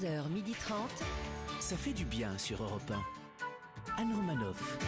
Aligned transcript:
11h30. 0.00 0.72
Ça 1.60 1.76
fait 1.76 1.92
du 1.92 2.04
bien 2.04 2.36
sur 2.38 2.62
Europe 2.62 2.90
1. 2.90 4.02
Anne 4.02 4.14
Romanoff. 4.14 4.78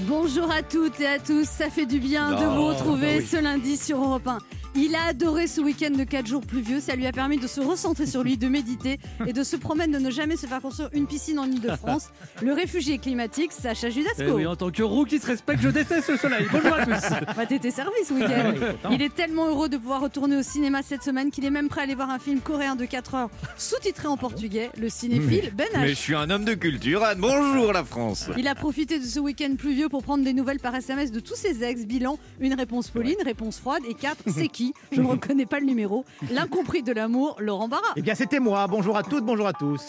Bonjour 0.00 0.50
à 0.50 0.62
toutes 0.62 1.00
et 1.00 1.06
à 1.06 1.18
tous, 1.18 1.44
ça 1.44 1.70
fait 1.70 1.86
du 1.86 1.98
bien 1.98 2.30
de 2.32 2.44
vous 2.44 2.66
retrouver 2.66 3.16
bah 3.16 3.20
oui. 3.20 3.26
ce 3.26 3.36
lundi 3.36 3.76
sur 3.76 3.98
Europe 3.98 4.26
1. 4.26 4.38
Il 4.76 4.94
a 4.94 5.06
adoré 5.06 5.48
ce 5.48 5.60
week-end 5.60 5.90
de 5.90 6.04
4 6.04 6.26
jours 6.28 6.42
pluvieux, 6.46 6.78
ça 6.78 6.94
lui 6.94 7.04
a 7.04 7.10
permis 7.12 7.38
de 7.38 7.48
se 7.48 7.60
recentrer 7.60 8.06
sur 8.06 8.22
lui, 8.22 8.36
de 8.36 8.46
méditer 8.46 9.00
et 9.26 9.32
de 9.32 9.42
se 9.42 9.56
promettre 9.56 9.92
de 9.92 9.98
ne 9.98 10.10
jamais 10.10 10.36
se 10.36 10.46
faire 10.46 10.60
construire 10.60 10.90
une 10.92 11.08
piscine 11.08 11.40
en 11.40 11.44
Ile-de-France. 11.50 12.10
Le 12.42 12.52
réfugié 12.52 12.98
climatique, 12.98 13.50
Sacha 13.50 13.90
Judasco. 13.90 14.22
Eh 14.22 14.30
oui, 14.30 14.46
en 14.46 14.54
tant 14.54 14.70
que 14.70 14.84
roux 14.84 15.04
qui 15.04 15.18
se 15.18 15.26
respecte, 15.26 15.60
je 15.60 15.70
déteste 15.70 16.08
le 16.10 16.16
soleil. 16.16 16.46
Bonjour 16.52 16.72
à 16.72 16.86
tous. 16.86 17.10
Bah, 17.36 17.46
t'étais 17.46 17.72
servi 17.72 17.96
ce 18.06 18.14
week-end. 18.14 18.54
Il 18.92 19.02
est 19.02 19.12
tellement 19.12 19.48
heureux 19.48 19.68
de 19.68 19.76
pouvoir 19.76 20.02
retourner 20.02 20.36
au 20.36 20.42
cinéma 20.42 20.82
cette 20.82 21.02
semaine 21.02 21.32
qu'il 21.32 21.44
est 21.44 21.50
même 21.50 21.68
prêt 21.68 21.80
à 21.80 21.84
aller 21.84 21.96
voir 21.96 22.10
un 22.10 22.20
film 22.20 22.40
coréen 22.40 22.76
de 22.76 22.84
4 22.84 23.14
heures 23.16 23.30
sous-titré 23.56 24.06
en 24.06 24.16
portugais, 24.16 24.70
le 24.78 24.88
cinéphile 24.88 25.52
Ben 25.52 25.66
H. 25.74 25.80
Mais 25.80 25.88
je 25.88 25.94
suis 25.94 26.14
un 26.14 26.30
homme 26.30 26.44
de 26.44 26.54
culture, 26.54 27.02
Anne. 27.02 27.18
Bonjour 27.18 27.72
la 27.72 27.82
France. 27.82 28.30
Il 28.38 28.46
a 28.46 28.54
profité 28.54 29.00
de 29.00 29.04
ce 29.04 29.18
week-end 29.18 29.52
pluvieux 29.58 29.88
pour 29.88 30.04
prendre 30.04 30.22
des 30.22 30.32
nouvelles 30.32 30.60
par 30.60 30.76
SMS 30.76 31.10
de 31.10 31.18
tous 31.18 31.34
ses 31.34 31.64
ex. 31.64 31.86
Bilan, 31.86 32.18
une 32.38 32.54
réponse 32.54 32.88
Pauline, 32.88 33.16
réponse 33.24 33.58
froide 33.58 33.82
et 33.88 33.94
4, 33.94 34.24
c'est 34.28 34.46
qui 34.46 34.59
Je 34.92 35.00
ne 35.00 35.06
reconnais 35.10 35.46
pas 35.46 35.60
le 35.60 35.66
numéro. 35.66 36.04
L'incompris 36.30 36.82
de 36.82 36.92
l'amour, 36.92 37.36
Laurent 37.40 37.68
Barra. 37.68 37.92
Eh 37.96 38.02
bien, 38.02 38.14
c'était 38.14 38.40
moi. 38.40 38.66
Bonjour 38.68 38.96
à 38.96 39.02
toutes, 39.02 39.24
bonjour 39.24 39.46
à 39.46 39.52
tous. 39.52 39.82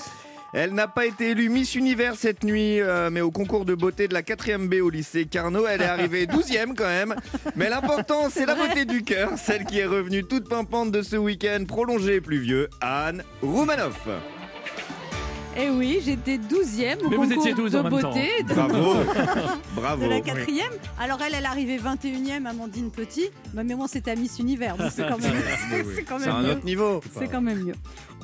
Elle 0.53 0.73
n'a 0.73 0.89
pas 0.89 1.05
été 1.05 1.29
élue 1.29 1.47
Miss 1.47 1.75
Univers 1.75 2.15
cette 2.15 2.43
nuit, 2.43 2.81
euh, 2.81 3.09
mais 3.09 3.21
au 3.21 3.31
concours 3.31 3.63
de 3.63 3.73
beauté 3.73 4.09
de 4.09 4.13
la 4.13 4.21
4e 4.21 4.67
B 4.67 4.81
au 4.83 4.89
lycée 4.89 5.25
Carnot, 5.25 5.65
elle 5.65 5.81
est 5.81 5.85
arrivée 5.85 6.25
12e 6.27 6.75
quand 6.75 6.83
même. 6.87 7.15
Mais 7.55 7.69
l'important, 7.69 8.29
c'est 8.29 8.45
la 8.45 8.55
beauté 8.55 8.83
du 8.83 9.03
cœur, 9.03 9.31
celle 9.37 9.63
qui 9.63 9.79
est 9.79 9.85
revenue 9.85 10.25
toute 10.25 10.49
pimpante 10.49 10.91
de 10.91 11.03
ce 11.03 11.15
week-end 11.15 11.63
prolongé 11.65 12.15
et 12.15 12.21
pluvieux, 12.21 12.69
Anne 12.81 13.23
Roumanoff. 13.41 14.07
Eh 15.57 15.69
oui, 15.69 15.99
j'étais 16.03 16.37
12e 16.37 17.03
au 17.05 17.09
Mais 17.09 17.17
vous 17.17 17.23
concours 17.27 17.45
étiez 17.45 17.53
12 17.53 17.75
en 17.75 17.83
de 17.83 17.89
même 17.89 18.01
beauté 18.01 18.43
de, 18.43 18.53
Bravo. 18.53 18.93
de 19.03 19.75
Bravo. 19.75 20.09
la 20.09 20.21
quatrième. 20.21 20.71
Alors 20.97 21.21
elle, 21.21 21.33
elle 21.35 21.43
est 21.43 21.47
arrivée 21.47 21.77
21e, 21.77 22.45
Amandine 22.45 22.89
Petit. 22.89 23.25
Bah, 23.53 23.63
mais 23.65 23.75
moi, 23.75 23.87
c'était 23.89 24.11
à 24.11 24.15
Miss 24.15 24.39
Univers. 24.39 24.77
donc 24.77 24.91
C'est 24.95 25.05
quand 25.07 25.19
même, 25.19 25.33
c'est 25.95 26.03
quand 26.03 26.19
C'est 26.19 26.27
même 26.27 26.35
un 26.35 26.41
mieux. 26.43 26.51
autre 26.51 26.65
niveau. 26.65 27.01
C'est 27.19 27.27
quand 27.27 27.41
même 27.41 27.63
mieux. 27.65 27.75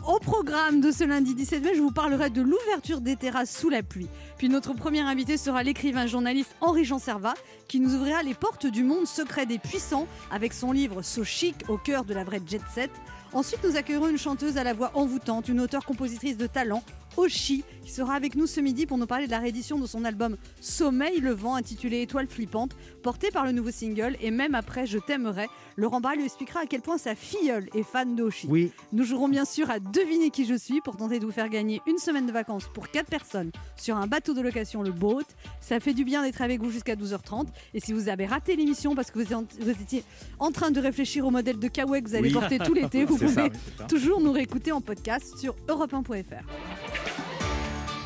Au 0.08 0.20
programme 0.20 0.80
de 0.80 0.90
ce 0.90 1.04
lundi 1.04 1.36
17 1.36 1.62
mai, 1.66 1.72
je 1.76 1.82
vous 1.82 1.92
parlerai 1.92 2.30
de 2.30 2.42
l'ouverture 2.42 3.02
des 3.02 3.18
terrasses 3.18 3.54
sous 3.54 3.70
la 3.70 3.84
pluie. 3.84 4.08
Puis 4.38 4.48
notre 4.48 4.74
premier 4.74 5.02
invité 5.02 5.36
sera 5.36 5.64
l'écrivain 5.64 6.08
journaliste 6.08 6.56
Henri-Jean 6.62 6.98
Servat, 7.00 7.34
qui 7.68 7.82
nous 7.82 7.94
ouvrira 7.94 8.24
les 8.24 8.36
portes 8.36 8.68
du 8.68 8.84
monde 8.84 9.06
secret 9.06 9.46
des 9.46 9.58
puissants 9.58 10.08
avec 10.32 10.54
son 10.54 10.72
livre 10.72 11.02
So 11.02 11.26
chic 11.26 11.56
au 11.68 11.78
cœur 11.78 12.06
de 12.06 12.14
la 12.14 12.24
vraie 12.24 12.40
jet 12.48 12.62
set. 12.74 12.92
Ensuite, 13.34 13.60
nous 13.66 13.76
accueillerons 13.76 14.08
une 14.08 14.18
chanteuse 14.18 14.56
à 14.56 14.64
la 14.64 14.74
voix 14.74 14.92
envoûtante, 14.94 15.50
une 15.50 15.60
auteure-compositrice 15.60 16.38
de 16.38 16.48
talent, 16.48 16.82
Oshi, 17.18 17.64
qui 17.84 17.92
sera 17.92 18.14
avec 18.14 18.36
nous 18.36 18.48
ce 18.48 18.60
midi 18.62 18.86
pour 18.86 18.98
nous 18.98 19.08
parler 19.08 19.26
de 19.26 19.32
la 19.32 19.40
réédition 19.40 19.80
de 19.80 19.88
son 19.88 20.06
album 20.06 20.38
Sommeil 20.62 21.20
le 21.20 21.32
vent, 21.32 21.56
intitulé 21.56 22.02
Étoile 22.02 22.28
flippante, 22.28 22.76
porté 23.02 23.32
par 23.32 23.46
le 23.46 23.52
nouveau 23.52 23.72
single 23.72 24.16
Et 24.22 24.30
même 24.32 24.56
après 24.56 24.86
Je 24.86 24.98
t'aimerai. 25.00 25.48
Laurent 25.78 26.00
Barra 26.02 26.16
lui 26.16 26.26
expliquera 26.26 26.62
à 26.62 26.66
quel 26.66 26.82
point 26.82 26.98
sa 26.98 27.16
filleule 27.16 27.70
est 27.74 27.84
fan 27.84 28.16
de 28.16 28.24
Oshi. 28.24 28.48
Oui, 28.50 28.72
Nous 28.94 29.04
jouerons 29.04 29.30
bien 29.30 29.46
sûr 29.46 29.70
à 29.70 29.80
deviner 29.80 30.30
qui 30.30 30.46
je 30.46 30.56
suis 30.56 30.82
pour 30.82 30.96
tenter 30.98 31.20
de 31.20 31.26
vous 31.26 31.32
faire 31.32 31.50
gagner 31.50 31.82
une 31.88 31.98
semaine 31.98 32.26
de 32.28 32.32
vacances 32.32 32.68
pour 32.74 32.90
4 32.90 33.08
personnes 33.10 33.52
sur 33.78 33.98
un 33.98 34.08
bateau 34.08 34.34
de 34.34 34.42
location, 34.42 34.82
le 34.84 34.92
Boat. 34.92 35.24
Ça 35.62 35.80
fait 35.80 35.94
du 35.94 36.04
bien 36.06 36.24
d'être 36.24 36.42
avec 36.42 36.62
vous 36.62 36.72
jusqu'à 36.72 36.96
12h30. 36.96 37.48
Et 37.74 37.80
si 37.80 37.94
vous 37.94 38.10
avez 38.10 38.26
raté 38.26 38.56
l'émission 38.56 38.96
parce 38.96 39.12
que 39.12 39.20
vous, 39.20 39.70
étiez 39.70 40.04
en- 40.40 40.52
train 40.52 40.72
de 40.72 40.80
réfléchir 40.80 41.26
au 41.26 41.32
modèle 41.32 41.60
de 41.60 41.68
kawaii 41.68 42.02
que 42.04 42.10
vous 42.10 42.16
allez 42.16 42.28
Oui. 42.30 42.34
porter 42.34 42.58
tout 42.60 42.74
l'été, 42.74 43.06
vous 43.06 43.18
pouvez 43.18 43.50
ça. 43.78 43.84
toujours 43.88 44.20
nous 44.22 44.32
réécouter 44.32 44.72
en 44.72 44.82
podcast 44.82 45.38
sur 45.38 45.56
europe1.fr. 45.68 47.07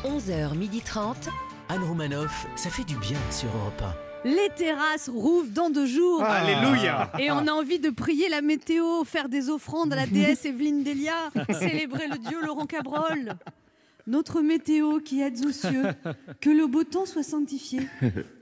11h30. 0.04 1.14
Anne 1.68 1.84
Romanoff. 1.84 2.46
Ça 2.56 2.70
fait 2.70 2.82
du 2.82 2.96
bien 2.96 3.18
sur 3.30 3.48
Europe 3.56 3.82
Les 4.24 4.48
terrasses 4.56 5.08
rouvrent 5.08 5.52
dans 5.52 5.70
deux 5.70 5.86
jours. 5.86 6.22
Ah. 6.24 6.42
Alléluia. 6.42 7.12
Et 7.20 7.30
on 7.30 7.46
a 7.46 7.52
envie 7.52 7.78
de 7.78 7.90
prier 7.90 8.28
la 8.28 8.42
météo, 8.42 9.04
faire 9.04 9.28
des 9.28 9.48
offrandes 9.48 9.92
à 9.92 9.96
la 9.96 10.06
déesse 10.06 10.44
Evelyne 10.44 10.82
Delia, 10.82 11.30
célébrer 11.56 12.08
le 12.08 12.18
dieu 12.18 12.44
Laurent 12.44 12.66
Cabrol. 12.66 13.34
Notre 14.08 14.40
météo 14.40 14.98
qui 14.98 15.20
aide 15.20 15.38
aux 15.46 15.52
cieux, 15.52 15.84
que 16.40 16.50
le 16.50 16.66
beau 16.66 16.82
temps 16.82 17.06
soit 17.06 17.22
sanctifié, 17.22 17.82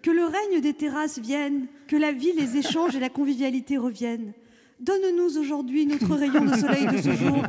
que 0.02 0.10
le 0.10 0.24
règne 0.24 0.62
des 0.62 0.72
terrasses 0.72 1.18
vienne, 1.18 1.66
que 1.88 1.96
la 1.96 2.12
vie, 2.12 2.32
les 2.32 2.56
échanges 2.56 2.96
et 2.96 3.00
la 3.00 3.10
convivialité 3.10 3.76
reviennent. 3.76 4.32
Donne-nous 4.80 5.36
aujourd'hui 5.36 5.84
notre 5.84 6.14
rayon 6.14 6.46
de 6.46 6.56
soleil 6.56 6.86
de 6.86 7.02
ce 7.02 7.12
jour 7.12 7.42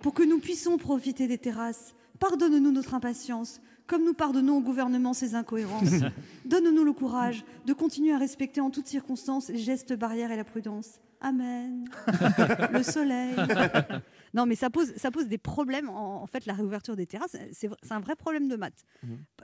pour 0.00 0.12
que 0.12 0.22
nous 0.22 0.38
puissions 0.38 0.76
profiter 0.76 1.26
des 1.26 1.38
terrasses. 1.38 1.94
Pardonne-nous 2.26 2.72
notre 2.72 2.94
impatience, 2.94 3.60
comme 3.86 4.02
nous 4.02 4.14
pardonnons 4.14 4.56
au 4.56 4.60
gouvernement 4.62 5.12
ses 5.12 5.34
incohérences. 5.34 6.00
Donne-nous 6.46 6.82
le 6.82 6.94
courage 6.94 7.44
de 7.66 7.74
continuer 7.74 8.14
à 8.14 8.18
respecter 8.18 8.62
en 8.62 8.70
toutes 8.70 8.86
circonstances 8.86 9.50
les 9.50 9.58
gestes 9.58 9.92
barrières 9.92 10.32
et 10.32 10.36
la 10.36 10.44
prudence. 10.44 11.00
Amen. 11.20 11.84
le 12.72 12.82
soleil. 12.82 13.36
Non, 14.34 14.46
mais 14.46 14.56
ça 14.56 14.68
pose, 14.68 14.92
ça 14.96 15.10
pose 15.10 15.28
des 15.28 15.38
problèmes. 15.38 15.88
En, 15.88 16.22
en 16.22 16.26
fait, 16.26 16.44
la 16.46 16.52
réouverture 16.52 16.96
des 16.96 17.06
terrasses, 17.06 17.36
c'est 17.52 17.70
un 17.90 18.00
vrai 18.00 18.16
problème 18.16 18.48
de 18.48 18.56
maths. 18.56 18.84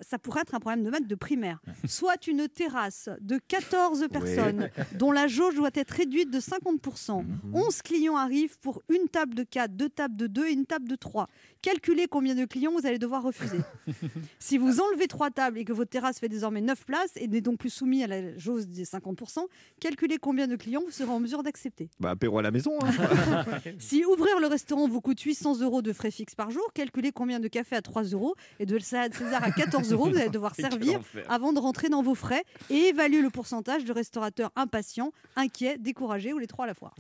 Ça 0.01 0.19
pourrait 0.19 0.43
être 0.43 0.55
un 0.55 0.61
problème 0.61 0.83
de 0.85 0.91
maths 0.91 1.07
de 1.07 1.15
primaire. 1.15 1.61
Soit 1.87 2.27
une 2.27 2.49
terrasse 2.49 3.09
de 3.21 3.39
14 3.49 4.07
personnes 4.11 4.69
dont 4.99 5.13
la 5.13 5.29
jauge 5.29 5.55
doit 5.55 5.71
être 5.75 5.93
réduite 5.93 6.31
de 6.31 6.41
50%. 6.41 7.25
11 7.53 7.83
clients 7.83 8.17
arrivent 8.17 8.59
pour 8.59 8.83
une 8.89 9.09
table 9.09 9.35
de 9.35 9.43
4, 9.45 9.73
deux 9.77 9.89
tables 9.89 10.17
de 10.17 10.27
2 10.27 10.47
et 10.49 10.53
une 10.53 10.67
table 10.67 10.89
de 10.89 10.97
3. 10.97 11.29
Calculez 11.63 12.07
combien 12.09 12.35
de 12.35 12.45
clients 12.45 12.73
vous 12.73 12.87
allez 12.87 12.99
devoir 12.99 13.23
refuser. 13.23 13.59
si 14.39 14.59
vous 14.59 14.81
enlevez 14.81 15.07
trois 15.07 15.31
tables 15.31 15.59
et 15.59 15.65
que 15.65 15.73
votre 15.73 15.91
terrasse 15.91 16.19
fait 16.19 16.29
désormais 16.29 16.61
9 16.61 16.85
places 16.85 17.13
et 17.17 17.29
n'est 17.29 17.41
donc 17.41 17.59
plus 17.59 17.71
soumis 17.71 18.03
à 18.03 18.07
la 18.07 18.37
jauge 18.39 18.67
des 18.67 18.85
50%, 18.85 19.41
calculez 19.79 20.17
combien 20.19 20.47
de 20.47 20.57
clients 20.57 20.83
vous 20.85 20.91
serez 20.91 21.11
en 21.11 21.21
mesure 21.21 21.43
d'accepter. 21.43 21.91
Bah, 22.01 22.11
apéro 22.11 22.39
à 22.39 22.43
la 22.43 22.51
maison. 22.51 22.73
hein. 22.83 23.45
Si 23.79 24.05
ouvrir 24.05 24.41
le 24.41 24.47
restaurant 24.47 24.80
vous 24.89 25.01
coûte 25.01 25.21
800 25.21 25.61
euros 25.61 25.83
de 25.83 25.93
frais 25.93 26.11
fixes 26.11 26.35
par 26.35 26.51
jour, 26.51 26.73
calculez 26.75 27.13
combien 27.13 27.41
de 27.41 27.49
café 27.49 27.77
à 27.77 27.83
3 27.83 28.05
euros 28.05 28.35
et 28.59 28.67
de 28.67 28.79
salade 28.79 29.15
César 29.15 29.43
à 29.43 29.51
14 29.51 29.93
euros 29.93 30.09
vous 30.11 30.17
allez 30.17 30.29
devoir 30.29 30.55
servir 30.57 31.01
avant 31.29 31.53
de 31.53 31.59
rentrer 31.59 31.89
dans 31.89 32.03
vos 32.03 32.15
frais 32.15 32.45
et 32.69 32.89
évaluer 32.89 33.23
le 33.23 33.31
pourcentage 33.31 33.85
de 33.85 33.93
restaurateurs 33.93 34.51
impatients, 34.57 35.13
inquiets, 35.37 35.79
découragés 35.79 36.33
ou 36.33 36.39
les 36.39 36.47
trois 36.47 36.65
à 36.65 36.69
la 36.69 36.75
fois. 36.75 36.93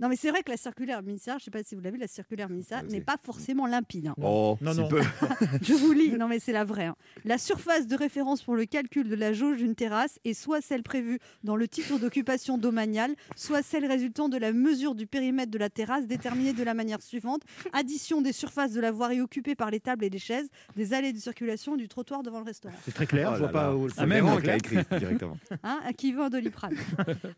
Non 0.00 0.08
mais 0.08 0.16
c'est 0.16 0.30
vrai 0.30 0.42
que 0.42 0.50
la 0.50 0.56
circulaire 0.56 1.02
ministérielle, 1.02 1.38
je 1.40 1.42
ne 1.42 1.44
sais 1.44 1.50
pas 1.50 1.62
si 1.62 1.74
vous 1.74 1.80
l'avez, 1.82 1.98
la 1.98 2.08
circulaire 2.08 2.48
ministérielle 2.48 2.86
Vas-y. 2.86 2.94
n'est 2.98 3.04
pas 3.04 3.16
forcément 3.22 3.66
limpide. 3.66 4.08
hein. 4.08 4.14
Oh, 4.22 4.56
Non, 4.60 4.74
non. 4.74 4.88
peu. 4.88 5.00
Je 5.62 5.74
vous 5.74 5.92
lis, 5.92 6.12
non 6.12 6.26
mais 6.28 6.38
c'est 6.38 6.52
la 6.52 6.64
vraie. 6.64 6.86
hein. 6.86 6.96
La 7.24 7.38
surface 7.38 7.86
de 7.86 7.94
référence 7.96 8.42
pour 8.42 8.56
le 8.56 8.64
calcul 8.64 9.08
de 9.08 9.14
la 9.14 9.32
jauge 9.32 9.58
d'une 9.58 9.74
terrasse 9.74 10.18
est 10.24 10.34
soit 10.34 10.60
celle 10.60 10.82
prévue 10.82 11.18
dans 11.44 11.56
le 11.56 11.68
titre 11.68 11.98
d'occupation 11.98 12.58
domaniale, 12.58 13.14
soit 13.36 13.62
celle 13.62 13.86
résultant 13.86 14.28
de 14.28 14.36
la 14.38 14.52
mesure 14.52 14.94
du 14.94 15.06
périmètre 15.06 15.50
de 15.50 15.58
la 15.58 15.68
terrasse 15.70 16.06
déterminée 16.06 16.52
de 16.52 16.62
la 16.62 16.74
manière 16.74 17.02
suivante 17.02 17.42
addition 17.72 18.22
des 18.22 18.32
surfaces 18.32 18.72
de 18.72 18.80
la 18.80 18.90
voirie 18.90 19.20
occupée 19.20 19.54
par 19.54 19.70
les 19.70 19.80
tables 19.80 20.04
et 20.04 20.10
les 20.10 20.18
chaises, 20.18 20.48
des 20.76 20.94
allées 20.94 21.12
de 21.12 21.18
circulation 21.18 21.74
et 21.74 21.78
du 21.78 21.88
trottoir 21.88 22.22
devant 22.22 22.38
le 22.38 22.44
restaurant. 22.46 22.74
c'est 22.84 22.94
très 22.94 23.06
clair. 23.06 23.28
Oh 23.32 23.34
je 23.34 23.38
vois 23.40 23.46
là 23.48 23.52
pas 23.52 23.62
là. 23.68 23.76
où 23.76 23.84
le 23.84 23.90
C'est 23.90 24.00
Ah, 24.00 24.06
même, 24.06 24.40
qui 24.40 24.50
a 24.50 24.56
écrit 24.56 24.76
directement. 24.98 25.36
Hein, 25.62 25.80
à 25.84 25.92
qui 25.92 26.12
veut 26.12 26.22
un 26.22 26.30
doliprane? 26.30 26.74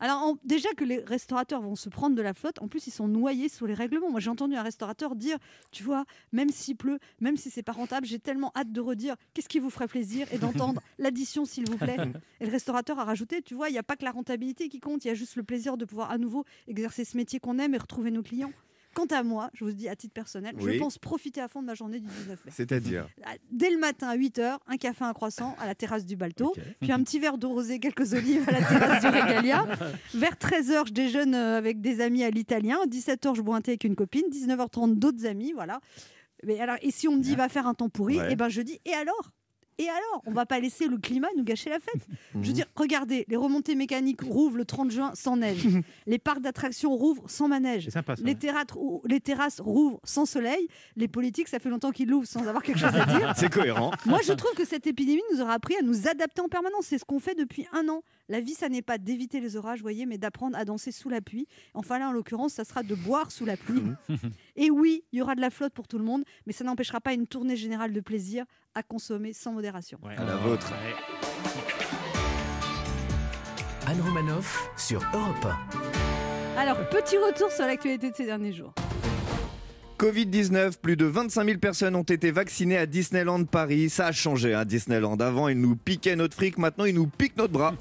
Alors 0.00 0.36
déjà 0.44 0.68
que 0.76 0.84
les 0.84 0.98
restaurateurs 1.00 1.60
vont 1.62 1.76
se 1.76 1.88
prendre 1.88 2.16
de 2.16 2.22
la 2.22 2.34
flotte, 2.34 2.51
en 2.60 2.68
plus 2.68 2.86
ils 2.86 2.92
sont 2.92 3.08
noyés 3.08 3.48
sous 3.48 3.66
les 3.66 3.74
règlements. 3.74 4.10
Moi 4.10 4.20
j'ai 4.20 4.30
entendu 4.30 4.56
un 4.56 4.62
restaurateur 4.62 5.14
dire, 5.14 5.38
tu 5.70 5.82
vois, 5.82 6.04
même 6.32 6.50
s'il 6.50 6.76
pleut, 6.76 6.98
même 7.20 7.36
si 7.36 7.50
c'est 7.50 7.62
pas 7.62 7.72
rentable, 7.72 8.06
j'ai 8.06 8.18
tellement 8.18 8.52
hâte 8.56 8.72
de 8.72 8.80
redire 8.80 9.16
qu'est-ce 9.34 9.48
qui 9.48 9.58
vous 9.58 9.70
ferait 9.70 9.88
plaisir 9.88 10.26
et 10.32 10.38
d'entendre 10.38 10.80
l'addition 10.98 11.44
s'il 11.44 11.68
vous 11.68 11.76
plaît? 11.76 11.96
Et 12.40 12.46
le 12.46 12.52
restaurateur 12.52 12.98
a 12.98 13.04
rajouté, 13.04 13.42
tu 13.42 13.54
vois, 13.54 13.68
il 13.68 13.72
n'y 13.72 13.78
a 13.78 13.82
pas 13.82 13.96
que 13.96 14.04
la 14.04 14.12
rentabilité 14.12 14.68
qui 14.68 14.80
compte, 14.80 15.04
il 15.04 15.08
y 15.08 15.10
a 15.10 15.14
juste 15.14 15.36
le 15.36 15.42
plaisir 15.42 15.76
de 15.76 15.84
pouvoir 15.84 16.10
à 16.10 16.18
nouveau 16.18 16.44
exercer 16.68 17.04
ce 17.04 17.16
métier 17.16 17.40
qu'on 17.40 17.58
aime 17.58 17.74
et 17.74 17.78
retrouver 17.78 18.10
nos 18.10 18.22
clients. 18.22 18.52
Quant 18.94 19.06
à 19.06 19.22
moi, 19.22 19.50
je 19.54 19.64
vous 19.64 19.72
dis 19.72 19.88
à 19.88 19.96
titre 19.96 20.12
personnel, 20.12 20.54
Oui. 20.60 20.74
je 20.74 20.78
pense 20.78 20.98
profiter 20.98 21.40
à 21.40 21.48
fond 21.48 21.62
de 21.62 21.66
ma 21.66 21.74
journée 21.74 21.98
du 22.00 22.06
19 22.06 22.44
mai. 22.44 22.52
C'est-à-dire 22.54 23.06
Dès 23.50 23.70
le 23.70 23.78
matin 23.78 24.08
à 24.08 24.16
8h, 24.16 24.58
un 24.66 24.76
café, 24.76 25.04
un 25.04 25.12
croissant 25.12 25.56
à 25.58 25.66
la 25.66 25.74
terrasse 25.74 26.04
du 26.04 26.16
Balto, 26.16 26.52
puis 26.80 26.92
un 26.92 27.02
petit 27.02 27.18
verre 27.18 27.38
d'eau 27.38 27.48
rosé, 27.50 27.78
quelques 27.78 28.12
olives 28.12 28.48
à 28.48 28.52
la 28.52 28.58
terrasse 28.62 29.00
du 29.00 29.06
Regalia. 29.08 29.64
Vers 30.14 30.34
13h, 30.34 30.88
je 30.88 30.92
déjeune 30.92 31.34
euh, 31.34 31.56
avec 31.58 31.80
des 31.80 32.00
amis 32.00 32.22
à 32.24 32.30
l'italien. 32.30 32.76
17h, 32.88 33.34
je 33.34 33.42
bois 33.42 33.56
un 33.56 33.60
thé 33.62 33.72
avec 33.72 33.84
une 33.84 33.96
copine. 33.96 34.24
19h30, 34.30 34.98
d'autres 34.98 35.24
amis, 35.26 35.52
voilà. 35.52 35.80
Mais 36.44 36.60
alors, 36.60 36.76
et 36.82 36.90
si 36.90 37.08
on 37.08 37.16
me 37.16 37.22
dit 37.22 37.34
va 37.36 37.48
faire 37.48 37.66
un 37.66 37.74
temps 37.74 37.88
pourri, 37.88 38.18
Ouais. 38.18 38.32
et 38.32 38.36
ben 38.36 38.48
je 38.48 38.60
dis 38.62 38.80
et 38.84 38.92
alors? 38.94 39.30
Et 39.78 39.88
alors 39.88 40.22
On 40.26 40.32
va 40.32 40.46
pas 40.46 40.60
laisser 40.60 40.86
le 40.86 40.98
climat 40.98 41.28
nous 41.36 41.44
gâcher 41.44 41.70
la 41.70 41.78
fête. 41.80 42.06
Je 42.40 42.46
veux 42.48 42.52
dire, 42.52 42.66
regardez, 42.76 43.24
les 43.28 43.36
remontées 43.36 43.74
mécaniques 43.74 44.20
rouvrent 44.22 44.56
le 44.58 44.64
30 44.64 44.90
juin 44.90 45.10
sans 45.14 45.36
neige. 45.36 45.66
les 46.06 46.18
parcs 46.18 46.40
d'attractions 46.40 46.94
rouvrent 46.94 47.28
sans 47.28 47.48
manège. 47.48 47.84
C'est 47.84 47.90
sympa 47.92 48.16
ça. 48.16 48.22
Les, 48.24 48.34
terratres- 48.34 48.78
les 49.06 49.20
terrasses 49.20 49.60
rouvrent 49.60 50.00
sans 50.04 50.26
soleil. 50.26 50.68
Les 50.96 51.08
politiques, 51.08 51.48
ça 51.48 51.58
fait 51.58 51.70
longtemps 51.70 51.90
qu'ils 51.90 52.08
l'ouvrent 52.08 52.26
sans 52.28 52.46
avoir 52.46 52.62
quelque 52.62 52.78
chose 52.80 52.94
à 52.94 53.04
dire. 53.06 53.32
C'est 53.36 53.52
cohérent. 53.52 53.92
Moi, 54.06 54.20
je 54.24 54.32
trouve 54.32 54.52
que 54.54 54.64
cette 54.64 54.86
épidémie 54.86 55.22
nous 55.32 55.40
aura 55.40 55.54
appris 55.54 55.74
à 55.76 55.82
nous 55.82 56.06
adapter 56.08 56.42
en 56.42 56.48
permanence. 56.48 56.84
C'est 56.86 56.98
ce 56.98 57.04
qu'on 57.04 57.20
fait 57.20 57.34
depuis 57.34 57.66
un 57.72 57.88
an. 57.88 58.02
La 58.28 58.40
vie, 58.40 58.54
ça 58.54 58.68
n'est 58.68 58.82
pas 58.82 58.98
d'éviter 58.98 59.40
les 59.40 59.56
orages, 59.56 59.80
voyez, 59.80 60.06
mais 60.06 60.18
d'apprendre 60.18 60.56
à 60.56 60.64
danser 60.64 60.92
sous 60.92 61.08
la 61.08 61.20
pluie. 61.20 61.46
Enfin 61.74 61.98
là, 61.98 62.08
en 62.08 62.12
l'occurrence, 62.12 62.54
ça 62.54 62.64
sera 62.64 62.82
de 62.82 62.94
boire 62.94 63.32
sous 63.32 63.44
la 63.44 63.56
pluie. 63.56 63.82
Et 64.56 64.70
oui, 64.70 65.04
il 65.12 65.18
y 65.18 65.22
aura 65.22 65.34
de 65.34 65.40
la 65.40 65.50
flotte 65.50 65.72
pour 65.72 65.88
tout 65.88 65.98
le 65.98 66.04
monde, 66.04 66.24
mais 66.46 66.52
ça 66.52 66.64
n'empêchera 66.64 67.00
pas 67.00 67.12
une 67.12 67.26
tournée 67.26 67.56
générale 67.56 67.92
de 67.92 68.00
plaisir 68.00 68.44
à 68.74 68.82
consommer 68.82 69.32
sans 69.32 69.52
modération. 69.52 69.98
À 70.04 70.24
la 70.24 70.36
vôtre. 70.36 70.72
Anne 73.86 74.00
Romanoff 74.00 74.70
sur 74.76 75.02
Europe 75.12 75.48
Alors, 76.56 76.88
petit 76.88 77.18
retour 77.18 77.50
sur 77.50 77.66
l'actualité 77.66 78.10
de 78.10 78.14
ces 78.14 78.26
derniers 78.26 78.52
jours. 78.52 78.72
Covid-19, 80.02 80.78
plus 80.82 80.96
de 80.96 81.04
25 81.04 81.44
000 81.44 81.58
personnes 81.58 81.94
ont 81.94 82.02
été 82.02 82.32
vaccinées 82.32 82.76
à 82.76 82.86
Disneyland 82.86 83.44
Paris. 83.44 83.88
Ça 83.88 84.06
a 84.06 84.12
changé, 84.12 84.52
hein, 84.52 84.64
Disneyland. 84.64 85.16
Avant, 85.18 85.46
ils 85.46 85.60
nous 85.60 85.76
piquaient 85.76 86.16
notre 86.16 86.34
fric, 86.34 86.58
maintenant, 86.58 86.86
ils 86.86 86.94
nous 86.94 87.06
piquent 87.06 87.36
notre 87.36 87.52
bras. 87.52 87.72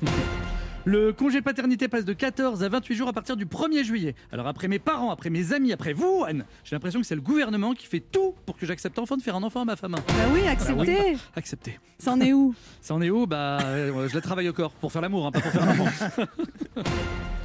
Le 0.85 1.13
congé 1.13 1.41
paternité 1.41 1.87
passe 1.87 2.05
de 2.05 2.13
14 2.13 2.63
à 2.63 2.69
28 2.69 2.95
jours 2.95 3.07
à 3.07 3.13
partir 3.13 3.37
du 3.37 3.45
1er 3.45 3.83
juillet. 3.83 4.15
Alors 4.31 4.47
après 4.47 4.67
mes 4.67 4.79
parents, 4.79 5.11
après 5.11 5.29
mes 5.29 5.53
amis, 5.53 5.71
après 5.73 5.93
vous, 5.93 6.23
Anne, 6.27 6.43
j'ai 6.63 6.75
l'impression 6.75 6.99
que 6.99 7.05
c'est 7.05 7.15
le 7.15 7.21
gouvernement 7.21 7.73
qui 7.73 7.85
fait 7.85 7.99
tout 7.99 8.33
pour 8.47 8.57
que 8.57 8.65
j'accepte 8.65 8.97
enfin 8.97 9.15
de 9.15 9.21
faire 9.21 9.35
un 9.35 9.43
enfant 9.43 9.61
à 9.61 9.65
ma 9.65 9.75
femme. 9.75 9.91
Bah 9.91 10.13
oui, 10.33 10.47
acceptez. 10.47 11.17
Accepté. 11.35 11.79
Ça 11.99 12.13
en 12.13 12.19
est 12.19 12.33
où 12.33 12.55
Ça 12.81 12.95
en 12.95 13.01
est 13.01 13.11
où? 13.11 13.27
Bah, 13.27 13.59
euh, 13.61 14.07
je 14.09 14.15
la 14.15 14.21
travaille 14.21 14.49
au 14.49 14.53
corps 14.53 14.71
pour 14.71 14.91
faire 14.91 15.03
l'amour, 15.03 15.27
hein, 15.27 15.31
pas 15.31 15.41
pour 15.41 15.51
faire 15.51 15.69
un 15.69 15.79
enfant. 15.79 16.23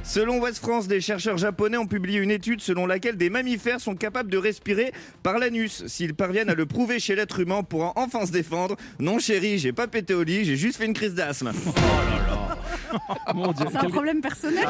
Selon 0.03 0.39
West 0.39 0.59
France, 0.59 0.87
des 0.87 1.01
chercheurs 1.01 1.37
japonais 1.37 1.77
ont 1.77 1.85
publié 1.85 2.19
une 2.19 2.31
étude 2.31 2.61
selon 2.61 2.87
laquelle 2.87 3.17
des 3.17 3.29
mammifères 3.29 3.81
sont 3.81 3.95
capables 3.95 4.31
de 4.31 4.37
respirer 4.37 4.93
par 5.21 5.37
l'anus. 5.37 5.85
S'ils 5.87 6.15
parviennent 6.15 6.49
à 6.49 6.55
le 6.55 6.65
prouver 6.65 6.97
chez 6.99 7.13
l'être 7.13 7.41
humain, 7.41 7.57
on 7.59 7.63
pourra 7.63 7.91
enfin 7.97 8.25
se 8.25 8.31
défendre. 8.31 8.77
Non, 8.99 9.19
chérie, 9.19 9.57
j'ai 9.59 9.73
pas 9.73 9.87
pété 9.87 10.13
au 10.13 10.23
lit, 10.23 10.45
j'ai 10.45 10.55
juste 10.55 10.77
fait 10.77 10.85
une 10.85 10.93
crise 10.93 11.13
d'asthme. 11.13 11.51
Mon 13.33 13.51
Dieu. 13.51 13.65
C'est 13.71 13.77
un 13.77 13.89
problème 13.89 14.21
personnel 14.21 14.65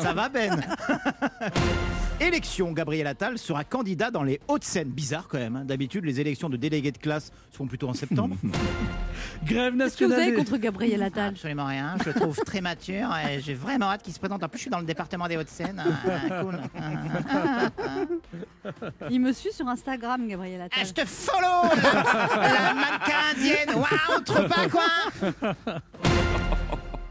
Ça 0.00 0.12
va 0.12 0.28
Ben 0.28 0.60
Élection, 2.20 2.70
Gabriel 2.72 3.08
Attal 3.08 3.38
sera 3.38 3.64
candidat 3.64 4.10
dans 4.12 4.22
les 4.22 4.40
Hauts-de-Seine. 4.46 4.88
Bizarre 4.88 5.26
quand 5.28 5.38
même. 5.38 5.56
hein. 5.56 5.64
D'habitude, 5.64 6.04
les 6.04 6.20
élections 6.20 6.48
de 6.48 6.56
délégués 6.56 6.92
de 6.92 6.98
classe 6.98 7.32
se 7.50 7.56
font 7.56 7.66
plutôt 7.66 7.88
en 7.88 7.92
septembre. 7.94 8.36
Grève 9.44 9.76
Qu'est-ce 9.76 9.96
que 9.96 10.04
vous 10.04 10.10
nationale. 10.10 10.20
avez 10.20 10.32
contre 10.34 10.56
Gabriel 10.58 11.02
Attal? 11.02 11.30
Absolument 11.30 11.66
rien. 11.66 11.96
Je 12.04 12.10
le 12.10 12.14
trouve 12.14 12.36
très 12.46 12.60
mature 12.60 13.08
et 13.28 13.40
j'ai 13.40 13.54
vraiment 13.54 13.86
hâte 13.86 14.02
qu'il 14.02 14.12
se 14.14 14.20
présente. 14.20 14.42
En 14.44 14.48
plus, 14.48 14.58
je 14.58 14.62
suis 14.62 14.70
dans 14.70 14.78
le 14.78 14.84
département 14.86 15.26
des 15.26 15.36
Hauts-de-Seine. 15.36 15.82
Ah, 15.84 16.40
cool. 16.42 16.60
Il 19.10 19.20
me 19.20 19.32
suit 19.32 19.52
sur 19.52 19.66
Instagram, 19.68 20.26
Gabriel 20.28 20.60
Attal. 20.62 20.78
Ah, 20.82 20.84
je 20.86 20.92
te 20.92 21.04
follow 21.04 21.68
La 21.82 22.74
mannequin 22.74 23.32
indienne 23.32 23.74
Waouh, 23.74 24.20
trop 24.24 24.44
pas 24.44 24.68
quoi 24.70 24.84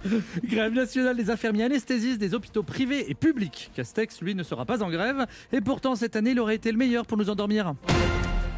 Grève 0.43 0.73
nationale 0.73 1.17
des 1.17 1.29
infirmiers 1.29 1.63
anesthésistes 1.63 2.19
des 2.19 2.33
hôpitaux 2.33 2.63
privés 2.63 3.09
et 3.09 3.13
publics. 3.13 3.71
Castex, 3.75 4.21
lui, 4.21 4.35
ne 4.35 4.43
sera 4.43 4.65
pas 4.65 4.83
en 4.83 4.89
grève. 4.89 5.25
Et 5.51 5.61
pourtant, 5.61 5.95
cette 5.95 6.15
année, 6.15 6.31
il 6.31 6.39
aurait 6.39 6.55
été 6.55 6.71
le 6.71 6.77
meilleur 6.77 7.05
pour 7.05 7.17
nous 7.17 7.29
endormir. 7.29 7.73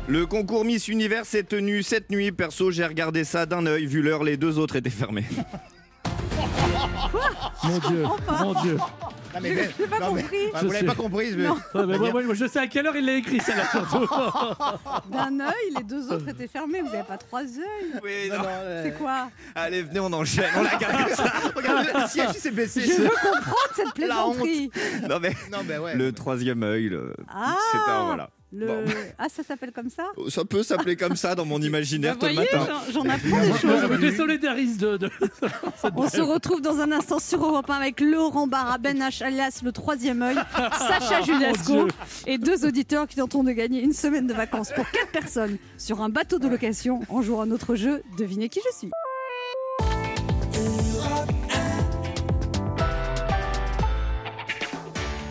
Le 0.08 0.26
concours 0.26 0.66
Miss 0.66 0.88
Univers 0.88 1.26
s'est 1.26 1.44
tenu 1.44 1.82
cette 1.82 2.12
nuit. 2.12 2.32
Perso, 2.32 2.70
j'ai 2.72 2.86
regardé 2.86 3.24
ça 3.24 3.46
d'un 3.46 3.66
œil. 3.66 3.86
Vu 3.86 4.02
l'heure, 4.02 4.24
les 4.24 4.38
deux 4.38 4.60
autres 4.60 4.76
étaient 4.76 4.90
fermés. 4.90 5.26
Mon 7.64 7.78
Dieu, 7.80 8.04
mon 8.42 8.62
Dieu. 8.62 8.78
Non, 8.78 9.42
mais 9.42 9.54
Ben, 9.54 9.70
J'ai 9.78 9.88
pas 9.88 10.00
non, 10.00 10.14
mais- 10.14 10.22
compris. 10.22 10.38
Ah, 10.54 10.58
Je 10.62 10.66
Vous 10.66 10.72
l'avez 10.72 10.80
sais. 10.80 10.86
pas 10.86 10.96
compris 10.96 11.32
mais- 11.36 11.44
Non. 11.44 11.56
Ouais, 11.74 11.86
mais 11.88 11.98
moi, 11.98 12.24
moi, 12.24 12.34
je 12.36 12.48
sais 12.48 12.60
à 12.60 12.68
quelle 12.68 12.88
heure 12.88 12.96
il 12.96 13.06
l'a 13.06 13.16
écrit, 13.16 13.42
celle-là, 13.42 13.64
surtout. 13.70 14.08
D'un 15.12 15.40
œil, 15.42 15.74
les 15.78 15.84
deux 15.84 16.10
autres 16.10 16.30
étaient 16.30 16.48
fermés. 16.48 16.80
Vous 16.82 16.90
n'avez 16.90 17.04
pas 17.04 17.18
trois 17.18 17.42
œils. 17.44 18.00
Oui, 18.02 18.30
Non, 18.30 18.38
non, 18.38 18.44
euh, 18.48 18.84
C'est 18.86 18.98
quoi 18.98 19.30
Allez, 19.56 19.82
venez, 19.84 20.00
on 20.00 20.14
enchaîne. 20.14 20.46
On 20.58 20.64
la 20.64 20.76
garde 20.78 21.04
comme 21.06 21.16
ça. 21.16 21.24
Regarde, 21.56 21.88
le 21.94 22.08
siège 22.08 22.30
il 22.34 22.40
s'est 22.40 22.52
baissé. 22.52 22.82
Je 22.82 23.02
veux 23.02 23.10
comprendre 23.10 23.56
cette 23.76 23.94
plaisanterie. 23.94 24.72
Non, 25.10 25.20
mais 25.20 25.36
Non, 25.52 25.58
mais 25.68 25.78
ouais. 25.80 25.96
le 25.96 26.14
troisième 26.14 26.64
œil, 26.64 26.88
le... 26.90 27.14
Ah 27.30 27.56
c'est 27.74 27.92
un. 27.92 28.06
Voilà. 28.06 28.30
Le... 28.56 28.68
Bon. 28.68 28.84
Ah, 29.18 29.28
ça 29.30 29.44
s'appelle 29.44 29.72
comme 29.72 29.90
ça 29.90 30.04
Ça 30.30 30.44
peut 30.46 30.62
s'appeler 30.64 30.96
comme 30.96 31.16
ça 31.16 31.36
dans 31.36 31.46
mon 31.46 31.62
imaginaire 31.62 32.14
Vous 32.14 32.20
tôt 32.22 32.28
le 32.28 32.34
voyez, 32.34 32.50
matin. 32.52 32.68
j'en- 32.92 33.02
apprends 33.10 33.42
des 33.42 33.52
choses. 33.60 33.82
je 33.82 33.88
me 33.88 33.98
désolidarise 33.98 34.78
de. 34.78 34.98
de... 34.98 35.10
On 35.96 36.10
se 36.10 36.22
retrouve 36.22 36.62
dans 36.62 36.80
un 36.80 36.92
instant 36.92 37.20
sur 37.20 37.44
Europe 37.46 37.70
1 37.70 37.74
avec 37.76 38.00
Laurent 38.02 38.48
Barra, 38.48 38.78
Ben 38.78 38.98
H, 39.00 39.24
alias 39.24 39.62
le 39.64 39.72
troisième 39.72 40.22
œil, 40.22 40.38
Sacha 40.78 41.22
Judasco 41.22 41.86
Dieu. 41.86 41.88
et 42.28 42.38
deux 42.38 42.66
auditeurs 42.66 43.08
qui 43.08 43.16
tenteront 43.16 43.44
de 43.44 43.52
gagner 43.52 43.82
une 43.82 43.94
semaine 43.94 44.28
de 44.28 44.34
vacances 44.34 44.72
pour 44.76 44.90
quatre 44.92 45.12
personnes 45.12 45.58
sur 45.78 46.02
un 46.02 46.10
bateau 46.10 46.40
de 46.40 46.48
location 46.48 47.02
en 47.10 47.22
jouant 47.22 47.42
à 47.42 47.46
notre 47.46 47.76
jeu 47.76 48.02
Devinez 48.18 48.50
qui 48.50 48.60
je 48.72 48.78
suis. 48.78 48.92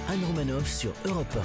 Anne 0.08 0.24
Romanoff 0.26 0.68
sur 0.70 0.92
Europe 1.06 1.36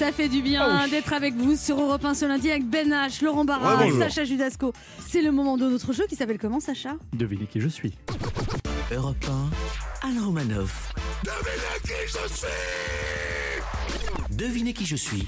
Ça 0.00 0.12
fait 0.12 0.30
du 0.30 0.40
bien 0.40 0.62
Ah 0.66 0.80
oui. 0.86 0.90
d'être 0.90 1.12
avec 1.12 1.34
vous 1.34 1.54
sur 1.56 1.78
Europe 1.78 2.02
1 2.02 2.14
ce 2.14 2.24
lundi 2.24 2.50
avec 2.50 2.64
Ben 2.66 2.88
H, 2.90 3.22
Laurent 3.22 3.44
Barra. 3.44 3.84
Sacha 3.98 4.24
Judasco. 4.24 4.72
C'est 5.06 5.20
le 5.20 5.30
moment 5.30 5.58
de 5.58 5.68
notre 5.68 5.92
jeu 5.92 6.06
qui 6.08 6.16
s'appelle 6.16 6.38
comment 6.38 6.58
Sacha? 6.58 6.94
Devinez 7.12 7.44
qui 7.46 7.60
je 7.60 7.68
suis. 7.68 7.92
1. 8.90 8.94
Europe 8.96 9.22
1. 10.02 10.08
Anne 10.08 10.18
Romanoff. 10.24 10.94
Devinez 14.30 14.72
qui 14.72 14.86
je 14.86 14.96
suis. 14.96 15.26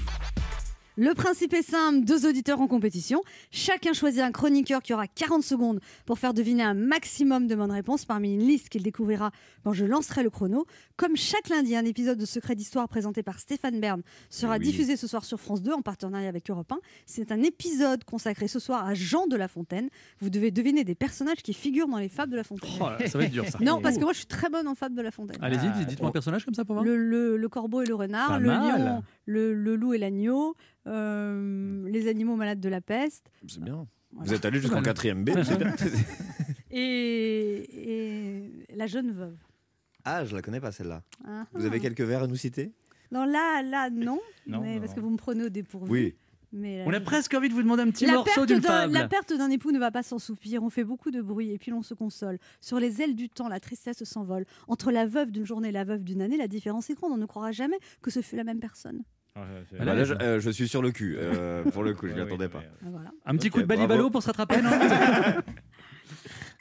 Le 0.95 1.13
principe 1.15 1.53
est 1.53 1.63
simple, 1.63 2.05
deux 2.05 2.27
auditeurs 2.27 2.61
en 2.61 2.67
compétition. 2.67 3.21
Chacun 3.49 3.93
choisit 3.93 4.21
un 4.21 4.31
chroniqueur 4.31 4.81
qui 4.83 4.93
aura 4.93 5.07
40 5.07 5.41
secondes 5.41 5.79
pour 6.05 6.19
faire 6.19 6.33
deviner 6.35 6.61
un 6.63 6.75
maximum 6.75 7.47
de 7.47 7.55
bonnes 7.55 7.71
réponses 7.71 8.05
parmi 8.05 8.33
une 8.35 8.41
liste 8.47 8.69
qu'il 8.69 8.83
découvrira 8.83 9.31
quand 9.63 9.73
je 9.73 9.85
lancerai 9.85 10.21
le 10.21 10.29
chrono. 10.29 10.65
Comme 10.95 11.15
chaque 11.15 11.49
lundi, 11.49 11.75
un 11.75 11.85
épisode 11.85 12.19
de 12.19 12.25
Secret 12.25 12.53
d'Histoire 12.53 12.87
présenté 12.87 13.23
par 13.23 13.39
Stéphane 13.39 13.79
Bern 13.79 14.01
sera 14.29 14.57
Oui. 14.57 14.65
diffusé 14.65 14.95
ce 14.95 15.07
soir 15.07 15.25
sur 15.25 15.39
France 15.39 15.63
2 15.63 15.71
en 15.73 15.81
partenariat 15.81 16.29
avec 16.29 16.49
Europe 16.51 16.71
1. 16.71 16.77
C'est 17.07 17.31
un 17.31 17.41
épisode 17.41 18.03
consacré 18.03 18.47
ce 18.47 18.59
soir 18.59 18.85
à 18.85 18.93
Jean 18.93 19.25
de 19.25 19.35
La 19.35 19.47
Fontaine. 19.47 19.89
Vous 20.19 20.29
devez 20.29 20.51
deviner 20.51 20.83
des 20.83 20.93
personnages 20.95 21.41
qui 21.41 21.53
figurent 21.53 21.87
dans 21.87 21.97
les 21.97 22.09
fables 22.09 22.31
de 22.31 22.37
La 22.37 22.43
Fontaine. 22.43 22.69
Oh 22.79 22.83
là 22.89 22.97
là, 22.99 23.07
ça 23.07 23.17
va 23.17 23.23
être 23.23 23.31
dur, 23.31 23.45
ça. 23.47 23.57
Non, 23.61 23.81
parce 23.81 23.97
que 23.97 24.03
moi 24.03 24.13
je 24.13 24.17
suis 24.19 24.27
très 24.27 24.49
bonne 24.49 24.67
en 24.67 24.75
fables 24.75 24.95
de 24.95 25.01
La 25.01 25.09
Fontaine. 25.11 25.37
Allez-y, 25.41 25.71
dis- 25.79 25.85
dites-moi 25.87 26.09
un 26.09 26.13
personnage 26.13 26.45
comme 26.45 26.53
ça 26.53 26.63
pour 26.65 26.75
voir. 26.75 26.85
Le, 26.85 26.95
le- 26.97 27.37
le 27.37 27.49
corbeau 27.49 27.81
et 27.81 27.85
le 27.87 27.95
renard, 27.95 28.27
Pas 28.27 28.39
le 28.39 28.47
mal. 28.47 28.79
lion, 28.85 29.03
le, 29.25 29.53
le 29.53 29.75
loup 29.75 29.93
et 29.93 29.97
l'agneau, 29.97 30.55
euh, 30.87 31.87
les 31.89 32.07
animaux 32.07 32.35
malades 32.35 32.59
de 32.59 32.69
la 32.69 32.81
peste. 32.81 33.31
C'est 33.47 33.61
bien. 33.63 33.87
Voilà. 34.11 34.27
Vous 34.29 34.33
êtes 34.35 34.45
allé 34.45 34.59
jusqu'en 34.59 34.81
Voilà. 34.81 34.93
4ème 34.93 35.23
B, 35.23 35.31
c'est 35.43 35.57
bien. 35.57 35.75
Et, 36.75 38.49
et 38.71 38.75
la 38.75 38.87
jeune 38.87 39.11
veuve. 39.11 39.37
Ah, 40.05 40.25
je 40.25 40.35
la 40.35 40.41
connais 40.41 40.59
pas 40.59 40.71
celle-là. 40.71 41.03
Ah. 41.25 41.45
Vous 41.53 41.65
avez 41.65 41.79
quelques 41.79 42.01
vers 42.01 42.23
à 42.23 42.27
nous 42.27 42.35
citer? 42.35 42.71
Non, 43.11 43.25
là, 43.25 43.61
là, 43.61 43.89
non. 43.91 44.19
Non, 44.47 44.61
mais 44.61 44.75
non. 44.75 44.81
parce 44.81 44.93
que 44.95 44.99
vous 44.99 45.11
me 45.11 45.17
prenez 45.17 45.43
au 45.43 45.49
dépourvu. 45.49 45.91
Oui. 45.91 46.15
Mais 46.51 46.83
On 46.85 46.89
a 46.89 46.93
la- 46.93 47.01
presque 47.01 47.33
envie 47.33 47.49
de 47.49 47.53
vous 47.53 47.61
demander 47.63 47.81
un 47.83 47.89
petit 47.91 48.05
la 48.05 48.13
morceau 48.13 48.45
d'une 48.45 48.59
d'un- 48.59 48.67
fable. 48.67 48.93
La 48.93 49.07
perte 49.07 49.33
d'un 49.33 49.49
époux 49.49 49.71
ne 49.71 49.79
va 49.79 49.89
pas 49.91 50.03
sans 50.03 50.19
soupir. 50.19 50.63
On 50.63 50.69
fait 50.69 50.83
beaucoup 50.83 51.09
de 51.11 51.21
bruit 51.21 51.51
et 51.51 51.57
puis 51.57 51.71
l'on 51.71 51.81
se 51.81 51.93
console. 51.95 52.37
Sur 52.61 52.79
les 52.79 53.01
ailes 53.01 53.15
du 53.15 53.29
temps, 53.29 53.47
la 53.47 53.59
tristesse 53.59 54.03
s'envole. 54.03 54.45
Entre 54.67 54.91
la 54.91 55.05
veuve 55.07 55.31
d'une 55.31 55.45
journée 55.45 55.69
et 55.69 55.71
la 55.71 55.83
veuve 55.83 56.03
d'une 56.03 56.21
année, 56.21 56.37
la 56.37 56.47
différence 56.47 56.89
est 56.89 56.95
grande. 56.95 57.11
On 57.11 57.17
ne 57.17 57.25
croira 57.25 57.51
jamais 57.51 57.77
que 58.01 58.09
ce 58.11 58.21
fut 58.21 58.35
la 58.35 58.43
même 58.43 58.59
personne. 58.59 59.03
Ah, 59.35 59.41
Bah 59.79 59.85
là, 59.95 60.03
je, 60.03 60.13
euh, 60.13 60.39
je 60.39 60.49
suis 60.51 60.67
sur 60.67 60.81
le 60.83 60.91
cul. 60.91 61.15
euh, 61.17 61.63
pour 61.71 61.83
le 61.83 61.93
coup, 61.93 62.07
je 62.07 62.13
m'y 62.15 62.21
attendais 62.21 62.49
pas. 62.49 62.61
Ah, 62.81 62.85
Voilà. 62.91 63.09
Un 63.25 63.35
petit 63.35 63.49
coup 63.49 63.61
de 63.61 63.65
balibalo 63.65 64.09
pour 64.09 64.21
se 64.21 64.27
rattraper, 64.27 64.61
non 64.61 64.69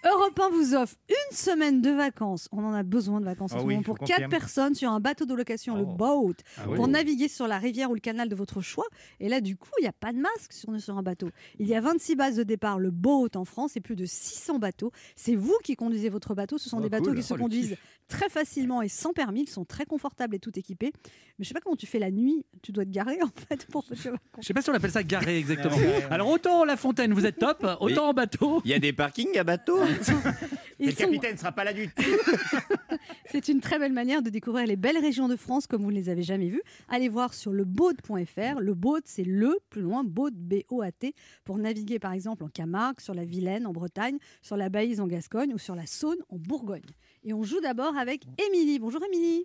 Europe 0.05 0.39
1 0.41 0.51
vous 0.51 0.75
offre 0.75 0.97
une 1.09 1.37
semaine 1.37 1.81
de 1.81 1.91
vacances. 1.91 2.49
On 2.51 2.65
en 2.65 2.73
a 2.73 2.83
besoin 2.83 3.21
de 3.21 3.25
vacances 3.25 3.53
en 3.53 3.57
Ah 3.57 3.61
ce 3.61 3.65
oui, 3.65 3.75
moment 3.75 3.85
pour 3.85 3.99
quatre 3.99 4.29
personnes 4.29 4.75
sur 4.75 4.91
un 4.91 4.99
bateau 5.01 5.27
de 5.27 5.35
location, 5.35 5.77
le 5.77 5.83
Oh. 5.83 5.95
boat, 5.95 6.35
Ah 6.59 6.63
pour 6.75 6.89
naviguer 6.89 7.29
sur 7.29 7.47
la 7.47 7.59
rivière 7.59 7.91
ou 7.91 7.95
le 7.95 8.01
canal 8.01 8.29
de 8.29 8.35
votre 8.35 8.61
choix. 8.61 8.87
Et 9.21 9.29
là, 9.29 9.41
du 9.41 9.57
coup, 9.57 9.71
il 9.79 9.83
n'y 9.83 9.89
a 9.89 9.93
pas 9.93 10.13
de 10.13 10.19
masque 10.19 10.53
sur, 10.53 10.79
sur 10.81 10.99
un 10.99 11.03
bateau. 11.03 11.29
Il 11.61 11.69
y 11.69 11.75
a 11.75 11.81
26 11.81 12.17
bases 12.17 12.37
de 12.37 12.43
départ, 12.43 12.79
le 12.81 12.91
boat 12.91 13.29
en 13.37 13.45
France, 13.45 13.77
et 13.77 13.81
plus 13.81 13.95
de 13.97 14.05
600 14.05 14.59
bateaux. 14.59 14.91
C'est 15.15 15.37
vous 15.37 15.57
qui 15.63 15.77
conduisez 15.77 16.09
votre 16.09 16.35
bateau. 16.35 16.59
Ce 16.59 16.69
sont 16.69 16.79
Oh, 16.79 16.83
des 16.83 16.89
bateaux 16.89 17.07
cool. 17.11 17.17
qui 17.17 17.23
se 17.23 17.35
Oh, 17.35 17.37
le 17.37 17.43
conduisent 17.43 17.69
kiff. 17.71 17.99
très 18.09 18.29
facilement 18.29 18.83
et 18.83 18.89
sans 18.89 19.13
permis. 19.13 19.43
Ils 19.43 19.49
sont 19.51 19.65
très 19.65 19.85
confortables 19.87 20.35
et 20.35 20.41
tout 20.41 20.59
équipés. 20.59 20.93
Mais 21.39 21.45
je 21.45 21.49
sais 21.49 21.55
pas 21.55 21.61
comment 21.61 21.77
tu 21.77 21.87
fais 21.87 21.99
la 22.01 22.11
nuit. 22.11 22.45
Tu 22.63 22.73
dois 22.73 22.85
te 22.85 22.91
garer 22.91 23.19
en 23.23 23.31
fait 23.49 23.67
pour 23.67 23.87
que 23.87 23.95
tu 23.95 24.09
Je 24.41 24.47
sais 24.47 24.53
pas 24.55 24.63
si 24.63 24.71
on 24.71 24.75
appelle 24.75 24.91
ça 24.91 25.05
garé 25.05 25.39
exactement. 25.39 25.77
Ouais. 25.77 26.05
Alors 26.11 26.29
autant 26.29 26.65
La 26.65 26.77
Fontaine, 26.77 27.13
vous 27.13 27.25
êtes 27.25 27.39
top, 27.39 27.65
autant 27.81 28.09
en 28.09 28.15
bateau. 28.15 28.61
Il 28.65 28.71
y 28.71 28.75
a 28.75 28.79
des 28.81 28.93
parkings 28.93 29.39
à 29.39 29.45
bateau 29.45 29.79
Le 30.81 30.91
sont- 30.91 30.97
capitaine 30.97 31.37
sera 31.37 31.53
pas 31.53 31.65
là 31.65 31.73
du 31.73 31.89
tout. 31.89 32.03
C'est 33.27 33.49
une 33.49 33.61
très 33.61 33.79
belle 33.79 33.93
manière 33.93 34.23
de 34.23 34.31
découvrir 34.31 34.67
les 34.67 34.77
belles 34.77 34.99
régions 34.99 35.29
de 35.29 35.37
France 35.37 35.67
comme 35.67 35.83
vous 35.83 35.91
ne 35.91 35.97
les 35.97 36.09
avez 36.09 36.23
jamais 36.23 36.49
vues. 36.49 36.63
Allez 36.89 37.09
voir 37.09 37.35
sur 37.35 37.53
le 37.53 37.65
boat.fr. 37.65 38.61
Le 38.61 38.75
boat, 38.75 39.01
c'est 39.05 39.25
le 39.25 39.57
plus 39.71 39.83
loin, 39.83 40.03
boat, 40.05 40.31
B-O-A-T, 40.35 41.15
pour 41.45 41.59
naviguer 41.59 41.99
par 41.99 42.13
exemple 42.13 42.45
en 42.45 42.49
Camargue, 42.49 43.01
sur 43.01 43.15
la 43.15 43.25
Vilaine 43.25 43.67
en 43.67 43.73
Bretagne, 43.73 44.19
sur 44.43 44.57
la 44.57 44.69
Baïse 44.69 45.01
en 45.01 45.07
Gascogne 45.07 45.55
ou 45.55 45.59
sur 45.59 45.75
la 45.75 45.87
Saône 45.87 46.19
en 46.31 46.37
Bourgogne. 46.37 46.83
Et 47.25 47.33
on 47.33 47.43
joue 47.43 47.61
d'abord 47.61 47.97
avec 47.97 48.25
Émilie. 48.49 48.79
Bonjour 48.79 49.03
Émilie. 49.05 49.45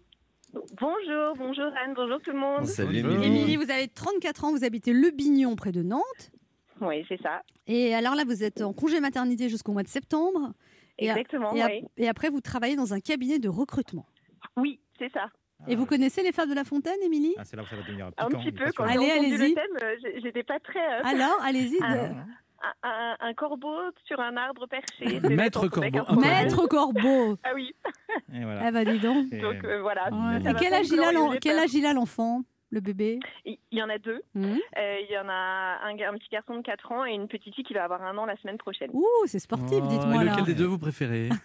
Bonjour, 0.54 1.36
bonjour 1.38 1.66
Anne, 1.84 1.94
bonjour 1.96 2.20
tout 2.22 2.32
le 2.32 2.40
monde. 2.40 2.66
Salut. 2.66 3.00
Émilie. 3.00 3.26
Émilie, 3.26 3.56
vous 3.58 3.70
avez 3.70 3.88
34 3.90 4.46
ans, 4.46 4.52
vous 4.52 4.64
habitez 4.64 4.94
Le 4.94 5.12
Bignon 5.12 5.56
près 5.56 5.72
de 5.72 5.84
Nantes. 5.84 6.32
Oui, 6.82 7.06
c'est 7.08 7.22
ça. 7.22 7.42
Et 7.68 7.94
alors 7.96 8.16
là, 8.16 8.24
vous 8.26 8.44
êtes 8.44 8.62
en 8.62 8.74
congé 8.74 9.00
maternité 9.00 9.50
jusqu'au 9.50 9.72
mois 9.74 9.84
de 9.84 9.88
septembre. 9.88 10.54
Et 11.00 11.10
a- 11.10 11.14
Exactement, 11.14 11.54
Et, 11.54 11.62
a- 11.62 11.68
oui. 11.68 11.84
et 11.98 12.08
après, 12.10 12.30
vous 12.30 12.42
travaillez 12.42 12.76
dans 12.76 12.94
un 12.94 13.00
cabinet 13.00 13.40
de 13.40 13.50
recrutement. 13.50 14.06
Oui, 14.56 14.80
c'est 14.98 15.12
ça. 15.12 15.30
Et 15.68 15.76
vous 15.76 15.86
connaissez 15.88 16.22
les 16.24 16.32
femmes 16.32 16.50
de 16.50 16.56
La 16.56 16.64
Fontaine, 16.64 16.98
Émilie? 17.04 17.34
Ah, 17.38 17.44
c'est 17.44 17.56
là 17.56 17.64
où 17.64 17.68
ça 17.68 17.76
va 17.76 17.82
devenir 17.82 18.12
Un 18.18 18.28
petit 18.30 18.52
peu. 18.52 18.72
Quand 18.76 18.84
Allez, 18.84 19.10
allez-y. 19.10 19.50
le 19.50 19.54
thème, 19.56 19.78
euh, 19.82 19.96
j'étais 20.24 20.44
pas 20.44 20.60
très. 20.60 20.80
euh, 20.80 21.02
Alors, 21.04 21.40
allez-y. 21.44 21.78
Ah. 21.82 21.96
de- 21.96 22.14
un, 22.84 22.90
un- 22.90 23.18
un 23.20 23.34
corbeau 23.36 23.76
sur 24.06 24.20
un 24.20 24.36
arbre 24.38 24.66
perché. 24.68 25.20
Maître 25.30 25.68
corbeau, 25.68 26.00
un. 26.08 26.16
Maître 26.16 26.68
Corbeau. 26.68 27.38
Ah 27.44 27.52
oui. 27.54 27.72
Et 28.34 28.44
voilà. 28.44 28.68
Eh 28.68 28.72
ben, 28.72 28.92
dis 28.92 29.00
donc. 29.00 29.28
Et- 29.32 29.40
Donc 29.40 29.64
euh, 29.64 29.82
voilà. 29.82 30.10
Ouais. 30.12 30.38
Et 30.52 30.54
quel 30.56 30.74
âge 30.74 31.74
il 31.76 31.86
a 31.86 31.94
l'enfant, 31.94 32.42
le 32.70 32.82
bébé. 32.82 33.20
Il 33.46 33.58
y 33.72 33.82
en 33.82 33.90
a 33.90 33.98
deux. 33.98 34.22
Mhm. 34.34 34.60
Euh, 34.78 34.98
il 35.02 35.12
y 35.12 35.18
en 35.18 35.30
a 35.30 35.80
un, 35.84 36.18
petit 36.18 36.30
garçon 36.30 36.56
de 36.58 36.62
4 36.62 36.92
ans 36.92 37.06
et 37.06 37.14
une 37.14 37.28
petite 37.28 37.56
fille 37.56 37.64
qui 37.64 37.74
va 37.74 37.84
avoir 37.84 38.02
un 38.04 38.18
an 38.18 38.26
la 38.26 38.36
semaine 38.38 38.58
prochaine. 38.58 38.90
Ouh, 38.94 39.06
c'est 39.26 39.40
sportif, 39.40 39.80
Oh, 39.82 39.88
dites-moi 39.88 40.24
là. 40.24 40.32
lequel 40.32 40.46
des 40.46 40.56
deux 40.56 40.66
vous 40.66 40.80
préférez? 40.80 41.30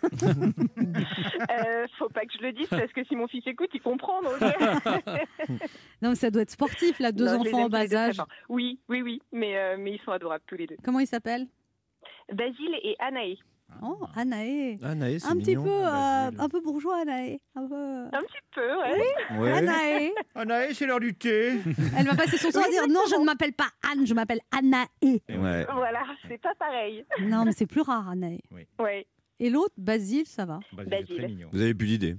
Euh, 1.50 1.86
faut 1.98 2.08
pas 2.08 2.22
que 2.22 2.32
je 2.38 2.42
le 2.42 2.52
dise 2.52 2.66
parce 2.70 2.92
que 2.92 3.04
si 3.04 3.16
mon 3.16 3.26
fils 3.26 3.44
écoute, 3.46 3.70
il 3.74 3.80
comprend. 3.80 4.22
Donc... 4.22 4.34
Non, 6.02 6.10
mais 6.10 6.14
ça 6.14 6.30
doit 6.30 6.42
être 6.42 6.50
sportif, 6.50 6.98
là, 7.00 7.10
deux 7.12 7.26
Non, 7.26 7.40
enfants 7.40 7.64
en 7.64 7.68
bas 7.68 7.92
âge. 7.94 8.20
Oui, 8.48 8.78
oui, 8.88 9.02
oui, 9.02 9.20
mais, 9.32 9.56
euh, 9.58 9.76
mais 9.78 9.92
ils 9.92 10.00
sont 10.00 10.12
adorables 10.12 10.44
tous 10.46 10.56
les 10.56 10.66
deux. 10.66 10.76
Comment 10.84 11.00
ils 11.00 11.06
s'appellent? 11.06 11.46
Basile 12.32 12.78
et 12.82 12.96
Anaé. 13.00 13.38
Oh, 13.82 13.98
Anaé. 14.14 14.78
Ah, 14.82 14.92
c'est 15.18 15.26
Un 15.26 15.36
petit 15.36 15.50
mignon. 15.56 15.64
peu, 15.64 15.70
euh, 15.70 15.90
Basile. 16.30 16.40
un 16.40 16.48
peu 16.48 16.60
bourgeois, 16.60 17.00
Anaé. 17.02 17.40
Un 17.54 17.66
peu... 17.68 18.04
Un 18.06 18.20
petit 18.22 18.38
peu, 18.54 18.76
ouais. 18.78 19.38
Ouais. 19.38 19.52
Anaé. 19.52 20.12
Anaïs, 20.34 20.76
c'est 20.78 20.86
l'heure 20.86 21.00
du 21.00 21.14
thé. 21.14 21.54
Elle 21.98 22.06
va 22.06 22.14
passer 22.14 22.36
son 22.38 22.50
temps 22.50 22.62
à 22.62 22.68
dire 22.68 22.86
non, 22.88 23.00
je 23.10 23.16
ne 23.18 23.24
m'appelle 23.24 23.52
pas 23.52 23.68
Anne, 23.90 24.06
je 24.06 24.14
m'appelle 24.14 24.40
Anaé. 24.50 24.86
Ouais. 25.28 25.66
Voilà, 25.72 26.02
c'est 26.28 26.40
pas 26.40 26.54
pareil. 26.58 27.04
Non, 27.22 27.44
mais 27.44 27.52
c'est 27.52 27.66
plus 27.66 27.80
rare, 27.82 28.08
Anaé. 28.08 28.40
Ouais. 28.78 29.06
Et 29.40 29.50
l'autre, 29.50 29.74
Basile, 29.76 30.26
ça 30.26 30.44
va. 30.44 30.60
Basile, 30.72 30.84
c'est 30.84 30.90
Basile. 31.00 31.16
très 31.16 31.28
mignon. 31.28 31.48
Vous 31.52 31.60
avez 31.60 31.74
plus 31.74 31.86
d'idées? 31.88 32.16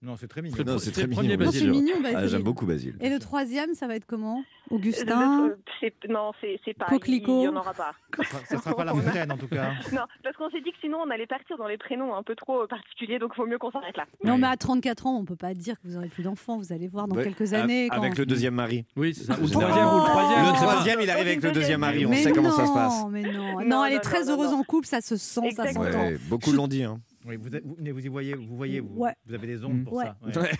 Non, 0.00 0.14
c'est 0.16 0.28
très 0.28 0.42
mignon. 0.42 0.78
C'est 0.78 0.92
très 0.92 1.08
mignon. 1.08 1.36
Basile. 1.36 1.70
mignon, 1.70 2.00
Basile. 2.00 2.16
Ah, 2.20 2.26
J'aime 2.28 2.42
beaucoup 2.44 2.66
Basile. 2.66 2.96
Et 3.00 3.08
le 3.10 3.18
troisième, 3.18 3.74
ça 3.74 3.88
va 3.88 3.96
être 3.96 4.06
comment? 4.06 4.44
Augustin 4.70 5.48
Le- 5.48 5.58
c'est- 5.80 6.08
Non, 6.08 6.30
c'est 6.40 6.74
pas. 6.74 6.84
Coquelicot. 6.86 7.38
Il 7.38 7.40
n'y 7.40 7.48
en 7.48 7.56
aura 7.56 7.72
pas. 7.74 7.92
Ça 8.18 8.24
sera- 8.24 8.44
Ça 8.46 8.58
sera 8.58 8.74
pas 8.76 8.84
la 8.84 8.92
fontaine, 8.94 9.32
en 9.32 9.36
tout 9.36 9.48
cas. 9.48 9.70
Non, 9.92 10.02
parce 10.22 10.36
qu'on 10.36 10.50
s'est 10.50 10.60
dit 10.60 10.70
que 10.70 10.76
sinon 10.80 10.98
on 11.04 11.10
allait 11.10 11.26
partir 11.26 11.56
dans 11.56 11.66
les 11.66 11.78
prénoms 11.78 12.14
un 12.14 12.22
peu 12.22 12.36
trop 12.36 12.62
euh, 12.62 12.66
particuliers, 12.68 13.18
donc 13.18 13.32
il 13.36 13.40
vaut 13.40 13.46
mieux 13.48 13.58
qu'on 13.58 13.70
s'arrête 13.72 13.96
là. 13.96 14.04
Non, 14.24 14.38
mais 14.38 14.46
à 14.46 14.56
34 14.56 15.06
ans, 15.06 15.16
on 15.18 15.24
peut 15.24 15.34
pas 15.36 15.54
dire 15.54 15.74
que 15.80 15.88
vous 15.88 15.96
aurez 15.96 16.08
plus 16.08 16.22
d'enfants. 16.22 16.58
Vous 16.58 16.72
allez 16.72 16.86
voir 16.86 17.08
dans 17.08 17.16
Ouais. 17.16 17.24
quelques 17.24 17.52
années. 17.54 17.88
quand- 17.88 17.96
Avec 17.96 18.18
le 18.18 18.26
deuxième 18.26 18.54
mari. 18.54 18.84
Oui, 18.94 19.14
c'est 19.14 19.24
ça. 19.24 19.36
Ou 19.40 19.44
le 19.44 19.50
troisième, 19.50 19.86
ou 19.88 19.96
le 19.98 20.04
troisième. 20.04 20.98
Le 20.98 21.04
il 21.04 21.10
arrive 21.10 21.26
avec 21.26 21.42
le 21.42 21.50
deuxième 21.52 21.80
mari. 21.80 22.06
On 22.06 22.10
mais 22.10 22.22
sait 22.22 22.30
comment 22.32 22.50
ça 22.52 22.64
se 22.64 22.68
non, 22.68 22.74
passe. 22.74 23.04
Mais 23.10 23.22
non, 23.22 23.58
non, 23.60 23.64
Non, 23.64 23.84
elle 23.84 23.94
est 23.94 24.00
très 24.00 24.28
heureuse 24.30 24.52
en 24.52 24.62
couple, 24.62 24.86
ça 24.86 25.00
se 25.00 25.16
sent, 25.16 25.50
ça 25.56 25.72
s'entend. 25.72 26.10
Beaucoup 26.28 26.52
l'ont 26.52 26.68
dit. 26.68 26.84
Oui, 27.26 27.36
vous, 27.36 27.48
mais 27.78 27.90
vous 27.90 28.04
y 28.04 28.08
voyez, 28.08 28.34
vous 28.34 28.56
voyez, 28.56 28.80
vous, 28.80 28.94
Ouais. 28.96 29.14
vous 29.26 29.34
avez 29.34 29.46
des 29.46 29.64
ondes 29.64 29.80
Mm. 29.80 29.84
pour 29.84 29.92
Ouais. 29.94 30.04
ça. 30.32 30.40
ouais. 30.40 30.50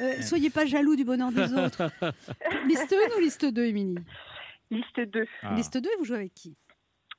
Euh, 0.00 0.22
soyez 0.22 0.50
pas 0.50 0.66
jaloux 0.66 0.96
du 0.96 1.04
bonheur 1.04 1.30
des 1.32 1.52
autres. 1.54 1.90
liste 2.68 2.92
1 2.92 3.16
ou 3.16 3.20
liste 3.20 3.44
2, 3.44 3.64
Émilie? 3.66 3.96
Liste 4.70 5.00
2, 5.00 5.24
Ah. 5.42 5.54
Liste 5.54 5.78
2, 5.78 5.88
et 5.88 5.96
vous 5.98 6.04
jouez 6.04 6.16
avec 6.18 6.34
qui? 6.34 6.56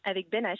Avec 0.04 0.30
Ben 0.30 0.46
H. 0.46 0.58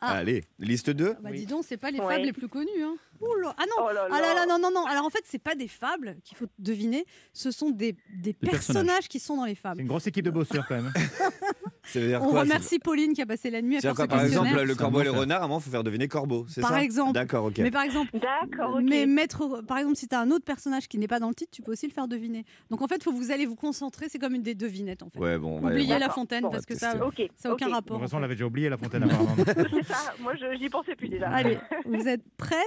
Ah. 0.00 0.12
Allez, 0.12 0.44
liste 0.60 0.90
2. 0.90 1.14
bah, 1.14 1.30
Oui. 1.32 1.38
Dis 1.40 1.46
donc, 1.46 1.64
c'est 1.64 1.76
pas 1.76 1.90
les 1.90 1.98
Ouais. 1.98 2.14
fables 2.14 2.24
les 2.26 2.32
plus 2.32 2.46
connues. 2.48 2.82
Hein. 2.82 2.96
Ouh 3.20 3.34
là. 3.40 3.52
Ah 3.58 3.64
non, 3.66 3.84
Oh 3.88 3.92
là 3.92 4.06
Ah 4.12 4.20
là 4.20 4.34
là, 4.34 4.46
non, 4.46 4.58
non, 4.60 4.70
non. 4.70 4.86
Alors 4.86 5.04
en 5.04 5.10
fait, 5.10 5.22
c'est 5.24 5.42
pas 5.42 5.56
des 5.56 5.66
fables 5.66 6.16
qu'il 6.22 6.36
faut 6.36 6.46
deviner, 6.58 7.04
ce 7.32 7.50
sont 7.50 7.70
des, 7.70 7.96
des 8.14 8.32
personnages. 8.32 8.66
personnages. 8.66 9.08
qui 9.08 9.18
sont 9.18 9.36
dans 9.36 9.44
les 9.44 9.56
C'est 9.56 9.60
fables. 9.60 9.80
une 9.80 9.88
grosse 9.88 10.06
équipe 10.06 10.24
de 10.24 10.30
bosseurs 10.30 10.66
quand 10.68 10.76
même. 10.76 10.92
Ça 11.92 12.00
veut 12.00 12.06
dire 12.08 12.22
On 12.22 12.28
quoi 12.30 12.40
remercie 12.40 12.78
Pauline 12.78 13.12
qui 13.12 13.22
a 13.22 13.26
passé 13.26 13.50
la 13.50 13.62
nuit 13.62 13.76
à 13.76 13.80
faire 13.80 13.92
ce 13.92 13.96
quoi, 13.96 14.06
par 14.08 14.22
exemple, 14.24 14.60
le 14.62 14.74
corbeau 14.74 15.00
et 15.00 15.04
le 15.04 15.10
renard, 15.10 15.42
à 15.42 15.44
un 15.44 15.48
moment, 15.48 15.60
il 15.60 15.64
faut 15.64 15.70
faire 15.70 15.84
deviner 15.84 16.08
corbeau, 16.08 16.46
c'est 16.48 16.60
Par 16.60 16.70
ça 16.70 16.82
exemple. 16.82 17.12
D'accord, 17.12 17.44
ok. 17.46 17.58
Mais 17.58 17.70
par 17.70 17.82
exemple, 17.82 18.10
D'accord, 18.12 18.76
ok. 18.76 18.82
mais 18.88 19.06
mettre, 19.06 19.62
par 19.66 19.78
exemple, 19.78 19.96
si 19.96 20.06
tu 20.08 20.14
as 20.14 20.20
un 20.20 20.30
autre 20.30 20.44
personnage 20.44 20.88
qui 20.88 20.98
n'est 20.98 21.08
pas 21.08 21.20
dans 21.20 21.28
le 21.28 21.34
titre, 21.34 21.50
tu 21.52 21.62
peux 21.62 21.72
aussi 21.72 21.86
le 21.86 21.92
faire 21.92 22.08
deviner. 22.08 22.44
Donc 22.70 22.82
en 22.82 22.86
fait, 22.86 23.02
faut 23.02 23.12
vous 23.12 23.30
allez 23.30 23.46
vous 23.46 23.56
concentrer, 23.56 24.06
c'est 24.08 24.18
comme 24.18 24.34
une 24.34 24.42
des 24.42 24.54
devinettes 24.54 25.02
en 25.02 25.10
fait. 25.10 25.18
Ouais, 25.18 25.38
bon. 25.38 25.60
ouais, 25.60 25.72
Oubliez 25.72 25.94
ouais. 25.94 25.98
la 25.98 26.08
fontaine 26.10 26.42
Bon, 26.42 26.50
parce 26.50 26.66
que 26.66 26.76
ça 26.76 26.94
va 26.94 27.06
Ok. 27.06 27.22
ça 27.36 27.48
a 27.48 27.52
aucun 27.52 27.66
ok. 27.66 27.70
De 27.70 27.74
rapport. 27.74 27.96
toute 27.98 28.06
façon, 28.06 28.16
on 28.16 28.20
l'avait 28.20 28.34
déjà 28.34 28.46
oublié 28.46 28.68
la 28.68 28.76
fontaine 28.76 29.02
apparemment. 29.04 29.34
C'est 29.46 29.86
ça, 29.86 30.14
moi 30.20 30.34
je- 30.36 30.58
j'y 30.60 30.68
pensais 30.68 30.94
plus 30.94 31.08
déjà. 31.08 31.28
Allez, 31.30 31.58
vous 31.86 32.06
êtes 32.08 32.22
prête 32.36 32.58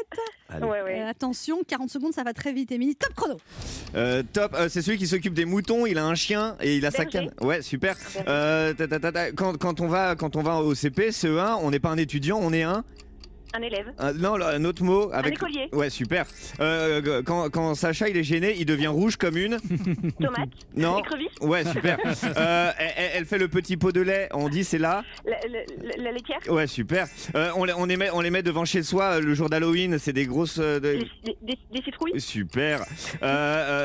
Allez. 0.50 0.66
Ouais, 0.66 0.80
Euh, 0.80 0.84
ouais. 0.86 1.02
Attention, 1.02 1.60
40 1.68 1.90
secondes, 1.90 2.14
ça 2.14 2.24
va 2.24 2.34
très 2.34 2.52
vite. 2.54 2.72
Émilie, 2.72 2.96
top 2.96 3.14
chrono. 3.14 3.38
Euh, 3.96 4.24
top, 4.34 4.54
euh, 4.56 4.68
c'est 4.70 4.82
celui 4.82 4.98
qui 4.98 5.08
s'occupe 5.08 5.34
des 5.34 5.46
moutons, 5.46 5.86
il 5.86 5.98
a 5.98 6.06
un 6.06 6.16
chien 6.16 6.56
et 6.62 6.76
il 6.78 6.86
a 6.86 6.92
sa 6.92 7.06
canne. 7.06 7.32
Ouais, 7.42 7.62
super. 7.62 7.96
Euh, 8.28 8.74
ta, 8.74 9.11
quand, 9.36 9.82
on 9.82 9.88
va, 9.88 10.16
quand 10.16 10.36
on 10.36 10.44
va 10.44 10.58
au 10.58 10.76
CP, 10.76 11.10
CE1, 11.10 11.60
on 11.62 11.72
n'est 11.72 11.80
pas 11.80 11.90
un 11.90 11.98
étudiant, 11.98 12.40
on 12.42 12.54
est 12.54 12.64
un, 12.64 12.84
Un 13.54 13.62
élève, 13.62 13.86
un- 14.00 14.14
non, 14.14 14.36
là, 14.38 14.50
un 14.56 14.64
autre 14.66 14.84
mot 14.84 15.10
avec. 15.12 15.34
écolier. 15.34 15.68
Ouais, 15.74 15.90
super. 15.90 16.26
Euh, 16.60 17.22
quand, 17.24 17.50
quand 17.50 17.76
Sacha 17.76 18.08
il 18.10 18.16
est 18.18 18.24
gêné, 18.24 18.56
il 18.58 18.66
devient 18.66 18.88
rouge 18.88 19.18
comme 19.18 19.38
une. 19.38 19.58
tomate, 20.20 20.50
Non. 20.76 21.00
écrevisse, 21.00 21.28
Ouais, 21.42 21.64
super. 21.66 21.98
Euh, 22.38 22.72
elle, 22.78 22.92
elle- 22.98 23.12
elle 23.16 23.26
fait 23.26 23.38
le 23.38 23.48
petit 23.48 23.78
pot 23.78 23.92
de 23.92 24.02
lait. 24.02 24.30
On 24.34 24.48
dit 24.50 24.64
c'est 24.64 24.78
là. 24.78 25.04
la, 25.26 25.38
la- 25.48 25.60
la- 25.98 26.04
la 26.04 26.12
laitière, 26.12 26.40
Ouais, 26.50 26.68
super. 26.68 27.08
Euh, 27.36 27.52
on, 27.56 27.64
les, 27.66 27.74
on, 27.74 27.86
les 27.86 27.98
met, 27.98 28.10
on 28.12 28.22
les 28.22 28.30
met 28.30 28.42
devant 28.44 28.64
chez 28.66 28.84
soi 28.84 29.04
euh, 29.16 29.22
le 29.22 29.34
jour 29.34 29.50
d'Halloween. 29.50 29.98
C'est 30.00 30.14
des 30.14 30.26
grosses. 30.26 30.60
euh, 30.60 30.76
de- 30.80 30.94
des, 30.94 31.10
des- 31.26 31.38
des- 31.42 31.60
des 31.74 31.82
citrouilles, 31.84 32.20
Super. 32.22 32.82
Euh, 33.22 33.26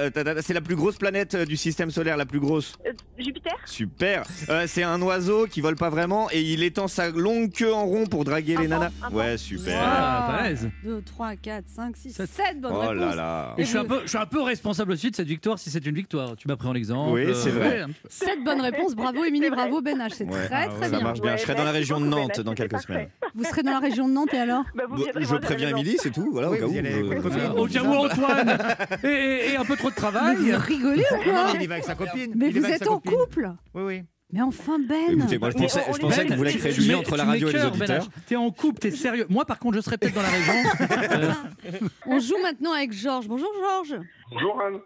euh, 0.06 0.10
ta, 0.10 0.22
ta, 0.24 0.34
ta, 0.34 0.42
c'est 0.42 0.54
la 0.54 0.60
plus 0.60 0.76
grosse 0.76 0.96
planète 0.96 1.34
euh, 1.34 1.44
du 1.44 1.56
système 1.56 1.90
solaire, 1.90 2.16
la 2.16 2.26
plus 2.26 2.40
grosse. 2.40 2.74
euh, 2.86 2.92
Jupiter, 3.18 3.56
Super. 3.64 4.22
Euh, 4.48 4.64
c'est 4.68 4.82
un 4.82 5.00
oiseau 5.02 5.46
qui 5.46 5.60
vole 5.60 5.76
pas 5.76 5.90
vraiment 5.90 6.28
et 6.30 6.40
il 6.40 6.62
étend 6.62 6.86
sa 6.88 7.10
longue 7.10 7.50
queue 7.52 7.72
en 7.72 7.84
rond 7.86 8.06
pour 8.06 8.24
draguer 8.24 8.56
Un 8.56 8.60
les 8.62 8.68
pan, 8.68 8.74
nanas. 8.78 8.90
un 9.02 9.10
pan. 9.10 9.16
Ouais, 9.16 9.36
super. 9.58 9.82
Ah, 9.82 10.34
pas 10.36 10.48
l'aise. 10.48 10.70
2, 10.84 11.02
3, 11.02 11.36
4, 11.36 11.64
5, 11.68 11.96
6, 11.96 12.12
Sept. 12.12 12.30
7 12.30 12.60
bonnes 12.60 12.72
Oh 12.74 12.80
réponses. 12.80 12.96
là 12.96 13.14
là. 13.14 13.54
Et 13.58 13.64
je 13.64 13.68
suis, 13.68 13.78
un 13.78 13.84
peu, 13.84 14.00
je 14.02 14.08
suis 14.08 14.18
un 14.18 14.26
peu 14.26 14.40
responsable 14.42 14.92
aussi 14.92 15.10
de 15.10 15.16
cette 15.16 15.26
victoire 15.28 15.58
si 15.58 15.70
c'est 15.70 15.84
une 15.86 15.94
victoire. 15.94 16.36
Tu 16.36 16.48
m'as 16.48 16.56
pris 16.56 16.68
en 16.68 16.74
exemple. 16.74 17.12
Oui, 17.12 17.26
c'est 17.34 17.50
vrai. 17.50 17.68
ouais, 17.68 17.80
un 17.80 17.88
petit 17.88 18.00
peu. 18.02 18.08
7 18.10 18.44
bonnes 18.44 18.60
réponses. 18.60 18.94
Bravo 18.94 19.24
Émilie, 19.24 19.50
bravo 19.50 19.80
Ben 19.80 19.98
H. 19.98 20.10
C'est 20.14 20.24
Ouais. 20.24 20.46
très 20.46 20.68
très 20.68 20.88
Ça 20.88 20.88
bien. 20.90 21.00
marche 21.00 21.20
bien. 21.20 21.32
Ouais, 21.32 21.38
je 21.38 21.42
serai 21.42 21.54
dans 21.54 21.58
la 21.60 21.64
merci 21.72 21.78
région 21.78 22.00
de 22.00 22.06
beaucoup, 22.06 22.20
Nantes 22.20 22.40
dans 22.40 22.54
quelques 22.54 22.70
parfait. 22.72 22.86
semaines. 22.86 23.08
Vous 23.34 23.44
serez 23.44 23.62
dans 23.62 23.72
la 23.72 23.78
région 23.80 24.08
de 24.08 24.12
Nantes 24.14 24.32
et 24.34 24.38
alors? 24.38 24.64
Bah, 24.74 24.84
vous 24.88 24.96
Bon, 24.96 25.02
viendrez 25.02 25.22
je 25.22 25.28
voir 25.28 25.40
la 25.40 25.46
préviens 25.46 25.66
maison. 25.68 25.78
Émilie, 25.78 25.96
c'est 26.00 26.10
tout. 26.10 26.28
Voilà, 26.32 26.50
Oui, 26.50 26.56
au 26.56 26.60
cas 26.60 26.66
vous 26.66 26.72
où. 26.72 26.74
y 26.74 26.78
allez 26.78 26.94
euh. 27.02 27.56
Au 27.56 27.66
cas 27.66 27.82
où 27.82 27.94
Antoine 27.94 28.58
et, 29.04 29.06
et- 29.08 29.52
et 29.52 29.56
un 29.56 29.64
peu 29.64 29.76
trop 29.76 29.88
de 29.90 29.94
Mais 29.94 30.00
travail. 30.00 30.36
vous 30.36 30.58
rigolez 30.58 31.04
ou 31.12 31.22
quoi? 31.22 31.46
mais 31.52 31.58
il 31.58 31.62
y 31.62 31.66
va 31.66 31.74
avec 31.74 31.84
sa 31.84 31.94
copine. 31.94 32.32
Mais 32.34 32.48
Il 32.48 32.56
y 32.56 32.58
vous 32.60 32.64
avec 32.64 32.76
êtes 32.80 32.84
sa 32.84 32.90
en 32.92 32.98
copine. 33.00 33.12
couple? 33.18 33.50
Oui, 33.74 33.82
oui. 33.84 34.02
Mais 34.32 34.42
enfin 34.42 34.78
Ben 34.80 35.18
Écoutez, 35.20 35.38
moi 35.38 35.50
je 35.50 35.56
pensais, 35.56 35.80
je 35.94 35.98
pensais 35.98 36.24
met- 36.24 36.30
qu'on 36.30 36.36
voulait 36.36 36.50
tu- 36.52 36.58
créer 36.58 36.72
du 36.72 36.80
lien 36.80 36.98
entre 36.98 37.16
la 37.16 37.24
radio 37.24 37.48
et 37.48 37.52
les 37.52 37.58
Ben 37.60 37.66
auditeurs. 37.68 38.04
H. 38.06 38.10
T'es 38.26 38.36
en 38.36 38.50
couple, 38.50 38.80
t'es 38.80 38.90
sérieux. 38.90 39.24
Moi, 39.28 39.44
par 39.44 39.58
contre, 39.60 39.76
je 39.76 39.82
serais 39.82 39.98
peut-être 39.98 40.14
dans 40.14 40.22
la 40.22 40.28
région. 40.28 40.52
Euh, 41.66 41.88
On 42.06 42.18
joue 42.18 42.36
maintenant 42.42 42.72
avec 42.72 42.92
Georges. 42.92 43.28
Bonjour 43.28 43.48
Georges. 43.60 44.00
Bonjour 44.30 44.60
Anne. 44.60 44.80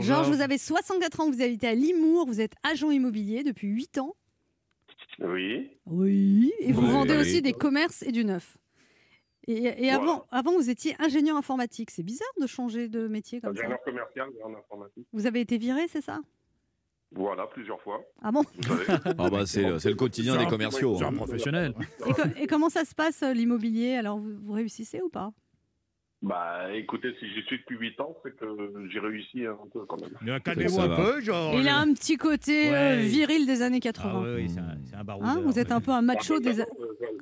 Georges, 0.00 0.28
vous 0.28 0.40
avez 0.40 0.58
64 0.58 1.20
ans, 1.20 1.30
vous 1.30 1.42
habitez 1.42 1.68
à 1.68 1.74
Limours, 1.74 2.26
vous 2.26 2.40
êtes 2.40 2.54
agent 2.62 2.90
immobilier 2.90 3.42
depuis 3.44 3.68
8 3.68 3.98
ans. 3.98 4.14
Oui. 5.20 5.70
Oui. 5.86 6.52
Et 6.60 6.72
vous 6.72 6.82
Oui. 6.82 6.90
vendez 6.90 7.14
Oui. 7.14 7.20
aussi 7.20 7.42
des 7.42 7.52
commerces 7.52 8.02
et 8.02 8.10
du 8.12 8.24
neuf. 8.24 8.56
Et, 9.46 9.64
et 9.64 9.72
Voilà. 9.90 9.94
avant, 9.96 10.26
avant, 10.30 10.52
vous 10.54 10.70
étiez 10.70 10.96
ingénieur 10.98 11.36
informatique. 11.36 11.90
C'est 11.90 12.02
bizarre 12.02 12.26
de 12.40 12.46
changer 12.46 12.88
de 12.88 13.06
métier 13.08 13.40
comme 13.40 13.54
ça. 13.54 13.60
Ingénieur 13.62 13.82
commercial 13.84 14.28
et 14.38 14.42
en 14.42 14.54
informatique. 14.54 15.06
Vous 15.12 15.26
avez 15.26 15.40
été 15.40 15.58
viré, 15.58 15.82
c'est 15.88 16.00
ça? 16.02 16.20
Voilà, 17.14 17.46
plusieurs 17.46 17.80
fois. 17.80 18.00
Ah 18.22 18.32
bon. 18.32 18.42
Ah 19.18 19.30
bah 19.30 19.46
c'est 19.46 19.62
le, 19.62 19.78
c'est 19.78 19.90
le 19.90 19.94
quotidien 19.94 20.36
des 20.36 20.46
commerciaux. 20.46 20.96
C'est 20.98 21.04
un 21.04 21.08
hein. 21.08 21.12
professionnel. 21.12 21.74
et, 22.06 22.12
co- 22.12 22.22
et 22.36 22.46
comment 22.46 22.68
ça 22.68 22.84
se 22.84 22.94
passe 22.94 23.22
euh, 23.22 23.32
l'immobilier? 23.32 23.94
Alors, 23.94 24.18
vous, 24.18 24.32
vous 24.42 24.52
réussissez 24.52 25.00
ou 25.00 25.08
pas? 25.08 25.30
Bah 26.24 26.72
écoutez, 26.74 27.14
si 27.20 27.26
j'y 27.34 27.42
suis 27.42 27.58
depuis 27.58 27.76
8 27.76 28.00
ans, 28.00 28.16
c'est 28.24 28.34
que 28.36 28.46
j'ai 28.92 28.98
réussi 28.98 29.44
un 29.46 29.56
peu 29.72 29.80
quand 29.86 30.00
même. 30.00 30.10
Mais 30.22 30.40
Calmez-vous 30.40 30.80
un 30.80 30.86
va. 30.88 30.96
peu, 30.96 31.20
genre. 31.20 31.54
Il 31.54 31.68
a 31.68 31.76
un 31.76 31.92
petit 31.92 32.16
côté 32.16 32.68
euh, 32.70 32.96
Ouais. 32.96 33.02
viril 33.02 33.46
des 33.46 33.60
années 33.62 33.78
Ah 33.82 33.92
80. 33.92 34.22
oui, 34.22 34.28
oui, 34.36 34.50
c'est 34.52 34.60
un, 34.60 34.74
c'est 34.88 34.96
un 34.96 35.04
baroudeur. 35.04 35.30
Hein, 35.30 35.42
vous 35.44 35.58
êtes 35.58 35.70
un 35.70 35.80
peu 35.80 35.90
un 35.90 36.00
macho 36.02 36.38
des. 36.40 36.60
a- 36.62 36.66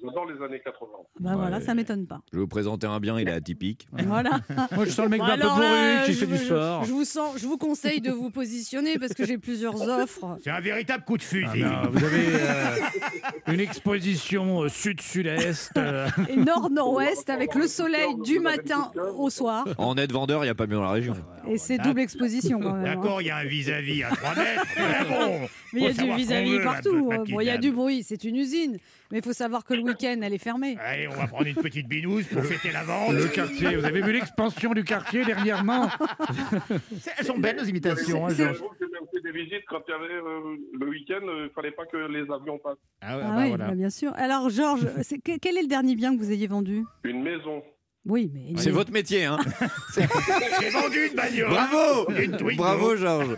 J'adore 0.05 0.27
les 0.27 0.45
années 0.45 0.61
80. 0.65 0.91
Bah 1.21 1.33
voilà, 1.37 1.61
ça 1.61 1.75
m'étonne 1.75 2.07
pas. 2.07 2.21
Je 2.33 2.37
vais 2.39 2.43
vous 2.43 2.49
présenter 2.49 2.87
un 2.87 2.99
bien, 3.01 3.19
il 3.21 3.29
est 3.29 3.33
atypique. 3.33 3.87
Voilà. 4.07 4.41
Moi, 4.73 4.85
je 4.85 4.91
sens 4.91 5.05
le 5.05 5.11
mec 5.11 5.21
Bon, 5.21 5.27
un 5.27 5.37
peu 5.37 5.43
alors 5.43 5.59
là, 5.59 5.95
bourru 5.95 6.07
qui 6.07 6.13
je 6.13 6.19
fait 6.21 6.27
du 6.27 6.33
vous- 6.37 6.45
sport. 6.45 6.85
Je 6.85 6.93
vous, 6.93 7.05
sens, 7.05 7.39
je 7.39 7.47
vous 7.47 7.59
conseille 7.59 8.01
de 8.01 8.11
vous 8.11 8.31
positionner 8.31 8.99
parce 8.99 9.15
que 9.15 9.25
j'ai 9.25 9.39
plusieurs 9.39 9.81
offres. 10.01 10.37
C'est 10.45 10.51
un 10.51 10.61
véritable 10.61 11.05
coup 11.05 11.17
de 11.17 11.23
fusil. 11.23 11.65
Ah, 11.65 11.83
non, 11.85 11.91
vous 11.91 12.05
avez 12.05 12.27
euh, 12.27 13.53
une 13.53 13.61
exposition 13.61 14.63
euh, 14.63 14.69
sud-sud-est. 14.69 15.77
euh, 15.77 16.09
Et 16.29 16.37
nord-nord-ouest 16.37 17.31
avec 17.31 17.55
le 17.55 17.67
soleil 17.67 18.15
du 18.25 18.39
matin 18.41 18.91
au 19.17 19.31
soir. 19.31 19.65
En 19.79 19.95
net 19.95 20.11
vendeur, 20.13 20.43
il 20.43 20.47
n'y 20.47 20.51
a 20.51 20.55
pas 20.55 20.67
mieux 20.67 20.77
dans 20.77 20.83
la 20.83 20.91
région. 20.91 21.15
Et 21.49 21.59
c'est 21.59 21.79
double 21.79 22.01
exposition 22.01 22.61
quand 22.61 22.73
même. 22.75 22.85
hein. 22.87 22.95
D'accord, 22.95 23.21
il 23.21 23.27
y 23.27 23.31
a 23.31 23.37
un 23.37 23.45
vis-à-vis 23.45 24.03
à 24.05 24.11
3 24.11 24.35
mètres. 24.37 24.65
mais 24.77 25.09
bon, 25.09 25.41
Mais 25.73 25.81
il 25.81 25.83
y 25.83 25.87
a 25.87 25.89
faut 25.89 25.93
du 25.93 25.99
savoir 25.99 26.17
vis-à-vis 26.19 26.51
qu'on 26.51 26.57
veut, 26.59 26.63
partout. 26.65 27.11
la 27.11 27.19
Bon, 27.19 27.41
il 27.41 27.47
y 27.47 27.51
a 27.51 27.59
du 27.59 27.73
bruit, 27.73 28.03
c'est 28.03 28.25
une 28.25 28.37
usine. 28.37 28.79
Mais 29.11 29.19
il 29.19 29.25
faut 29.25 29.33
savoir 29.33 29.65
que 29.65 29.75
le 29.75 29.83
week-end, 29.83 30.17
elle 30.23 30.33
est 30.33 30.39
fermée. 30.39 30.77
Allez, 30.81 31.07
on 31.09 31.15
va 31.15 31.27
prendre 31.27 31.47
une 31.47 31.55
petite 31.55 31.87
binouse 31.89 32.27
pour 32.29 32.43
fêter 32.45 32.71
la 32.73 32.83
vente. 32.85 33.13
le 33.13 33.27
quartier. 33.29 33.77
Vous 33.77 33.85
avez 33.85 34.01
vu 34.01 34.13
l'expansion 34.13 34.73
du 34.73 34.85
quartier 34.85 35.25
dernièrement 35.25 35.89
Elles 37.19 37.27
sont 37.27 37.39
belles, 37.39 37.57
nos 37.57 37.65
imitations. 37.65 38.27
hein, 38.27 38.31
C'est 38.31 38.45
Georges. 38.45 38.59
que 38.61 38.65
j'ai 38.81 38.87
fait 38.87 39.23
des 39.23 39.29
rendu 39.31 39.43
visite 39.45 39.65
quand 39.69 39.81
il 39.87 39.91
y 39.91 39.95
avait 39.95 40.15
euh, 40.15 40.57
le 40.81 40.89
week-end, 40.89 41.21
il 41.23 41.51
fallait 41.55 41.71
pas 41.73 41.85
que 41.87 41.97
les 41.97 42.23
avions 42.33 42.59
passent. 42.59 42.77
Ah, 43.01 43.17
ouais, 43.17 43.23
Ah 43.25 43.29
bah 43.31 43.37
oui, 43.43 43.49
voilà. 43.49 43.67
bah 43.69 43.75
bien 43.75 43.91
sûr. 43.91 44.13
Alors, 44.17 44.49
Georges, 44.51 44.87
c'est- 45.03 45.19
que- 45.19 45.39
quel 45.39 45.57
est 45.59 45.63
le 45.63 45.69
dernier 45.69 45.95
bien 45.97 46.15
que 46.17 46.23
vous 46.23 46.31
ayez 46.33 46.47
vendu? 46.47 46.85
Une 47.05 47.23
maison. 47.23 47.63
Oui, 48.05 48.31
mais. 48.33 48.61
C'est 48.61 48.71
votre 48.71 48.93
métier, 48.93 49.25
hein 49.25 49.39
J'ai 49.95 50.71
vendu 50.71 51.07
une 51.09 51.15
bagnole. 51.15 51.51
Bravo 51.51 52.11
Une. 52.11 52.57
Bravo, 52.57 52.97
Georges 52.97 53.37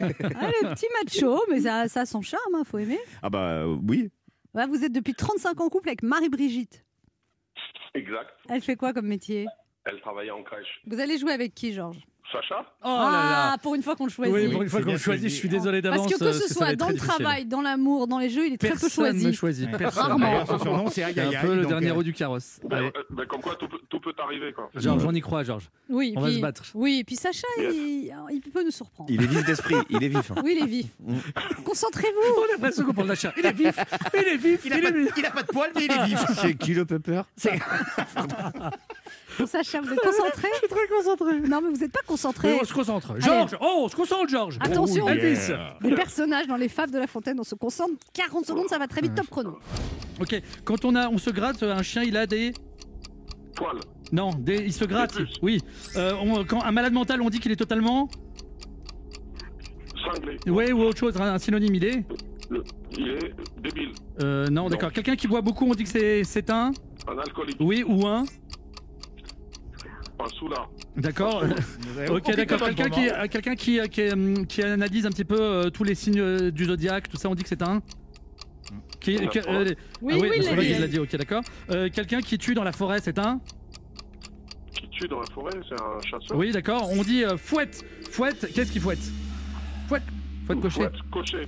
Ah, 0.00 0.06
le 0.08 0.74
petit 0.74 0.86
macho, 1.02 1.42
mais 1.48 1.60
ça, 1.60 1.88
ça 1.88 2.00
a 2.02 2.06
son 2.06 2.22
charme, 2.22 2.54
hein, 2.54 2.64
faut 2.64 2.78
aimer. 2.78 2.98
Ah 3.22 3.30
bah 3.30 3.62
euh, 3.62 3.76
oui. 3.88 4.10
Ouais, 4.54 4.66
vous 4.66 4.84
êtes 4.84 4.92
depuis 4.92 5.14
35 5.14 5.60
ans 5.60 5.66
en 5.66 5.68
couple 5.68 5.88
avec 5.88 6.02
Marie-Brigitte. 6.02 6.84
Exact. 7.94 8.30
Elle 8.48 8.60
fait 8.62 8.76
quoi 8.76 8.92
comme 8.92 9.06
métier? 9.06 9.46
Elle 9.84 10.00
travaillait 10.00 10.30
en 10.30 10.42
crèche. 10.42 10.80
Vous 10.86 11.00
allez 11.00 11.18
jouer 11.18 11.32
avec 11.32 11.54
qui, 11.54 11.72
Georges? 11.72 12.04
Sacha 12.32 12.64
Oh 12.82 12.86
là 12.88 13.10
là 13.10 13.50
Ah, 13.52 13.56
pour 13.62 13.74
une 13.74 13.82
fois 13.82 13.96
qu'on 13.96 14.04
le 14.04 14.10
choisit. 14.10 14.34
Oui, 14.34 14.48
pour 14.52 14.62
une 14.62 14.68
fois 14.68 14.80
qu'on 14.80 14.86
bien 14.86 14.96
choisit, 14.98 15.22
choisi. 15.22 15.34
je 15.34 15.40
suis 15.40 15.48
désolé 15.48 15.82
Parce 15.82 15.96
d'avance. 15.96 16.12
que 16.12 16.18
que 16.18 16.24
euh, 16.24 16.32
ce 16.32 16.38
ça 16.40 16.46
va 16.48 16.54
soit 16.54 16.72
être 16.72 16.78
dans 16.78 16.84
très 16.86 16.94
le 16.94 16.98
difficile. 17.00 17.24
travail, 17.24 17.44
dans 17.46 17.60
l'amour, 17.62 18.06
dans 18.06 18.18
les 18.18 18.30
jeux, 18.30 18.46
il 18.46 18.52
est 18.54 18.58
très 18.58 18.68
peu 18.70 18.78
Personne 18.78 18.90
choisi. 18.90 19.34
choisit. 19.34 19.70
Personne. 19.78 20.02
Rarement. 20.04 20.26
D'ailleurs, 20.26 20.46
son 20.46 20.58
surnom, 20.58 20.88
c'est 20.90 21.02
un 21.04 21.12
peu 21.12 21.54
le 21.54 21.62
donc, 21.62 21.70
dernier 21.70 21.88
euh, 21.90 21.94
roue 21.94 22.02
du 22.02 22.12
carrosse. 22.12 22.60
Ben, 22.64 22.76
Allez, 22.76 22.86
euh, 22.96 23.02
ben, 23.10 23.26
Comme 23.26 23.40
quoi, 23.40 23.56
tout 23.56 23.68
peut, 23.68 23.78
tout 23.88 24.00
peut 24.00 24.14
arriver. 24.18 24.52
Quoi. 24.52 24.70
Georges, 24.76 25.04
on 25.04 25.12
y 25.14 25.20
croit, 25.20 25.42
Georges. 25.44 25.68
Oui, 25.88 26.14
On 26.16 26.20
va 26.20 26.26
puis- 26.28 26.36
se 26.36 26.40
battre. 26.40 26.62
Oui, 26.74 26.98
et 27.00 27.04
puis 27.04 27.16
Sacha, 27.16 27.46
Yes. 27.58 27.74
il, 27.74 28.14
il 28.32 28.40
peut 28.40 28.62
nous 28.64 28.70
surprendre. 28.70 29.10
Il 29.12 29.22
est 29.22 29.26
vif 29.26 29.44
d'esprit, 29.44 29.74
il 29.90 30.02
est 30.04 30.08
vif. 30.08 30.30
hein. 30.30 30.34
Oui, 30.44 30.56
il 30.58 30.62
est 30.64 30.66
vif. 30.68 30.86
Concentrez-vous. 31.64 32.40
On 32.40 32.44
a 32.44 32.52
l'impression 32.52 32.84
qu'on 32.84 32.94
parle 32.94 33.08
d'achat. 33.08 33.32
Il 33.36 33.44
est 33.46 33.52
vif, 33.52 33.74
il 34.14 34.20
est 34.28 34.36
vif, 34.36 34.60
Il 34.66 34.72
a, 34.72 34.78
pas, 34.80 34.88
il 35.16 35.26
a 35.26 35.30
pas 35.30 35.42
de 35.42 35.48
poils, 35.48 35.70
mais 35.74 35.84
il 35.86 35.90
est 35.92 36.04
vif. 36.04 36.18
C'est 36.40 36.54
qui 36.54 36.74
le 36.74 36.84
pepper 36.84 37.22
Sacha, 39.46 39.80
vous 39.80 39.92
êtes 39.92 39.98
concentré 40.00 40.48
Je 40.52 40.58
suis 40.58 40.68
très 40.68 40.86
concentré. 40.88 41.40
Non, 41.48 41.60
mais 41.62 41.70
vous 41.70 41.80
n'êtes 41.80 41.92
pas 41.92 42.02
concentré. 42.06 42.52
Mais 42.52 42.58
on 42.60 42.64
se 42.64 42.72
concentre. 42.74 43.14
Georges, 43.18 43.56
oh, 43.60 43.82
on 43.84 43.88
se 43.88 43.96
concentre, 43.96 44.28
Georges. 44.28 44.58
Attention. 44.60 45.06
Oh. 45.06 45.12
Les 45.82 45.94
personnages 45.94 46.46
dans 46.46 46.56
les 46.56 46.68
fables 46.68 46.92
de 46.92 46.98
La 46.98 47.06
Fontaine, 47.06 47.38
on 47.40 47.44
se 47.44 47.54
concentre. 47.54 47.92
40 48.12 48.46
secondes, 48.46 48.68
ça 48.68 48.78
va 48.78 48.86
très 48.86 49.00
vite, 49.00 49.14
top 49.14 49.28
chrono. 49.28 49.58
Ok, 50.20 50.40
quand 50.64 50.84
on, 50.84 50.94
a, 50.96 51.08
on 51.08 51.18
se 51.18 51.30
gratte, 51.30 51.62
un 51.62 51.82
chien, 51.82 52.02
il 52.02 52.16
a 52.16 52.26
des. 52.26 52.52
Poil. 53.56 53.76
Non, 54.12 54.30
des, 54.38 54.56
il 54.56 54.72
se 54.72 54.84
gratte. 54.84 55.16
Oui. 55.42 55.60
Euh, 55.96 56.12
on- 56.20 56.44
quand 56.44 56.62
un 56.62 56.72
malade 56.72 56.92
mental, 56.92 57.22
on 57.22 57.30
dit 57.30 57.38
qu'il 57.40 57.52
est 57.52 57.56
totalement. 57.56 58.08
Cinglé. 60.12 60.36
Ouais, 60.46 60.72
ou 60.72 60.80
autre 60.82 60.98
chose, 60.98 61.16
un, 61.16 61.34
un 61.34 61.38
synonyme, 61.38 61.74
il 61.74 61.84
est. 61.84 62.04
Le- 62.50 62.64
il 62.98 63.08
est 63.08 63.34
débile. 63.62 63.92
Euh, 64.22 64.46
non, 64.48 64.68
d'accord. 64.68 64.92
Quelqu'un 64.92 65.14
qui 65.16 65.28
boit 65.28 65.40
beaucoup, 65.42 65.66
on 65.66 65.74
dit 65.74 65.84
que 65.84 66.22
c'est 66.24 66.50
un. 66.50 66.72
Un 67.08 67.18
alcoolique. 67.18 67.56
Oui, 67.60 67.84
ou 67.86 68.06
un. 68.06 68.24
D'accord. 70.96 71.44
Ok, 72.10 72.34
d'accord. 72.34 72.60
Quelqu'un 72.60 72.88
qui, 72.88 73.08
euh, 73.10 73.26
quelqu'un 73.28 73.54
qui, 73.54 73.80
euh, 73.80 73.86
qui, 73.86 74.46
qui 74.46 74.62
analyse 74.62 75.06
un 75.06 75.10
petit 75.10 75.24
peu 75.24 75.40
euh, 75.40 75.70
tous 75.70 75.84
les 75.84 75.94
signes 75.94 76.50
du 76.50 76.64
zodiaque, 76.64 77.08
tout 77.08 77.16
ça, 77.16 77.28
on 77.28 77.34
dit 77.34 77.42
que 77.42 77.48
c'est 77.48 77.62
un. 77.62 77.82
Qui, 79.00 79.16
euh, 79.16 79.74
Oui, 80.02 80.14
ah 80.14 80.18
oui, 80.20 80.30
il 80.36 80.44
l'a 80.44 80.56
dit. 80.56 80.70
il 80.70 80.80
l'a 80.80 80.86
dit, 80.86 80.98
ok, 80.98 81.16
d'accord. 81.16 81.42
Euh, 81.70 81.88
quelqu'un 81.92 82.20
qui 82.20 82.36
tue 82.38 82.54
dans 82.54 82.64
la 82.64 82.72
forêt, 82.72 83.00
c'est 83.02 83.18
un. 83.18 83.40
Qui 84.74 84.88
tue 84.90 85.08
dans 85.08 85.20
la 85.20 85.26
forêt, 85.26 85.58
c'est 85.68 85.80
un 85.80 86.00
chasseur. 86.00 86.36
Oui, 86.36 86.52
d'accord. 86.52 86.90
On 86.90 87.02
dit 87.02 87.24
euh, 87.24 87.36
fouette. 87.36 87.84
Fouette, 88.10 88.52
qu'est-ce 88.54 88.72
qu'il 88.72 88.82
fouette? 88.82 89.00
Fouette. 89.88 90.02
Fouette 90.46 90.60
cocher. 90.60 90.80
Fouette 90.80 91.10
cocher. 91.10 91.46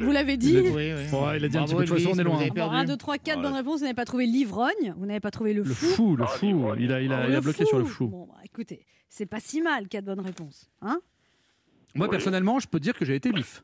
Vous 0.00 0.10
l'avez 0.12 0.36
dit 0.36 0.50
Il 0.52 0.58
a 0.58 0.62
dit. 0.62 0.68
Oui, 0.68 0.92
oui. 0.92 1.36
Il 1.36 1.44
a 1.44 1.48
dit 1.48 1.58
un 1.58 1.64
petit 1.64 1.74
Bravo, 1.74 1.94
peu. 1.94 2.00
De 2.00 2.06
on 2.08 2.18
est 2.18 2.22
loin, 2.24 2.34
Vous 2.36 2.40
avez 2.42 2.50
perdu. 2.50 2.76
1, 2.76 2.84
2, 2.84 2.96
3, 2.96 3.18
4 3.18 3.42
bonnes 3.42 3.54
réponses. 3.54 3.78
Vous 3.78 3.84
n'avez 3.84 3.94
pas 3.94 4.04
trouvé 4.04 4.26
l'ivrogne, 4.26 4.94
vous 4.96 5.06
n'avez 5.06 5.20
pas 5.20 5.30
trouvé 5.30 5.52
le 5.54 5.62
Le 5.62 5.74
fou. 5.74 5.86
fou, 5.86 6.16
le 6.16 6.24
Ah, 6.24 6.26
fou. 6.28 6.46
Il 6.78 6.92
a, 6.92 7.00
il 7.00 7.12
a, 7.12 7.24
il 7.26 7.30
Le 7.32 7.36
a 7.36 7.40
bloqué 7.40 7.62
fou. 7.64 7.68
sur 7.68 7.78
le 7.78 7.84
fou. 7.84 8.08
Bon, 8.08 8.26
bah, 8.26 8.38
écoutez, 8.44 8.84
c'est 9.08 9.26
pas 9.26 9.40
si 9.40 9.60
mal, 9.62 9.88
4 9.88 10.04
bonnes 10.04 10.20
réponses. 10.20 10.70
Hein 10.82 11.00
Moi, 11.94 12.06
Oui. 12.06 12.10
personnellement, 12.10 12.58
je 12.60 12.68
peux 12.68 12.80
dire 12.80 12.94
que 12.96 13.04
j'ai 13.04 13.14
été 13.16 13.30
vif. 13.30 13.62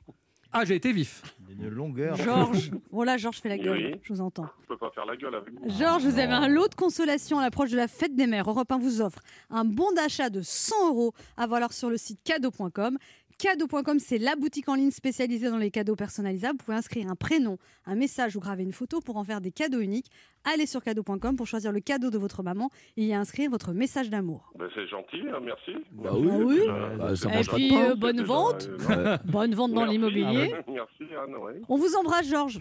Ah, 0.56 0.64
j'ai 0.64 0.76
été 0.76 0.92
vif. 0.92 1.22
Une 1.50 1.68
longueur. 1.68 2.14
Georges. 2.16 2.70
Bon, 2.92 3.02
là, 3.02 3.16
Georges 3.16 3.38
fait 3.40 3.48
la 3.48 3.58
gueule. 3.58 3.76
Oui. 3.94 4.00
Je 4.02 4.12
vous 4.12 4.20
entends. 4.20 4.46
Je 4.62 4.68
peux 4.68 4.76
pas 4.76 4.90
faire 4.94 5.04
la 5.04 5.16
gueule 5.16 5.34
avec 5.34 5.52
vous. 5.52 5.68
Georges, 5.68 6.04
vous 6.04 6.18
avez 6.18 6.32
un 6.32 6.46
lot 6.46 6.68
de 6.68 6.74
consolation 6.76 7.40
à 7.40 7.42
l'approche 7.42 7.70
de 7.72 7.76
la 7.76 7.88
fête 7.88 8.14
des 8.14 8.28
mères. 8.28 8.48
Europe 8.48 8.70
1 8.70 8.78
vous 8.78 9.00
offre 9.00 9.18
un 9.50 9.64
bon 9.64 9.90
d'achat 9.96 10.30
de 10.30 10.42
100 10.42 10.90
euros 10.90 11.12
à 11.36 11.48
valoir 11.48 11.72
sur 11.72 11.90
le 11.90 11.96
site 11.96 12.20
cadeau.com. 12.22 12.98
Cadeau.com, 13.38 13.98
c'est 13.98 14.18
la 14.18 14.36
boutique 14.36 14.68
en 14.68 14.74
ligne 14.74 14.90
spécialisée 14.92 15.50
dans 15.50 15.58
les 15.58 15.70
cadeaux 15.70 15.96
personnalisables. 15.96 16.56
Vous 16.58 16.64
pouvez 16.64 16.76
inscrire 16.76 17.08
un 17.10 17.16
prénom, 17.16 17.58
un 17.84 17.94
message 17.96 18.36
ou 18.36 18.40
graver 18.40 18.62
une 18.62 18.72
photo 18.72 19.00
pour 19.00 19.16
en 19.16 19.24
faire 19.24 19.40
des 19.40 19.50
cadeaux 19.50 19.80
uniques. 19.80 20.06
Allez 20.44 20.66
sur 20.66 20.82
cadeau.com 20.82 21.36
pour 21.36 21.46
choisir 21.46 21.72
le 21.72 21.80
cadeau 21.80 22.10
de 22.10 22.18
votre 22.18 22.42
maman 22.42 22.70
et 22.96 23.06
y 23.06 23.14
inscrire 23.14 23.50
votre 23.50 23.72
message 23.72 24.08
d'amour. 24.08 24.52
Ben, 24.58 24.68
c'est 24.74 24.86
gentil, 24.86 25.20
hein, 25.28 25.40
merci. 25.42 25.72
Bah 25.92 26.10
oui. 26.14 26.28
Ah 26.30 26.36
oui. 26.38 26.60
Bah, 26.98 27.16
ça 27.16 27.28
Et 27.30 27.34
mange 27.36 27.46
pas 27.50 27.52
de 27.52 27.56
puis, 27.56 27.76
euh, 27.76 27.94
bonne 27.96 28.16
déjà, 28.16 28.26
vente. 28.26 28.68
euh, 28.90 29.18
Bonne 29.24 29.54
vente 29.54 29.72
dans 29.72 29.80
merci. 29.80 29.92
l'immobilier. 29.94 30.52
Ah, 30.54 30.56
ouais. 30.56 30.64
Merci, 30.68 31.14
Anne, 31.14 31.36
ouais. 31.36 31.60
On 31.68 31.76
vous 31.76 31.94
embrasse, 31.96 32.28
Georges. 32.28 32.60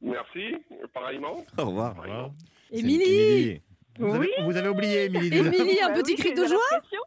Merci, 0.00 0.54
pareillement. 0.94 1.44
Au 1.58 1.64
revoir. 1.66 1.94
Pareillement. 1.96 2.34
Émilie 2.70 3.60
Vous 3.98 4.14
avez, 4.14 4.28
vous 4.44 4.56
avez 4.56 4.68
oublié, 4.68 5.04
Émilie. 5.06 5.36
Émilie, 5.38 5.80
un 5.82 5.88
Bah 5.88 5.94
petit 6.02 6.14
cri 6.16 6.32
de 6.34 6.44
joie 6.46 6.58
l'impression. 6.72 7.00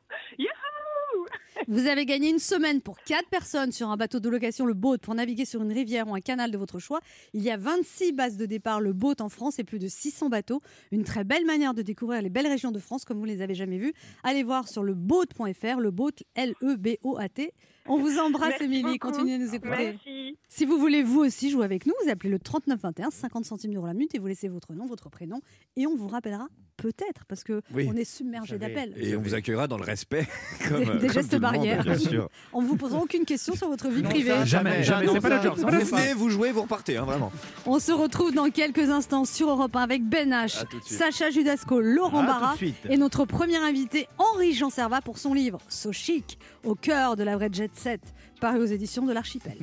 Vous 1.68 1.88
avez 1.88 2.06
gagné 2.06 2.30
une 2.30 2.40
semaine 2.40 2.82
pour 2.82 2.98
4 3.04 3.30
personnes 3.30 3.72
sur 3.72 3.90
un 3.90 3.98
bateau 3.98 4.20
de 4.20 4.30
location, 4.30 4.66
le 4.66 4.74
boat, 4.74 4.98
pour 4.98 5.14
naviguer 5.14 5.46
sur 5.46 5.62
une 5.62 5.72
rivière 5.72 6.08
ou 6.08 6.16
un 6.16 6.22
canal 6.22 6.52
de 6.52 6.58
votre 6.58 6.80
choix. 6.80 7.00
Il 7.34 7.42
y 7.42 7.52
a 7.52 7.58
26 7.58 8.14
bases 8.14 8.38
de 8.38 8.46
départ, 8.46 8.82
le 8.82 8.94
boat 8.94 9.16
en 9.20 9.30
France, 9.30 9.60
et 9.60 9.64
plus 9.64 9.80
de 9.80 9.88
600 9.88 10.30
bateaux. 10.30 10.62
Une 10.92 11.04
très 11.04 11.24
belle 11.24 11.46
manière 11.46 11.74
de 11.74 11.82
découvrir 11.82 12.22
les 12.22 12.30
belles 12.30 12.48
régions 12.48 12.72
de 12.72 12.80
France 12.80 13.06
comme 13.06 13.20
vous 13.20 13.26
ne 13.26 13.32
les 13.32 13.42
avez 13.42 13.56
jamais 13.56 13.78
vues. 13.78 13.94
Allez 14.24 14.44
voir 14.44 14.68
sur 14.68 14.84
le 14.84 14.94
boat.fr, 14.94 15.80
le 15.80 15.92
boat, 15.92 16.12
L-E-B-O-A-T. 16.36 17.54
On 17.86 17.98
vous 17.98 18.20
embrasse, 18.20 18.62
Émilie. 18.62 18.98
Continuez 19.00 19.36
à 19.36 19.38
nous 19.38 19.56
écouter. 19.56 19.94
Merci. 19.94 20.38
Si 20.48 20.66
vous 20.66 20.78
voulez 20.78 21.04
vous 21.04 21.20
aussi 21.20 21.50
jouer 21.50 21.66
avec 21.66 21.86
nous, 21.86 21.94
vous 22.04 22.10
appelez 22.10 22.30
le 22.30 22.40
3921, 22.40 23.10
50 23.10 23.46
centimes 23.46 23.74
d'euros 23.74 23.88
la 23.88 23.94
minute, 23.94 24.14
et 24.16 24.20
vous 24.20 24.28
laissez 24.28 24.48
votre 24.48 24.74
nom, 24.74 24.86
votre 24.86 25.10
prénom, 25.10 25.42
et 25.76 25.88
on 25.88 25.96
vous 25.96 26.08
rappellera 26.08 26.48
peut-être, 26.82 27.26
parce 27.28 27.44
que 27.44 27.62
Oui. 27.74 27.88
on 27.92 27.96
est 27.96 28.04
submergé 28.06 28.58
d'appels. 28.58 28.94
Et 28.98 29.16
on 29.16 29.22
vous 29.22 29.34
accueillera 29.36 29.68
dans 29.68 29.78
le 29.78 29.84
respect. 29.84 30.28
Comme, 30.68 30.80
Des- 30.80 30.86
des 30.86 31.00
comme 31.08 31.10
gestes 31.12 31.34
monde, 31.34 31.42
barrières. 31.42 31.84
bien 31.84 31.98
sûr. 31.98 32.30
En 32.54 32.62
vous 32.62 32.76
posant 32.76 33.02
aucune 33.02 33.26
question 33.26 33.56
sur 33.56 33.68
votre 33.70 33.90
vie 33.90 34.02
Non, 34.02 34.10
privée. 34.10 34.30
ça, 34.32 34.46
Jamais, 34.46 34.84
jamais. 34.84 35.08
C'est 35.08 35.22
pas 35.22 35.30
ça, 35.30 35.36
la 35.38 35.42
job. 35.44 35.54
c'est 35.58 35.64
pas 35.66 35.72
Vous 35.80 35.86
venez, 35.86 36.14
vous 36.14 36.30
jouez, 36.30 36.52
vous 36.52 36.62
repartez, 36.64 36.98
hein, 36.98 37.04
vraiment. 37.06 37.32
On 37.66 37.80
se 37.80 37.92
retrouve 37.92 38.34
dans 38.34 38.50
quelques 38.50 38.90
instants 38.90 39.26
sur 39.26 39.50
Europe 39.50 39.76
1 39.76 39.82
avec 39.82 40.04
Ben 40.04 40.30
H. 40.32 40.64
Sacha 40.86 41.30
Judasco, 41.30 41.80
Laurent 41.80 42.24
Barra 42.24 42.56
et 42.90 42.98
notre 42.98 43.26
premier 43.26 43.58
invité 43.58 44.08
Henri 44.18 44.54
Jean 44.54 44.70
Servat 44.70 45.02
pour 45.02 45.18
son 45.18 45.34
livre 45.34 45.60
So 45.70 45.92
Chic, 45.92 46.38
au 46.64 46.76
cœur 46.76 47.16
de 47.16 47.24
la 47.24 47.36
vraie 47.36 47.50
jet 47.52 47.72
set, 47.76 48.02
paru 48.42 48.60
aux 48.60 48.66
éditions 48.66 49.06
de 49.06 49.14
l'Archipel. 49.14 49.58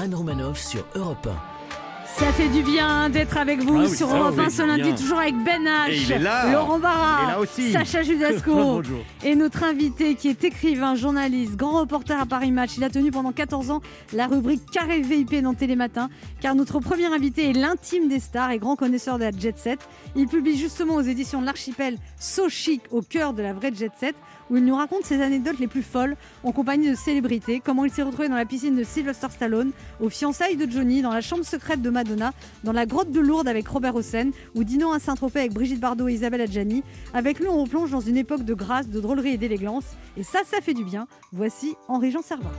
Anne 0.00 0.14
Romanoff 0.14 0.58
sur 0.60 0.84
Europe 0.94 1.26
1. 1.26 1.58
Ça 2.06 2.32
fait 2.32 2.48
du 2.48 2.62
bien 2.62 3.10
d'être 3.10 3.36
avec 3.36 3.60
vous 3.62 3.76
Ah 3.76 3.84
oui, 3.88 3.94
sur 3.96 4.08
Europe 4.14 4.34
fait 4.36 4.42
1 4.42 4.44
du 4.46 4.50
ce 4.54 4.62
lundi, 4.62 4.82
bien. 4.82 4.94
toujours 4.94 5.18
avec 5.18 5.34
Ben 5.44 5.62
H, 5.64 5.90
Et 5.90 5.96
il 5.98 6.12
est 6.12 6.18
là. 6.18 6.52
Laurent 6.52 6.78
Barra. 6.78 7.36
Sacha 7.72 8.02
Judasco. 8.02 8.82
Et 9.24 9.34
notre 9.34 9.62
invité 9.64 10.14
qui 10.14 10.28
est 10.28 10.42
écrivain, 10.44 10.94
journaliste, 10.94 11.56
grand 11.56 11.80
reporter 11.80 12.18
à 12.18 12.26
Paris 12.26 12.50
Match, 12.50 12.76
il 12.76 12.84
a 12.84 12.90
tenu 12.90 13.10
pendant 13.10 13.32
14 13.32 13.70
ans 13.72 13.80
la 14.12 14.26
rubrique 14.26 14.62
Carré 14.70 15.00
VIP 15.00 15.42
dans 15.42 15.54
Télématin, 15.54 16.08
car 16.40 16.54
notre 16.54 16.78
premier 16.80 17.06
invité 17.06 17.50
est 17.50 17.52
l'intime 17.52 18.08
des 18.08 18.20
stars 18.20 18.52
et 18.52 18.58
grand 18.58 18.76
connaisseur 18.76 19.18
de 19.18 19.24
la 19.24 19.30
jet 19.32 19.58
set. 19.58 19.80
Il 20.16 20.26
publie 20.28 20.56
justement 20.56 20.94
aux 20.94 21.02
éditions 21.02 21.40
de 21.40 21.46
l'Archipel 21.46 21.98
So 22.18 22.48
Chic 22.48 22.82
au 22.90 23.02
cœur 23.02 23.32
de 23.32 23.42
la 23.42 23.52
vraie 23.52 23.72
jet 23.74 23.92
set, 23.98 24.14
où 24.50 24.56
il 24.56 24.64
nous 24.64 24.74
raconte 24.74 25.04
ses 25.04 25.20
anecdotes 25.20 25.58
les 25.58 25.66
plus 25.66 25.82
folles 25.82 26.16
en 26.44 26.52
compagnie 26.52 26.90
de 26.90 26.94
célébrités, 26.94 27.60
comment 27.64 27.84
il 27.84 27.90
s'est 27.90 28.02
retrouvé 28.02 28.28
dans 28.28 28.36
la 28.36 28.46
piscine 28.46 28.76
de 28.76 28.84
Sylvester 28.84 29.28
Stallone, 29.30 29.72
aux 30.00 30.08
fiançailles 30.08 30.56
de 30.56 30.70
Johnny, 30.70 31.02
dans 31.02 31.12
la 31.12 31.20
chambre 31.20 31.44
secrète 31.44 31.82
de 31.82 31.90
Madonna, 31.90 32.32
dans 32.64 32.72
la 32.72 32.86
grotte 32.86 33.10
de 33.10 33.20
Lourdes 33.20 33.48
avec 33.48 33.68
Robert 33.68 33.94
Hossein, 33.94 34.30
ou 34.54 34.64
dînant 34.64 34.92
à 34.92 34.98
Saint-Tropez 34.98 35.40
avec 35.40 35.52
Brigitte 35.52 35.80
Bardot 35.80 36.08
et 36.08 36.14
Isabelle 36.14 36.40
Adjani. 36.42 36.82
Avec 37.14 37.38
lui, 37.38 37.48
on 37.48 37.62
replonge 37.62 37.90
dans 37.90 38.00
une 38.00 38.16
époque 38.16 38.44
de 38.44 38.54
grâce, 38.54 38.88
de 38.88 39.00
drôlerie 39.00 39.30
et 39.34 39.38
d'élégance. 39.38 39.84
Et 40.16 40.22
ça, 40.22 40.40
ça 40.44 40.60
fait 40.60 40.74
du 40.74 40.84
bien. 40.84 41.06
Voici 41.32 41.74
Henri-Jean 41.88 42.22
Servat. 42.22 42.52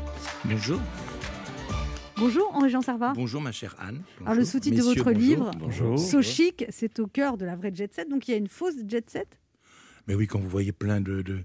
Bonjour. 0.45 0.79
Bonjour 2.17 2.51
Henri-Jean 2.53 2.81
Servat. 2.81 3.13
Bonjour 3.15 3.41
ma 3.41 3.53
chère 3.53 3.75
Anne. 3.79 4.01
Alors 4.21 4.33
le 4.33 4.39
Bonjour. 4.39 4.51
sous-titre 4.51 4.77
de 4.77 4.81
votre 4.81 5.03
bonjour. 5.05 5.19
livre, 5.19 5.51
Bonjour. 5.57 5.97
So 5.97 6.21
chic, 6.21 6.65
c'est 6.69 6.99
au 6.99 7.07
cœur 7.07 7.37
de 7.37 7.45
la 7.45 7.55
vraie 7.55 7.71
jet 7.73 7.93
set. 7.93 8.09
Donc 8.09 8.27
il 8.27 8.31
y 8.31 8.33
a 8.33 8.37
une 8.37 8.49
fausse 8.49 8.73
jet 8.87 9.09
set? 9.09 9.39
Mais 10.07 10.15
oui, 10.15 10.27
quand 10.27 10.39
vous 10.39 10.49
voyez 10.49 10.73
plein 10.73 10.99
de, 10.99 11.21
de, 11.21 11.39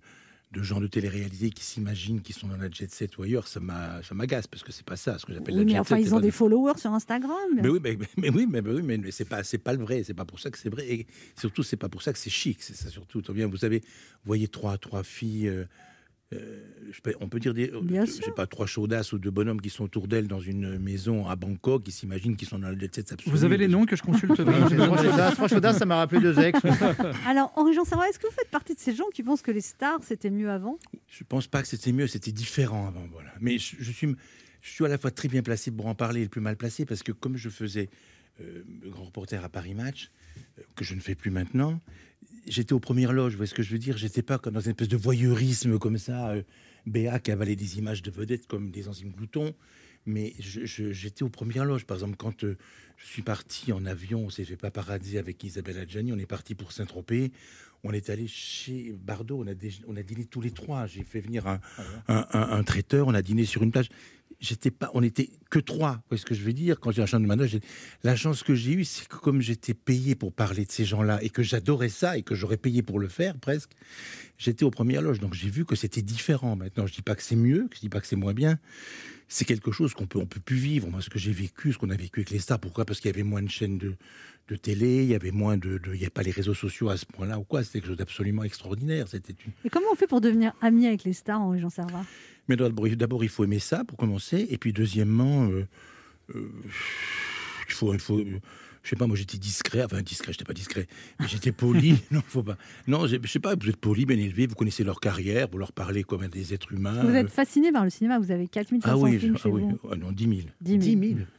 de 0.55 0.63
gens 0.63 0.81
de 0.81 0.87
télé-réalité 0.87 1.51
qui 1.51 1.65
s'imaginent 1.65 2.21
qu'ils 2.23 2.35
sont 2.35 2.47
dans 2.49 2.57
la 2.57 2.71
jet 2.71 2.91
set 2.91 3.19
ou 3.19 3.23
ailleurs, 3.23 3.49
ça 3.49 3.61
m'a- 3.61 4.03
ça 4.03 4.15
m'agace 4.15 4.47
parce 4.47 4.63
que 4.63 4.73
c'est 4.73 4.85
pas 4.87 4.97
ça 4.97 5.19
ce 5.19 5.27
que 5.27 5.33
j'appelle 5.35 5.55
Oui, 5.55 5.61
la 5.61 5.65
mais 5.67 5.73
jet 5.73 5.79
enfin, 5.81 5.97
set. 5.97 6.07
ils 6.07 6.15
ont 6.15 6.21
des 6.21 6.31
followers 6.31 6.79
sur 6.79 6.93
Instagram. 6.93 7.35
Mais 7.63 7.69
oui, 7.69 7.81
mais, 7.83 7.99
mais- 8.17 8.31
oui, 8.31 8.47
mais, 8.49 8.63
mais 8.63 8.99
mais 8.99 9.11
c'est 9.11 9.25
pas, 9.25 9.43
c'est 9.43 9.59
pas 9.59 9.73
le 9.73 9.83
vrai. 9.83 10.05
C'est 10.05 10.15
pas 10.15 10.25
pour 10.25 10.39
ça 10.41 10.51
que 10.51 10.59
c'est 10.59 10.71
vrai. 10.71 10.87
Et 10.89 11.07
surtout, 11.39 11.63
c'est 11.63 11.77
pas 11.77 11.89
pour 11.89 12.03
ça 12.03 12.13
que 12.13 12.19
c'est 12.19 12.31
chic. 12.31 12.59
C'est 12.63 12.77
ça 12.77 12.89
surtout. 12.89 13.21
Tant 13.23 13.33
bien, 13.33 13.47
vous 13.49 13.57
savez, 13.57 13.81
vous 13.81 13.87
voyez 14.27 14.49
trois, 14.49 14.79
trois 14.79 15.03
filles 15.03 15.49
euh, 15.49 15.65
euh, 16.33 16.61
je 16.91 17.01
peux- 17.01 17.15
on 17.21 17.29
peut 17.29 17.39
dire 17.39 17.55
des, 17.55 17.71
euh, 17.71 17.81
Bien 17.83 18.05
je 18.05 18.11
sûr. 18.13 18.25
sais 18.25 18.31
pas, 18.33 18.47
trois 18.47 18.67
chaudasses 18.67 19.13
ou 19.13 19.19
deux 19.19 19.31
bonhommes 19.31 19.61
qui 19.61 19.71
sont 19.71 19.85
autour 19.85 20.09
d'elle 20.09 20.27
dans 20.27 20.41
une 20.41 20.79
maison 20.79 21.27
à 21.29 21.37
Bangkok, 21.37 21.83
qui 21.85 21.93
s'imaginent 21.93 22.35
qu'ils 22.37 22.49
sont 22.49 22.59
dans 22.59 22.71
le 22.71 22.79
jet 22.79 22.95
set 22.95 23.13
absolu. 23.13 23.31
Vous 23.31 23.45
avez 23.45 23.57
les 23.57 23.69
noms 23.69 23.85
que 23.87 23.95
je 23.95 24.03
consulte 24.03 24.35
Trois 24.43 25.03
chaudasses, 25.03 25.35
trois 25.35 25.49
chaudasses, 25.49 25.79
ça 25.79 25.87
m'a 25.87 25.97
rappelé 25.97 26.21
deux 26.21 26.39
ex. 26.41 26.59
Alors, 27.27 27.53
Henri-Jean 27.57 27.85
Servat, 27.85 28.09
est-ce 28.09 28.19
que 28.19 28.27
vous 28.27 28.33
faites 28.33 28.51
partie 28.51 28.75
de 28.75 28.81
ces 28.81 28.95
gens 28.95 29.05
qui 29.13 29.23
pensent 29.23 29.43
que 29.43 29.51
les 29.53 29.61
stars, 29.61 30.01
c'était 30.03 30.31
mieux 30.31 30.51
avant? 30.51 30.79
Je 31.09 31.25
pense 31.25 31.47
pas 31.47 31.63
que 31.63 31.69
c'était 31.69 31.93
mieux, 31.93 32.07
c'était 32.07 32.33
différent 32.33 32.89
avant. 32.89 33.07
Voilà. 33.13 33.31
Mais 33.41 33.59
je, 33.59 33.77
je 33.79 33.93
suis, 33.93 34.15
je 34.63 34.71
suis 34.71 34.85
à 34.85 34.89
la 34.89 34.99
fois 34.99 35.11
très 35.11 35.29
bien 35.29 35.43
placé 35.43 35.71
pour 35.71 35.87
en 35.87 35.95
parler 35.95 36.21
et 36.21 36.25
le 36.25 36.31
plus 36.31 36.41
mal 36.41 36.57
placé 36.57 36.85
parce 36.87 37.03
que 37.03 37.13
comme 37.13 37.37
je 37.37 37.49
faisais 37.51 37.91
euh, 38.41 38.63
grand 38.87 39.05
reporter 39.05 39.45
à 39.45 39.49
Paris 39.49 39.75
Match, 39.75 40.11
euh, 40.11 40.24
que 40.75 40.85
je 40.85 40.95
ne 40.95 41.01
fais 41.01 41.15
plus 41.15 41.31
maintenant, 41.31 41.81
j'étais 42.47 42.73
aux 42.73 42.81
premières 42.81 43.13
loges. 43.13 43.33
Vous 43.33 43.39
voyez 43.39 43.51
ce 43.51 43.55
que 43.55 43.63
je 43.63 43.73
veux 43.73 43.79
dire? 43.79 43.97
J'étais 43.97 44.23
pas 44.23 44.39
comme 44.39 44.55
dans 44.55 44.61
une 44.61 44.71
espèce 44.71 44.89
de 44.89 44.97
voyeurisme 44.97 45.79
comme 45.79 45.99
ça, 45.99 46.31
euh, 46.31 46.43
béat 46.87 47.19
qui 47.19 47.31
avalait 47.31 47.57
des 47.57 47.79
images 47.79 48.03
de 48.03 48.11
vedettes 48.11 48.47
comme 48.47 48.71
des 48.71 48.89
anciens 48.89 49.09
gloutons. 49.09 49.55
Mais 50.07 50.35
j'étais 50.39 51.23
aux 51.23 51.31
premières 51.31 51.65
loges. 51.65 51.87
Par 51.87 51.97
exemple, 51.97 52.17
quand 52.17 52.45
euh, 52.45 52.59
je 52.99 53.07
suis 53.07 53.23
parti 53.23 53.73
en 53.73 53.87
avion, 53.87 54.27
on 54.27 54.31
s'est 54.31 54.45
fait 54.45 54.57
paparazzi 54.57 55.17
avec 55.17 55.43
Isabelle 55.43 55.79
Adjani, 55.79 56.13
on 56.13 56.19
est 56.19 56.27
parti 56.27 56.55
pour 56.55 56.73
Saint-Tropez. 56.73 57.33
On 57.85 57.93
est 57.93 58.09
allé 58.11 58.27
chez 58.27 58.93
Bardot, 58.99 59.43
on 59.43 59.47
a, 59.47 59.55
dé- 59.55 59.75
on 59.87 59.95
a 59.97 60.03
dîné 60.03 60.25
tous 60.25 60.41
les 60.41 60.51
trois. 60.51 60.87
J'ai 60.87 61.05
fait 61.05 61.21
venir 61.21 61.47
un, 61.47 61.61
un, 62.09 62.27
un- 62.33 62.51
un 62.59 62.63
traiteur, 62.65 63.07
on 63.07 63.15
a 63.15 63.23
dîné 63.23 63.45
sur 63.45 63.63
une 63.63 63.71
plage. 63.71 63.89
J'étais 64.41 64.71
pas, 64.71 64.91
on 64.95 65.03
était 65.03 65.31
que 65.51 65.59
trois. 65.59 65.93
Vous 65.93 66.03
voyez 66.11 66.21
ce 66.21 66.27
que 66.27 66.35
je 66.35 66.43
veux 66.43 66.53
dire? 66.53 66.81
Quand 66.81 66.91
j'ai 66.91 67.01
la 67.03 67.07
chance 67.07 67.21
de 67.21 67.27
manœuvre, 67.27 67.59
la 68.03 68.17
chance 68.17 68.43
que 68.43 68.55
j'ai 68.55 68.73
eue, 68.73 68.85
c'est 68.85 69.07
que 69.07 69.17
comme 69.17 69.41
j'étais 69.41 69.75
payé 69.75 70.15
pour 70.15 70.33
parler 70.33 70.65
de 70.65 70.71
ces 70.73 70.85
gens-là 70.85 71.23
et 71.23 71.31
que 71.31 71.43
j'adorais 71.43 71.89
ça 71.89 72.19
et 72.19 72.23
que 72.23 72.35
j'aurais 72.35 72.57
payé 72.57 72.83
pour 72.83 72.99
le 72.99 73.09
faire 73.09 73.39
presque, 73.39 73.71
j'étais 74.39 74.65
aux 74.65 74.71
premières 74.71 75.03
loges. 75.03 75.21
Donc 75.21 75.35
j'ai 75.35 75.49
vu 75.51 75.65
que 75.65 75.77
c'était 75.77 76.03
différent. 76.03 76.57
Maintenant, 76.57 76.87
je 76.87 76.95
dis 76.95 77.03
pas 77.03 77.15
que 77.15 77.23
c'est 77.23 77.37
mieux, 77.37 77.69
je 77.75 77.81
dis 77.81 77.89
pas 77.89 78.01
que 78.01 78.07
c'est 78.07 78.17
moins 78.17 78.35
bien. 78.35 78.59
C'est 79.29 79.45
quelque 79.45 79.73
chose 79.73 79.95
qu'on 79.95 80.07
peut, 80.07 80.19
on 80.19 80.27
peut 80.27 80.41
plus 80.41 80.57
vivre. 80.57 80.89
Moi, 80.89 81.01
ce 81.03 81.11
que 81.11 81.19
j'ai 81.19 81.33
vécu, 81.33 81.73
ce 81.73 81.79
qu'on 81.79 81.91
a 81.91 81.97
vécu 81.97 82.21
avec 82.21 82.31
les 82.31 82.39
stars, 82.39 82.59
pourquoi? 82.61 82.85
Parce 82.85 83.01
qu'il 83.01 83.11
y 83.11 83.15
avait 83.15 83.23
moins 83.23 83.43
de 83.43 83.49
chaînes 83.51 83.79
de, 83.79 83.95
de 84.49 84.57
télé, 84.57 85.03
il 85.03 85.09
y 85.09 85.15
avait 85.15 85.31
moins 85.31 85.57
de, 85.57 85.79
de- 85.79 85.91
il 85.95 85.99
n'y 85.99 86.01
avait 86.03 86.11
pas 86.11 86.23
les 86.23 86.31
réseaux 86.31 86.55
sociaux 86.55 86.91
à 86.91 86.97
ce 86.97 87.07
point-là 87.07 87.39
ou 87.39 87.45
quoi. 87.45 87.65
C'était 87.65 87.81
quelque 87.81 87.89
chose 87.89 87.97
d'absolument 87.97 88.45
extraordinaire. 88.45 89.09
C'était 89.09 89.35
une 89.47 89.53
Et 89.65 89.71
comment 89.71 89.87
on 89.93 89.97
fait 89.97 90.07
pour 90.07 90.21
devenir 90.21 90.53
ami 90.61 90.87
avec 90.87 91.05
les 91.05 91.15
stars, 91.15 91.41
Henri-Jean 91.41 91.71
Servat? 91.71 92.05
Mais 92.49 92.57
d'abord, 92.57 92.87
d'abord, 92.91 93.25
il 93.25 93.31
faut 93.31 93.45
aimer 93.45 93.59
ça 93.59 93.83
pour 93.85 93.97
commencer. 93.97 94.47
Et 94.51 94.59
puis, 94.59 94.73
deuxièmement, 94.75 95.49
euh, 95.49 95.67
euh, 96.35 96.51
il 97.69 97.73
faut, 97.75 97.95
il 97.95 98.01
faut, 98.01 98.19
euh, 98.19 98.41
je 98.85 98.91
sais 98.91 98.97
pas, 98.97 99.07
moi 99.07 99.17
j'étais 99.17 99.39
discret, 99.39 99.83
enfin 99.83 100.03
discret, 100.03 100.33
j'étais 100.33 100.45
pas 100.45 100.53
discret, 100.53 100.87
mais 101.19 101.27
j'étais 101.27 101.53
poli. 101.53 101.97
non, 102.11 102.23
faut 102.27 102.43
pas. 102.43 102.59
Non, 102.87 103.07
je 103.07 103.17
sais 103.27 103.41
pas, 103.41 103.57
vous 103.57 103.69
êtes 103.69 103.79
poli, 103.79 104.05
bien 104.05 104.19
élevé, 104.19 104.47
vous 104.47 104.55
connaissez 104.55 104.85
leur 104.85 105.01
carrière, 105.01 105.49
vous 105.51 105.59
leur 105.59 105.73
parlez 105.73 106.05
comme 106.05 106.29
des 106.29 106.53
êtres 106.53 106.73
humains. 106.73 107.03
Vous 107.03 107.09
euh, 107.09 107.21
êtes 107.21 107.31
fasciné 107.31 107.73
par 107.73 107.83
le 107.85 107.91
cinéma, 107.91 108.19
vous 108.19 108.31
avez 108.31 108.47
4500 108.47 108.95
ah 108.95 109.03
oui, 109.03 109.19
films 109.19 109.37
je- 109.37 109.43
chez 109.43 109.49
ah 109.49 109.53
oui, 109.53 109.63
vous. 109.63 109.79
ah 109.91 109.97
non, 109.97 110.13
10 110.13 110.25
000. 110.25 110.39
10 110.61 110.71
000. 110.71 110.83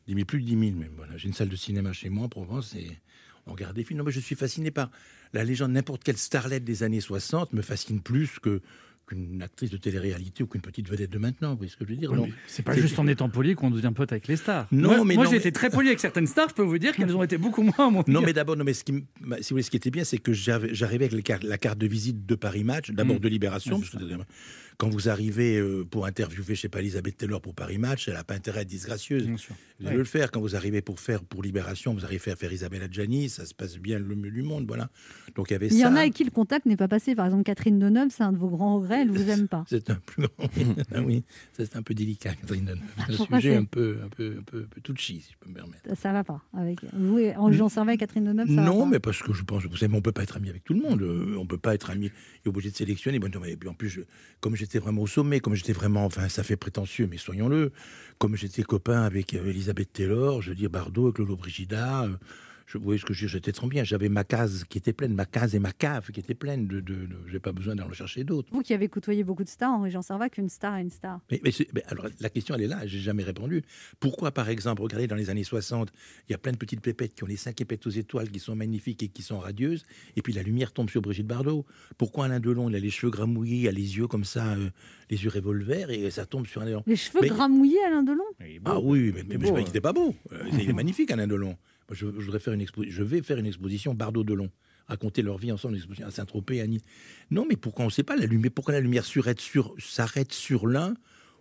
10 0.08 0.14
000, 0.14 0.26
plus 0.26 0.42
de 0.42 0.46
10 0.46 0.52
000 0.52 0.62
même. 0.78 0.92
Voilà. 0.98 1.16
J'ai 1.18 1.28
une 1.28 1.34
salle 1.34 1.50
de 1.50 1.56
cinéma 1.56 1.94
chez 1.94 2.10
moi 2.10 2.26
en 2.26 2.30
Provence 2.30 2.76
et 2.76 2.90
on 3.46 3.52
regarde 3.52 3.76
des 3.76 3.84
films. 3.84 4.00
Non, 4.00 4.06
mais 4.06 4.12
je 4.12 4.20
suis 4.20 4.36
fasciné 4.36 4.72
par 4.72 4.90
la 5.34 5.44
légende. 5.44 5.72
N'importe 5.72 6.04
quelle 6.04 6.18
starlette 6.18 6.64
des 6.64 6.82
années 6.82 7.02
60 7.02 7.54
me 7.54 7.62
fascine 7.62 8.02
plus 8.02 8.40
que 8.40 8.62
qu'une 9.06 9.42
actrice 9.42 9.70
de 9.70 9.78
télé-réalité 9.78 10.44
ou 10.44 10.48
qu'une 10.48 10.62
petite 10.62 10.90
vedette 10.90 11.12
de 11.12 11.18
maintenant. 11.18 11.52
Vous 11.52 11.58
voyez 11.58 11.72
ce 11.72 11.78
que 11.78 11.86
je 11.86 11.92
veux 11.92 11.96
dire 11.98 12.12
Oui, 12.12 12.34
C'est 12.48 12.64
pas 12.64 12.76
juste 12.76 12.98
en 13.00 13.08
étant 13.08 13.30
poli 13.30 13.56
qu'on 13.56 13.70
devient 13.70 13.92
pote 13.96 14.12
avec 14.12 14.28
les 14.28 14.36
stars. 14.36 14.68
Non, 14.72 14.96
moi, 14.98 15.06
mais 15.06 15.16
moi 15.16 15.26
j'ai 15.26 15.32
mais- 15.32 15.38
été 15.38 15.52
très 15.52 15.70
poli 15.70 15.88
avec 15.90 16.00
certaines 16.00 16.28
stars. 16.28 16.50
Je 16.50 16.56
peux 16.56 16.64
vous 16.64 16.78
dire 16.78 16.96
qu'elles 16.96 17.16
ont 17.16 17.24
été 17.24 17.38
beaucoup 17.38 17.62
moins. 17.62 17.92
Mon 17.92 18.04
Non, 18.08 18.22
mais 18.22 18.34
d'abord, 18.34 18.56
non, 18.58 18.64
mais 18.64 18.74
ce 18.74 18.84
qui, 18.84 18.94
bah, 19.22 19.38
si 19.42 19.50
vous 19.50 19.56
voulez, 19.56 19.64
ce 19.64 19.70
qui 19.72 19.78
était 19.78 19.92
bien, 19.92 20.04
c'est 20.04 20.18
que 20.18 20.34
j'arrivais 20.34 21.06
avec 21.06 21.28
la 21.44 21.58
carte 21.58 21.78
de 21.78 21.88
visite 21.88 22.26
de 22.26 22.36
Paris 22.36 22.64
Match, 22.64 22.92
d'abord 22.92 23.18
Mm. 23.18 23.20
de 23.20 23.28
Libération, 23.30 23.76
Ouais, 23.78 23.82
parce 23.82 24.04
que 24.04 24.24
quand 24.78 24.90
vous 24.90 25.10
arrivez 25.10 25.58
euh, 25.58 25.86
pour 25.90 26.06
interviewer, 26.06 26.56
je 26.56 26.62
sais 26.62 26.70
pas, 26.70 26.80
Elisabeth 26.80 27.18
Taylor 27.18 27.42
pour 27.42 27.54
Paris 27.56 27.78
Match, 27.78 28.08
elle 28.08 28.16
n'a 28.16 28.24
pas 28.24 28.34
intérêt 28.36 28.60
à 28.60 28.62
être 28.64 28.68
disgracieuse. 28.68 29.26
Bien 29.26 29.38
sûr. 29.38 29.56
Vous 29.80 29.88
allez 29.88 29.98
le 29.98 30.04
faire. 30.06 30.32
Quand 30.32 30.40
vous 30.42 30.56
arrivez 30.56 30.82
pour 30.82 31.00
faire 31.00 31.24
pour 31.24 31.44
Libération, 31.44 31.94
vous 31.94 32.06
arrivez 32.06 32.32
à 32.32 32.36
faire 32.36 32.52
Isabelle 32.54 32.84
Adjani, 32.84 33.30
ça 33.30 33.46
se 33.46 33.54
passe 33.54 33.78
bien 33.78 34.00
le 34.00 34.16
mieux 34.16 34.32
du 34.32 34.42
monde, 34.42 34.66
voilà. 34.68 34.90
Donc 35.36 35.50
il 35.50 35.54
y 35.54 35.56
avait 35.56 35.68
Il 35.68 35.74
y 35.74 35.80
ça. 35.82 35.90
en 35.90 35.96
a 35.96 36.02
avec 36.02 36.14
qui 36.14 36.24
le 36.24 36.32
contact 36.32 36.66
n'est 36.66 36.78
pas 36.78 36.88
passé. 36.88 37.14
Par 37.16 37.26
exemple, 37.26 37.44
Catherine 37.44 37.78
Deneuve, 37.80 38.10
c'est 38.10 38.24
un 38.24 38.32
de 38.32 38.38
vos 38.38 38.50
grands 38.50 38.78
regrets, 38.80 39.02
elle 39.02 39.12
vous 39.12 39.30
aime 39.30 39.48
pas. 39.48 39.66
C'est 39.70 39.90
un 39.90 39.96
plus 39.96 40.24
grand. 40.38 40.50
ah 40.96 41.02
oui, 41.02 41.24
ça, 41.54 41.66
c'est 41.66 41.76
un 41.76 41.82
peu 41.82 41.94
délicat, 41.94 42.34
Catherine 42.36 42.66
Deneuve. 42.66 42.84
C'est 43.10 43.34
un 43.34 43.36
sujet 43.40 43.56
un 43.58 43.66
peu, 43.66 43.98
un 44.04 44.08
peu, 44.10 44.36
un 44.40 44.44
peu, 44.44 44.60
un 44.62 44.68
peu 44.68 44.82
touchy, 44.82 45.22
si 45.22 45.32
je 45.34 45.38
peux 45.40 45.50
me 45.50 45.56
permettre. 45.56 45.90
Ça 46.00 46.14
va 46.14 46.24
pas. 46.24 46.42
Avec 46.54 46.80
vous 46.94 47.20
et 47.20 47.36
Henri-Jean 47.36 47.68
Servat 47.70 47.94
et 47.94 47.98
Catherine 47.98 48.24
Deneuve, 48.26 48.48
ça 48.48 48.56
va 48.56 48.62
Non, 48.64 48.82
pas. 48.84 48.90
mais 48.92 49.00
parce 49.00 49.22
que 49.22 49.34
je 49.34 49.44
pense, 49.44 49.66
vous 49.66 49.76
savez, 49.78 49.94
on 49.96 50.02
peut 50.02 50.12
pas 50.12 50.24
être 50.24 50.38
ami 50.38 50.50
avec 50.50 50.64
tout 50.64 50.74
le 50.74 50.82
monde. 50.82 51.02
Euh, 51.02 51.36
on 51.38 51.46
peut 51.46 51.58
pas 51.58 51.74
être 51.76 51.90
ami. 51.90 52.06
Il 52.44 52.48
est 52.48 52.50
obligé 52.50 52.72
de 52.72 52.76
sélectionner. 52.76 53.20
Bon, 53.20 53.30
non, 53.34 53.40
mais- 53.42 53.52
et 53.52 53.58
puis 53.58 53.68
en 53.70 53.74
plus, 53.74 53.90
je- 53.90 54.02
comme 54.40 54.56
j'étais 54.66 54.80
vraiment 54.80 55.04
au 55.04 55.08
sommet, 55.08 55.40
comme 55.40 55.54
j'étais 55.54 55.74
vraiment, 55.74 56.06
enfin, 56.06 56.28
ça 56.28 56.42
fait 56.44 56.56
prétentieux, 56.56 57.08
mais 57.10 57.18
soyons-le. 57.18 57.72
Comme 58.18 58.36
j'étais 58.36 58.64
copain 58.64 59.04
avec 59.04 59.36
euh, 59.36 59.48
Elisabeth 59.48 59.94
Taylor, 59.94 60.42
je 60.42 60.50
veux 60.50 60.56
dire 60.56 60.72
Bardot, 60.72 61.06
avec 61.06 61.20
Lolo 61.20 61.36
Brigida. 61.36 62.08
Je, 62.66 62.78
vous 62.78 62.84
voyez 62.84 63.00
ce 63.00 63.06
que 63.06 63.14
je 63.14 63.22
veux 63.22 63.28
dire, 63.28 63.34
j'étais 63.34 63.52
trop 63.52 63.68
bien. 63.68 63.84
J'avais 63.84 64.10
ma 64.10 64.24
case 64.24 64.64
qui 64.68 64.78
était 64.78 64.94
pleine, 64.94 65.14
ma 65.14 65.26
case 65.26 65.54
et 65.56 65.60
ma 65.60 65.72
cave 65.72 66.10
qui 66.12 66.20
étaient 66.20 66.34
pleines. 66.34 66.68
De, 66.68 66.80
de, 66.80 66.94
de- 66.96 67.16
j'ai 67.28 67.40
pas 67.40 67.52
besoin 67.52 67.76
d'en 67.76 67.92
chercher 67.94 68.24
d'autres. 68.24 68.50
Vous 68.52 68.62
qui 68.62 68.74
avez 68.74 68.88
côtoyé 68.90 69.24
beaucoup 69.24 69.44
de 69.44 69.50
stars, 69.50 69.72
Henri-Jean 69.74 70.02
Servat, 70.02 70.30
qu'une 70.30 70.50
star 70.50 70.78
est 70.78 70.82
une 70.82 70.90
star. 70.90 71.20
Mais, 71.32 71.40
mais 71.44 71.52
mais 71.74 71.84
alors, 71.88 72.08
la 72.20 72.30
question, 72.30 72.56
elle 72.56 72.64
est 72.64 72.68
là, 72.68 72.86
j'ai 72.88 73.00
jamais 73.00 73.24
répondu. 73.24 73.62
Pourquoi, 74.00 74.32
par 74.32 74.50
exemple, 74.50 74.82
regardez, 74.82 75.08
dans 75.08 75.16
les 75.16 75.30
années 75.30 75.44
60, 75.44 75.92
il 76.28 76.32
y 76.32 76.36
a 76.36 76.38
plein 76.38 76.52
de 76.54 76.58
petites 76.58 76.82
pépettes 76.82 77.14
qui 77.16 77.24
ont 77.24 77.28
les 77.28 77.38
cinq 77.38 77.62
épettes 77.62 77.86
aux 77.86 77.92
étoiles, 77.92 78.30
qui 78.32 78.40
sont 78.40 78.56
magnifiques 78.56 79.04
et 79.04 79.08
qui 79.10 79.22
sont 79.22 79.40
radieuses, 79.40 79.84
et 80.16 80.22
puis 80.22 80.34
la 80.34 80.42
lumière 80.44 80.72
tombe 80.74 80.90
sur 80.90 81.02
Brigitte 81.02 81.28
Bardot. 81.28 81.66
Pourquoi 81.98 82.26
Alain 82.26 82.40
Delon, 82.40 82.70
il 82.70 82.76
a 82.76 82.80
les 82.80 82.90
cheveux 82.90 83.12
gramouillés, 83.12 83.58
il 83.62 83.68
a 83.68 83.72
les 83.72 83.98
yeux 83.98 84.08
comme 84.08 84.26
ça, 84.26 84.54
euh, 84.54 84.70
les 85.10 85.24
yeux 85.24 85.30
revolver, 85.30 85.92
et 85.92 86.10
ça 86.10 86.26
tombe 86.26 86.48
sur 86.48 86.62
Alain 86.62 86.72
Delon 86.72 86.84
Les 86.88 86.96
cheveux 86.96 87.20
Mais- 87.22 87.28
gramouillés, 87.30 87.84
Alain 87.86 88.02
Delon? 88.04 88.24
Ah 88.66 88.80
oui, 88.80 89.12
mais, 89.14 89.24
mais, 89.28 89.38
beau, 89.38 89.48
je 89.48 89.52
hein. 89.52 89.56
qu'il 89.58 89.66
n'était 89.66 89.82
pas 89.82 89.94
beau. 89.94 90.16
Euh, 90.32 90.44
il 90.52 90.70
est 90.70 90.74
magnifique, 90.74 91.12
Alain 91.12 91.28
Delon. 91.28 91.56
Je, 91.92 92.08
je 92.08 92.26
voudrais 92.26 92.40
faire 92.40 92.54
une 92.54 92.62
expo- 92.64 92.90
je 92.90 93.04
vais 93.04 93.22
faire 93.22 93.38
une 93.38 93.46
exposition 93.46 93.94
Bardot-Delon. 93.94 94.50
Raconter 94.88 95.24
leur 95.24 95.38
vie 95.40 95.52
ensemble, 95.52 95.78
à 96.04 96.12
Saint-Tropez, 96.12 96.62
à 96.62 96.68
Nice. 96.68 96.84
Non, 97.32 97.46
mais 97.50 97.56
pourquoi 97.56 97.86
on 97.86 97.88
ne 97.88 97.92
sait 97.94 98.04
pas 98.04 98.16
la 98.16 98.28
lumière 98.28 98.52
Pourquoi 98.54 98.74
la 98.76 98.82
lumière 98.82 99.04
s'arrête 99.04 99.40
sur, 99.40 99.74
s'arrête 99.80 100.32
sur 100.32 100.68
l'un 100.68 100.94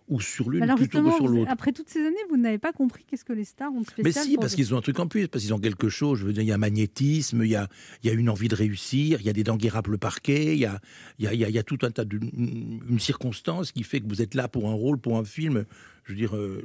ou 0.07 0.19
sur 0.19 0.49
l'une 0.49 0.63
Alors 0.63 0.77
plutôt 0.77 1.03
que 1.03 1.11
sur 1.15 1.27
l'autre? 1.27 1.51
après 1.51 1.71
toutes 1.71 1.89
ces 1.89 1.99
années, 2.05 2.15
vous 2.29 2.37
n'avez 2.37 2.57
pas 2.57 2.73
compris 2.73 3.03
qu'est-ce 3.05 3.23
que 3.25 3.33
les 3.33 3.43
stars 3.43 3.71
ont 3.71 3.81
de 3.81 3.85
spécial 3.87 4.03
mais 4.03 4.11
si, 4.31 4.35
parce 4.37 4.51
vous. 4.51 4.55
qu'ils 4.55 4.73
ont 4.73 4.77
un 4.77 4.81
truc 4.81 4.99
en 4.99 5.07
plus, 5.07 5.27
parce 5.27 5.43
qu'ils 5.43 5.53
ont 5.53 5.59
quelque 5.59 5.89
chose. 5.89 6.19
Je 6.19 6.25
veux 6.25 6.33
dire, 6.33 6.41
il 6.41 6.47
y 6.47 6.51
a 6.51 6.55
un 6.55 6.59
magnétisme, 6.59 7.43
il 7.43 7.49
y 7.51 7.55
a, 7.55 7.67
il 8.03 8.07
y 8.07 8.09
a 8.09 8.13
une 8.13 8.29
envie 8.29 8.47
de 8.47 8.55
réussir, 8.55 9.19
il 9.19 9.25
y 9.27 9.29
a 9.29 9.33
des 9.33 9.43
dents 9.43 9.57
guérables 9.57 9.91
le 9.91 9.97
parquet, 9.99 10.53
il 10.53 10.59
y 10.59 10.65
a, 10.65 10.79
il 11.19 11.25
y, 11.25 11.27
a, 11.27 11.33
il 11.33 11.39
y 11.39 11.45
a- 11.45 11.49
il 11.49 11.55
y 11.55 11.59
a 11.59 11.63
tout 11.63 11.79
un 11.83 11.91
tas 11.91 12.05
de 12.05 12.17
une 12.17 12.99
circonstance 12.99 13.71
qui 13.71 13.83
fait 13.83 13.99
que 13.99 14.07
vous 14.07 14.21
êtes 14.23 14.33
là 14.33 14.47
pour 14.47 14.69
un 14.69 14.73
rôle, 14.73 14.97
pour 14.99 15.17
un 15.17 15.23
film. 15.23 15.65
Je 16.05 16.11
veux 16.11 16.17
dire, 16.17 16.35
euh, 16.35 16.63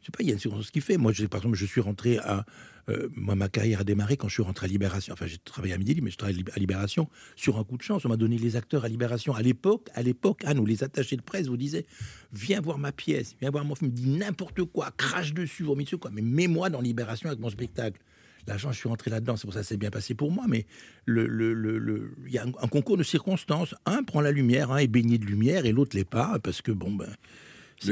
je 0.00 0.06
sais 0.06 0.12
pas, 0.12 0.22
il 0.22 0.28
y 0.28 0.30
a 0.30 0.32
une 0.32 0.38
circonstance 0.38 0.70
qui 0.70 0.80
fait. 0.80 0.96
Moi, 0.96 1.12
je, 1.12 1.26
par 1.26 1.40
exemple, 1.40 1.56
je 1.56 1.66
suis 1.66 1.82
rentré 1.82 2.16
à, 2.18 2.46
euh, 2.88 3.08
moi, 3.14 3.34
ma 3.34 3.50
carrière 3.50 3.80
a 3.80 3.84
démarré 3.84 4.16
quand 4.16 4.28
je 4.28 4.34
suis 4.34 4.42
rentré 4.42 4.64
à 4.64 4.68
Libération. 4.68 5.12
Enfin, 5.12 5.26
j'ai 5.26 5.36
travaillé 5.36 5.74
à 5.74 5.78
Midi, 5.78 6.00
mais 6.00 6.10
je 6.10 6.16
travaille 6.16 6.42
à 6.54 6.58
Libération 6.58 7.10
sur 7.34 7.58
un 7.58 7.64
coup 7.64 7.76
de 7.76 7.82
chance. 7.82 8.06
On 8.06 8.08
m'a 8.08 8.16
donné 8.16 8.38
les 8.38 8.56
acteurs 8.56 8.86
à 8.86 8.88
Libération. 8.88 9.34
À 9.34 9.42
l'époque, 9.42 9.88
à 9.94 10.02
l'époque, 10.02 10.42
Anne, 10.46 10.58
où 10.58 10.64
les 10.64 10.82
attachés 10.82 11.16
de 11.16 11.22
presse 11.22 11.48
vous 11.48 11.58
disaient 11.58 11.84
Viens 12.32 12.62
voir 12.62 12.78
ma 12.78 12.92
pièce, 12.92 13.36
viens 13.40 13.50
voir 13.50 13.64
mon 13.66 13.74
film, 13.74 13.90
dis 13.90 14.08
n'importe 14.08 14.64
quoi, 14.64 14.90
crache 14.96 15.34
dessus, 15.34 15.62
vomis 15.62 15.84
dessus, 15.84 15.98
quoi. 15.98 16.10
Mais 16.10 16.22
mets-moi 16.22 16.70
dans 16.70 16.80
Libération 16.80 17.28
avec 17.28 17.40
mon 17.40 17.50
spectacle. 17.50 18.00
La 18.46 18.56
chance, 18.56 18.74
je 18.74 18.78
suis 18.78 18.88
rentré 18.88 19.10
là-dedans, 19.10 19.36
c'est 19.36 19.46
pour 19.46 19.54
ça 19.54 19.60
que 19.60 19.66
c'est 19.66 19.76
bien 19.76 19.90
passé 19.90 20.14
pour 20.14 20.30
moi. 20.30 20.44
Mais 20.48 20.66
le, 21.04 21.26
le, 21.26 21.52
le, 21.52 22.14
il 22.26 22.32
y 22.32 22.38
a 22.38 22.44
un, 22.44 22.52
un 22.62 22.68
concours 22.68 22.96
de 22.96 23.02
circonstances. 23.02 23.74
Un 23.84 24.02
prend 24.02 24.22
la 24.22 24.30
lumière, 24.30 24.70
un 24.70 24.78
est 24.78 24.86
baigné 24.86 25.18
de 25.18 25.26
lumière, 25.26 25.66
et 25.66 25.72
l'autre 25.72 25.94
l'est 25.94 26.08
pas, 26.08 26.38
parce 26.38 26.62
que 26.62 26.72
bon, 26.72 26.92
ben. 26.92 27.12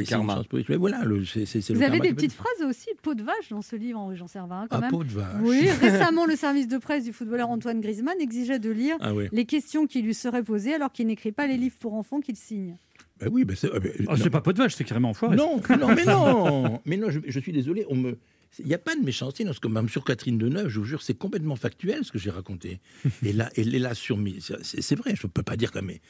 Karma. 0.04 0.42
Mais 0.68 0.76
voilà, 0.76 1.04
le- 1.04 1.24
c'est 1.24 1.46
c'est 1.46 1.60
Vous 1.68 1.74
le 1.80 1.86
avez 1.86 1.98
karma 1.98 2.08
des 2.08 2.14
petites 2.14 2.32
phrases 2.32 2.62
aussi, 2.68 2.88
peau 3.02 3.14
de 3.14 3.22
vache, 3.22 3.48
dans 3.50 3.62
ce 3.62 3.76
livre, 3.76 3.98
Henri-Jean 3.98 4.26
Servat, 4.28 4.60
hein, 4.62 4.66
quand 4.70 4.76
Ah, 4.78 4.80
même. 4.82 4.90
peau 4.90 5.04
de 5.04 5.10
vache. 5.10 5.26
Oui, 5.42 5.68
récemment, 5.80 6.26
le 6.26 6.36
service 6.36 6.68
de 6.68 6.78
presse 6.78 7.04
du 7.04 7.12
footballeur 7.12 7.50
Antoine 7.50 7.80
Griezmann 7.80 8.14
exigeait 8.20 8.58
de 8.58 8.70
lire 8.70 8.96
Ah 9.00 9.14
oui. 9.14 9.28
les 9.32 9.44
questions 9.44 9.86
qui 9.86 10.02
lui 10.02 10.14
seraient 10.14 10.42
posées 10.42 10.74
alors 10.74 10.92
qu'il 10.92 11.06
n'écrit 11.06 11.32
pas 11.32 11.46
les 11.46 11.56
livres 11.56 11.76
pour 11.78 11.94
enfants 11.94 12.20
qu'il 12.20 12.36
signe. 12.36 12.76
Ben 13.20 13.28
oui, 13.32 13.44
ben 13.44 13.54
c'est. 13.56 13.70
ah 13.74 13.78
ben, 13.78 13.92
Oh, 14.08 14.30
pas 14.30 14.40
pot 14.40 14.52
de 14.52 14.58
vache, 14.58 14.74
c'est 14.74 14.84
carrément 14.84 15.10
enfoiré. 15.10 15.36
Non, 15.36 15.60
non, 15.78 15.94
mais 15.94 16.04
non, 16.04 16.80
mais 16.86 16.96
non, 16.96 17.10
je, 17.10 17.20
je 17.26 17.40
suis 17.40 17.52
désolé. 17.52 17.86
On 17.88 17.94
me, 17.96 18.18
il 18.58 18.66
n'y 18.66 18.74
a 18.74 18.78
pas 18.78 18.94
de 18.94 19.00
méchanceté 19.02 19.44
dans 19.44 19.52
ce 19.52 19.60
que 19.60 19.68
même 19.68 19.88
sur 19.88 20.04
Catherine 20.04 20.38
Deneuve, 20.38 20.68
je 20.68 20.78
vous 20.78 20.84
jure, 20.84 21.02
c'est 21.02 21.14
complètement 21.14 21.56
factuel 21.56 22.04
ce 22.04 22.12
que 22.12 22.18
j'ai 22.18 22.30
raconté. 22.30 22.78
Et 23.24 23.32
là, 23.32 23.50
elle 23.56 23.74
est 23.74 23.78
là 23.78 23.94
sur 23.94 24.16
mes, 24.16 24.36
c'est 24.62 24.94
vrai, 24.96 25.14
je 25.16 25.26
ne 25.26 25.30
peux 25.32 25.42
pas 25.42 25.56
dire 25.56 25.70
que 25.72 25.78
mais 25.80 26.00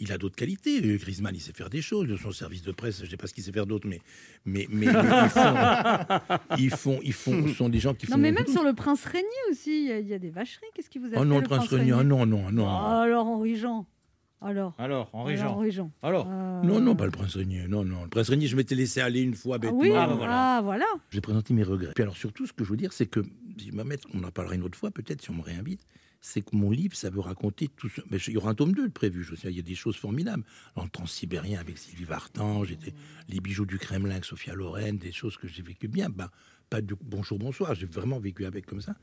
il 0.00 0.12
a 0.12 0.18
d'autres 0.18 0.36
qualités. 0.36 0.80
Euh, 0.84 0.96
Griezmann, 0.98 1.34
il 1.34 1.40
sait 1.40 1.52
faire 1.52 1.70
des 1.70 1.82
choses. 1.82 2.08
De 2.08 2.16
son 2.16 2.32
service 2.32 2.62
de 2.62 2.72
presse, 2.72 2.98
je 2.98 3.04
ne 3.04 3.08
sais 3.10 3.16
pas 3.16 3.26
ce 3.26 3.34
qu'il 3.34 3.42
sait 3.44 3.52
faire 3.52 3.66
d'autre, 3.66 3.86
mais, 3.88 4.00
mais, 4.44 4.66
mais, 4.70 4.86
mais 4.86 4.92
ils 4.92 5.30
font, 5.30 5.56
ils 6.58 6.70
font, 6.70 7.00
ils 7.02 7.12
font, 7.12 7.48
ce 7.48 7.54
sont 7.54 7.68
des 7.68 7.80
gens 7.80 7.94
qui 7.94 8.06
font. 8.06 8.12
Non, 8.16 8.18
mais 8.18 8.32
même 8.32 8.46
sur 8.46 8.62
le 8.64 8.72
prince 8.74 9.04
régnier 9.04 9.28
aussi, 9.50 9.84
il 9.84 9.88
y 9.88 9.92
a- 9.92 9.98
il 10.00 10.08
y, 10.08 10.14
a 10.14 10.18
des 10.18 10.30
vacheries. 10.30 10.66
Qu'est-ce 10.74 10.90
qui 10.90 10.98
vous 10.98 11.06
a 11.06 11.10
Oh 11.16 11.18
fait 11.20 11.24
non, 11.24 11.36
le 11.36 11.40
le 11.42 11.46
prince 11.48 11.68
Régnier, 11.68 11.92
ah 11.92 12.04
non, 12.04 12.26
non, 12.26 12.50
non. 12.50 12.66
Ah, 12.68 13.02
alors, 13.02 13.26
Henri-Jean. 13.26 13.86
Alors, 14.44 14.74
Alors, 14.78 15.10
Henri 15.12 15.34
alors, 15.34 15.44
Jean. 15.44 15.54
Henri-Jean. 15.56 15.90
Alors 16.02 16.26
Euh, 16.30 16.62
Non, 16.62 16.80
non, 16.80 16.94
pas 16.94 17.06
le 17.06 17.10
prince 17.10 17.34
Régnier. 17.36 17.66
Non, 17.66 17.84
non. 17.84 18.02
Le 18.04 18.08
prince 18.10 18.28
Régnier, 18.28 18.46
je 18.46 18.56
m'étais 18.56 18.74
laissé 18.74 19.00
aller 19.00 19.20
une 19.22 19.34
fois 19.34 19.56
Ah 19.56 19.58
bêtement. 19.58 19.78
oui, 19.78 19.90
Ah, 19.94 20.06
bah 20.06 20.14
voilà. 20.14 20.56
ah, 20.56 20.60
voilà. 20.62 20.86
J'ai 21.10 21.20
présenté 21.20 21.54
mes 21.54 21.62
regrets. 21.62 21.92
Puis 21.94 22.02
alors 22.02 22.16
surtout, 22.16 22.46
ce 22.46 22.52
que 22.52 22.62
je 22.64 22.70
veux 22.70 22.76
dire, 22.76 22.92
c'est 22.92 23.06
que, 23.06 23.20
si 23.58 23.72
mets- 23.72 23.96
on 24.12 24.22
en 24.22 24.30
parlera 24.30 24.54
une 24.54 24.62
autre 24.62 24.78
fois, 24.78 24.90
peut-être 24.90 25.22
si 25.22 25.30
on 25.30 25.34
me 25.34 25.42
réinvite, 25.42 25.80
c'est 26.20 26.40
que 26.40 26.56
mon 26.56 26.70
livre, 26.70 26.96
ça 26.96 27.10
veut 27.10 27.20
raconter 27.20 27.68
tout 27.68 27.88
ce... 27.90 28.00
Mais 28.10 28.16
il 28.16 28.32
y 28.32 28.36
aura 28.38 28.50
un 28.50 28.54
tome 28.54 28.72
2 28.72 28.88
de 28.88 28.92
prévu, 28.92 29.22
je 29.24 29.34
sais, 29.34 29.48
il 29.50 29.56
y 29.56 29.60
a 29.60 29.62
des 29.62 29.74
choses 29.74 29.96
formidables. 29.96 30.42
Le 30.82 30.88
transsibérien 30.88 31.60
avec 31.60 31.76
Sylvie 31.76 32.04
Vartan, 32.04 32.64
j'étais 32.64 32.94
les 33.28 33.40
bijoux 33.40 33.66
du 33.66 33.78
Kremlin 33.78 34.12
avec 34.12 34.24
Sophia 34.24 34.54
Loren, 34.54 34.96
des 34.96 35.12
choses 35.12 35.36
que 35.36 35.46
j'ai 35.48 35.62
vécues 35.62 35.88
bien. 35.88 36.08
Ben, 36.08 36.28
du 36.80 36.94
bonjour, 37.00 37.38
bonsoir, 37.38 37.74
j'ai 37.74 37.86
vraiment 37.86 38.18
vécu 38.18 38.44
avec 38.44 38.66
comme 38.66 38.80
ça. 38.80 38.96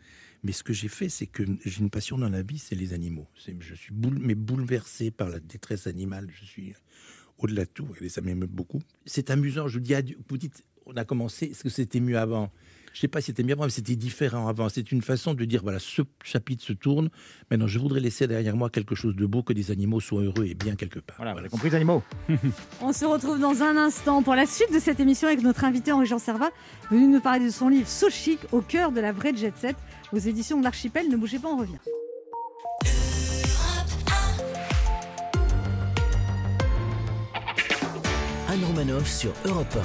Mais 0.44 0.52
ce 0.52 0.64
que 0.64 0.74
j'ai 0.74 0.88
fait, 0.88 1.10
c'est 1.10 1.28
que 1.28 1.44
j'ai 1.66 1.80
une 1.82 1.90
passion 1.90 2.18
dans 2.18 2.30
la 2.30 2.42
vie, 2.42 2.60
c'est 2.60 2.76
les 2.76 2.94
animaux. 2.94 3.28
Je 3.60 3.76
suis 3.76 3.94
mais 3.94 4.36
bouleversé 4.36 5.12
par 5.12 5.30
la 5.30 5.40
détresse 5.40 5.88
animale. 5.88 6.30
Je 6.34 6.46
suis 6.46 6.74
au-delà 7.38 7.66
de 7.66 7.70
tout, 7.70 7.88
et 8.00 8.10
ça 8.10 8.22
m'émeut 8.22 8.48
beaucoup. 8.48 8.82
C'est 9.06 9.30
amusant, 9.30 9.68
je 9.68 9.80
vous 9.80 9.84
dis. 9.84 10.16
Vous 10.30 10.38
dites, 10.38 10.64
on 10.86 10.96
a 10.96 11.06
commencé, 11.06 11.48
est-ce 11.48 11.64
que 11.64 11.70
c'était 11.70 12.00
mieux 12.00 12.18
avant? 12.18 12.52
Je 12.94 13.00
sais 13.00 13.08
pas 13.08 13.22
si 13.22 13.28
c'était 13.28 13.44
mieux 13.44 13.54
avant, 13.54 13.64
mais 13.64 13.70
c'était 13.70 13.96
différent 13.96 14.48
avant. 14.48 14.70
C'est 14.70 14.92
une 14.92 15.02
façon 15.02 15.34
de 15.34 15.46
dire, 15.46 15.62
voilà, 15.64 15.80
ce 15.80 16.02
chapitre 16.24 16.64
se 16.64 16.74
tourne. 16.74 17.10
Maintenant, 17.50 17.68
je 17.68 17.80
voudrais 17.80 18.00
laisser 18.00 18.28
derrière 18.28 18.56
moi 18.56 18.70
quelque 18.70 18.96
chose 18.96 19.16
de 19.16 19.26
beau, 19.26 19.44
que 19.44 19.54
des 19.54 19.72
animaux 19.72 20.00
soient 20.00 20.22
heureux 20.22 20.46
et 20.46 20.54
bien 20.54 20.76
quelque 20.76 21.00
part. 21.00 21.16
Voilà, 21.18 21.34
vous 21.34 21.40
avez 21.40 21.50
compris 21.50 21.70
les 21.70 21.76
animaux. 21.76 22.04
On 22.82 22.92
se 22.92 23.06
retrouve 23.06 23.40
dans 23.40 23.62
un 23.64 23.78
instant 23.78 24.24
pour 24.24 24.36
la 24.36 24.46
suite 24.46 24.74
de 24.74 24.80
cette 24.80 25.00
émission 25.00 25.28
avec 25.28 25.42
notre 25.42 25.64
invité 25.64 25.92
Henri-Jean 25.92 26.20
Servat, 26.20 26.52
venu 26.90 27.08
nous 27.08 27.22
parler 27.22 27.46
de 27.46 27.52
son 27.52 27.70
livre 27.70 27.88
So 27.88 28.10
Chic, 28.10 28.40
au 28.52 28.62
cœur 28.62 28.92
de 28.92 29.00
la 29.00 29.12
vraie 29.12 29.36
jet 29.36 29.54
set, 29.58 29.76
aux 30.12 30.20
éditions 30.20 30.60
de 30.60 30.64
l'Archipel. 30.64 31.10
Ne 31.10 31.18
bougez 31.18 31.40
pas, 31.40 31.50
on 31.50 31.58
revient. 31.58 31.78
Anne 38.50 38.66
Romanoff 38.66 39.08
sur 39.08 39.32
Europe 39.46 39.78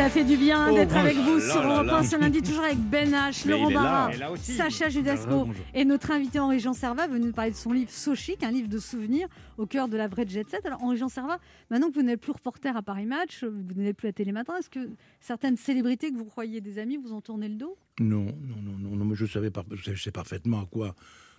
Ça 0.00 0.08
fait 0.08 0.24
du 0.24 0.38
bien 0.38 0.68
Oh, 0.70 0.74
d'être 0.74 0.96
avec 0.96 1.14
vous 1.14 1.36
là 1.36 1.40
sur 1.52 1.60
là 1.62 1.74
Europe 1.74 1.86
là. 1.88 1.96
1 1.98 2.02
ce 2.04 2.16
lundi, 2.16 2.40
toujours 2.40 2.64
avec 2.64 2.78
Ben 2.78 3.10
H, 3.10 3.42
Mais 3.44 3.52
Laurent 3.52 3.70
Barra. 3.70 4.10
Sacha 4.38 4.88
Judasco 4.88 5.44
bonjour. 5.44 5.54
et 5.74 5.84
notre 5.84 6.10
invité 6.10 6.38
Henri-Jean 6.40 6.72
Servat, 6.72 7.06
venu 7.06 7.26
nous 7.26 7.32
parler 7.32 7.50
de 7.50 7.56
son 7.56 7.70
livre 7.72 7.90
So 7.90 8.14
Chic, 8.14 8.42
un 8.42 8.50
livre 8.50 8.68
de 8.68 8.78
souvenirs 8.78 9.28
au 9.58 9.66
cœur 9.66 9.88
de 9.88 9.98
la 9.98 10.08
vraie 10.08 10.26
jet 10.26 10.48
set. 10.48 10.64
Alors 10.64 10.82
Henri-Jean 10.82 11.10
Servat, 11.10 11.38
maintenant 11.70 11.90
que 11.90 11.94
vous 11.96 12.02
n'êtes 12.02 12.18
plus 12.20 12.32
reporter 12.32 12.74
à 12.74 12.80
Paris 12.80 13.04
Match, 13.04 13.44
vous 13.44 13.74
n'êtes 13.82 13.96
plus 13.98 14.08
à 14.08 14.12
Télématin, 14.14 14.56
est-ce 14.56 14.70
que 14.70 14.88
certaines 15.20 15.58
célébrités 15.58 16.10
que 16.10 16.16
vous 16.16 16.24
croyez 16.24 16.62
des 16.62 16.78
amis 16.78 16.96
vous 16.96 17.12
ont 17.12 17.20
tourné 17.20 17.48
le 17.50 17.56
dos? 17.56 17.76
Non, 18.00 18.24
non, 18.24 18.56
non, 18.62 18.78
non, 18.78 18.96
non, 18.96 19.04
mais 19.04 19.14
je 19.16 19.26
savais, 19.26 19.50
par- 19.50 19.64
je 19.70 19.94
sais 19.94 20.10
parfaitement 20.10 20.60
à 20.62 20.66
quoi. 20.66 20.94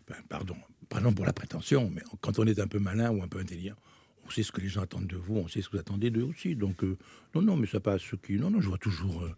ben, 0.08 0.16
pardon, 0.30 0.56
pardon 0.88 1.12
pour 1.12 1.26
la 1.26 1.34
prétention, 1.34 1.90
mais 1.94 2.04
quand 2.22 2.38
on 2.38 2.46
est 2.46 2.60
un 2.60 2.68
peu 2.68 2.78
malin 2.78 3.10
ou 3.10 3.24
un 3.24 3.28
peu 3.28 3.40
intelligent, 3.40 3.76
on 4.26 4.30
sait 4.30 4.44
ce 4.44 4.52
que 4.52 4.62
les 4.62 4.68
gens 4.70 4.82
attendent 4.82 5.08
de 5.08 5.18
vous, 5.18 5.36
on 5.36 5.48
sait 5.48 5.62
ce 5.62 5.68
que 5.70 5.74
vous 5.74 5.80
attendez 5.82 6.10
d'eux 6.10 6.24
aussi. 6.24 6.56
Donc, 6.56 6.84
euh, 6.84 6.98
non, 7.36 7.42
non, 7.42 7.56
mais 7.58 7.68
ça 7.68 7.80
passe 7.80 8.02
ceux 8.02 8.18
qui. 8.18 8.34
Non, 8.34 8.50
non, 8.52 8.62
je 8.62 8.68
vois 8.70 8.78
toujours. 8.78 9.24
euh, 9.24 9.32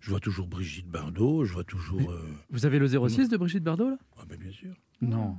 je 0.00 0.10
vois 0.10 0.20
toujours 0.20 0.46
Brigitte 0.46 0.86
Bardot, 0.88 1.44
je 1.44 1.52
vois 1.52 1.64
toujours. 1.64 2.10
euh, 2.10 2.22
Vous 2.50 2.64
avez 2.66 2.78
le 2.78 2.86
06 2.86 3.28
de 3.28 3.36
Brigitte 3.36 3.64
Bardot 3.64 3.90
là? 3.90 3.98
Ah 4.18 4.24
ben, 4.28 4.38
bien 4.38 4.52
sûr. 4.52 4.70
Non. 5.00 5.36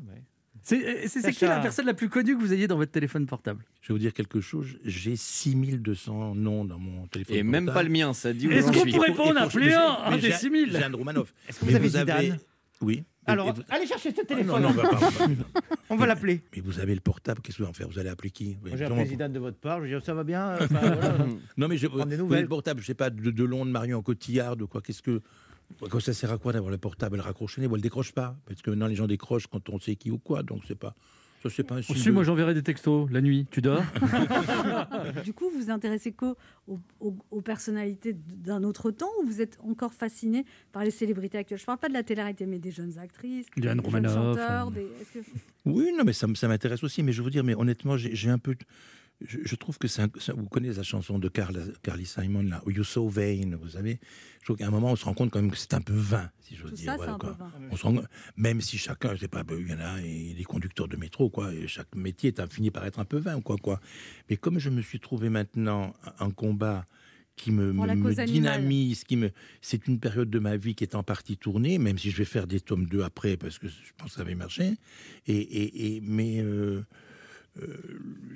C'est 0.64 0.86
euh, 0.86 1.08
c'est- 1.08 1.22
c'est 1.22 1.32
qui 1.32 1.46
la 1.46 1.60
personne 1.60 1.86
la 1.86 1.94
plus 1.94 2.10
connue 2.10 2.36
que 2.36 2.42
vous 2.42 2.52
ayez 2.52 2.68
dans 2.68 2.76
votre 2.76 2.92
téléphone 2.92 3.26
portable? 3.28 3.64
Je 3.82 3.88
vais 3.90 3.94
vous 3.94 4.00
dire 4.00 4.14
quelque 4.14 4.42
chose. 4.42 4.78
J'ai 4.84 5.16
6200 5.16 6.36
noms 6.36 6.66
dans 6.66 6.80
mon 6.80 7.08
téléphone. 7.08 7.36
Et 7.38 7.44
même 7.44 7.66
pas 7.68 7.74
portable. 7.74 7.94
le 7.94 8.00
mien, 8.00 8.14
ça 8.14 8.34
dit 8.34 8.48
où 8.48 8.52
Est-ce 8.52 8.72
qu'on 8.72 8.92
pourrait 8.92 9.14
pour- 9.14 9.38
appeler 9.38 9.68
mais 9.68 9.74
un, 9.76 10.16
des 10.16 10.22
j'ai- 10.22 10.32
6000 10.34 10.72
J'ai 10.72 10.84
un 10.84 10.92
Romanov. 10.92 11.32
Est-ce 11.48 11.60
que 11.60 11.66
Mais 11.66 11.72
vous 11.80 11.96
avez 11.96 12.12
Zidane? 12.28 12.40
Oui. 12.82 13.04
Alors, 13.28 13.54
vous- 13.54 13.62
allez 13.70 13.86
chercher 13.86 14.12
ce 14.12 14.22
Ah, 14.22 14.26
téléphone. 14.26 14.62
non, 14.62 14.70
non, 14.70 14.76
bah, 14.76 14.90
pardon. 14.90 15.36
On 15.90 15.96
va 15.96 16.06
l'appeler. 16.08 16.42
Mais 16.56 16.62
vous 16.62 16.80
avez 16.80 16.96
le 16.96 17.02
portable, 17.02 17.42
qu'est-ce 17.42 17.58
que 17.58 17.64
vous 17.64 17.70
en 17.70 17.74
faire? 17.74 17.88
Vous 17.90 18.00
allez 18.00 18.10
appeler 18.10 18.30
qui? 18.32 18.58
J'ai 18.76 18.86
appelé 18.86 19.06
Zidane 19.06 19.34
de 19.34 19.40
votre 19.40 19.58
part. 19.58 19.82
Je 19.82 19.88
dit, 19.88 20.04
ça 20.06 20.14
va 20.14 20.24
bien 20.24 20.50
euh, 20.50 20.58
enfin, 20.62 20.80
voilà. 20.80 21.18
Non, 21.58 21.68
mais 21.68 21.78
je, 21.78 21.88
vous 21.88 22.00
avez 22.02 22.42
le 22.42 22.48
portable, 22.48 22.82
je 22.82 22.86
sais 22.88 22.94
pas, 22.94 23.10
de 23.10 23.32
Delon, 23.32 23.66
de 23.66 23.72
Marion 23.72 24.02
Cotillard, 24.02 24.56
de 24.56 24.66
quoi 24.66 24.82
Qu'est-ce 24.82 25.02
que. 25.02 25.22
Quoi, 25.90 26.00
ça 26.00 26.14
sert 26.14 26.32
à 26.32 26.38
quoi 26.38 26.54
d'avoir 26.54 26.72
le 26.72 26.78
portable? 26.78 27.16
Elle 27.18 27.22
le 27.22 27.68
ou 27.68 27.76
elle 27.76 27.82
décroche 27.82 28.14
pas 28.14 28.38
Parce 28.46 28.62
que 28.62 28.70
maintenant, 28.70 28.88
les 28.88 28.96
gens 28.96 29.08
décrochent 29.08 29.48
quand 29.48 29.70
on 29.70 29.80
sait 29.80 29.96
qui 29.98 30.10
ou 30.12 30.18
quoi. 30.18 30.42
Donc, 30.44 30.62
c'est 30.68 30.78
pas. 30.80 30.96
Ça, 31.44 31.50
c'est 31.52 31.64
pas 31.64 31.76
un 31.76 31.82
signe 31.84 31.96
Aussi, 31.96 32.06
de- 32.08 32.12
moi 32.12 32.24
j'enverrai 32.24 32.54
des 32.56 32.64
textos 32.64 33.08
la 33.12 33.22
nuit. 33.22 33.46
Tu 33.52 33.62
dors? 33.62 33.84
Du 35.24 35.34
coup, 35.34 35.50
vous 35.54 35.60
vous 35.62 35.70
intéressez 35.70 36.12
qu'aux 36.12 36.36
aux, 37.00 37.42
personnalités 37.42 38.14
d'un 38.14 38.64
autre 38.64 38.92
temps 38.92 39.10
ou 39.22 39.28
vous 39.28 39.42
êtes 39.42 39.58
encore 39.64 39.94
fasciné 39.94 40.46
par 40.72 40.84
les 40.84 40.92
célébrités 40.92 41.38
actuelles? 41.38 41.60
Je 41.60 41.64
ne 41.64 41.68
parle 41.68 41.80
pas 41.80 41.90
de 41.90 41.94
la 41.94 42.04
télé-réalité, 42.04 42.46
mais 42.46 42.60
des 42.60 42.72
jeunes 42.72 42.98
actrices, 42.98 43.46
Diane 43.56 43.80
des 43.80 43.90
jeunes 43.90 44.08
chanteurs. 44.08 44.68
euh. 44.68 44.72
des- 44.72 44.88
que- 45.14 45.26
Oui, 45.66 45.92
non, 45.98 46.04
mais 46.04 46.14
ça, 46.14 46.28
ça 46.36 46.48
m'intéresse 46.48 46.84
aussi. 46.84 47.04
Mais 47.04 47.12
je 47.12 47.22
veux 47.22 47.30
dire, 47.32 47.44
mais 47.44 47.56
honnêtement, 47.56 47.98
j'ai 47.98 48.16
j'ai 48.16 48.30
un 48.30 48.40
peu. 48.40 48.56
Je, 49.22 49.40
je 49.44 49.56
trouve 49.56 49.78
que 49.80 49.88
c'est. 49.88 50.04
Vous 50.36 50.46
connaissez 50.48 50.78
la 50.78 50.84
chanson 50.84 51.18
de 51.18 51.28
Carla, 51.28 51.62
Carly 51.82 52.06
Simon, 52.06 52.44
là, 52.44 52.62
You 52.68 52.84
So 52.84 53.08
Vain, 53.10 53.56
vous 53.60 53.70
savez 53.70 54.00
Je 54.42 54.46
trouve 54.46 54.58
qu'à 54.58 54.68
un 54.68 54.72
moment, 54.72 54.92
on 54.92 54.96
se 54.96 55.06
rend 55.06 55.16
compte 55.16 55.32
quand 55.32 55.42
même 55.42 55.50
que 55.50 55.58
c'est 55.58 55.74
un 55.74 55.82
peu 55.82 55.94
vain, 55.96 56.30
si 56.42 56.56
j'ose 56.56 56.70
Tout 56.70 56.76
dire. 56.76 56.86
ça, 56.86 56.92
c'est 56.92 56.98
voilà, 56.98 57.14
un 57.14 57.18
peu 57.18 57.30
vain. 57.32 57.52
On 57.72 57.76
se 57.76 57.84
rend- 57.84 58.02
même 58.36 58.62
si 58.62 58.78
chacun, 58.78 59.16
je 59.16 59.22
sais 59.22 59.28
pas, 59.28 59.44
ben, 59.44 59.58
il 59.60 59.68
y 59.68 59.74
en 59.74 59.80
a, 59.80 60.00
et 60.02 60.36
les 60.38 60.44
conducteurs 60.44 60.88
de 60.88 60.98
métro, 60.98 61.32
quoi, 61.32 61.52
et 61.52 61.68
chaque 61.68 61.96
métier 61.96 62.30
est 62.38 62.54
fini 62.54 62.70
par 62.70 62.86
être 62.86 63.00
un 63.00 63.06
peu 63.06 63.18
vain, 63.18 63.42
quoi, 63.42 63.56
quoi. 63.58 63.82
Mais 64.30 64.38
comme 64.38 64.60
je 64.60 64.70
me 64.70 64.82
suis 64.84 65.00
trouvé 65.00 65.30
maintenant 65.30 65.96
un 66.20 66.30
combat 66.30 66.86
qui 67.36 67.52
me, 67.52 67.74
me- 67.74 67.96
me 67.96 68.10
dynamise, 68.34 69.04
qui 69.04 69.16
me, 69.16 69.32
c'est 69.62 69.88
une 69.88 70.00
période 70.00 70.30
de 70.30 70.38
ma 70.40 70.58
vie 70.58 70.76
qui 70.76 70.84
est 70.84 70.94
en 70.96 71.02
partie 71.04 71.38
tournée, 71.38 71.80
même 71.80 71.98
si 71.98 72.12
je 72.12 72.18
vais 72.18 72.26
faire 72.26 72.46
des 72.46 72.60
tomes 72.60 72.86
2 72.86 73.02
après, 73.02 73.36
parce 73.36 73.58
que 73.58 73.68
je 73.68 73.74
pense 73.98 74.12
que 74.12 74.18
ça 74.18 74.24
va 74.24 74.34
marcher. 74.36 74.74
Et, 75.26 75.38
et, 75.38 75.96
et- 75.96 76.02
mais 76.02 76.40
euh, 76.42 76.84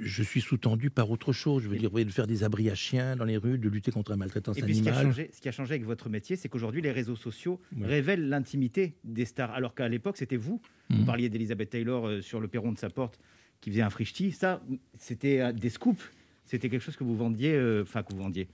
je 0.01 0.23
suis 0.23 0.41
sous-tendu 0.41 0.89
par 0.89 1.11
autre 1.11 1.31
chose. 1.33 1.63
Je 1.63 1.69
veux 1.69 1.77
dire, 1.77 1.89
vous 1.89 1.93
voyez, 1.93 2.05
de 2.05 2.11
faire 2.11 2.27
des 2.27 2.43
abris 2.43 2.69
à 2.69 2.75
chiens 2.75 3.15
dans 3.15 3.25
les 3.25 3.37
rues, 3.37 3.57
de 3.57 3.69
lutter 3.69 3.91
contre 3.91 4.11
la 4.11 4.17
maltraitance 4.17 4.57
Et 4.57 4.61
puis 4.63 4.75
ce 4.75 4.81
qui, 4.81 4.89
a 4.89 4.93
animale. 4.93 5.07
changé, 5.13 5.29
ce 5.33 5.41
qui 5.41 5.49
a 5.49 5.51
changé 5.51 5.73
avec 5.75 5.85
votre 5.85 6.09
métier, 6.09 6.35
c'est 6.35 6.49
qu'aujourd'hui, 6.49 6.81
les 6.81 6.91
réseaux 6.91 7.15
sociaux 7.15 7.59
Ouais. 7.77 7.87
révèlent 7.87 8.27
l'intimité 8.29 8.95
des 9.03 9.25
stars. 9.25 9.51
Alors 9.51 9.75
qu'à 9.75 9.87
l'époque, 9.87 10.17
c'était 10.17 10.37
vous. 10.37 10.61
Vous 10.89 10.97
Mhm. 10.97 11.05
parliez 11.05 11.29
d'Elizabeth 11.29 11.69
Taylor 11.69 12.07
euh, 12.07 12.21
sur 12.21 12.39
le 12.39 12.47
perron 12.47 12.71
de 12.71 12.77
sa 12.79 12.89
porte 12.89 13.19
qui 13.61 13.69
faisait 13.69 13.81
un 13.83 13.89
frichti. 13.89 14.31
Ça, 14.31 14.61
c'était 14.97 15.39
euh, 15.41 15.51
des 15.51 15.69
scoops. 15.69 16.03
C'était 16.45 16.67
quelque 16.69 16.81
chose 16.81 16.97
que 16.97 17.03
vous 17.03 17.15
vendiez, 17.15 17.53
euh, 17.53 17.83
enfin 17.83 18.03
que 18.03 18.11
vous 18.13 18.19
vendiez. 18.19 18.47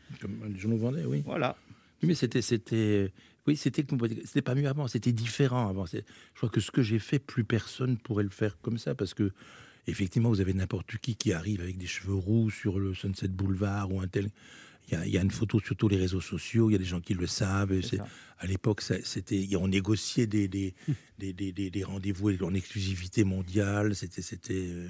Les 0.49 0.59
journaux 0.59 0.77
vendaient, 0.77 1.05
oui. 1.05 1.23
Voilà. 1.25 1.55
Oui, 2.03 2.09
mais 2.09 2.13
c'était, 2.13 2.43
c'était, 2.43 3.11
oui, 3.47 3.55
c'était, 3.55 3.83
c'était 4.25 4.41
pas 4.43 4.53
mieux 4.53 4.67
avant. 4.67 4.87
C'était 4.87 5.11
différent 5.13 5.67
avant. 5.67 5.85
Je 5.87 6.01
crois 6.35 6.49
que 6.49 6.59
ce 6.59 6.69
que 6.69 6.83
j'ai 6.83 6.99
fait, 6.99 7.17
plus 7.17 7.43
personne 7.43 7.97
pourrait 7.97 8.23
le 8.25 8.29
faire 8.29 8.59
comme 8.61 8.77
ça, 8.77 8.93
parce 8.93 9.15
que 9.15 9.31
effectivement, 9.87 10.29
vous 10.29 10.41
avez 10.41 10.53
n'importe 10.53 10.97
qui 10.97 11.15
qui 11.15 11.33
arrive 11.33 11.61
avec 11.61 11.77
des 11.77 11.87
cheveux 11.87 12.13
roux 12.15 12.49
sur 12.49 12.79
le 12.79 12.93
Sunset 12.93 13.27
Boulevard 13.29 13.91
ou 13.91 14.01
un 14.01 14.07
tel. 14.07 14.29
Il 14.89 14.93
y 14.93 14.95
a, 14.97 15.05
il 15.05 15.11
y 15.13 15.17
a 15.17 15.21
une 15.21 15.31
photo 15.31 15.59
sur 15.59 15.75
tous 15.75 15.89
les 15.89 15.97
réseaux 15.97 16.21
sociaux. 16.21 16.69
Il 16.69 16.73
y 16.73 16.75
a 16.75 16.79
des 16.79 16.85
gens 16.85 17.01
qui 17.01 17.13
le 17.13 17.27
savent. 17.27 17.81
C'est 17.81 17.99
à 18.39 18.45
l'époque, 18.47 18.81
c'était, 18.81 19.47
on 19.57 19.67
négociait 19.67 20.27
des, 20.27 20.47
des, 20.47 20.73
des, 21.19 21.33
des, 21.33 21.51
des- 21.51 21.69
des 21.69 21.83
rendez-vous 21.83 22.31
en 22.43 22.53
exclusivité 22.53 23.23
mondiale. 23.25 23.95
C'était, 23.95 24.21
c'était, 24.21 24.53
euh, 24.69 24.87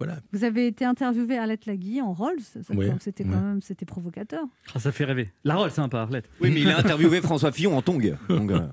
voilà. 0.00 0.18
Vous 0.32 0.42
avez 0.42 0.66
été 0.66 0.84
interviewé 0.84 1.38
Arlette 1.38 1.66
Lagui 1.66 2.00
en 2.00 2.12
Rolls. 2.12 2.38
Ouais, 2.70 2.92
C'était 2.98 3.22
ouais. 3.22 3.30
quand 3.30 3.40
même 3.40 3.60
c'était 3.62 3.84
provocateur. 3.86 4.44
Ah, 4.74 4.80
Ça 4.80 4.90
fait 4.90 5.04
rêver. 5.04 5.30
La 5.44 5.54
rôle, 5.54 5.70
sympa, 5.70 6.00
Arlette. 6.00 6.28
Oui, 6.40 6.50
mais 6.50 6.62
il 6.62 6.68
a 6.70 6.78
interviewé 6.80 7.20
François 7.20 7.52
Fillon 7.52 7.76
en 7.76 7.82
tongue. 7.82 8.16
Donc, 8.28 8.50
euh, 8.50 8.66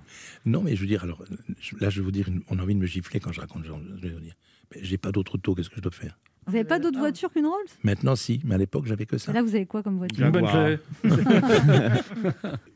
Non, 0.45 0.63
mais 0.63 0.75
je 0.75 0.81
veux 0.81 0.88
dire, 0.88 1.03
alors 1.03 1.23
là, 1.79 1.89
je 1.91 1.99
vais 1.99 2.03
vous 2.05 2.12
dire, 2.12 2.27
on 2.47 2.57
a 2.57 2.63
envie 2.63 2.73
de 2.73 2.79
me 2.79 2.88
gifler 2.88 3.19
quand 3.19 3.31
je 3.31 3.41
raconte. 3.41 3.65
Je 3.65 3.71
vais 4.07 4.13
vous 4.13 4.19
dire, 4.21 4.33
mais 4.73 4.82
j'ai 4.84 4.97
pas 4.97 5.12
d'autre 5.12 5.36
auto. 5.36 5.55
Qu'est-ce 5.55 5.69
que 5.69 5.75
je 5.77 5.82
dois 5.82 5.91
faire? 5.91 6.17
Vous 6.49 6.53
n'avez 6.53 6.67
pas 6.67 6.79
d'autre 6.79 6.97
voiture 6.97 7.32
qu'une 7.32 7.45
Rolls? 7.45 7.67
Maintenant, 7.84 8.15
si, 8.15 8.41
mais 8.43 8.55
à 8.55 8.58
l'époque, 8.58 8.88
j'avais 8.88 9.05
que 9.05 9.19
ça. 9.19 9.32
Et 9.32 9.36
Là, 9.36 9.43
vous 9.43 9.53
avez 9.53 9.67
quoi 9.67 9.84
comme 9.84 9.97
voiture? 9.97 10.25
Une 10.25 10.32
bonne 10.32 10.47
clé. 10.47 10.79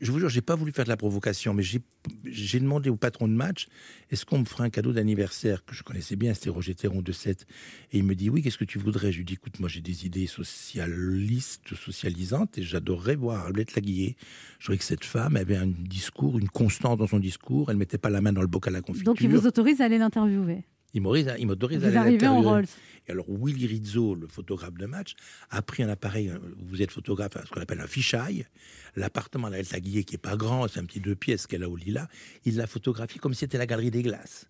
Je 0.00 0.12
vous 0.12 0.20
jure, 0.20 0.28
j'ai 0.28 0.42
pas 0.42 0.54
voulu 0.54 0.70
faire 0.70 0.84
de 0.84 0.90
la 0.90 0.96
provocation, 0.96 1.54
mais 1.54 1.64
j'ai 1.64 2.60
demandé 2.60 2.88
au 2.88 2.94
patron 2.94 3.26
de 3.26 3.32
match 3.32 3.66
est-ce 4.10 4.24
qu'on 4.24 4.38
me 4.38 4.44
ferait 4.44 4.62
un 4.62 4.70
cadeau 4.70 4.92
d'anniversaire 4.92 5.64
que 5.64 5.74
je 5.74 5.82
connaissais 5.82 6.14
bien, 6.14 6.34
c'était 6.34 6.50
Roger 6.50 6.76
Théron 6.76 7.02
de 7.02 7.10
7. 7.10 7.46
Et 7.90 7.98
il 7.98 8.04
me 8.04 8.14
dit 8.14 8.30
oui, 8.30 8.42
qu'est-ce 8.42 8.58
que 8.58 8.64
tu 8.64 8.78
voudrais? 8.78 9.10
Je 9.10 9.18
lui 9.18 9.24
dis 9.24 9.34
écoute, 9.34 9.58
moi 9.58 9.68
j'ai 9.68 9.80
des 9.80 10.06
idées 10.06 10.28
socialistes, 10.28 11.74
socialisantes, 11.74 12.58
et 12.58 12.62
j'adorerais 12.62 13.16
voir 13.16 13.46
Arlette 13.46 13.74
Laguiller. 13.74 14.16
Je 14.60 14.66
trouvais 14.66 14.78
que 14.78 14.84
cette 14.84 15.04
femme 15.04 15.34
avait 15.36 15.56
un 15.56 15.66
discours, 15.66 16.38
une 16.38 16.48
constance 16.48 16.98
dans 16.98 17.08
son 17.08 17.18
discours, 17.18 17.70
elle 17.70 17.76
mettait 17.76 17.98
pas 17.98 18.10
la 18.10 18.20
main 18.20 18.32
dans 18.32 18.42
le 18.42 18.46
bocal 18.46 18.76
à 18.76 18.82
confiture. 18.82 19.06
Donc, 19.06 19.20
il 19.20 19.30
vous 19.30 19.46
autorise 19.48 19.80
à 19.80 19.86
aller 19.86 19.98
l'interviewer. 19.98 20.64
Il 20.94 21.02
m'autorise 21.02 21.28
à- 21.28 21.38
il 21.38 21.46
à 21.84 21.88
aller 22.00 22.12
l'interviewer. 22.12 22.46
Rolls. 22.48 22.66
Et 23.06 23.10
alors, 23.12 23.26
Willy 23.28 23.66
Rizzo, 23.66 24.14
le 24.14 24.26
photographe 24.28 24.74
de 24.74 24.86
match, 24.86 25.14
a 25.50 25.60
pris 25.60 25.82
un 25.82 25.88
appareil, 25.90 26.30
euh, 26.30 26.38
vous 26.68 26.80
êtes 26.80 26.90
photographe, 26.90 27.36
ce 27.44 27.50
qu'on 27.50 27.60
appelle 27.60 27.80
un 27.80 27.86
fisheye. 27.86 28.46
L'appartement 28.96 29.50
d'Alette 29.50 29.72
Laguiller, 29.72 30.04
qui 30.04 30.14
est 30.14 30.18
pas 30.18 30.36
grand, 30.36 30.68
c'est 30.68 30.78
un 30.80 30.84
petit 30.84 31.00
deux 31.00 31.14
pièces 31.16 31.46
qu'elle 31.46 31.64
a 31.64 31.68
au 31.68 31.76
Lila, 31.76 32.08
il 32.46 32.56
l'a 32.56 32.66
photographié 32.66 33.18
comme 33.20 33.34
si 33.34 33.40
c'était 33.40 33.58
la 33.58 33.66
galerie 33.66 33.90
des 33.90 34.02
glaces. 34.02 34.46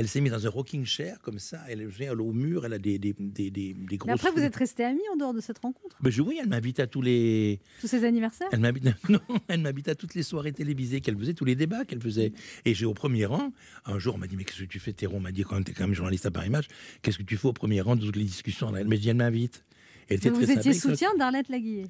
Elle 0.00 0.06
s'est 0.06 0.20
mise 0.20 0.30
dans 0.30 0.46
un 0.46 0.50
rocking 0.50 0.84
chair, 0.86 1.18
comme 1.22 1.40
ça, 1.40 1.58
elle, 1.68 1.80
est- 1.80 1.88
elle 1.98 2.06
est 2.06 2.10
au 2.10 2.32
mur, 2.32 2.64
elle 2.64 2.72
a 2.74 2.78
des, 2.78 3.00
des, 3.00 3.16
des, 3.18 3.50
des, 3.50 3.74
des 3.74 3.96
grosses... 3.96 4.06
Mais 4.06 4.12
après, 4.12 4.30
vous 4.30 4.46
êtes 4.46 4.54
restés 4.54 4.84
amis 4.84 5.02
en 5.12 5.16
dehors 5.16 5.34
de 5.34 5.40
cette 5.40 5.58
rencontre? 5.58 5.96
Ben, 6.00 6.08
je, 6.08 6.22
oui, 6.22 6.38
elle 6.40 6.48
m'invite 6.48 6.78
à 6.78 6.86
tous 6.86 7.02
les... 7.02 7.58
Tous 7.80 7.88
ces 7.88 8.04
anniversaires? 8.04 8.46
Elle 8.52 8.60
m'invite, 8.60 8.84
non, 9.08 9.18
elle 9.48 9.60
m'invite 9.60 9.88
à 9.88 9.96
toutes 9.96 10.14
les 10.14 10.22
soirées 10.22 10.52
télévisées 10.52 11.00
qu'elle 11.00 11.18
faisait, 11.18 11.34
tous 11.34 11.44
les 11.44 11.56
débats 11.56 11.84
qu'elle 11.84 12.00
faisait. 12.00 12.32
Et 12.64 12.74
j'ai 12.74 12.86
au 12.86 12.94
premier 12.94 13.24
rang, 13.24 13.52
un 13.86 13.98
jour, 13.98 14.14
on 14.14 14.18
m'a 14.18 14.28
dit, 14.28 14.36
mais 14.36 14.44
qu'est-ce 14.44 14.60
que 14.60 14.66
tu 14.68 14.78
fais, 14.78 14.92
Théron? 14.92 15.16
On 15.16 15.20
m'a 15.20 15.32
dit, 15.32 15.42
quand 15.42 15.60
t'es 15.64 15.72
quand 15.72 15.84
même 15.88 15.94
journaliste 15.94 16.26
à 16.26 16.30
Paris 16.30 16.50
Match, 16.50 16.66
qu'est-ce 17.02 17.18
que 17.18 17.24
tu 17.24 17.36
fais 17.36 17.48
au 17.48 17.52
premier 17.52 17.80
rang 17.80 17.96
de 17.96 18.02
toutes 18.06 18.14
les 18.14 18.22
discussions? 18.24 18.74
Elle 18.76 18.86
m'a 18.86 18.96
dit, 18.96 19.08
elle 19.08 19.16
m'invite. 19.16 19.64
Elle 20.08 20.18
était 20.18 20.30
Vous 20.30 20.36
très 20.36 20.44
étiez 20.52 20.72
sympathique. 20.74 20.82
soutien 20.82 21.14
d'Arlette 21.18 21.48
Laguiller. 21.48 21.86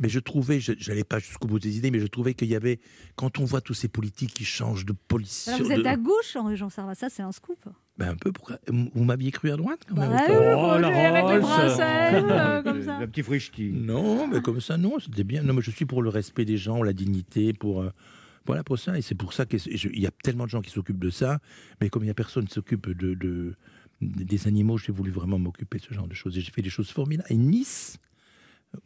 Mais 0.00 0.08
je 0.08 0.18
trouvais, 0.18 0.58
je 0.58 0.72
n'allais 0.88 1.04
pas 1.04 1.20
jusqu'au 1.20 1.46
bout 1.46 1.60
des 1.60 1.76
idées, 1.78 1.90
mais 1.92 2.00
je 2.00 2.06
trouvais 2.08 2.34
qu'il 2.34 2.48
y 2.48 2.56
avait, 2.56 2.80
quand 3.14 3.38
on 3.38 3.44
voit 3.44 3.60
tous 3.60 3.74
ces 3.74 3.86
politiques 3.88 4.34
qui 4.34 4.44
changent 4.44 4.84
de 4.84 4.92
police. 4.92 5.46
Alors, 5.48 5.60
vous 5.62 5.70
êtes 5.72 5.86
à 5.86 5.96
gauche, 5.96 6.34
Henri 6.34 6.56
Jean 6.56 6.68
Servat, 6.68 6.96
ça 6.96 7.08
c'est 7.08 7.22
un 7.22 7.30
scoop. 7.30 7.58
Ben 7.96 8.08
un 8.10 8.16
peu, 8.16 8.32
pourquoi 8.32 8.58
Vous 8.66 9.04
m'aviez 9.04 9.30
cru 9.30 9.52
à 9.52 9.56
droite 9.56 9.82
quand 9.88 9.94
même 9.94 10.10
Bah 10.10 10.22
oui, 10.28 10.34
moi, 10.34 10.80
la 10.80 10.88
avec 10.88 11.42
les 11.42 12.30
euh, 12.30 12.62
comme 12.64 12.82
ça. 12.82 12.98
Le 12.98 13.06
petit 13.06 13.22
frichti. 13.22 13.70
Non, 13.72 14.26
mais 14.26 14.42
comme 14.42 14.60
ça, 14.60 14.76
non, 14.76 14.98
c'était 14.98 15.22
bien. 15.22 15.44
Non, 15.44 15.54
mais 15.54 15.62
je 15.62 15.70
suis 15.70 15.84
pour 15.84 16.02
le 16.02 16.08
respect 16.08 16.44
des 16.44 16.56
gens, 16.56 16.82
la 16.82 16.92
dignité, 16.92 17.52
pour. 17.52 17.82
euh, 17.82 17.90
voilà, 18.46 18.64
pour 18.64 18.78
ça. 18.80 18.98
Et 18.98 19.00
c'est 19.02 19.14
pour 19.14 19.32
ça 19.32 19.46
qu'il 19.46 19.60
y 20.00 20.06
a 20.06 20.10
tellement 20.24 20.44
de 20.44 20.50
gens 20.50 20.60
qui 20.60 20.70
s'occupent 20.70 20.98
de 20.98 21.10
ça. 21.10 21.38
Mais 21.80 21.88
comme 21.88 22.02
il 22.02 22.06
n'y 22.06 22.10
a 22.10 22.14
personne 22.14 22.46
qui 22.46 22.52
s'occupe 22.54 22.90
de, 22.90 23.14
de- 23.14 23.54
des 24.02 24.48
animaux, 24.48 24.76
j'ai 24.76 24.92
voulu 24.92 25.12
vraiment 25.12 25.38
m'occuper 25.38 25.78
de 25.78 25.84
ce 25.84 25.94
genre 25.94 26.08
de 26.08 26.14
choses. 26.14 26.36
Et 26.36 26.40
j'ai 26.40 26.50
fait 26.50 26.62
des 26.62 26.70
choses 26.70 26.90
formidables. 26.90 27.28
Et 27.30 27.36
Nice, 27.36 27.96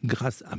grâce 0.05 0.43
à 0.43 0.57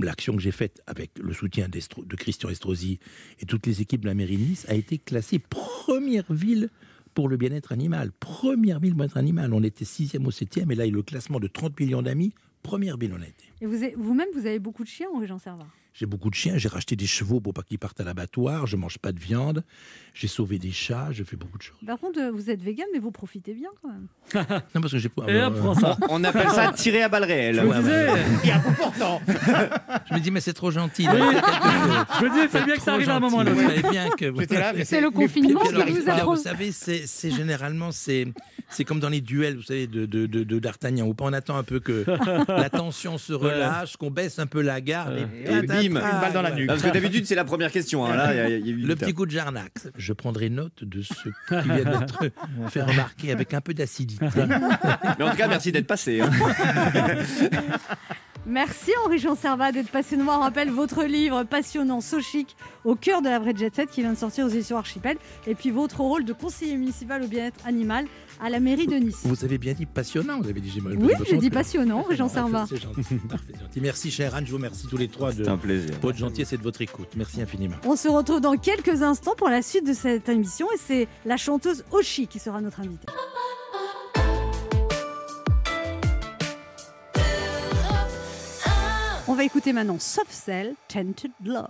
l'action 0.00 0.34
que 0.36 0.42
j'ai 0.42 0.52
faite 0.52 0.82
avec 0.86 1.18
le 1.18 1.32
soutien 1.32 1.68
de 1.68 2.16
Christian 2.16 2.48
Estrosi 2.48 2.98
et 3.40 3.46
toutes 3.46 3.66
les 3.66 3.80
équipes 3.80 4.02
de 4.02 4.06
la 4.06 4.14
mairie 4.14 4.36
de 4.36 4.42
Nice, 4.42 4.66
a 4.68 4.74
été 4.74 4.98
classée 4.98 5.38
première 5.38 6.32
ville 6.32 6.70
pour 7.14 7.28
le 7.28 7.36
bien-être 7.36 7.72
animal. 7.72 8.12
Première 8.12 8.78
ville 8.78 8.94
bien-être 8.94 9.16
animal. 9.16 9.54
On 9.54 9.62
était 9.62 9.84
sixième 9.84 10.26
ou 10.26 10.30
septième. 10.30 10.70
Et 10.70 10.74
là, 10.74 10.84
il 10.84 10.90
y 10.90 10.92
a 10.92 10.96
le 10.96 11.02
classement 11.02 11.40
de 11.40 11.48
30 11.48 11.78
millions 11.80 12.02
d'amis. 12.02 12.34
Première 12.62 12.96
ville, 12.96 13.14
on 13.16 13.22
a 13.22 13.26
été. 13.26 13.44
Et 13.60 13.66
vous-même, 13.96 14.28
vous 14.34 14.46
avez 14.46 14.58
beaucoup 14.58 14.84
de 14.84 14.88
chiens, 14.88 15.08
Jean 15.24 15.38
Servat. 15.38 15.68
J'ai 15.98 16.04
beaucoup 16.04 16.28
de 16.28 16.34
chiens, 16.34 16.58
j'ai 16.58 16.68
racheté 16.68 16.94
des 16.94 17.06
chevaux 17.06 17.40
pour 17.40 17.54
pas 17.54 17.62
qu'ils 17.62 17.78
partent 17.78 17.98
à 18.00 18.04
l'abattoir, 18.04 18.66
je 18.66 18.76
mange 18.76 18.98
pas 18.98 19.12
de 19.12 19.18
viande, 19.18 19.64
j'ai 20.12 20.28
sauvé 20.28 20.58
des 20.58 20.70
chats, 20.70 21.08
je 21.10 21.24
fais 21.24 21.36
beaucoup 21.36 21.56
de 21.56 21.62
choses. 21.62 21.78
Par 21.86 21.98
contre, 21.98 22.20
euh, 22.20 22.30
vous 22.30 22.50
êtes 22.50 22.60
vegan, 22.60 22.86
mais 22.92 22.98
vous 22.98 23.10
profitez 23.10 23.54
bien 23.54 23.70
quand 23.80 23.88
même. 23.88 24.06
Non, 24.74 24.80
parce 24.82 24.92
que 24.92 24.98
j'ai 24.98 25.08
pas. 25.08 25.24
Et 25.26 25.38
ça. 25.80 25.96
On 26.10 26.22
appelle 26.22 26.50
ça 26.50 26.70
tirer 26.72 27.02
à 27.02 27.08
balles 27.08 27.24
réelles. 27.24 27.56
Je 27.56 27.60
me 27.62 27.80
disais, 27.80 28.06
Je 30.10 30.14
me 30.14 30.20
dis, 30.20 30.30
mais 30.30 30.40
c'est 30.40 30.52
trop 30.52 30.70
gentil. 30.70 31.08
Oui. 31.08 31.18
c'est 31.18 32.18
je 32.18 32.24
me 32.24 32.30
disais, 32.30 32.42
il 32.44 32.48
fallait 32.48 32.64
bien 32.66 32.76
que 32.76 32.82
ça 32.82 32.92
arrive 32.94 33.08
à 33.08 33.16
un 33.16 33.20
moment 33.20 33.42
que. 33.44 34.54
Là, 34.54 34.72
mais 34.74 34.84
C'est 34.84 35.00
le 35.00 35.10
confinement 35.10 35.60
qui 35.60 35.72
vous 35.92 36.10
a 36.10 36.24
vous 36.24 36.36
savez, 36.36 36.72
c'est 36.72 37.06
c'est 37.06 37.30
généralement 37.30 37.92
c'est 37.92 38.26
c'est 38.68 38.84
comme 38.84 39.00
dans 39.00 39.08
les 39.08 39.20
duels, 39.20 39.56
vous 39.56 39.62
savez, 39.62 39.86
de 39.86 40.06
de, 40.06 40.26
de, 40.26 40.44
de 40.44 40.58
d'Artagnan. 40.58 41.06
Où 41.06 41.14
on 41.20 41.32
attend 41.32 41.56
un 41.56 41.62
peu 41.62 41.80
que 41.80 42.04
la 42.48 42.68
tension 42.68 43.16
se 43.16 43.32
relâche, 43.32 43.96
qu'on 43.96 44.10
baisse 44.10 44.38
un 44.38 44.46
peu 44.46 44.60
la 44.60 44.80
garde, 44.80 45.28
Et 45.46 45.85
bim, 45.88 45.96
une 46.00 46.20
balle 46.20 46.32
dans 46.32 46.42
la 46.42 46.50
nuque. 46.50 46.66
Parce 46.68 46.82
que 46.82 46.88
d'habitude, 46.90 47.26
c'est 47.26 47.34
la 47.34 47.44
première 47.44 47.70
question. 47.72 48.04
hein. 48.06 48.14
Là, 48.16 48.32
il 48.32 48.36
y 48.36 48.40
a- 48.40 48.48
il 48.58 48.66
y 48.66 48.70
a 48.70 48.72
eu 48.72 48.76
Le 48.86 48.96
petit 48.96 49.14
coup 49.14 49.26
de 49.26 49.30
Jarnac. 49.30 49.72
Je 49.96 50.12
prendrai 50.12 50.48
note 50.50 50.82
de 50.84 51.02
ce 51.02 51.12
qui 51.12 51.68
vient 51.68 51.84
d'être 51.84 52.20
fait 52.70 52.82
remarquer 52.82 53.32
avec 53.32 53.54
un 53.54 53.60
peu 53.60 53.74
d'acidité. 53.74 54.24
Mais 55.18 55.24
en 55.24 55.30
tout 55.30 55.36
cas, 55.36 55.48
merci 55.48 55.72
d'être 55.72 55.86
passé. 55.86 56.20
hein. 56.20 56.30
Merci 58.48 58.92
Henri 59.04 59.18
Jean 59.18 59.34
Servat 59.34 59.72
d'être 59.72 59.90
passé 59.90 60.16
nous 60.16 60.22
voir. 60.24 60.38
On 60.38 60.42
rappelle 60.42 60.70
votre 60.70 61.02
livre 61.02 61.42
passionnant, 61.42 62.00
So 62.00 62.20
Chic, 62.20 62.54
au 62.84 62.94
cœur 62.94 63.20
de 63.20 63.28
la 63.28 63.40
vraie 63.40 63.56
jet 63.56 63.74
set 63.74 63.90
qui 63.90 64.02
vient 64.02 64.12
de 64.12 64.16
sortir 64.18 64.46
aux 64.46 64.48
éditions 64.48 64.76
Archipel. 64.78 65.16
Et 65.48 65.56
puis 65.56 65.70
votre 65.72 66.00
rôle 66.00 66.24
de 66.24 66.32
conseiller 66.32 66.76
municipal 66.76 67.24
au 67.24 67.26
bien-être 67.26 67.58
animal 67.66 68.04
à 68.40 68.50
la 68.50 68.60
mairie 68.60 68.86
de 68.86 68.96
Nice. 68.96 69.20
Vous 69.24 69.44
avez 69.44 69.58
bien 69.58 69.72
dit 69.72 69.86
passionnant, 69.86 70.40
vous 70.40 70.48
avez 70.48 70.60
dit 70.60 70.70
j'ai 70.70 70.80
mal 70.80 70.96
Oui, 70.98 71.12
j'ai 71.28 71.38
dit 71.38 71.50
passionnant, 71.50 72.04
Jean 72.10 72.28
Servat. 72.28 72.66
C'est 72.68 72.80
gentil, 72.82 73.02
parfait, 73.28 73.52
gentil. 73.60 73.80
Merci, 73.80 74.10
cher 74.10 74.34
Anne, 74.34 74.44
je 74.46 74.50
vous 74.50 74.56
remercie 74.58 74.86
tous 74.86 74.96
les 74.96 75.08
trois 75.08 75.32
de 75.32 75.44
C'est 75.44 75.50
un 75.50 75.56
plaisir. 75.56 75.94
votre 76.02 76.18
gentillesse 76.18 76.52
et 76.52 76.58
de 76.58 76.62
votre 76.62 76.80
écoute. 76.82 77.08
Merci 77.16 77.40
infiniment. 77.42 77.76
On 77.84 77.96
se 77.96 78.08
retrouve 78.08 78.40
dans 78.40 78.56
quelques 78.56 79.02
instants 79.02 79.34
pour 79.36 79.48
la 79.48 79.62
suite 79.62 79.86
de 79.86 79.92
cette 79.94 80.28
émission 80.28 80.66
et 80.72 80.78
c'est 80.78 81.08
la 81.24 81.36
chanteuse 81.36 81.84
Oshi 81.92 82.26
qui 82.26 82.38
sera 82.38 82.60
notre 82.60 82.80
invitée. 82.80 83.06
On 89.28 89.34
va 89.34 89.44
écouter 89.44 89.72
maintenant 89.72 89.98
Soft 89.98 90.30
Cell, 90.30 90.74
Tented 90.88 91.32
Love. 91.44 91.66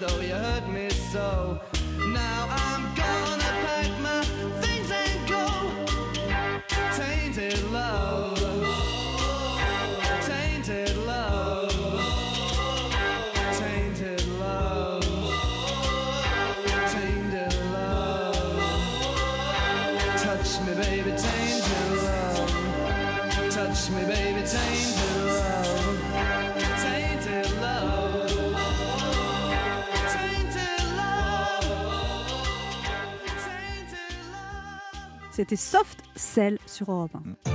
Though 0.00 0.20
you 0.20 0.34
hurt 0.34 0.68
me 0.68 0.88
so. 0.90 1.60
Now 2.12 2.46
I'm 2.50 2.67
C'était 35.38 35.54
Soft 35.54 36.02
Cell 36.16 36.58
sur 36.66 36.90
Europe 36.90 37.12
1. 37.14 37.52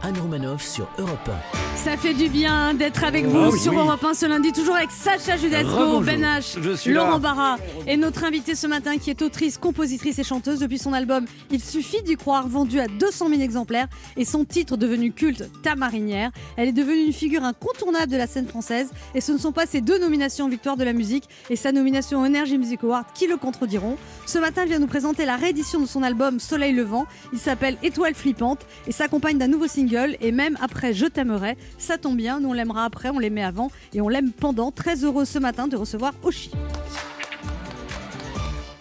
Anne 0.00 0.18
Romanoff 0.20 0.62
sur 0.62 0.88
Europe 0.96 1.28
1. 1.28 1.65
Ça 1.76 1.96
fait 1.96 2.14
du 2.14 2.28
bien 2.28 2.74
d'être 2.74 3.04
avec 3.04 3.26
vous 3.26 3.52
oui, 3.52 3.58
sur 3.60 3.72
oui. 3.72 3.78
Europe 3.78 4.02
1 4.02 4.14
ce 4.14 4.26
lundi, 4.26 4.50
toujours 4.50 4.74
avec 4.74 4.90
Sacha 4.90 5.36
Judasco. 5.36 6.00
Ben 6.00 6.20
H, 6.22 6.56
Je 6.60 6.72
suis 6.74 6.92
là. 6.92 7.04
Laurent 7.04 7.20
Barra 7.20 7.58
et 7.86 7.96
notre 7.96 8.24
invitée 8.24 8.56
ce 8.56 8.66
matin 8.66 8.98
qui 8.98 9.10
est 9.10 9.22
autrice, 9.22 9.56
compositrice 9.56 10.18
et 10.18 10.24
chanteuse 10.24 10.58
depuis 10.58 10.78
son 10.78 10.92
album 10.92 11.26
Il 11.50 11.62
suffit 11.62 12.02
d'y 12.02 12.16
croire, 12.16 12.48
vendu 12.48 12.80
à 12.80 12.88
200 12.88 13.28
000 13.28 13.40
exemplaires 13.40 13.86
et 14.16 14.24
son 14.24 14.44
titre 14.44 14.76
devenu 14.76 15.12
culte, 15.12 15.48
Ta 15.62 15.76
marinière. 15.76 16.32
Elle 16.56 16.68
est 16.68 16.72
devenue 16.72 17.04
une 17.06 17.12
figure 17.12 17.44
incontournable 17.44 18.10
de 18.10 18.16
la 18.16 18.26
scène 18.26 18.48
française 18.48 18.90
et 19.14 19.20
ce 19.20 19.30
ne 19.30 19.38
sont 19.38 19.52
pas 19.52 19.66
ses 19.66 19.80
deux 19.80 19.98
nominations 19.98 20.48
victoire 20.48 20.76
de 20.76 20.84
la 20.84 20.92
musique 20.92 21.24
et 21.50 21.56
sa 21.56 21.70
nomination 21.70 22.20
au 22.20 22.24
Energy 22.26 22.58
Music 22.58 22.82
Award 22.82 23.06
qui 23.14 23.28
le 23.28 23.36
contrediront. 23.36 23.96
Ce 24.26 24.38
matin, 24.38 24.62
elle 24.62 24.70
vient 24.70 24.78
nous 24.80 24.86
présenter 24.88 25.24
la 25.24 25.36
réédition 25.36 25.80
de 25.80 25.86
son 25.86 26.02
album 26.02 26.40
Soleil 26.40 26.72
Levant. 26.72 27.06
Il 27.32 27.38
s'appelle 27.38 27.76
Étoile 27.84 28.14
flippante 28.14 28.66
et 28.88 28.92
s'accompagne 28.92 29.38
d'un 29.38 29.48
nouveau 29.48 29.68
single. 29.68 30.16
Et 30.20 30.32
même 30.32 30.58
après 30.60 30.92
Je 30.94 31.06
t'aimerai, 31.06 31.56
ça 31.78 31.98
tombe 31.98 32.16
bien, 32.16 32.40
nous 32.40 32.50
on 32.50 32.52
l'aimera 32.52 32.84
après, 32.84 33.10
on 33.10 33.18
l'aimait 33.18 33.44
avant 33.44 33.70
et 33.94 34.00
on 34.00 34.08
l'aime 34.08 34.32
pendant. 34.32 34.70
Très 34.70 35.04
heureux 35.04 35.24
ce 35.24 35.38
matin 35.38 35.68
de 35.68 35.76
recevoir 35.76 36.12
Oshi. 36.22 36.50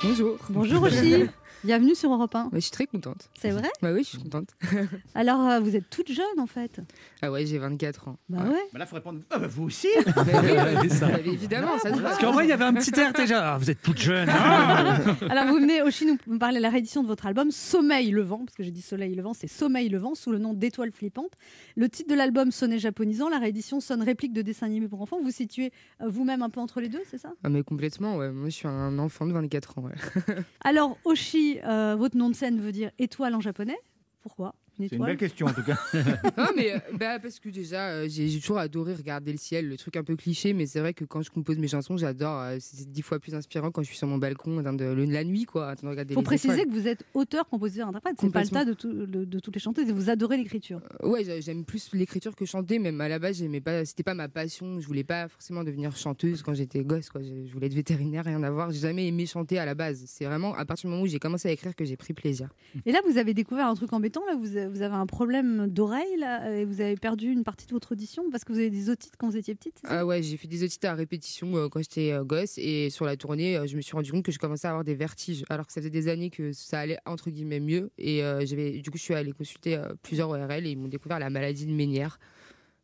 Bonjour. 0.04 0.38
Bonjour 0.50 0.84
Oshi, 0.84 1.26
bienvenue 1.66 1.95
sur 1.95 2.13
Europe 2.13 2.34
1. 2.36 2.45
Ouais, 2.45 2.49
je 2.55 2.59
suis 2.59 2.72
très 2.72 2.86
contente. 2.86 3.30
C'est 3.39 3.49
vrai 3.49 3.70
Bah 3.82 3.91
oui, 3.91 4.03
je 4.03 4.09
suis 4.09 4.18
contente. 4.20 4.49
Alors 5.16 5.41
euh, 5.49 5.59
vous 5.59 5.76
êtes 5.76 5.89
toute 5.89 6.11
jeune 6.11 6.39
en 6.39 6.45
fait. 6.45 6.80
Ah 7.22 7.32
ouais, 7.32 7.45
j'ai 7.45 7.57
24 7.57 8.07
ans. 8.07 8.18
Bah 8.30 8.43
ouais. 8.43 8.59
Bah 8.72 8.80
là, 8.80 8.86
faut 8.86 8.95
répondre. 8.95 9.22
Ah 9.32 9.39
bah 9.39 9.47
vous 9.47 9.63
aussi 9.63 9.88
Bah 10.05 10.24
oui, 10.26 10.55
bah, 10.55 10.66
bah, 11.01 11.20
évidemment, 11.26 11.78
ça 11.80 11.89
se 11.89 11.95
voit. 11.99 12.09
Parce 12.09 12.20
qu'en 12.20 12.32
vrai, 12.32 12.45
il 12.45 12.49
y 12.49 12.53
avait 12.53 12.66
un 12.66 12.74
petit 12.74 12.97
air 12.99 13.13
déjà. 13.13 13.53
Ah, 13.53 13.57
vous 13.57 13.72
êtes 13.72 13.82
toute 13.82 13.97
jeune. 13.97 14.30
Ah. 14.30 14.99
Alors 15.30 15.45
vous 15.47 15.55
venez 15.55 15.82
Oshi 15.82 16.05
nous 16.05 16.38
parler 16.38 16.57
de 16.57 16.61
la 16.61 16.70
réédition 16.70 17.01
de 17.01 17.07
votre 17.07 17.26
album 17.26 17.49
Sommeil 17.49 18.11
Levant, 18.11 18.45
parce 18.45 18.55
que 18.55 18.63
j'ai 18.63 18.72
dit 18.72 18.82
Soleil 18.82 19.16
Levant, 19.16 19.34
c'est 19.34 19.47
Sommeil 19.47 19.89
Levant 19.89 20.13
sous 20.13 20.32
le 20.32 20.38
nom 20.38 20.53
d'Étoile 20.53 20.91
flippante. 20.91 21.32
Le 21.76 21.89
titre 21.89 22.09
de 22.09 22.16
l'album 22.16 22.51
sonnait 22.51 22.80
japonisant, 22.80 23.28
la 23.28 23.39
réédition 23.39 23.80
sonne 23.80 24.03
réplique 24.03 24.34
de 24.34 24.43
dessin 24.43 24.68
animé 24.68 24.88
pour 24.88 25.01
enfants. 25.01 25.18
Vous 25.18 25.26
vous 25.26 25.32
situez 25.32 25.72
euh, 26.01 26.09
vous-même 26.09 26.43
un 26.43 26.51
peu 26.51 26.59
entre 26.59 26.80
les 26.80 26.89
deux, 26.89 27.01
c'est 27.09 27.18
ça? 27.18 27.34
Ah 27.43 27.49
mais 27.49 27.63
complètement, 27.63 28.18
ouais. 28.18 28.30
Moi, 28.32 28.49
je 28.49 28.55
suis 28.55 28.68
un 28.68 28.99
enfant 28.99 29.26
de 29.26 29.34
24 29.34 29.80
ans, 29.80 29.84
ouais. 29.84 30.36
Alors 30.63 30.97
Oshi, 31.05 31.55
euh, 31.64 31.95
votre 31.95 32.18
nom 32.18 32.30
de 32.30 32.36
scène 32.36 32.60
veut 32.60 32.72
dire 32.72 32.91
étoile 32.99 33.36
en 33.36 33.41
japonais. 33.41 33.78
Pourquoi? 34.22 34.56
Une 34.80 34.90
C'est 34.90 34.96
une 34.98 35.06
belle 35.06 35.18
question 35.18 35.48
en 35.48 35.54
tout 35.54 35.64
cas. 35.64 35.78
non 36.38 36.48
mais 36.56 36.74
euh, 36.74 36.80
bah, 37.00 37.20
parce 37.20 37.40
que 37.40 37.50
déjà, 37.50 37.90
euh, 37.90 38.08
j'ai 38.10 38.28
j'ai 38.28 38.40
toujours 38.40 38.58
adoré 38.58 38.94
regarder 38.94 39.32
le 39.32 39.38
ciel, 39.38 39.70
le 39.70 39.78
truc 39.78 39.96
un 39.98 40.04
peu 40.04 40.16
cliché, 40.16 40.54
mais 40.54 40.66
c'est 40.66 40.80
vrai 40.80 40.94
que 40.94 41.06
quand 41.06 41.22
je 41.22 41.30
compose 41.32 41.58
mes 41.58 41.68
chansons, 41.68 41.98
j'adore. 41.98 42.40
euh, 42.42 42.58
c'est 42.60 42.90
dix 42.92 43.02
fois 43.02 43.20
plus 43.20 43.36
inspirant 43.36 43.72
quand 43.72 43.82
je 43.84 43.88
suis 43.88 43.98
sur 43.98 44.08
mon 44.08 44.18
balcon 44.18 44.62
dans 44.62 44.74
de, 44.74 44.86
le- 44.86 45.06
la 45.06 45.24
nuit, 45.24 45.46
quoi, 45.46 45.72
en 45.72 45.76
train 45.76 45.88
de 45.88 45.92
regarder 45.92 46.14
faut 46.14 46.20
les 46.22 46.26
préciser 46.26 46.54
étoiles. 46.62 46.68
que 46.68 46.74
vous 46.82 46.88
êtes 46.88 47.06
auteur, 47.14 47.48
compositeur, 47.48 47.88
interprète. 47.88 48.16
C'est 48.20 48.30
pas 48.32 48.42
le 48.42 48.48
Complètement. 48.50 48.60
tas 48.60 48.66
de, 48.66 48.74
tout- 48.74 49.06
de- 49.06 49.26
de 49.26 49.40
toutes 49.40 49.56
les 49.56 49.62
chanteuses 49.62 49.88
et 49.90 49.94
vous 49.94 50.10
adorez 50.10 50.38
l'écriture. 50.38 50.82
Euh, 51.04 51.08
Ouais, 51.10 51.24
j'a- 51.24 51.40
j'aime 51.40 51.64
plus 51.64 51.90
l'écriture 51.94 52.36
que 52.36 52.46
chanter. 52.46 52.80
Même 52.80 53.00
à 53.02 53.08
la 53.08 53.20
base, 53.20 53.38
j'aimais 53.38 53.62
pas. 53.62 53.86
C'était 53.86 54.04
pas 54.04 54.14
ma 54.16 54.28
passion. 54.28 54.80
Je 54.82 54.88
voulais 54.88 55.04
pas 55.04 55.28
forcément 55.30 55.64
devenir 55.64 55.96
chanteuse 55.96 56.42
quand 56.44 56.54
j'étais 56.54 56.84
gosse. 56.84 57.10
Quoi. 57.10 57.22
Je, 57.22 57.46
je 57.48 57.54
voulais 57.54 57.68
être 57.68 57.74
vétérinaire, 57.74 58.26
rien 58.26 58.42
à 58.44 58.52
voir. 58.52 58.72
J'ai 58.72 58.80
jamais 58.80 59.08
aimé 59.08 59.26
chanter 59.26 59.58
à 59.60 59.66
la 59.66 59.76
base. 59.76 60.04
C'est 60.08 60.26
vraiment 60.26 60.54
à 60.56 60.66
partir 60.66 60.88
du 60.90 60.92
moment 60.92 61.04
où 61.04 61.08
j'ai 61.08 61.20
commencé 61.20 61.48
à 61.48 61.52
écrire 61.52 61.76
que 61.76 61.86
j'ai 61.86 61.96
pris 61.96 62.14
plaisir. 62.14 62.50
Et 62.86 62.92
là, 62.92 63.00
vous 63.08 63.18
avez 63.18 63.34
découvert 63.34 63.68
un 63.68 63.76
truc 63.76 63.94
embêtant. 63.94 64.26
Là, 64.26 64.36
vous 64.36 64.58
avez, 64.58 64.64
vous 64.70 64.82
avez 64.82 64.95
un 64.95 65.05
problème 65.05 65.68
d'oreille 65.68 66.26
et 66.47 66.66
vous 66.66 66.82
avez 66.82 66.95
perdu 66.95 67.32
une 67.32 67.43
partie 67.43 67.68
de 67.68 67.74
votre 67.74 67.93
audition 67.93 68.30
parce 68.32 68.43
que 68.43 68.53
vous 68.53 68.59
avez 68.59 68.70
des 68.70 68.89
otites 68.89 69.13
quand 69.18 69.30
vous 69.30 69.38
étiez 69.38 69.55
petite. 69.55 69.80
Ah 69.86 70.05
ouais, 70.05 70.22
j'ai 70.22 70.38
fait 70.38 70.47
des 70.47 70.63
auditions 70.63 70.76
à 70.84 70.93
répétition 70.93 71.55
euh, 71.55 71.70
quand 71.70 71.80
j'étais 71.80 72.11
euh, 72.11 72.24
gosse 72.24 72.57
et 72.57 72.89
sur 72.89 73.05
la 73.05 73.18
tournée, 73.18 73.57
euh, 73.57 73.68
je 73.68 73.76
me 73.76 73.82
suis 73.82 73.93
rendu 73.93 74.11
compte 74.11 74.24
que 74.24 74.32
je 74.32 74.39
commençais 74.39 74.68
à 74.68 74.72
avoir 74.72 74.84
des 74.84 74.95
vertiges 74.95 75.43
alors 75.49 75.66
que 75.68 75.74
ça 75.74 75.82
faisait 75.82 75.89
des 75.89 76.07
années 76.07 76.30
que 76.30 76.51
ça 76.51 76.80
allait 76.80 76.97
entre 77.05 77.30
guillemets 77.30 77.59
mieux 77.59 77.91
et 77.97 78.22
j'avais 78.45 78.80
du 78.82 78.89
coup 78.89 78.97
je 78.97 79.03
suis 79.03 79.13
allée 79.13 79.32
consulter 79.32 79.82
plusieurs 80.01 80.30
ORL 80.30 80.66
et 80.66 80.72
ils 80.72 80.78
m'ont 80.78 80.88
découvert 80.88 81.20
la 81.20 81.30
maladie 81.30 81.66
de 81.66 81.72
Ménière. 81.72 82.20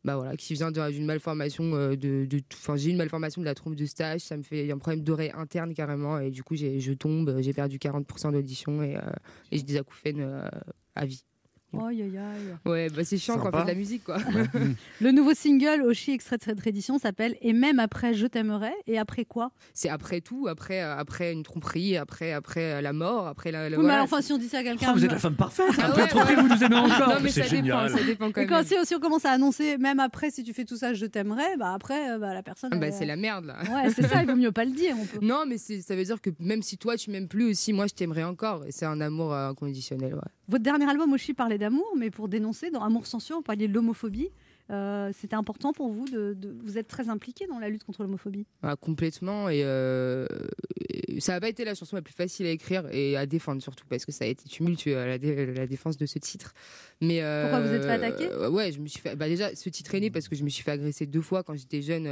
Bah 0.04 0.16
voilà, 0.16 0.36
qui 0.36 0.54
vient 0.54 0.72
d'une 0.72 1.04
malformation 1.04 1.94
de, 1.94 2.26
enfin 2.54 2.76
j'ai 2.76 2.90
une 2.90 2.96
malformation 2.96 3.40
de 3.40 3.46
la 3.46 3.54
trompe 3.54 3.76
de 3.76 3.86
stage, 3.86 4.22
ça 4.22 4.36
me 4.36 4.42
fait 4.42 4.70
un 4.70 4.78
problème 4.78 5.04
d'oreille 5.04 5.30
interne 5.34 5.74
carrément 5.74 6.18
et 6.18 6.30
du 6.30 6.42
coup 6.42 6.56
je 6.56 6.92
tombe, 6.92 7.40
j'ai 7.40 7.52
perdu 7.52 7.78
40% 7.78 8.32
d'audition 8.32 8.82
et, 8.82 8.98
et 9.52 9.58
j'ai 9.58 9.62
des 9.62 9.76
acouphènes 9.76 10.50
à 10.96 11.06
vie. 11.06 11.24
Aïe, 11.74 12.02
aïe, 12.02 12.18
aïe. 12.18 12.56
Ouais, 12.70 12.88
bah 12.90 13.02
c'est 13.04 13.16
chiant 13.18 13.38
quand 13.38 13.48
on 13.52 13.56
fait 13.58 13.62
de 13.64 13.68
la 13.68 13.74
musique 13.74 14.04
quoi. 14.04 14.18
Le 15.00 15.10
nouveau 15.10 15.34
single 15.34 15.82
Oshi 15.82 16.12
extrait 16.12 16.36
de 16.38 16.42
cette 16.42 16.60
réédition 16.60 16.98
s'appelle 16.98 17.36
Et 17.40 17.52
même 17.52 17.78
après 17.80 18.14
je 18.14 18.26
t'aimerai 18.26 18.72
et 18.86 18.98
après 18.98 19.24
quoi? 19.24 19.50
C'est 19.74 19.88
après 19.88 20.20
tout, 20.20 20.46
après, 20.48 20.82
euh, 20.82 20.96
après 20.96 21.32
une 21.32 21.42
tromperie, 21.42 21.96
après, 21.96 22.32
après 22.32 22.74
euh, 22.74 22.80
la 22.80 22.92
mort, 22.92 23.26
après 23.26 23.50
la. 23.52 23.70
la- 23.70 23.76
Oui, 23.76 23.82
mais 23.84 23.88
voilà. 23.90 24.02
enfin, 24.02 24.20
si 24.20 24.32
on 24.32 24.38
dit 24.38 24.48
ça 24.48 24.58
à 24.58 24.62
quelqu'un. 24.62 24.88
Oh, 24.90 24.94
vous 24.94 25.04
êtes 25.04 25.10
la 25.12 25.18
femme 25.18 25.36
parfaite. 25.36 25.66
Ah 25.78 25.86
Un 25.86 25.94
ouais, 25.94 26.02
ouais. 26.14 26.34
vous 26.36 26.48
nous 26.48 26.62
aimez 26.64 26.76
encore. 26.76 27.08
Non, 27.08 27.14
mais 27.22 27.30
c'est 27.30 27.42
ça 27.42 27.48
génial. 27.48 27.86
dépend, 27.86 27.98
ça 27.98 28.04
dépend 28.04 28.30
quand 28.32 28.40
Et 28.42 28.46
quand 28.46 28.56
même. 28.56 28.64
si, 28.64 28.74
si 28.86 28.94
on 28.94 29.00
commence 29.00 29.24
à 29.24 29.30
annoncer, 29.30 29.78
même 29.78 30.00
après, 30.00 30.30
si 30.30 30.42
tu 30.44 30.52
fais 30.52 30.64
tout 30.64 30.76
ça, 30.76 30.92
je 30.94 31.06
t'aimerais, 31.06 31.56
bah 31.58 31.72
après, 31.74 32.10
euh, 32.12 32.18
bah, 32.18 32.34
la 32.34 32.42
personne. 32.42 32.70
Ah 32.72 32.76
bah, 32.76 32.88
elle- 32.88 32.92
c'est 32.92 33.06
la 33.06 33.16
merde 33.16 33.46
là. 33.46 33.56
Ouais, 33.62 33.90
c'est 33.90 34.06
ça, 34.06 34.22
il 34.22 34.28
vaut 34.28 34.36
mieux 34.36 34.52
pas 34.52 34.64
le 34.64 34.72
dire. 34.72 34.94
On 34.98 35.04
peut. 35.06 35.18
Non, 35.22 35.44
mais 35.46 35.56
ça 35.58 35.96
veut 35.96 36.04
dire 36.04 36.20
que 36.20 36.30
même 36.40 36.62
si 36.62 36.76
toi 36.76 36.96
tu 36.96 37.10
m'aimes 37.10 37.28
plus 37.28 37.50
aussi, 37.50 37.72
moi 37.72 37.86
je 37.86 37.94
t'aimerais 37.94 38.24
encore. 38.24 38.64
Et 38.66 38.72
c'est 38.72 38.84
un 38.86 39.00
amour 39.00 39.34
inconditionnel. 39.34 40.14
Ouais. 40.14 40.20
Votre 40.48 40.64
dernier 40.64 40.88
album, 40.90 41.12
Oshi, 41.12 41.34
parlait 41.34 41.58
d'amour, 41.58 41.86
mais 41.96 42.10
pour 42.10 42.28
dénoncer, 42.28 42.70
dans 42.70 42.82
Amour 42.82 43.06
censure, 43.06 43.38
on 43.38 43.42
parlait 43.42 43.68
de 43.68 43.72
l'homophobie. 43.72 44.30
Euh, 44.70 45.10
C'était 45.12 45.34
important 45.34 45.72
pour 45.72 45.92
vous 45.92 46.06
de, 46.06 46.34
de- 46.34 46.56
Vous 46.62 46.78
êtes 46.78 46.88
très 46.88 47.08
impliqué 47.08 47.46
dans 47.46 47.58
la 47.58 47.68
lutte 47.68 47.84
contre 47.84 48.02
l'homophobie? 48.02 48.46
Ah, 48.62 48.76
complètement. 48.76 49.48
Et 49.48 49.62
euh, 49.64 50.26
et 50.88 51.20
ça 51.20 51.32
n'a 51.32 51.40
pas 51.40 51.48
été 51.48 51.64
la 51.64 51.74
chanson 51.74 51.96
la 51.96 52.02
plus 52.02 52.14
facile 52.14 52.46
à 52.46 52.50
écrire 52.50 52.86
et 52.92 53.16
à 53.16 53.26
défendre 53.26 53.60
surtout 53.60 53.84
parce 53.88 54.06
que 54.06 54.12
ça 54.12 54.24
a 54.24 54.28
été 54.28 54.48
tumultueux 54.48 54.94
la, 54.94 55.18
dé- 55.18 55.46
la 55.52 55.66
défense 55.66 55.96
de 55.98 56.06
ce 56.06 56.18
titre. 56.18 56.54
Mais 57.00 57.22
euh, 57.22 57.42
Pourquoi 57.42 57.60
vous 57.60 57.74
êtes 57.74 57.84
fait 57.84 57.90
attaquer? 57.92 58.28
Ouais, 58.48 58.72
je 58.72 58.80
me 58.80 58.86
suis 58.86 59.00
fait. 59.00 59.14
Bah 59.16 59.28
déjà, 59.28 59.54
ce 59.54 59.68
titre 59.68 59.94
est 59.94 60.00
né 60.00 60.10
parce 60.10 60.28
que 60.28 60.36
je 60.36 60.44
me 60.44 60.48
suis 60.48 60.62
fait 60.62 60.70
agresser 60.70 61.06
deux 61.06 61.20
fois 61.22 61.42
quand 61.42 61.54
j'étais 61.54 61.82
jeune. 61.82 62.04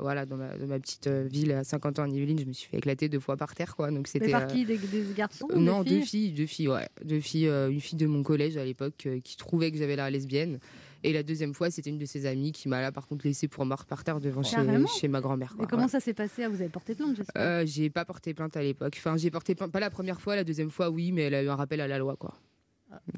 voilà, 0.00 0.26
dans 0.26 0.36
ma, 0.36 0.56
dans 0.56 0.66
ma 0.66 0.80
petite 0.80 1.06
ville 1.08 1.52
à 1.52 1.62
50 1.62 1.98
ans 2.00 2.04
en 2.04 2.10
Yvelines, 2.10 2.40
je 2.40 2.46
me 2.46 2.52
suis 2.52 2.68
fait 2.68 2.78
éclater 2.78 3.08
deux 3.08 3.20
fois 3.20 3.36
par 3.36 3.54
terre, 3.54 3.76
quoi. 3.76 3.90
Donc 3.90 4.08
c'était. 4.08 4.30
par 4.32 4.46
qui? 4.48 4.64
Des, 4.64 4.78
des 4.78 5.04
garçons 5.14 5.46
des 5.46 5.60
non, 5.60 5.82
filles 5.84 5.98
deux 5.98 6.04
filles, 6.04 6.30
deux 6.32 6.46
filles, 6.46 6.68
ouais. 6.68 6.88
Deux 7.04 7.20
filles, 7.20 7.46
une 7.48 7.80
fille 7.80 7.98
de 7.98 8.06
mon 8.06 8.22
collège 8.22 8.56
à 8.56 8.64
l'époque 8.64 9.08
qui 9.22 9.36
trouvait 9.36 9.70
que 9.70 9.76
j'avais 9.78 9.94
l'air 9.96 10.10
lesbienne. 10.10 10.58
Et 11.04 11.12
la 11.12 11.22
deuxième 11.22 11.54
fois, 11.54 11.70
c'était 11.70 11.90
une 11.90 11.98
de 11.98 12.04
ses 12.06 12.26
amies 12.26 12.52
qui 12.52 12.68
m'a 12.68 12.80
là 12.80 12.90
par 12.90 13.06
contre 13.06 13.26
laissé 13.26 13.46
pour 13.48 13.64
mort 13.64 13.84
par 13.86 14.02
terre 14.04 14.20
devant 14.20 14.42
chez, 14.42 14.56
Carrément 14.56 14.88
chez 14.88 15.08
ma 15.08 15.20
grand-mère. 15.20 15.54
Et 15.62 15.66
comment 15.66 15.84
ouais. 15.84 15.88
ça 15.88 16.00
s'est 16.00 16.14
passé 16.14 16.44
Ah, 16.44 16.48
Vous 16.48 16.60
avez 16.60 16.70
porté 16.70 16.94
plainte, 16.94 17.16
j'espère. 17.16 17.40
Euh, 17.42 17.64
J'ai 17.66 17.90
pas 17.90 18.04
porté 18.04 18.34
plainte 18.34 18.56
à 18.56 18.62
l'époque. 18.62 18.94
Enfin, 18.98 19.16
j'ai 19.16 19.30
porté 19.30 19.54
plainte, 19.54 19.70
pas 19.70 19.80
la 19.80 19.90
première 19.90 20.20
fois, 20.20 20.34
la 20.36 20.44
deuxième 20.44 20.70
fois, 20.70 20.90
oui, 20.90 21.12
mais 21.12 21.22
elle 21.22 21.34
a 21.34 21.42
eu 21.42 21.48
un 21.48 21.56
rappel 21.56 21.80
à 21.80 21.86
la 21.88 21.98
loi, 21.98 22.16
quoi. 22.16 22.34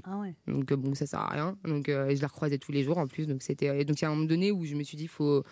Ah 0.05 0.19
ouais. 0.19 0.35
Donc 0.47 0.73
euh, 0.73 0.77
bon, 0.77 0.95
ça 0.95 1.07
sert 1.07 1.21
à 1.21 1.29
rien. 1.29 1.57
Donc 1.65 1.89
euh, 1.89 2.15
je 2.15 2.21
la 2.21 2.27
recroisais 2.27 2.59
tous 2.59 2.73
les 2.73 2.83
jours 2.83 2.99
en 2.99 3.07
plus. 3.07 3.27
Donc 3.27 3.43
c'était 3.43 3.85
donc 3.85 4.01
il 4.01 4.03
y 4.03 4.05
a 4.05 4.09
un 4.11 4.15
moment 4.15 4.27
donné 4.27 4.51
où 4.51 4.65
je 4.65 4.75
me 4.75 4.83
suis 4.83 4.97
dit 4.97 5.07
faut 5.07 5.45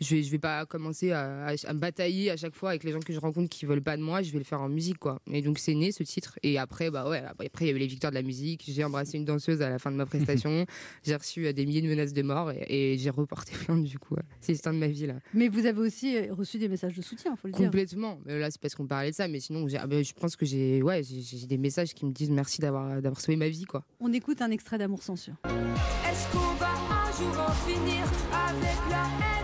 je 0.00 0.14
vais, 0.16 0.22
je 0.22 0.30
vais 0.30 0.38
pas 0.38 0.64
commencer 0.66 1.12
à, 1.12 1.46
à- 1.46 1.54
à 1.66 1.72
me 1.74 1.78
batailler 1.78 2.30
à 2.30 2.36
chaque 2.36 2.54
fois 2.54 2.70
avec 2.70 2.84
les 2.84 2.92
gens 2.92 3.00
que 3.00 3.12
je 3.12 3.18
rencontre 3.20 3.48
qui 3.48 3.66
veulent 3.66 3.82
pas 3.82 3.96
de 3.96 4.02
moi, 4.02 4.22
je 4.22 4.30
vais 4.32 4.38
le 4.38 4.44
faire 4.44 4.60
en 4.60 4.68
musique 4.68 4.98
quoi. 4.98 5.20
Et 5.30 5.42
donc 5.42 5.58
c'est 5.58 5.74
né 5.74 5.92
ce 5.92 6.02
titre 6.02 6.38
et 6.42 6.58
après 6.58 6.90
bah 6.90 7.08
ouais, 7.08 7.18
après 7.18 7.46
après, 7.46 7.64
il 7.64 7.68
y 7.68 7.70
avait 7.70 7.80
les 7.80 7.86
victoires 7.86 8.10
de 8.12 8.16
la 8.16 8.22
musique, 8.22 8.64
j'ai 8.68 8.84
embrassé 8.84 9.18
une 9.18 9.24
danseuse 9.24 9.60
à 9.62 9.68
la 9.68 9.78
fin 9.78 9.90
de 9.90 9.96
ma 9.96 10.06
prestation, 10.06 10.64
j'ai 11.04 11.14
reçu 11.16 11.46
euh, 11.46 11.52
des 11.52 11.66
milliers 11.66 11.82
de 11.82 11.88
menaces 11.88 12.12
de 12.12 12.22
mort 12.22 12.50
et, 12.52 12.92
et 12.94 12.98
j'ai 12.98 13.10
reporté 13.10 13.52
plainte 13.64 13.84
du 13.84 13.98
coup. 13.98 14.14
ouais. 14.14 14.22
C'est 14.40 14.52
l'histoire 14.52 14.74
de 14.74 14.80
ma 14.80 14.88
vie 14.88 15.06
là. 15.06 15.14
Mais 15.34 15.48
vous 15.48 15.66
avez 15.66 15.80
aussi 15.80 16.16
euh, 16.16 16.32
reçu 16.34 16.58
des 16.58 16.68
messages 16.68 16.94
de 16.96 17.02
soutien, 17.02 17.36
faut 17.36 17.48
le 17.48 17.52
dire. 17.52 17.64
Complètement. 17.66 18.18
Mais 18.24 18.38
là, 18.38 18.50
c'est 18.50 18.60
parce 18.60 18.74
qu'on 18.74 18.86
parlait 18.86 19.10
de 19.10 19.14
ça. 19.16 19.28
Mais 19.28 19.40
sinon, 19.40 19.66
ah 19.78 19.86
ben, 19.86 20.02
je 20.04 20.12
pense 20.14 20.36
que 20.36 20.46
j'ai 20.46 20.82
ouais, 20.82 21.02
j'ai 21.02 21.20
j'ai 21.22 21.46
des 21.46 21.58
messages 21.58 21.94
qui 21.94 22.06
me 22.06 22.12
disent 22.12 22.30
merci 22.30 22.60
d'avoir 22.60 23.00
d'avoir 23.02 23.20
sauvé 23.20 23.36
ma 23.36 23.48
vie. 23.48 23.64
quoi. 23.64 23.84
On 24.00 24.12
écoute 24.12 24.40
un 24.42 24.50
extrait 24.50 24.78
d'Amour 24.78 25.02
censure. 25.02 25.34
Est-ce 25.44 26.32
qu'on 26.32 26.54
va 26.54 26.68
un 26.70 27.12
jour 27.12 27.40
en 27.40 27.52
finir 27.68 28.04
avec 28.32 28.78
la 28.90 29.04
haine 29.20 29.39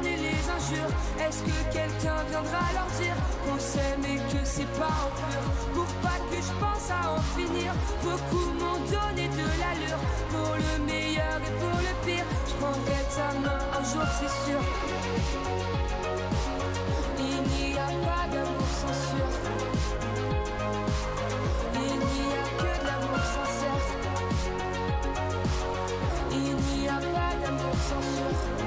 Est-ce 0.49 1.42
que 1.42 1.72
quelqu'un 1.72 2.22
viendra 2.30 2.61
leur 2.72 2.86
dire 3.01 3.16
qu'on 3.44 3.59
s'aime 3.59 4.05
et 4.05 4.18
que 4.32 4.44
c'est 4.44 4.70
pas 4.78 4.94
en 5.05 5.11
pur? 5.11 5.42
Pour 5.74 5.86
pas 6.03 6.18
que 6.30 6.36
je 6.36 6.53
pense 6.61 6.88
à 6.90 7.14
en 7.14 7.20
finir, 7.36 7.72
beaucoup 8.03 8.53
m'ont 8.59 8.78
donné 8.86 9.28
de 9.28 9.47
l'allure. 9.61 9.99
Pour 10.30 10.55
le 10.55 10.84
meilleur 10.84 11.38
et 11.38 11.53
pour 11.59 11.78
le 11.80 12.07
pire, 12.07 12.24
je 12.47 12.55
prendrai 12.55 13.03
ta 13.14 13.38
main 13.40 13.59
un 13.76 13.84
jour 13.84 14.07
c'est 14.18 14.34
sûr. 14.47 14.61
Il 17.18 17.42
n'y 17.42 17.78
a 17.78 17.90
pas 18.07 18.28
d'amour 18.32 18.68
censure 18.82 19.34
Il 21.74 21.80
n'y 21.80 22.32
a 22.34 22.47
que 22.61 22.72
de 22.80 22.86
l'amour 22.86 23.24
sincère. 23.34 23.84
Il 26.32 26.55
n'y 26.55 26.88
a 26.88 26.99
pas 26.99 27.32
d'amour 27.42 27.74
censure. 27.74 28.66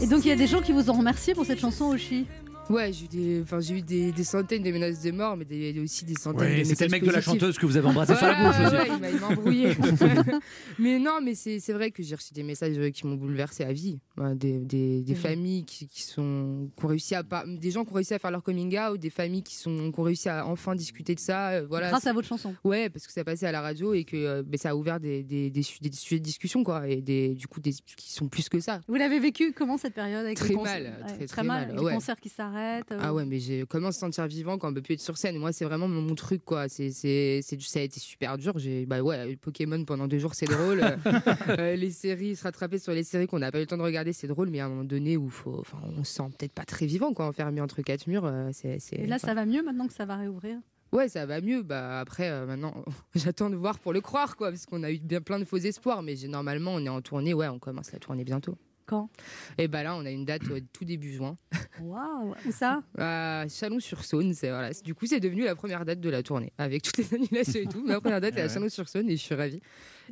Et 0.00 0.06
donc 0.06 0.24
il 0.24 0.28
y 0.28 0.32
a 0.32 0.36
des 0.36 0.46
gens 0.46 0.60
qui 0.60 0.72
vous 0.72 0.90
ont 0.90 0.94
remercié 0.94 1.34
pour 1.34 1.44
cette 1.44 1.60
chanson, 1.60 1.86
Oshi. 1.86 2.26
Ouais, 2.72 2.92
j'ai 2.92 3.04
eu, 3.04 3.08
des, 3.08 3.40
enfin, 3.42 3.60
j'ai 3.60 3.74
eu 3.78 3.82
des, 3.82 4.12
des 4.12 4.24
centaines 4.24 4.62
de 4.62 4.70
menaces 4.70 5.00
de 5.02 5.10
mort, 5.10 5.36
mais 5.36 5.44
des, 5.44 5.78
aussi 5.80 6.04
des 6.04 6.14
centaines 6.14 6.40
de 6.40 6.44
Ouais, 6.58 6.64
c'était 6.64 6.84
messages 6.84 6.88
le 6.88 6.92
mec 6.92 7.04
de 7.04 7.10
la 7.10 7.20
chanteuse 7.20 7.58
que 7.58 7.66
vous 7.66 7.76
avez 7.76 7.86
embrassé 7.88 8.14
sur 8.16 8.26
la 8.26 8.34
bouche 8.34 8.72
ouais, 8.72 8.88
il 8.94 9.00
m'a- 9.00 9.10
il 9.10 9.20
m'a 9.20 9.26
embrouillé. 9.28 9.72
mais 10.78 10.98
non, 10.98 11.20
mais 11.22 11.34
c'est 11.34 11.60
c'est 11.60 11.72
vrai 11.72 11.90
que 11.90 12.02
j'ai 12.02 12.14
reçu 12.14 12.32
des 12.32 12.42
messages 12.42 12.76
euh, 12.78 12.90
qui 12.90 13.06
m'ont 13.06 13.14
bouleversé 13.16 13.64
à 13.64 13.72
vie. 13.72 13.98
Ouais, 14.16 14.34
Des, 14.34 14.58
des, 14.58 15.02
des 15.02 15.14
familles 15.14 15.64
qui, 15.64 15.86
qui 15.86 16.02
sont, 16.02 16.70
qui 16.76 16.84
ont 16.84 16.88
réussi 16.88 17.14
à 17.14 17.22
pas, 17.22 17.44
des 17.46 17.70
gens 17.70 17.84
qui 17.84 17.92
ont 17.92 17.96
réussi 17.96 18.14
à 18.14 18.18
faire 18.18 18.30
leur 18.30 18.42
coming 18.42 18.78
out, 18.78 18.98
des 18.98 19.10
familles 19.10 19.42
qui, 19.42 19.54
sont, 19.54 19.90
qui 19.92 20.00
ont 20.00 20.02
réussi 20.02 20.28
à 20.28 20.46
enfin 20.46 20.74
discuter 20.74 21.14
de 21.14 21.20
ça. 21.20 21.50
euh, 21.50 21.66
Voilà, 21.68 21.88
Grâce 21.88 22.02
C'est- 22.04 22.08
à 22.08 22.12
votre 22.12 22.28
chanson. 22.28 22.54
Ouais, 22.64 22.88
parce 22.88 23.06
que 23.06 23.12
ça 23.12 23.24
passait 23.24 23.46
à 23.46 23.52
la 23.52 23.60
radio 23.60 23.94
et 23.94 24.04
que 24.04 24.16
euh, 24.16 24.42
ben, 24.44 24.56
ça 24.58 24.70
a 24.70 24.74
ouvert 24.74 24.98
des, 25.00 25.22
des, 25.22 25.50
des, 25.50 25.62
su- 25.62 25.80
des 25.80 25.92
sujets 25.92 26.18
de 26.18 26.24
discussion, 26.24 26.64
quoi. 26.64 26.88
Et 26.88 27.00
des, 27.00 27.34
du 27.34 27.46
coup, 27.46 27.60
des, 27.60 27.72
qui 27.96 28.12
sont 28.12 28.28
plus 28.28 28.48
que 28.48 28.60
ça. 28.60 28.80
Vous 28.88 28.94
l'avez 28.94 29.20
vécu 29.20 29.52
comment 29.52 29.76
cette 29.78 29.94
période 29.94 30.24
avec 30.24 30.36
Très 30.38 30.54
mal, 30.54 30.82
Ouais, 31.06 31.14
très, 31.16 31.26
très 31.26 31.42
mal. 31.42 31.68
mal, 31.68 31.78
ouais. 31.80 31.90
Les 31.90 31.94
concerts 31.96 32.20
qui 32.20 32.28
s'arrêtent. 32.28 32.61
Euh, 32.62 32.98
Ah 33.00 33.12
ouais, 33.14 33.24
mais 33.24 33.38
j'ai 33.38 33.64
comment 33.68 33.92
se 33.92 33.98
sentir 33.98 34.26
vivant 34.26 34.58
quand 34.58 34.70
on 34.70 34.74
peut 34.74 34.82
plus 34.82 34.94
être 34.94 35.00
sur 35.00 35.16
scène. 35.18 35.36
Moi, 35.38 35.52
c'est 35.52 35.64
vraiment 35.64 35.88
mon, 35.88 36.00
mon 36.02 36.14
truc, 36.14 36.44
quoi. 36.44 36.68
C'est, 36.68 36.90
c'est, 36.90 37.40
ça 37.42 37.78
a 37.80 37.82
été 37.82 38.00
super 38.00 38.38
dur. 38.38 38.58
J'ai, 38.58 38.86
bah 38.86 39.00
ouais, 39.02 39.36
Pokémon 39.36 39.84
pendant 39.84 40.06
deux 40.08 40.18
jours, 40.18 40.34
c'est 40.34 40.46
drôle. 40.46 40.82
Euh, 41.48 41.76
les 41.76 41.90
séries, 41.90 42.36
se 42.36 42.44
rattraper 42.44 42.78
sur 42.78 42.92
les 42.92 43.04
séries 43.04 43.26
qu'on 43.26 43.38
n'a 43.38 43.50
pas 43.52 43.58
eu 43.58 43.62
le 43.62 43.66
temps 43.66 43.76
de 43.76 43.82
regarder, 43.82 44.12
c'est 44.12 44.26
drôle. 44.26 44.48
Mais 44.50 44.60
à 44.60 44.66
un 44.66 44.68
moment 44.68 44.84
donné 44.84 45.16
où 45.16 45.28
faut, 45.28 45.58
enfin, 45.60 45.78
on 45.98 46.04
se 46.04 46.12
sent 46.14 46.22
peut-être 46.38 46.52
pas 46.52 46.64
très 46.64 46.86
vivant, 46.86 47.12
quoi, 47.12 47.26
enfermé 47.26 47.60
entre 47.60 47.82
quatre 47.82 48.06
murs. 48.06 48.24
euh, 48.24 48.50
c'est, 48.52 48.78
Et 48.92 49.06
là, 49.06 49.18
ça 49.18 49.34
va 49.34 49.44
mieux 49.44 49.62
maintenant 49.62 49.86
que 49.86 49.92
ça 49.92 50.04
va 50.04 50.16
réouvrir? 50.16 50.58
Ouais, 50.92 51.08
ça 51.08 51.24
va 51.26 51.40
mieux. 51.40 51.62
Bah 51.62 52.00
après, 52.00 52.28
euh, 52.30 52.46
maintenant, 52.46 52.74
j'attends 53.14 53.50
de 53.50 53.56
voir 53.56 53.78
pour 53.78 53.92
le 53.92 54.00
croire, 54.00 54.36
quoi, 54.36 54.50
parce 54.50 54.66
qu'on 54.66 54.82
a 54.82 54.90
eu 54.92 54.98
bien 54.98 55.20
plein 55.20 55.38
de 55.38 55.44
faux 55.44 55.56
espoirs. 55.58 56.02
Mais 56.02 56.14
normalement, 56.28 56.72
on 56.74 56.84
est 56.84 56.88
en 56.90 57.00
tournée. 57.00 57.34
Ouais, 57.34 57.48
on 57.48 57.58
commence 57.58 57.92
la 57.92 57.98
tournée 57.98 58.24
bientôt. 58.24 58.56
Quand? 58.92 59.08
Et 59.58 59.68
bah 59.68 59.82
là, 59.82 59.96
on 59.96 60.04
a 60.04 60.10
une 60.10 60.24
date 60.26 60.42
euh, 60.50 60.60
tout 60.72 60.84
début 60.84 61.12
juin. 61.14 61.38
Waouh 61.80 62.34
Où 62.46 62.52
ça? 62.52 62.82
À 62.98 63.46
Chalon-sur-Saône, 63.48 64.34
c'est 64.34 64.50
voilà. 64.50 64.70
Du 64.84 64.94
coup, 64.94 65.06
c'est 65.06 65.18
devenu 65.20 65.44
la 65.44 65.54
première 65.56 65.84
date 65.86 66.00
de 66.00 66.10
la 66.10 66.22
tournée, 66.22 66.52
avec 66.58 66.82
toutes 66.82 66.98
les 66.98 67.14
annulations 67.14 67.60
et 67.60 67.66
tout. 67.66 67.82
Ma 67.84 68.00
première 68.00 68.20
date 68.20 68.36
est 68.36 68.42
à. 68.42 68.48
Chalon-sur-Saône 68.48 69.08
et 69.08 69.16
je 69.16 69.22
suis 69.22 69.34
ravie. 69.34 69.60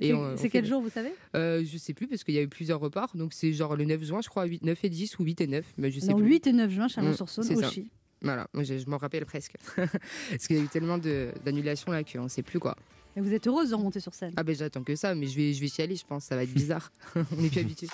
Et 0.01 0.09
C'est- 0.09 0.13
on- 0.15 0.21
on 0.21 0.37
c'est 0.37 0.45
fait 0.45 0.51
quel 0.51 0.63
le- 0.65 0.69
jour, 0.71 0.81
vous 0.81 0.89
savez? 0.89 1.13
Euh, 1.37 1.63
Je 1.65 1.77
sais 1.77 1.93
plus 1.93 2.07
parce 2.09 2.25
qu'il 2.25 2.35
y 2.35 2.39
a 2.39 2.43
eu 2.43 2.49
plusieurs 2.49 2.81
reports, 2.81 3.11
donc 3.15 3.33
c'est 3.35 3.53
genre 3.53 3.77
le 3.77 3.85
9 3.85 4.03
juin, 4.03 4.21
je 4.23 4.29
crois, 4.31 4.45
8, 4.47 4.63
9 4.63 4.83
et 4.85 4.89
10 4.89 5.19
ou 5.19 5.25
8 5.25 5.41
et 5.43 5.47
9, 5.47 5.67
mais 5.77 5.91
je 5.91 6.01
sais 6.01 6.15
plus. 6.15 6.25
8 6.25 6.47
et 6.47 6.53
9 6.53 6.71
juin, 6.71 6.89
Chalon-sur-Saône, 6.89 7.45
Mm, 7.45 7.49
c'est 7.49 7.57
ça. 7.61 7.71
Chi. 7.71 7.91
Voilà, 8.23 8.49
moi 8.55 8.63
je, 8.65 8.79
je 8.79 8.87
m'en 8.89 8.97
rappelle 8.99 9.27
presque. 9.27 9.55
parce 9.77 10.47
qu'il 10.47 10.57
y 10.57 10.61
a 10.61 10.63
eu 10.63 10.69
tellement 10.69 10.99
de- 10.99 11.33
d'annulations 11.45 11.93
là 11.93 12.03
qu'on 12.05 12.29
sait 12.29 12.43
plus 12.43 12.59
quoi. 12.61 12.77
Et 13.17 13.21
vous 13.21 13.33
êtes 13.35 13.47
heureuse 13.49 13.71
de 13.71 13.75
remonter 13.75 13.99
sur 13.99 14.15
scène 14.15 14.33
Ah 14.37 14.45
ben 14.45 14.55
j'attends 14.55 14.85
que 14.85 14.95
ça, 14.95 15.15
mais 15.17 15.27
je 15.27 15.37
vais, 15.37 15.53
je 15.53 15.61
vais 15.61 15.67
y 15.67 15.83
aller, 15.83 15.97
je 15.97 16.05
pense, 16.07 16.25
ça 16.27 16.37
va 16.37 16.45
être 16.45 16.53
bizarre. 16.55 16.93
on 17.17 17.41
n'est 17.43 17.49
plus 17.49 17.61
habitué. 17.61 17.89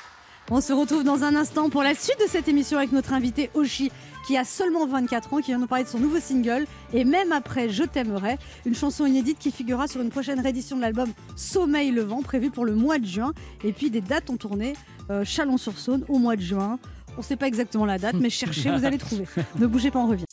On 0.49 0.61
se 0.61 0.73
retrouve 0.73 1.03
dans 1.03 1.25
un 1.25 1.35
instant 1.35 1.71
pour 1.71 1.83
la 1.83 1.97
suite 1.97 2.21
de 2.21 2.29
cette 2.29 2.47
émission 2.47 2.79
avec 2.79 2.93
notre 2.93 3.13
invité 3.13 3.51
Oshi, 3.55 3.91
qui 4.29 4.37
a 4.37 4.45
seulement 4.45 4.87
24 4.87 5.33
ans, 5.33 5.37
qui 5.39 5.47
vient 5.47 5.59
nous 5.59 5.67
parler 5.67 5.83
de 5.83 5.89
son 5.89 5.99
nouveau 5.99 6.21
single. 6.21 6.67
Et 6.95 7.05
même 7.05 7.33
après 7.33 7.69
Je 7.69 7.83
t'aimerai, 7.83 8.39
une 8.65 8.75
chanson 8.75 9.07
inédite 9.07 9.41
qui 9.41 9.51
figurera 9.51 9.89
sur 9.89 10.01
une 10.01 10.11
prochaine 10.11 10.39
réédition 10.39 10.77
de 10.77 10.83
l'album 10.83 11.11
Sommeil 11.35 11.91
le 11.91 12.03
vent, 12.03 12.23
prévue 12.23 12.53
pour 12.53 12.65
le 12.65 12.77
mois 12.77 12.99
de 12.99 13.07
juin. 13.07 13.33
Et 13.65 13.73
puis 13.73 13.91
des 13.91 14.01
dates 14.01 14.31
en 14.31 14.37
tournée, 14.37 14.75
euh, 15.11 15.25
Chalon-sur-Saône 15.25 16.05
au 16.09 16.19
mois 16.19 16.37
de 16.37 16.43
juin. 16.43 16.79
On 17.15 17.19
ne 17.19 17.25
sait 17.25 17.37
pas 17.37 17.49
exactement 17.49 17.85
la 17.85 17.99
date, 17.99 18.15
mais 18.21 18.31
cherchez, 18.31 18.71
vous 18.71 18.85
allez 18.85 18.99
trouver. 18.99 19.25
Ne 19.59 19.67
bougez 19.67 19.91
pas, 19.91 19.99
on 19.99 20.07
revient. 20.07 20.27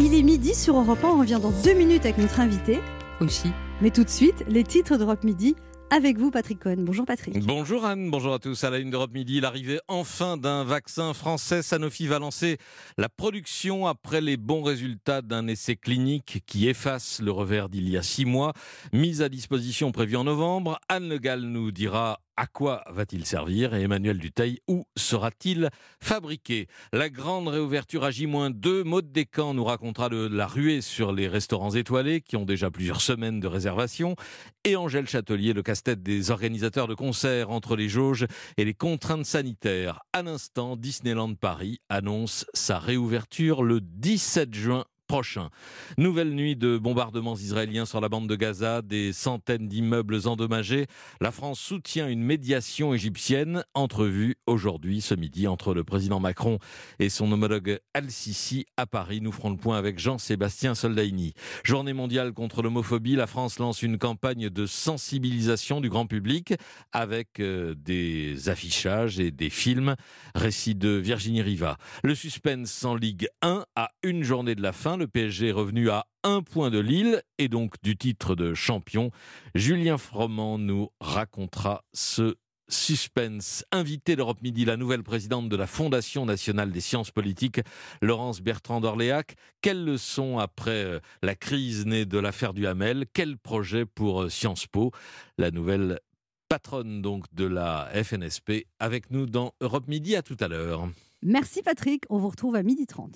Il 0.00 0.14
est 0.14 0.22
midi 0.22 0.52
sur 0.52 0.76
Europe 0.76 1.04
1, 1.04 1.08
on 1.08 1.18
revient 1.18 1.38
dans 1.40 1.52
deux 1.62 1.74
minutes 1.74 2.04
avec 2.04 2.18
notre 2.18 2.40
invité. 2.40 2.80
Oshi. 3.20 3.52
Mais 3.82 3.90
tout 3.90 4.02
de 4.02 4.10
suite, 4.10 4.44
les 4.48 4.64
titres 4.64 4.96
d'Europe 4.96 5.22
Midi. 5.22 5.54
Avec 5.90 6.18
vous, 6.18 6.30
Patrick 6.30 6.58
Cohen. 6.60 6.76
Bonjour, 6.80 7.06
Patrick. 7.06 7.38
Bonjour 7.40 7.86
Anne, 7.86 8.10
bonjour 8.10 8.34
à 8.34 8.38
tous. 8.38 8.62
À 8.62 8.68
la 8.68 8.78
une 8.78 8.90
d'Europe 8.90 9.12
Midi, 9.14 9.40
l'arrivée 9.40 9.80
enfin 9.88 10.36
d'un 10.36 10.62
vaccin 10.62 11.14
français. 11.14 11.62
Sanofi 11.62 12.06
va 12.06 12.18
lancer 12.18 12.58
la 12.98 13.08
production 13.08 13.86
après 13.86 14.20
les 14.20 14.36
bons 14.36 14.62
résultats 14.62 15.22
d'un 15.22 15.46
essai 15.46 15.76
clinique 15.76 16.42
qui 16.46 16.68
efface 16.68 17.22
le 17.22 17.30
revers 17.30 17.70
d'il 17.70 17.88
y 17.88 17.96
a 17.96 18.02
six 18.02 18.26
mois. 18.26 18.52
Mise 18.92 19.22
à 19.22 19.30
disposition 19.30 19.90
prévue 19.90 20.16
en 20.16 20.24
novembre. 20.24 20.78
Anne 20.90 21.08
Le 21.08 21.18
Gall 21.18 21.40
nous 21.40 21.70
dira 21.70 22.20
à 22.38 22.46
quoi 22.46 22.84
va-t-il 22.88 23.26
servir 23.26 23.74
et 23.74 23.82
Emmanuel 23.82 24.16
Duteil, 24.16 24.60
où 24.68 24.84
sera-t-il 24.96 25.70
fabriqué? 26.00 26.68
La 26.92 27.10
grande 27.10 27.48
réouverture 27.48 28.04
à 28.04 28.12
J-2, 28.12 28.84
Maud 28.84 29.10
Descamps 29.10 29.54
nous 29.54 29.64
racontera 29.64 30.08
de 30.08 30.28
la 30.28 30.46
ruée 30.46 30.80
sur 30.80 31.12
les 31.12 31.26
restaurants 31.26 31.74
étoilés 31.74 32.20
qui 32.20 32.36
ont 32.36 32.44
déjà 32.44 32.70
plusieurs 32.70 33.00
semaines 33.00 33.40
de 33.40 33.48
réservation 33.48 34.14
et 34.62 34.76
Angèle 34.76 35.08
Châtelier, 35.08 35.52
le 35.52 35.64
casse-tête 35.64 36.00
des 36.00 36.30
organisateurs 36.30 36.86
de 36.86 36.94
concerts 36.94 37.50
entre 37.50 37.74
les 37.74 37.88
jauges 37.88 38.28
et 38.56 38.64
les 38.64 38.74
contraintes 38.74 39.26
sanitaires. 39.26 40.04
À 40.12 40.22
l'instant, 40.22 40.76
Disneyland 40.76 41.34
Paris 41.34 41.80
annonce 41.88 42.46
sa 42.54 42.78
réouverture 42.78 43.64
le 43.64 43.80
17 43.80 44.54
juin 44.54 44.84
prochain. 45.08 45.48
Nouvelle 45.96 46.34
nuit 46.34 46.54
de 46.54 46.76
bombardements 46.76 47.34
israéliens 47.34 47.86
sur 47.86 48.00
la 48.00 48.10
bande 48.10 48.28
de 48.28 48.36
Gaza, 48.36 48.82
des 48.82 49.14
centaines 49.14 49.66
d'immeubles 49.66 50.28
endommagés. 50.28 50.86
La 51.20 51.32
France 51.32 51.58
soutient 51.58 52.08
une 52.08 52.22
médiation 52.22 52.92
égyptienne 52.92 53.64
entrevue 53.72 54.36
aujourd'hui, 54.46 55.00
ce 55.00 55.14
midi, 55.14 55.48
entre 55.48 55.72
le 55.72 55.82
président 55.82 56.20
Macron 56.20 56.58
et 56.98 57.08
son 57.08 57.32
homologue 57.32 57.80
Al-Sisi 57.94 58.66
à 58.76 58.84
Paris. 58.86 59.20
Nous 59.22 59.32
ferons 59.32 59.50
le 59.50 59.56
point 59.56 59.78
avec 59.78 59.98
Jean-Sébastien 59.98 60.74
Soldaini. 60.74 61.32
Journée 61.64 61.94
mondiale 61.94 62.34
contre 62.34 62.60
l'homophobie, 62.60 63.16
la 63.16 63.26
France 63.26 63.58
lance 63.58 63.82
une 63.82 63.96
campagne 63.96 64.50
de 64.50 64.66
sensibilisation 64.66 65.80
du 65.80 65.88
grand 65.88 66.06
public 66.06 66.52
avec 66.92 67.40
euh, 67.40 67.74
des 67.74 68.50
affichages 68.50 69.18
et 69.18 69.30
des 69.30 69.50
films. 69.50 69.96
Récit 70.34 70.74
de 70.74 70.90
Virginie 70.90 71.40
Riva. 71.40 71.78
Le 72.04 72.14
suspense 72.14 72.84
en 72.84 72.94
Ligue 72.94 73.28
1 73.40 73.64
à 73.74 73.90
une 74.02 74.22
journée 74.22 74.54
de 74.54 74.62
la 74.62 74.72
fin. 74.72 74.97
Le 74.98 75.06
PSG 75.06 75.48
est 75.48 75.52
revenu 75.52 75.90
à 75.90 76.06
un 76.24 76.42
point 76.42 76.70
de 76.70 76.80
Lille 76.80 77.22
et 77.38 77.48
donc 77.48 77.74
du 77.84 77.96
titre 77.96 78.34
de 78.34 78.52
champion. 78.52 79.12
Julien 79.54 79.96
Froment 79.96 80.58
nous 80.58 80.88
racontera 81.00 81.84
ce 81.92 82.34
suspense. 82.68 83.64
Invité 83.70 84.16
d'Europe 84.16 84.42
Midi, 84.42 84.64
la 84.64 84.76
nouvelle 84.76 85.04
présidente 85.04 85.48
de 85.48 85.54
la 85.54 85.68
Fondation 85.68 86.26
nationale 86.26 86.72
des 86.72 86.80
sciences 86.80 87.12
politiques, 87.12 87.60
Laurence 88.02 88.40
Bertrand 88.40 88.80
d'Orléac. 88.80 89.36
Quelles 89.60 89.84
leçons 89.84 90.38
après 90.38 90.84
euh, 90.84 90.98
la 91.22 91.36
crise 91.36 91.86
née 91.86 92.04
de 92.04 92.18
l'affaire 92.18 92.52
du 92.52 92.66
Hamel? 92.66 93.06
Quel 93.12 93.38
projet 93.38 93.86
pour 93.86 94.22
euh, 94.22 94.28
Sciences 94.28 94.66
Po? 94.66 94.90
La 95.38 95.52
nouvelle 95.52 96.00
patronne 96.48 97.02
donc 97.02 97.32
de 97.32 97.44
la 97.44 97.88
FNSP 97.94 98.66
avec 98.80 99.12
nous 99.12 99.26
dans 99.26 99.54
Europe 99.60 99.86
Midi. 99.86 100.16
À 100.16 100.22
tout 100.22 100.36
à 100.40 100.48
l'heure. 100.48 100.88
Merci, 101.22 101.62
Patrick. 101.62 102.02
On 102.10 102.18
vous 102.18 102.30
retrouve 102.30 102.56
à 102.56 102.64
12h30. 102.64 103.14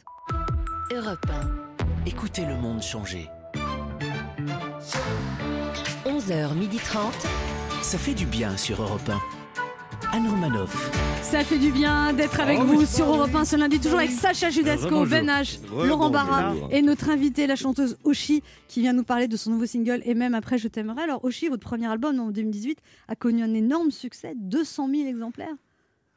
Europe 0.92 1.26
1. 1.28 1.71
Écoutez 2.06 2.44
le 2.44 2.56
monde 2.56 2.82
changer. 2.82 3.28
11h30. 6.04 6.96
Ça 7.82 7.98
fait 7.98 8.14
du 8.14 8.26
bien 8.26 8.56
sur 8.56 8.82
Europe 8.82 9.08
1. 9.08 9.20
Anne 10.16 10.28
Romanoff. 10.28 10.90
Ça 11.22 11.44
fait 11.44 11.58
du 11.58 11.70
bien 11.70 12.12
d'être 12.12 12.40
avec 12.40 12.58
Oh, 12.60 12.64
vous 12.64 12.84
sur 12.86 13.06
Europe 13.06 13.34
1 13.34 13.44
ce 13.44 13.56
lundi, 13.56 13.78
toujours 13.80 13.98
avec 13.98 14.10
Sacha 14.10 14.50
Judasco. 14.50 15.06
Ben 15.06 15.26
H. 15.28 15.58
Laurent 15.86 16.10
Barra 16.10 16.54
et 16.70 16.82
notre 16.82 17.08
invitée, 17.08 17.46
la 17.46 17.56
chanteuse 17.56 17.96
Oshi, 18.04 18.42
qui 18.68 18.80
vient 18.80 18.92
nous 18.92 19.04
parler 19.04 19.28
de 19.28 19.36
son 19.36 19.50
nouveau 19.50 19.66
single 19.66 20.02
et 20.04 20.14
même 20.14 20.34
après 20.34 20.58
Je 20.58 20.68
t'aimerai. 20.68 21.02
Alors 21.02 21.24
Oshi, 21.24 21.48
votre 21.48 21.62
premier 21.66 21.86
album 21.86 22.18
en 22.20 22.30
2018 22.30 22.78
a 23.08 23.14
connu 23.16 23.42
un 23.42 23.54
énorme 23.54 23.90
succès, 23.90 24.34
200 24.36 24.88
000 24.92 25.08
exemplaires. 25.08 25.54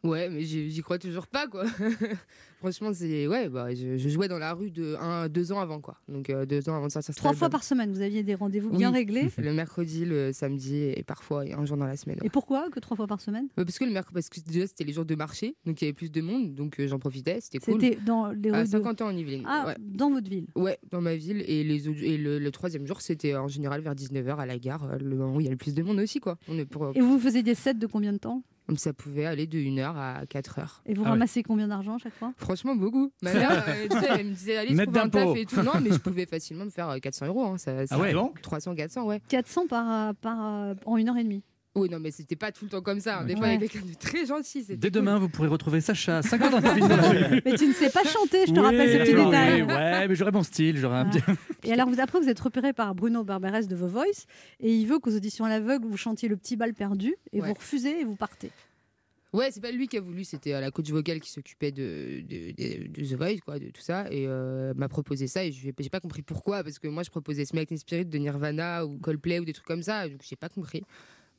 Ouais, 0.05 0.29
mais 0.29 0.41
j'y 0.43 0.81
crois 0.81 0.97
toujours 0.99 1.27
pas, 1.27 1.47
quoi. 1.47 1.65
Franchement, 2.59 2.91
c'est. 2.93 3.27
Ouais, 3.27 3.47
bah, 3.49 3.73
je, 3.75 3.97
je 3.97 4.09
jouais 4.09 4.27
dans 4.27 4.39
la 4.39 4.53
rue 4.53 4.71
de 4.71 4.95
un, 4.99 5.27
deux 5.29 5.51
ans 5.51 5.59
avant, 5.59 5.79
quoi. 5.81 5.97
Donc, 6.07 6.29
euh, 6.29 6.45
deux 6.45 6.67
ans 6.69 6.75
avant 6.75 6.87
de 6.87 6.91
sortir 6.91 7.13
Trois 7.13 7.33
fois 7.33 7.49
par 7.49 7.63
semaine, 7.63 7.91
vous 7.91 8.01
aviez 8.01 8.23
des 8.23 8.33
rendez-vous 8.33 8.69
bien 8.71 8.91
réglés. 8.91 9.29
Le 9.37 9.53
mercredi, 9.53 10.05
le 10.05 10.31
samedi 10.33 10.75
et 10.77 11.03
parfois 11.03 11.43
un 11.55 11.65
jour 11.65 11.77
dans 11.77 11.85
la 11.85 11.97
semaine. 11.97 12.17
Et 12.23 12.29
pourquoi 12.29 12.69
que 12.71 12.79
trois 12.79 12.95
fois 12.97 13.07
par 13.07 13.21
semaine? 13.21 13.47
Parce 13.55 13.77
que 13.77 13.85
le 13.85 13.91
mercredi, 13.91 14.13
parce 14.13 14.29
que 14.29 14.39
déjà 14.39 14.65
c'était 14.67 14.83
les 14.83 14.93
jours 14.93 15.05
de 15.05 15.15
marché, 15.15 15.55
donc 15.65 15.81
il 15.81 15.85
y 15.85 15.87
avait 15.87 15.93
plus 15.93 16.11
de 16.11 16.21
monde, 16.21 16.55
donc 16.55 16.79
euh, 16.79 16.87
j'en 16.87 16.97
profitais, 16.97 17.39
c'était 17.41 17.59
cool. 17.59 17.79
C'était 17.81 17.97
dans 18.03 18.31
les 18.31 18.49
rues 18.51 18.57
à 18.57 18.63
de- 18.63 18.69
50 18.69 19.01
ans 19.01 19.07
en 19.07 19.15
Yvelines. 19.15 19.43
Ah, 19.45 19.65
ouais. 19.67 19.75
dans 19.79 20.09
votre 20.09 20.29
ville 20.29 20.47
Ouais, 20.55 20.79
dans 20.91 21.01
ma 21.01 21.15
ville. 21.15 21.43
Et, 21.47 21.63
les 21.63 21.87
autres- 21.87 22.03
et 22.03 22.17
le, 22.17 22.39
le 22.39 22.51
troisième 22.51 22.87
jour, 22.87 23.01
c'était 23.01 23.35
en 23.35 23.47
général 23.47 23.81
vers 23.81 23.93
19h 23.95 24.37
à 24.37 24.45
la 24.45 24.57
gare, 24.57 24.83
euh, 24.89 24.97
le 24.97 25.15
moment 25.15 25.35
où 25.35 25.41
il 25.41 25.45
y 25.45 25.47
a 25.49 25.51
le 25.51 25.57
plus 25.57 25.73
de 25.75 25.83
monde 25.83 25.99
aussi, 25.99 26.19
quoi. 26.19 26.37
On 26.47 26.57
est 26.57 26.65
pour, 26.65 26.91
Et 26.95 27.01
vous 27.01 27.19
faisiez 27.19 27.43
des 27.43 27.55
sets 27.55 27.73
de 27.75 27.85
combien 27.87 28.13
de 28.13 28.17
temps? 28.17 28.41
Donc 28.67 28.79
ça 28.79 28.93
pouvait 28.93 29.25
aller 29.25 29.45
de 29.47 29.59
1h 29.59 29.95
à 29.95 30.25
4h. 30.25 30.81
Et 30.87 30.93
vous 30.95 31.01
Ah 31.01 31.05
ouais. 31.05 31.09
ramassez 31.11 31.43
combien 31.43 31.67
d'argent 31.67 31.95
à 31.95 31.97
chaque 31.99 32.15
fois? 32.15 32.33
Franchement, 32.37 32.75
beaucoup. 32.75 33.11
Ma 33.21 33.33
mère, 33.33 33.63
euh, 33.67 33.87
tu 33.89 33.99
sais, 33.99 34.07
elle 34.09 34.25
me 34.27 34.31
disait, 34.33 34.57
allez, 34.57 34.75
trouve 34.75 34.97
un 34.97 35.09
taf 35.09 35.35
et 35.37 35.45
tout. 35.45 35.61
Non, 35.61 35.73
mais 35.81 35.91
je 35.91 35.97
pouvais 35.99 36.25
facilement 36.25 36.65
me 36.65 36.71
faire 36.71 36.89
euh, 36.89 36.97
400 36.97 37.27
euros. 37.27 37.45
Hein, 37.45 37.57
ça, 37.57 37.85
ça- 37.85 37.95
Ah 37.95 37.99
ouais. 37.99 38.13
300, 38.41 38.73
400, 38.75 39.05
ouais. 39.05 39.21
400 39.27 39.67
par, 39.67 40.15
par, 40.15 40.75
en 40.85 40.97
une 40.97 41.09
heure 41.09 41.17
et 41.17 41.23
demie. 41.23 41.43
Oui, 41.75 41.89
non, 41.89 41.99
mais 41.99 42.09
c'était 42.11 42.37
pas 42.37 42.51
tout 42.53 42.63
le 42.65 42.71
temps 42.71 42.81
comme 42.81 43.01
ça. 43.01 43.19
hein. 43.19 43.25
Des 43.25 43.35
fois, 43.35 43.47
avec 43.47 43.69
quelqu'un 43.71 43.85
de 43.87 43.93
très 43.95 44.25
gentil. 44.25 44.61
c'était 44.61 44.77
Dès 44.77 44.87
cool. 44.89 45.01
demain, 45.01 45.19
vous 45.19 45.27
pourrez 45.27 45.49
retrouver 45.49 45.81
Sacha, 45.81 46.21
50 46.21 46.53
ans. 46.53 46.61
Mais 47.45 47.53
tu 47.57 47.67
ne 47.67 47.73
sais 47.73 47.89
pas 47.89 48.03
chanter, 48.05 48.45
je 48.47 48.53
te 48.53 48.59
Oui, 48.59 48.65
rappelle 48.65 48.91
ce 48.91 48.97
petit 49.03 49.15
oui, 49.15 49.25
détail. 49.25 49.61
Ouais, 49.63 50.07
mais 50.07 50.15
j'aurais 50.15 50.31
mon 50.31 50.43
style, 50.43 50.77
j'aurais 50.77 50.97
un 50.99 51.05
petit. 51.09 51.19
Et 51.63 51.73
alors, 51.73 51.89
vous, 51.89 51.99
après, 51.99 52.19
vous 52.19 52.29
êtes 52.29 52.39
repéré 52.39 52.71
par 52.71 52.95
Bruno 52.95 53.23
Barberes 53.25 53.67
de 53.67 53.75
The 53.75 53.79
Voice 53.79 54.25
et 54.61 54.73
il 54.73 54.85
veut 54.87 54.99
qu'aux 54.99 55.13
auditions 55.15 55.43
à 55.45 55.49
l'aveugle, 55.49 55.85
vous 55.85 55.97
chantiez 55.97 56.29
le 56.29 56.37
petit 56.37 56.55
bal 56.55 56.73
perdu 56.73 57.15
et 57.33 57.41
Ouais. 57.41 57.47
vous 57.49 57.53
refusez 57.55 57.99
et 57.99 58.03
vous 58.05 58.15
partez. 58.15 58.51
Ouais, 59.33 59.49
c'est 59.51 59.59
pas 59.59 59.71
lui 59.71 59.89
qui 59.89 59.97
a 59.97 60.01
voulu, 60.01 60.23
c'était 60.23 60.53
euh, 60.53 60.61
la 60.61 60.71
coach 60.71 60.89
vocale 60.91 61.19
qui 61.19 61.29
s'occupait 61.29 61.73
de, 61.73 62.21
de, 62.21 62.51
de- 62.53 62.87
de 62.87 63.01
The 63.05 63.17
Voice, 63.17 63.39
quoi, 63.43 63.59
de 63.59 63.65
tout 63.67 63.81
ça, 63.81 64.05
et 64.09 64.25
euh, 64.27 64.73
m'a 64.77 64.87
proposé 64.87 65.27
ça, 65.27 65.43
et 65.43 65.51
je- 65.51 65.71
j'ai 65.77 65.89
pas 65.89 65.99
compris 65.99 66.21
pourquoi, 66.21 66.63
parce 66.63 66.79
que 66.79 66.87
moi 66.87 67.03
je 67.03 67.09
proposais 67.09 67.43
Smack 67.43 67.69
and 67.73 67.75
Spirit 67.77 68.05
de 68.05 68.17
Nirvana 68.17 68.85
ou 68.85 68.97
Coldplay 68.97 69.39
ou 69.39 69.43
des 69.43 69.51
trucs 69.51 69.67
comme 69.67 69.83
ça, 69.83 70.07
donc 70.07 70.21
j'ai 70.23 70.37
pas 70.37 70.47
compris. 70.47 70.83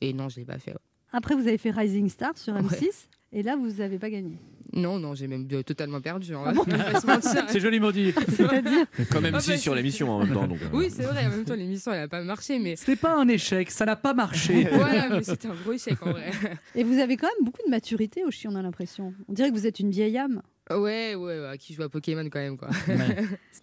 Et 0.01 0.13
non, 0.13 0.29
je 0.29 0.39
l'ai 0.39 0.45
pas 0.45 0.59
fait. 0.59 0.71
ouais. 0.71 0.77
Après, 1.11 1.35
vous 1.35 1.47
avez 1.47 1.57
fait 1.57 1.71
Rising 1.71 2.09
Star 2.09 2.37
sur 2.37 2.53
M6, 2.53 3.07
et 3.31 3.41
là, 3.41 3.55
vous 3.55 3.71
n'avez 3.77 3.97
pas 3.97 4.09
gagné. 4.09 4.39
Non, 4.73 4.99
non, 4.99 5.15
j'ai 5.15 5.27
même 5.27 5.47
euh, 5.53 5.63
totalement 5.63 6.01
perdu. 6.01 6.35
hein. 6.35 6.43
Ah 6.45 6.51
bon. 6.53 6.65
C'est 7.47 7.59
joliment 7.61 7.91
dit. 7.91 8.13
C'est-à-dire 8.27 8.85
Comme 9.11 9.25
Ah 9.25 9.31
bah, 9.31 9.37
M6 9.39 9.57
sur 9.57 9.73
l'émission 9.73 10.09
en 10.11 10.19
même 10.19 10.33
temps. 10.33 10.45
Donc, 10.47 10.61
euh. 10.61 10.67
Oui, 10.73 10.89
c'est 10.91 11.03
vrai, 11.03 11.25
en 11.25 11.29
même 11.29 11.45
temps, 11.45 11.55
l'émission 11.55 11.93
elle 11.93 12.01
a 12.01 12.07
pas 12.09 12.21
marché, 12.21 12.59
mais. 12.59 12.75
C'était 12.75 12.97
pas 12.97 13.15
un 13.15 13.27
échec, 13.29 13.71
ça 13.71 13.85
n'a 13.85 13.95
pas 13.95 14.13
marché. 14.13 14.67
voilà, 14.71 15.09
mais 15.09 15.23
c'était 15.23 15.47
un 15.47 15.55
gros 15.55 15.71
échec 15.71 15.95
en 16.05 16.11
vrai. 16.11 16.31
Et 16.75 16.83
vous 16.83 16.99
avez 16.99 17.15
quand 17.15 17.27
même 17.27 17.45
beaucoup 17.45 17.63
de 17.65 17.71
maturité 17.71 18.23
au 18.25 18.29
on 18.49 18.55
a 18.55 18.61
l'impression. 18.61 19.13
On 19.27 19.33
dirait 19.33 19.49
que 19.49 19.55
vous 19.55 19.65
êtes 19.67 19.79
une 19.79 19.89
vieille 19.91 20.17
âme. 20.17 20.41
Ouais, 20.69 21.15
ouais, 21.15 21.15
ouais, 21.15 21.57
qui 21.57 21.73
joue 21.73 21.83
à 21.83 21.89
Pokémon 21.89 22.25
quand 22.25 22.39
même, 22.39 22.57
quoi. 22.57 22.69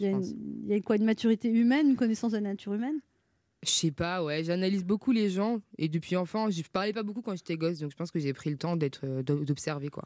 Il 0.00 0.06
y, 0.06 0.08
a 0.08 0.10
une, 0.10 0.24
il 0.64 0.68
y 0.70 0.74
a 0.74 0.80
quoi 0.80 0.96
Une 0.96 1.04
maturité 1.04 1.48
humaine, 1.50 1.90
une 1.90 1.96
connaissance 1.96 2.32
de 2.32 2.38
la 2.38 2.42
nature 2.48 2.72
humaine? 2.72 2.96
Je 3.64 3.70
sais 3.70 3.90
pas, 3.90 4.22
ouais, 4.22 4.44
j'analyse 4.44 4.84
beaucoup 4.84 5.10
les 5.10 5.30
gens 5.30 5.60
et 5.78 5.88
depuis 5.88 6.16
enfant, 6.16 6.50
je 6.50 6.62
parlais 6.70 6.92
pas 6.92 7.02
beaucoup 7.02 7.22
quand 7.22 7.34
j'étais 7.34 7.56
gosse, 7.56 7.78
donc 7.78 7.90
je 7.90 7.96
pense 7.96 8.10
que 8.10 8.18
j'ai 8.18 8.32
pris 8.34 8.50
le 8.50 8.56
temps 8.58 8.76
d'être, 8.76 9.00
euh, 9.04 9.22
d'o- 9.22 9.44
d'observer 9.44 9.88
quoi. 9.88 10.04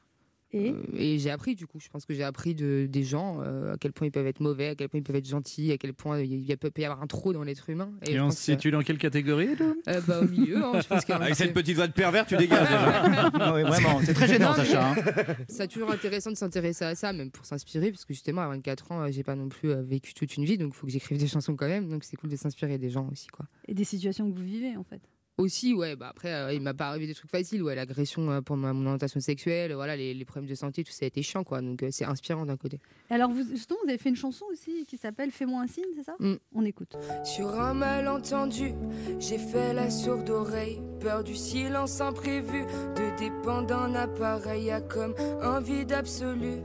Et 0.53 0.71
Euh, 0.71 0.83
et 0.95 1.19
j'ai 1.19 1.31
appris 1.31 1.55
du 1.55 1.67
coup, 1.67 1.79
je 1.79 1.89
pense 1.91 2.07
que 2.07 2.15
j'ai 2.15 2.23
appris 2.23 2.55
de, 2.55 2.87
des 2.91 3.03
gens, 3.05 3.41
euh, 3.43 3.75
à 3.75 3.77
quel 3.77 3.93
point 3.93 4.07
ils 4.07 4.11
peuvent 4.11 4.27
être 4.27 4.41
mauvais, 4.41 4.69
à 4.69 4.75
quel 4.75 4.89
point 4.89 4.99
ils 4.99 5.03
peuvent 5.03 5.17
être 5.17 5.29
gentils, 5.29 5.71
à 5.73 5.77
quel 5.77 5.93
point 5.93 6.21
il 6.21 6.41
y 6.43 6.53
a- 6.53 6.57
peut 6.57 6.71
y 6.79 6.85
avoir 6.85 7.03
un 7.03 7.07
trou 7.07 7.35
dans 7.35 7.43
l'être 7.43 7.69
humain. 7.69 7.91
Et, 8.07 8.15
je 8.15 8.21
on 8.21 8.31
se 8.31 8.39
situe 8.41 8.71
dans 8.71 8.83
quelle 8.83 8.97
catégorie 8.99 9.51
euh, 9.89 10.01
bah, 10.07 10.21
Au 10.23 10.25
milieu, 10.27 10.65
hein, 10.65 10.81
je 10.81 10.87
pense 10.89 11.09
Avec 11.11 11.35
cette 11.35 11.53
petite 11.53 11.77
voix 11.77 11.87
de 11.87 11.93
pervers, 11.93 12.25
tu 12.27 12.37
dégages 12.37 12.67
déjà. 12.67 13.03
Ah 13.41 13.53
oui, 13.55 13.63
vraiment, 13.63 14.01
c'est 14.03 14.15
très 14.15 14.27
gênant, 14.27 14.51
Non, 14.51 14.55
Sacha. 14.57 14.91
hein. 14.93 14.95
C'est 15.49 15.69
toujours 15.69 15.91
intéressant 15.91 16.31
de 16.31 16.37
s'intéresser 16.37 16.85
à 16.87 16.95
ça, 16.95 17.13
même 17.13 17.31
pour 17.31 17.45
s'inspirer, 17.45 17.91
parce 17.91 18.05
que 18.07 18.15
justement, 18.15 18.41
à 18.43 18.49
24 18.49 18.93
ans, 18.93 19.11
j'ai 19.11 19.23
pas 19.23 19.35
non 19.37 19.49
plus 19.51 19.73
vécu 19.83 20.15
toute 20.15 20.35
une 20.37 20.45
vie, 20.47 20.57
donc 20.57 20.73
il 20.75 20.77
faut 20.77 20.87
que 20.87 20.93
j'écrive 20.93 21.19
des 21.19 21.27
chansons 21.29 21.57
quand 21.57 21.69
même, 21.69 21.89
donc 21.91 22.05
c'est 22.05 22.17
cool 22.17 22.31
de 22.31 22.37
s'inspirer 22.37 22.79
des 22.79 22.89
gens 22.91 23.07
aussi, 23.13 23.27
quoi. 23.29 23.47
et 23.67 23.75
des 23.75 23.85
situations 23.85 24.31
que 24.31 24.37
vous 24.37 24.45
vivez, 24.45 24.77
en 24.77 24.85
fait. 24.85 25.03
Aussi, 25.39 25.73
ouais, 25.73 25.95
bah 25.95 26.09
après, 26.11 26.35
euh, 26.35 26.53
il 26.53 26.61
m'a 26.61 26.75
pas 26.75 26.89
arrivé 26.89 27.07
des 27.07 27.15
trucs 27.15 27.31
faciles, 27.31 27.63
ouais, 27.63 27.77
l'agression 27.77 28.29
euh, 28.29 28.41
pour 28.41 28.57
ma, 28.57 28.73
mon 28.73 28.87
orientation 28.87 29.21
sexuelle, 29.21 29.73
voilà, 29.73 29.97
les, 29.97 30.13
les 30.13 30.25
problèmes 30.25 30.51
de 30.51 30.55
santé, 30.57 30.83
tout 30.83 30.91
ça 30.91 31.05
a 31.05 31.07
été 31.07 31.23
chiant, 31.23 31.45
quoi, 31.45 31.61
donc 31.61 31.85
euh, 31.85 31.91
c'est 31.93 32.05
inspirant 32.05 32.45
d'un 32.45 32.57
côté. 32.57 32.81
Et 33.09 33.15
Alors, 33.15 33.31
vous, 33.31 33.49
justement, 33.49 33.79
vous 33.85 33.89
avez 33.89 33.99
fait 33.99 34.09
une 34.09 34.17
chanson 34.17 34.47
aussi 34.51 34.85
qui 34.87 34.97
s'appelle 34.97 35.31
Fais-moi 35.31 35.63
un 35.63 35.69
signe, 35.69 35.85
c'est 35.97 36.03
ça? 36.03 36.17
Mm. 36.19 36.35
On 36.57 36.65
écoute. 36.65 36.97
Sur 37.23 37.51
un 37.61 37.73
malentendu, 37.73 38.73
j'ai 39.21 39.39
fait 39.39 39.73
la 39.75 39.91
sourde 39.91 40.29
oreille. 40.29 40.83
Peur 40.99 41.23
du 41.23 41.37
silence 41.37 42.01
imprévu, 42.01 42.65
de 42.97 43.17
dépendre 43.17 43.69
d'un 43.69 43.95
appareil. 43.95 44.73
A 44.73 44.81
comme 44.81 45.15
un 45.41 45.61
vide 45.61 45.93
absolu 45.93 46.63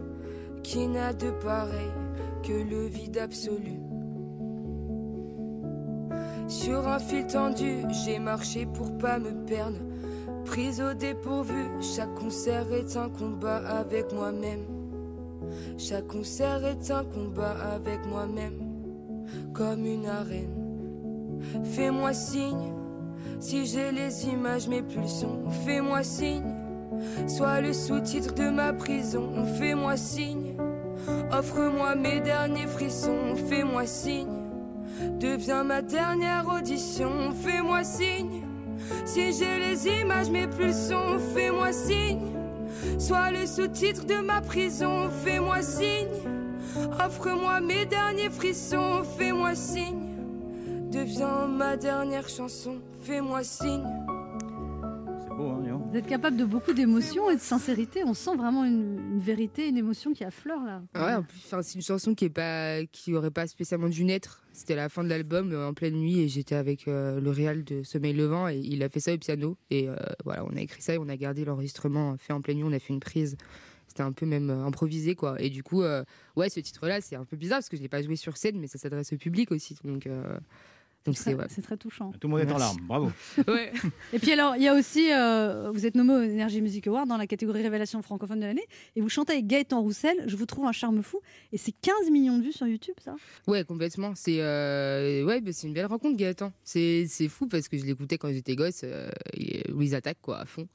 qui 0.63 0.87
n'a 0.87 1.13
de 1.13 1.29
pareil 1.29 1.91
que 2.43 2.53
le 2.53 2.87
vide 2.87 3.19
absolu. 3.19 3.92
Sur 6.47 6.87
un 6.87 6.99
fil 6.99 7.25
tendu, 7.25 7.83
j'ai 7.89 8.19
marché 8.19 8.65
pour 8.65 8.97
pas 8.97 9.19
me 9.19 9.31
perdre. 9.45 9.77
Prise 10.45 10.81
au 10.81 10.93
dépourvu, 10.93 11.69
chaque 11.81 12.13
concert 12.15 12.71
est 12.73 12.97
un 12.97 13.09
combat 13.09 13.61
avec 13.67 14.11
moi-même. 14.13 14.65
Chaque 15.77 16.07
concert 16.07 16.65
est 16.65 16.91
un 16.91 17.03
combat 17.03 17.55
avec 17.73 18.05
moi-même, 18.05 18.59
comme 19.53 19.85
une 19.85 20.05
arène. 20.05 21.39
Fais-moi 21.63 22.13
signe, 22.13 22.73
si 23.39 23.65
j'ai 23.65 23.91
les 23.91 24.25
images, 24.27 24.67
mes 24.67 24.81
pulsions. 24.81 25.49
Fais-moi 25.65 26.03
signe, 26.03 26.53
sois 27.27 27.61
le 27.61 27.73
sous-titre 27.73 28.33
de 28.33 28.49
ma 28.49 28.73
prison. 28.73 29.45
Fais-moi 29.57 29.97
signe, 29.97 30.55
offre-moi 31.31 31.95
mes 31.95 32.19
derniers 32.19 32.67
frissons. 32.67 33.35
Fais-moi 33.47 33.85
signe, 33.85 34.42
deviens 35.19 35.63
ma 35.63 35.81
dernière 35.81 36.47
audition. 36.47 37.31
Fais-moi 37.31 37.83
signe, 37.83 38.43
si 39.05 39.33
j'ai 39.33 39.59
les 39.59 39.87
images, 39.87 40.29
mes 40.29 40.47
pulsions. 40.47 41.19
Fais-moi 41.33 41.71
signe, 41.71 42.21
sois 42.99 43.31
le 43.31 43.45
sous-titre 43.45 44.05
de 44.05 44.25
ma 44.25 44.41
prison. 44.41 45.09
Fais-moi 45.23 45.61
signe, 45.61 46.07
offre-moi 47.03 47.61
mes 47.61 47.85
derniers 47.85 48.29
frissons. 48.29 49.03
Fais-moi 49.17 49.55
signe. 49.55 49.99
Deviens 50.91 51.47
ma 51.47 51.75
dernière 51.75 52.29
chanson, 52.29 52.77
fais-moi 53.01 53.43
signe. 53.43 53.83
C'est 55.23 55.35
beau, 55.35 55.49
hein. 55.49 55.81
Vous 55.89 55.97
êtes 55.97 56.05
capable 56.05 56.37
de 56.37 56.45
beaucoup 56.45 56.73
d'émotions 56.73 57.31
et 57.31 57.35
de 57.35 57.41
sincérité. 57.41 58.03
On 58.03 58.13
sent 58.13 58.35
vraiment 58.35 58.63
une, 58.63 58.99
une 59.13 59.19
vérité, 59.19 59.67
une 59.67 59.77
émotion 59.77 60.13
qui 60.13 60.23
affleure 60.23 60.63
là. 60.63 60.81
Ouais, 60.93 61.15
en 61.15 61.23
plus, 61.23 61.39
c'est 61.63 61.75
une 61.75 61.81
chanson 61.81 62.13
qui 62.13 62.25
est 62.25 62.29
pas, 62.29 62.85
qui 62.91 63.15
aurait 63.15 63.31
pas 63.31 63.47
spécialement 63.47 63.89
dû 63.89 64.03
naître. 64.05 64.42
C'était 64.53 64.75
la 64.75 64.87
fin 64.87 65.03
de 65.03 65.09
l'album, 65.09 65.51
euh, 65.51 65.67
en 65.67 65.73
pleine 65.73 65.95
nuit, 65.95 66.19
et 66.19 66.27
j'étais 66.27 66.53
avec 66.53 66.87
euh, 66.87 67.19
le 67.19 67.31
réal 67.31 67.63
de 67.63 67.81
Sommeil 67.81 68.13
Levant, 68.13 68.47
et 68.47 68.59
il 68.59 68.83
a 68.83 68.89
fait 68.89 68.99
ça 68.99 69.11
au 69.11 69.17
piano. 69.17 69.57
Et 69.71 69.89
euh, 69.89 69.95
voilà, 70.25 70.45
on 70.45 70.55
a 70.55 70.61
écrit 70.61 70.83
ça 70.83 70.93
et 70.93 70.99
on 70.99 71.09
a 71.09 71.17
gardé 71.17 71.43
l'enregistrement 71.43 72.15
fait 72.19 72.33
en 72.33 72.41
pleine 72.41 72.57
nuit. 72.57 72.63
On 72.63 72.71
a 72.71 72.77
fait 72.77 72.93
une 72.93 72.99
prise. 72.99 73.35
C'était 73.87 74.03
un 74.03 74.11
peu 74.11 74.27
même 74.27 74.51
improvisé, 74.51 75.15
quoi. 75.15 75.41
Et 75.41 75.49
du 75.49 75.63
coup, 75.63 75.83
ouais, 76.35 76.49
ce 76.49 76.59
titre-là, 76.59 77.01
c'est 77.01 77.15
un 77.15 77.25
peu 77.25 77.35
bizarre 77.35 77.59
parce 77.59 77.69
que 77.69 77.77
je 77.77 77.81
l'ai 77.81 77.89
pas 77.89 78.01
joué 78.01 78.15
sur 78.15 78.37
scène, 78.37 78.59
mais 78.59 78.67
ça 78.67 78.79
s'adresse 78.79 79.13
au 79.13 79.17
public 79.17 79.51
aussi. 79.51 79.77
Donc, 79.83 80.07
donc 81.05 81.17
c'est 81.17 81.33
ouais. 81.35 81.47
très 81.61 81.75
touchant. 81.77 82.11
Tout 82.19 82.27
le 82.27 82.29
monde 82.29 82.39
est 82.47 82.51
en 82.51 82.57
larmes, 82.57 82.77
bravo. 82.87 83.11
Ouais. 83.47 83.71
Et 84.13 84.19
puis 84.19 84.31
alors, 84.31 84.55
il 84.55 84.63
y 84.63 84.67
a 84.67 84.73
aussi, 84.73 85.11
euh, 85.11 85.69
vous 85.73 85.85
êtes 85.85 85.95
nommé 85.95 86.13
au 86.13 86.21
Energy 86.23 86.61
Music 86.61 86.87
Award 86.87 87.07
dans 87.09 87.17
la 87.17 87.27
catégorie 87.27 87.61
Révélation 87.61 88.01
francophone 88.01 88.39
de 88.39 88.45
l'année, 88.45 88.65
et 88.95 89.01
vous 89.01 89.09
chantez 89.09 89.33
avec 89.33 89.47
Gaëtan 89.47 89.81
Roussel, 89.81 90.23
Je 90.27 90.35
vous 90.35 90.45
trouve 90.45 90.65
un 90.65 90.71
charme 90.71 91.03
fou, 91.03 91.19
et 91.51 91.57
c'est 91.57 91.73
15 91.73 92.09
millions 92.11 92.37
de 92.37 92.43
vues 92.43 92.53
sur 92.53 92.67
YouTube, 92.67 92.95
ça? 93.03 93.15
Ouais, 93.47 93.63
complètement. 93.63 94.13
C'est 94.15 94.37
euh, 94.39 95.23
ouais, 95.25 95.41
bah, 95.41 95.51
c'est 95.53 95.67
une 95.67 95.73
belle 95.73 95.85
rencontre, 95.87 96.15
Gaëtan. 96.17 96.51
C'est 96.63 97.05
c'est 97.07 97.27
fou 97.27 97.47
parce 97.47 97.67
que 97.67 97.77
je 97.77 97.85
l'écoutais 97.85 98.17
quand 98.17 98.31
j'étais 98.31 98.55
gosse. 98.55 98.81
Euh, 98.83 99.09
et 99.33 99.63
Louise 99.69 99.93
attaque 99.93 100.17
quoi 100.21 100.39
à 100.39 100.45
fond. 100.45 100.67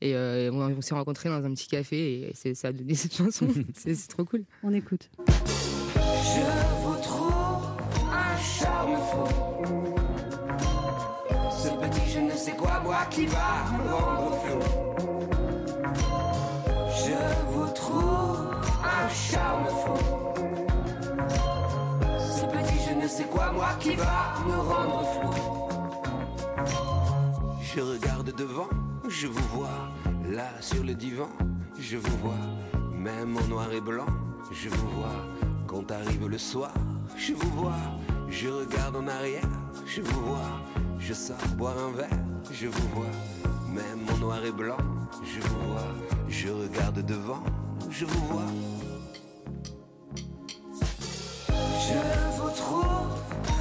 Et 0.00 0.14
euh, 0.14 0.50
on, 0.52 0.60
on 0.76 0.80
s'est 0.80 0.94
rencontrés 0.94 1.28
dans 1.28 1.44
un 1.44 1.54
petit 1.54 1.68
café 1.68 2.22
et 2.28 2.32
c'est- 2.34 2.54
ça 2.54 2.68
a 2.68 2.72
donné 2.72 2.94
cette 2.94 3.14
chanson. 3.14 3.46
c'est 3.74 4.08
trop 4.08 4.24
cool. 4.24 4.44
On 4.62 4.72
écoute. 4.74 5.10
Je 5.94 6.81
charme 8.42 8.96
fou. 9.10 9.26
Ce 11.50 11.68
petit 11.68 12.10
je 12.10 12.20
ne 12.20 12.30
sais 12.32 12.56
quoi, 12.56 12.80
moi 12.84 13.04
qui 13.10 13.26
va 13.26 13.64
me 13.78 13.92
rendre 13.92 14.36
fou. 14.44 14.58
Je 17.04 17.18
vous 17.52 17.70
trouve 17.72 18.54
un 18.84 19.08
charme 19.08 19.66
fou. 19.82 19.98
Ce 22.18 22.44
petit 22.46 22.78
je 22.88 22.94
ne 22.94 23.08
sais 23.08 23.24
quoi, 23.24 23.52
moi 23.52 23.70
qui 23.80 23.94
va 23.94 24.34
me 24.46 24.58
rendre 24.72 25.04
flou. 25.12 25.32
Je 27.60 27.80
regarde 27.80 28.34
devant, 28.36 28.68
je 29.08 29.26
vous 29.26 29.48
vois, 29.54 29.78
là 30.28 30.48
sur 30.60 30.82
le 30.84 30.94
divan, 30.94 31.28
je 31.78 31.96
vous 31.96 32.16
vois, 32.18 32.44
même 32.92 33.36
en 33.36 33.46
noir 33.48 33.72
et 33.72 33.80
blanc, 33.80 34.06
je 34.52 34.68
vous 34.68 34.88
vois, 34.90 35.24
quand 35.66 35.90
arrive 35.90 36.28
le 36.28 36.38
soir, 36.38 36.74
je 37.16 37.32
vous 37.32 37.50
vois, 37.50 37.80
je 38.32 38.48
regarde 38.48 38.96
en 38.96 39.06
arrière, 39.06 39.46
je 39.86 40.00
vous 40.00 40.24
vois, 40.24 40.60
je 40.98 41.12
sors 41.12 41.36
boire 41.58 41.76
un 41.78 41.92
verre, 41.92 42.08
je 42.50 42.66
vous 42.66 42.88
vois, 42.88 43.10
même 43.68 44.08
en 44.10 44.18
noir 44.18 44.44
et 44.44 44.50
blanc, 44.50 44.78
je 45.22 45.40
vous 45.40 45.72
vois, 45.72 45.94
je 46.28 46.48
regarde 46.48 47.04
devant, 47.04 47.44
je 47.90 48.06
vous 48.06 48.26
vois. 48.26 48.46
Je 51.48 52.40
vous 52.40 52.50
trouve 52.56 53.12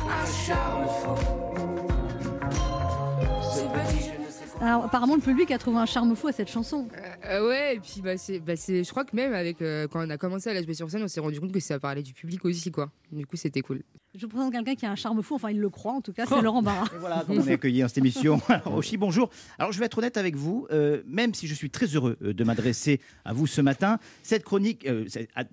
un 0.09 0.26
charme 0.26 0.86
quoi. 1.03 1.41
Alors, 4.61 4.86
apparemment, 4.86 5.15
le 5.15 5.22
public 5.22 5.49
a 5.49 5.57
trouvé 5.57 5.80
un 5.80 5.88
charme 5.88 6.15
fou 6.15 6.28
à 6.28 6.32
cette 6.32 6.49
chanson. 6.49 6.88
Euh, 7.26 7.47
ouais, 7.47 7.76
et 7.76 7.80
puis 7.80 7.99
bah, 8.01 8.15
c'est, 8.15 8.39
bah, 8.39 8.55
c'est, 8.55 8.84
je 8.84 8.89
crois 8.91 9.03
que 9.03 9.15
même 9.15 9.34
avec 9.34 9.59
euh, 9.63 9.88
quand 9.88 10.05
on 10.05 10.09
a 10.11 10.17
commencé 10.19 10.51
à 10.51 10.53
la 10.53 10.61
jouer 10.61 10.76
sur 10.76 10.89
scène, 10.89 11.01
on 11.01 11.07
s'est 11.07 11.19
rendu 11.19 11.39
compte 11.39 11.51
que 11.51 11.59
ça 11.59 11.80
parlait 11.80 12.03
du 12.03 12.13
public 12.13 12.45
aussi, 12.45 12.72
quoi. 12.72 12.91
Du 13.11 13.26
coup, 13.26 13.38
c'était 13.38 13.61
cool. 13.61 13.82
Je 14.14 14.26
vous 14.26 14.28
présente 14.28 14.51
quelqu'un 14.51 14.76
qui 14.76 14.86
a 14.86 14.91
un 14.91 14.95
charme 14.97 15.24
fou, 15.24 15.36
enfin, 15.36 15.51
il 15.51 15.59
le 15.62 15.70
croit 15.70 15.93
en 15.93 16.01
tout 16.01 16.12
cas, 16.12 16.26
c'est 16.28 16.41
Laurent 16.41 16.62
Barra. 16.62 16.84
Et 16.93 16.97
voilà, 16.99 17.24
comme 17.26 17.38
on 17.38 17.47
est 17.47 17.53
accueilli 17.53 17.80
dans 17.80 17.88
cette 17.88 17.99
émission. 17.99 18.41
Alors, 18.49 18.76
Oshi, 18.76 18.97
bonjour. 18.97 19.30
Alors, 19.57 19.72
je 19.72 19.80
vais 19.80 19.86
être 19.86 19.97
honnête 19.99 20.18
avec 20.18 20.36
vous, 20.36 20.68
euh, 20.70 21.01
même 21.07 21.34
si 21.34 21.47
je 21.47 21.53
suis 21.53 21.70
très 21.70 21.86
heureux 21.86 22.18
euh, 22.22 22.34
de 22.34 22.43
m'adresser 22.43 22.99
à 23.24 23.32
vous 23.32 23.47
ce 23.47 23.62
matin, 23.62 23.99
cette 24.22 24.43
chronique, 24.43 24.86
euh, 24.86 25.05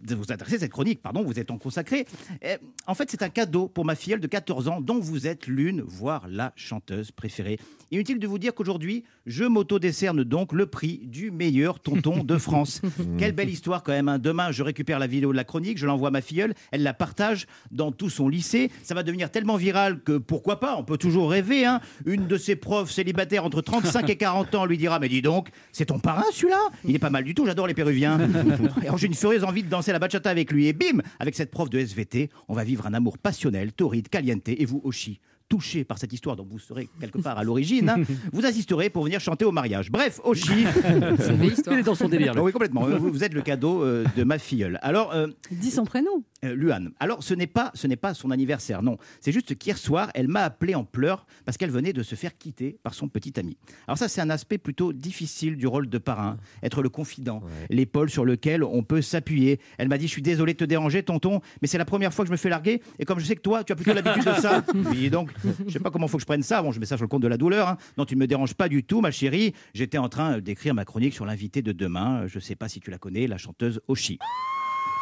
de 0.02 0.14
vous 0.16 0.32
adresser 0.32 0.58
cette 0.58 0.72
chronique, 0.72 1.00
pardon, 1.00 1.22
vous 1.22 1.38
êtes 1.38 1.52
en 1.52 1.58
consacré. 1.58 2.04
Euh, 2.44 2.56
en 2.88 2.94
fait, 2.96 3.08
c'est 3.12 3.22
un 3.22 3.28
cadeau 3.28 3.68
pour 3.68 3.84
ma 3.84 3.94
filleule 3.94 4.18
de 4.18 4.26
14 4.26 4.66
ans, 4.66 4.80
dont 4.80 4.98
vous 4.98 5.28
êtes 5.28 5.46
l'une, 5.46 5.82
voire 5.82 6.26
la 6.28 6.52
chanteuse 6.56 7.12
préférée. 7.12 7.60
Inutile 7.92 8.18
de 8.18 8.26
vous 8.26 8.38
dire 8.38 8.54
qu'aujourd'hui, 8.54 8.68
Aujourd'hui, 8.78 9.04
je 9.24 9.44
m'auto-décerne 9.44 10.24
donc 10.24 10.52
le 10.52 10.66
prix 10.66 11.00
du 11.04 11.30
meilleur 11.30 11.80
tonton 11.80 12.22
de 12.22 12.36
France. 12.38 12.82
Quelle 13.18 13.32
belle 13.32 13.48
histoire 13.48 13.82
quand 13.82 13.92
même. 13.92 14.08
hein. 14.08 14.18
Demain, 14.18 14.52
je 14.52 14.62
récupère 14.62 14.98
la 14.98 15.06
vidéo 15.06 15.32
de 15.32 15.36
la 15.36 15.44
chronique, 15.44 15.78
je 15.78 15.86
l'envoie 15.86 16.08
à 16.08 16.10
ma 16.10 16.20
filleule, 16.20 16.52
elle 16.70 16.82
la 16.82 16.92
partage 16.92 17.46
dans 17.70 17.90
tout 17.90 18.10
son 18.10 18.28
lycée. 18.28 18.47
Ça 18.82 18.94
va 18.94 19.02
devenir 19.02 19.30
tellement 19.30 19.56
viral 19.56 20.00
que 20.02 20.18
pourquoi 20.18 20.60
pas, 20.60 20.76
on 20.76 20.84
peut 20.84 20.98
toujours 20.98 21.30
rêver. 21.30 21.64
hein. 21.64 21.80
Une 22.06 22.26
de 22.26 22.36
ses 22.36 22.56
profs 22.56 22.90
célibataires 22.90 23.44
entre 23.44 23.60
35 23.60 24.08
et 24.10 24.16
40 24.16 24.54
ans 24.54 24.64
lui 24.64 24.78
dira 24.78 24.98
Mais 24.98 25.08
dis 25.08 25.22
donc, 25.22 25.48
c'est 25.72 25.86
ton 25.86 25.98
parrain 25.98 26.24
celui-là? 26.32 26.58
Il 26.84 26.94
est 26.94 26.98
pas 26.98 27.10
mal 27.10 27.24
du 27.24 27.34
tout, 27.34 27.46
j'adore 27.46 27.66
les 27.66 27.74
Péruviens. 27.74 28.18
Et 28.82 28.86
alors, 28.86 28.98
j'ai 28.98 29.06
une 29.06 29.14
furieuse 29.14 29.44
envie 29.44 29.62
de 29.62 29.68
danser 29.68 29.92
la 29.92 29.98
bachata 29.98 30.30
avec 30.30 30.50
lui. 30.52 30.66
Et 30.66 30.72
bim 30.72 31.00
Avec 31.18 31.34
cette 31.34 31.50
prof 31.50 31.68
de 31.70 31.78
SVT, 31.78 32.30
on 32.48 32.54
va 32.54 32.64
vivre 32.64 32.86
un 32.86 32.94
amour 32.94 33.18
passionnel, 33.18 33.72
torride, 33.72 34.08
caliente. 34.08 34.48
Et 34.48 34.64
vous, 34.64 34.80
Oshi 34.84 35.20
touché 35.48 35.84
par 35.84 35.98
cette 35.98 36.12
histoire 36.12 36.36
dont 36.36 36.46
vous 36.48 36.58
serez 36.58 36.88
quelque 37.00 37.18
part 37.18 37.38
à 37.38 37.44
l'origine, 37.44 37.88
hein, 37.88 37.96
vous 38.32 38.44
assisterez 38.44 38.90
pour 38.90 39.04
venir 39.04 39.20
chanter 39.20 39.44
au 39.44 39.52
mariage. 39.52 39.90
Bref, 39.90 40.20
Oshi. 40.24 40.64
C'est 41.18 41.30
une 41.30 41.36
belle 41.36 41.52
histoire. 41.52 41.76
Il 41.76 41.80
est 41.80 41.84
dans 41.84 41.94
son 41.94 42.08
délire, 42.08 42.34
là. 42.34 42.42
Oui, 42.42 42.52
complètement. 42.52 42.82
Vous, 42.86 43.10
vous 43.10 43.24
êtes 43.24 43.34
le 43.34 43.42
cadeau 43.42 43.82
euh, 43.82 44.04
de 44.16 44.24
ma 44.24 44.38
filleule. 44.38 44.78
Alors, 44.82 45.12
euh, 45.14 45.28
Dis 45.50 45.70
son 45.70 45.84
prénom. 45.84 46.22
euh, 46.44 46.54
Luan. 46.54 46.90
Alors, 47.00 47.22
ce 47.22 47.34
n'est 47.34 47.46
pas, 47.46 47.70
ce 47.74 47.86
n'est 47.86 47.96
pas 47.96 48.14
son 48.14 48.30
anniversaire, 48.30 48.82
non. 48.82 48.98
C'est 49.20 49.32
juste 49.32 49.56
qu'hier 49.56 49.78
soir, 49.78 50.10
elle 50.14 50.28
m'a 50.28 50.42
appelé 50.42 50.74
en 50.74 50.84
pleurs 50.84 51.26
parce 51.44 51.56
qu'elle 51.56 51.70
venait 51.70 51.92
de 51.92 52.02
se 52.02 52.14
faire 52.14 52.36
quitter 52.36 52.78
par 52.82 52.94
son 52.94 53.08
petit 53.08 53.38
ami. 53.40 53.56
Alors 53.86 53.98
ça, 53.98 54.08
c'est 54.08 54.20
un 54.20 54.30
aspect 54.30 54.58
plutôt 54.58 54.92
difficile 54.92 55.56
du 55.56 55.66
rôle 55.66 55.88
de 55.88 55.98
parrain, 55.98 56.36
être 56.62 56.82
le 56.82 56.88
confident, 56.88 57.42
l'épaule 57.70 58.10
sur 58.10 58.24
lequel 58.24 58.62
on 58.62 58.82
peut 58.82 59.02
s'appuyer. 59.02 59.60
Elle 59.78 59.88
m'a 59.88 59.98
dit, 59.98 60.06
je 60.06 60.12
suis 60.12 60.22
désolé 60.22 60.52
de 60.52 60.58
te 60.58 60.64
déranger, 60.64 61.02
tonton, 61.02 61.40
mais 61.62 61.68
c'est 61.68 61.78
la 61.78 61.84
première 61.84 62.12
fois 62.12 62.24
que 62.24 62.28
je 62.28 62.32
me 62.32 62.36
fais 62.36 62.48
larguer, 62.48 62.82
et 62.98 63.04
comme 63.04 63.18
je 63.18 63.24
sais 63.24 63.36
que 63.36 63.40
toi, 63.40 63.64
tu 63.64 63.72
as 63.72 63.76
plutôt 63.76 63.94
l'habitude 63.94 64.24
de 64.24 64.40
ça, 64.40 64.62
oui, 64.90 65.10
donc, 65.10 65.30
je 65.66 65.72
sais 65.72 65.80
pas 65.80 65.90
comment 65.90 66.08
faut 66.08 66.16
que 66.18 66.22
je 66.22 66.26
prenne 66.26 66.42
ça. 66.42 66.62
Bon, 66.62 66.72
je 66.72 66.80
mets 66.80 66.86
ça 66.86 66.96
sur 66.96 67.04
le 67.04 67.08
compte 67.08 67.22
de 67.22 67.28
la 67.28 67.36
douleur. 67.36 67.68
hein. 67.68 67.76
Non, 67.96 68.04
tu 68.04 68.14
ne 68.16 68.20
me 68.20 68.26
déranges 68.26 68.54
pas 68.54 68.68
du 68.68 68.84
tout, 68.84 69.00
ma 69.00 69.10
chérie. 69.10 69.54
J'étais 69.74 69.98
en 69.98 70.08
train 70.08 70.38
d'écrire 70.40 70.74
ma 70.74 70.84
chronique 70.84 71.14
sur 71.14 71.24
l'invité 71.26 71.62
de 71.62 71.72
demain. 71.72 72.26
Je 72.26 72.38
sais 72.38 72.56
pas 72.56 72.68
si 72.68 72.80
tu 72.80 72.90
la 72.90 72.98
connais, 72.98 73.26
la 73.26 73.38
chanteuse 73.38 73.80
Oshi. 73.88 74.18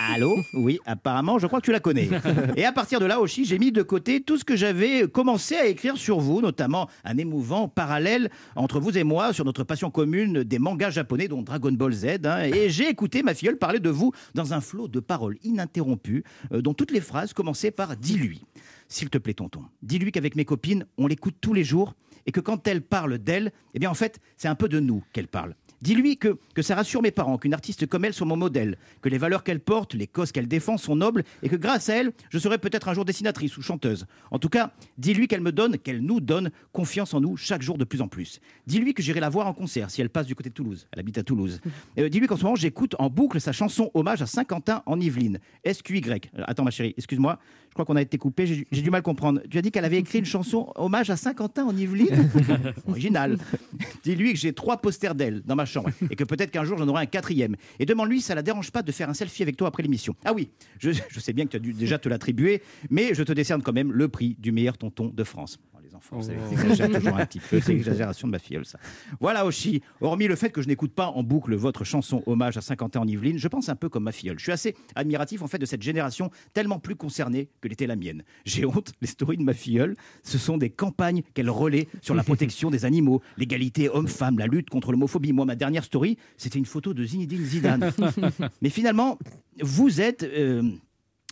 Allô 0.10 0.43
Oui, 0.53 0.80
apparemment, 0.86 1.39
je 1.39 1.47
crois 1.47 1.60
que 1.60 1.66
tu 1.66 1.72
la 1.72 1.80
connais. 1.80 2.10
Et 2.55 2.66
à 2.66 2.72
partir 2.72 2.99
de 2.99 3.05
là 3.05 3.20
aussi, 3.20 3.45
j'ai 3.45 3.60
mis 3.60 3.72
de 3.72 3.82
côté 3.82 4.22
tout 4.22 4.38
ce 4.38 4.43
que 4.45 4.55
j'avais 4.55 5.08
commencé 5.08 5.55
à 5.55 5.66
écrire 5.66 5.97
sur 5.97 6.20
vous, 6.20 6.41
notamment 6.41 6.89
un 7.03 7.18
émouvant 7.18 7.68
parallèle 7.68 8.30
entre 8.55 8.80
vous 8.80 8.97
et 8.97 9.03
moi 9.03 9.34
sur 9.34 9.45
notre 9.45 9.64
passion 9.64 9.91
commune 9.91 10.43
des 10.43 10.60
mangas 10.60 10.91
japonais, 10.91 11.28
dont 11.28 11.41
Dragon 11.41 11.72
Ball 11.72 11.93
Z. 11.93 12.05
hein. 12.26 12.43
et 12.43 12.70
j'ai 12.70 12.89
écouté 12.89 13.24
ma 13.24 13.34
filleule 13.34 13.58
parler 13.58 13.80
de 13.80 13.89
vous 13.89 14.12
dans 14.34 14.53
un 14.53 14.62
flot 14.62 14.88
de 14.88 14.99
paroles 14.99 15.38
ininterrompues, 15.43 16.24
euh, 16.51 16.62
dont 16.62 16.74
toutes 16.74 16.91
les 16.91 17.01
phrases 17.01 17.34
commençaient 17.34 17.72
par 17.72 17.95
Dis-lui. 17.97 18.45
S'il 18.89 19.10
te 19.10 19.18
plaît, 19.18 19.34
tonton, 19.34 19.64
dis-lui 19.82 20.12
qu'avec 20.12 20.36
mes 20.36 20.45
copines, 20.45 20.86
on 20.97 21.08
l'écoute 21.08 21.36
tous 21.41 21.53
les 21.53 21.64
jours 21.64 21.93
et 22.26 22.32
que 22.32 22.39
quand 22.39 22.68
elle 22.68 22.82
parle 22.82 23.18
d'elle, 23.18 23.51
eh 23.74 23.80
bien 23.80 23.89
en 23.89 23.93
fait, 23.93 24.20
c'est 24.38 24.47
un 24.47 24.55
peu 24.55 24.70
de 24.70 24.80
nous 24.80 25.03
qu'elle 25.14 25.28
parle. 25.28 25.55
Dis-lui 25.82 26.18
que, 26.18 26.38
que 26.56 26.62
ça 26.62 26.76
rassure 26.76 27.02
mes 27.02 27.12
parents, 27.12 27.38
qu'une 27.38 27.54
artiste 27.54 27.86
comme 27.88 28.06
elle 28.06 28.14
soit 28.14 28.26
mon 28.26 28.38
modèle, 28.38 28.78
que 29.02 29.10
les 29.10 29.18
valeurs 29.18 29.44
qu'elle 29.44 29.60
porte, 29.60 29.94
les 29.94 30.08
causes 30.08 30.32
qu'elle 30.32 30.48
défend 30.48 30.78
sont 30.78 30.96
nobles 30.96 31.24
et 31.44 31.50
que 31.50 31.56
grâce 31.56 31.90
à 31.90 31.96
elle, 31.96 32.12
je 32.30 32.40
serai 32.40 32.58
peut-être 32.58 32.90
un 32.90 32.94
jour 32.94 33.06
dessinatrice 33.06 33.58
ou 33.58 33.62
chanteuse. 33.62 34.06
En 34.32 34.40
tout 34.40 34.50
cas, 34.50 34.72
dis-lui 34.98 35.28
qu'elle 35.28 35.42
me 35.42 35.52
donne, 35.52 35.78
qu'elle 35.78 36.02
nous 36.02 36.20
donne 36.20 36.52
confiance 36.72 37.14
en 37.14 37.22
nous 37.22 37.38
chaque 37.38 37.62
jour 37.62 37.78
de 37.78 37.84
plus 37.84 38.02
en 38.02 38.08
plus. 38.08 38.40
Dis-lui 38.66 38.94
que 38.94 39.04
j'irai 39.04 39.20
la 39.20 39.30
voir 39.30 39.48
en 39.48 39.54
concert 39.54 39.92
si 39.92 40.02
elle 40.02 40.10
passe 40.10 40.26
du 40.26 40.36
côté 40.36 40.50
de 40.50 40.56
Toulouse. 40.56 40.88
Elle 40.92 41.00
habite 41.00 41.18
à 41.18 41.24
Toulouse. 41.24 41.60
Euh, 41.98 42.10
dis-lui 42.10 42.28
qu'en 42.28 42.38
ce 42.38 42.44
moment, 42.44 42.56
j'écoute 42.56 42.96
en 43.00 43.10
boucle 43.10 43.40
sa 43.42 43.52
chanson 43.52 43.90
hommage 43.94 44.22
à 44.22 44.26
Saint-Quentin 44.26 44.84
en 44.86 45.00
Yvelines. 45.00 45.40
SQY. 45.66 46.04
Euh, 46.38 46.44
Attends, 46.46 46.64
ma 46.64 46.70
chérie, 46.70 46.94
excuse-moi. 46.98 47.40
Je 47.78 47.84
crois 47.84 47.94
qu'on 47.94 48.00
a 48.00 48.02
été 48.02 48.18
coupé, 48.18 48.48
j'ai 48.48 48.68
j'ai 48.72 48.82
du 48.82 48.90
mal 48.90 49.00
à 49.00 49.02
comprendre. 49.04 49.40
Tu 49.52 49.60
as 49.60 49.62
dit 49.62 49.70
qu'elle 49.70 49.86
avait 49.86 50.00
écrit 50.00 50.18
une 50.18 50.26
chanson 50.26 50.72
hommage 50.78 51.12
à 51.12 51.16
Saint-Quentin 51.16 51.64
en 51.64 51.78
Yvelines 51.78 52.28
Original. 52.88 53.38
Dis-lui 54.04 54.34
que 54.34 54.40
j'ai 54.40 54.52
trois 54.52 54.78
posters 54.78 55.14
d'elle 55.14 55.44
dans 55.44 55.56
ma 55.56 55.66
chambre 55.66 55.92
et 56.10 56.16
que 56.16 56.24
peut-être 56.24 56.50
qu'un 56.50 56.64
jour 56.64 56.80
j'en 56.80 56.88
aurai 56.88 57.04
un 57.04 57.06
quatrième. 57.06 57.56
Et 57.78 57.86
demande-lui 57.86 58.20
si 58.20 58.26
ça 58.26 58.34
la 58.34 58.42
dérange 58.42 58.72
pas 58.72 58.82
de 58.82 58.92
faire 58.92 59.12
un 59.12 59.14
selfie 59.14 59.44
avec 59.44 59.58
toi 59.58 59.68
après 59.68 59.84
l'émission. 59.84 60.16
Ah 60.26 60.34
oui, 60.34 60.50
je, 60.80 60.90
je 61.08 61.20
sais 61.20 61.34
bien 61.34 61.46
que 61.46 61.52
tu 61.52 61.58
as 61.58 61.60
dû 61.60 61.72
déjà 61.74 62.00
te 62.00 62.10
l'attribuer, 62.10 62.64
mais 62.90 63.14
je 63.14 63.22
te 63.22 63.32
décerne 63.32 63.62
quand 63.62 63.74
même 63.74 63.92
le 63.92 64.08
prix 64.08 64.36
du 64.40 64.52
meilleur 64.52 64.80
tonton 64.80 65.14
de 65.16 65.24
France. 65.24 65.60
Enfants, 65.98 66.18
vous 66.18 66.24
savez, 66.24 66.38
j'exagère 66.52 66.91
toujours 66.91 67.18
un 67.18 67.26
petit 67.26 67.39
peu, 67.39 67.60
c'est 67.60 67.74
l'exagération 67.74 68.28
de 68.28 68.32
ma 68.32 68.39
filleule, 68.39 68.66
ça. 68.66 68.78
Voilà, 69.20 69.45
Oshi, 69.48 69.82
hormis 70.00 70.28
le 70.28 70.36
fait 70.36 70.52
que 70.52 70.62
je 70.62 70.68
n'écoute 70.68 70.93
pas 70.93 71.08
en 71.08 71.24
boucle 71.24 71.56
votre 71.56 71.84
chanson 71.84 72.22
hommage 72.28 72.56
à 72.56 72.62
Saint-Quentin 72.62 73.00
en 73.00 73.08
Yvelines, 73.08 73.39
je 73.39 73.48
pense 73.48 73.68
un 73.70 73.76
peu 73.76 73.89
comme 73.89 74.04
ma 74.04 74.12
filleule. 74.12 74.38
Je 74.38 74.43
suis 74.43 74.52
assez 74.52 74.76
admiratif 74.95 75.41
en 75.41 75.48
fait 75.48 75.58
de 75.58 75.66
cette 75.66 75.82
génération 75.82 76.30
tellement 76.54 76.78
plus 76.78 76.95
concernée 76.95 77.50
que 77.62 77.68
l'était 77.68 77.88
la 77.88 77.95
mienne. 77.95 78.24
J'ai 78.45 78.66
honte, 78.66 78.93
les 79.02 79.08
stories 79.08 79.38
de 79.38 79.43
ma 79.43 79.54
filleule, 79.54 79.95
ce 80.24 80.38
sont 80.38 80.58
des 80.58 80.70
campagnes 80.70 81.24
qu'elle 81.34 81.50
relaie 81.50 81.88
sur 82.02 82.14
la 82.14 82.24
protection 82.24 82.70
des 82.70 82.86
animaux, 82.86 83.22
l'égalité 83.38 83.89
homme-femme, 83.89 84.38
la 84.38 84.45
lutte 84.45 84.70
contre 84.70 84.91
l'homophobie. 84.91 85.34
Moi, 85.34 85.45
ma 85.45 85.56
dernière 85.56 85.84
story, 85.84 86.18
c'était 86.38 86.60
une 86.60 86.66
photo 86.66 86.93
de 86.93 87.04
Zinedine 87.04 87.43
Zidane. 87.43 87.91
Mais 88.62 88.70
finalement, 88.70 89.18
vous 89.62 90.00
êtes... 90.00 90.22
euh, 90.22 90.62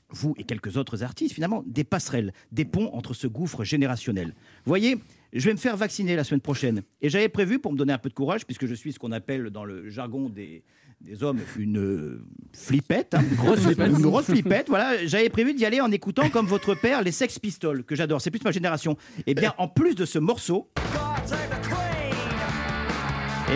vous 0.10 0.36
et 0.38 0.43
quelques 0.43 0.78
autres 0.78 1.03
artistes, 1.03 1.34
finalement, 1.34 1.64
des 1.66 1.84
passerelles, 1.84 2.34
des 2.51 2.66
ponts 2.66 2.89
entre 2.93 3.14
ce 3.14 3.28
gouffre 3.28 3.64
générationnel. 3.64 4.28
Vous 4.28 4.70
voyez, 4.70 4.97
je 5.34 5.45
vais 5.45 5.53
me 5.53 5.60
faire 5.60 5.78
vacciner 5.78 6.16
la 6.16 6.24
semaine 6.24 6.41
prochaine. 6.41 6.84
Et 7.01 7.10
j'avais 7.10 7.30
prévu, 7.30 7.60
pour 7.60 7.72
me 7.72 7.78
donner 7.78 7.93
un 7.93 7.97
peu 7.97 8.10
de 8.10 8.14
courage, 8.14 8.45
puisque 8.45 8.66
je 8.66 8.74
suis 8.74 8.93
ce 8.93 8.99
qu'on 8.99 9.12
appelle 9.12 9.49
dans 9.49 9.66
le 9.66 9.89
jargon 9.89 10.30
des, 10.30 10.64
des 11.01 11.24
hommes 11.24 11.39
une 11.58 11.78
euh, 11.78 12.26
flippette, 12.53 13.14
hein, 13.14 13.24
une 13.30 13.36
grosse 13.36 13.60
flippette, 13.60 13.89
une 13.89 14.01
grosse 14.01 14.26
flippette, 14.26 14.70
voilà, 14.70 15.06
j'avais 15.06 15.30
prévu 15.30 15.53
d'y 15.53 15.66
aller 15.66 15.82
en 15.82 15.91
écoutant 15.91 16.30
comme 16.30 16.47
votre 16.47 16.76
père 16.76 17.01
les 17.01 17.12
Sex 17.12 17.38
Pistols, 17.39 17.84
que 17.84 17.95
j'adore, 17.95 18.22
c'est 18.22 18.32
plus 18.32 18.43
ma 18.43 18.51
génération. 18.51 18.97
Et 19.28 19.34
bien, 19.34 19.53
en 19.58 19.68
plus 19.68 19.95
de 19.95 20.06
ce 20.06 20.20
morceau, 20.20 20.70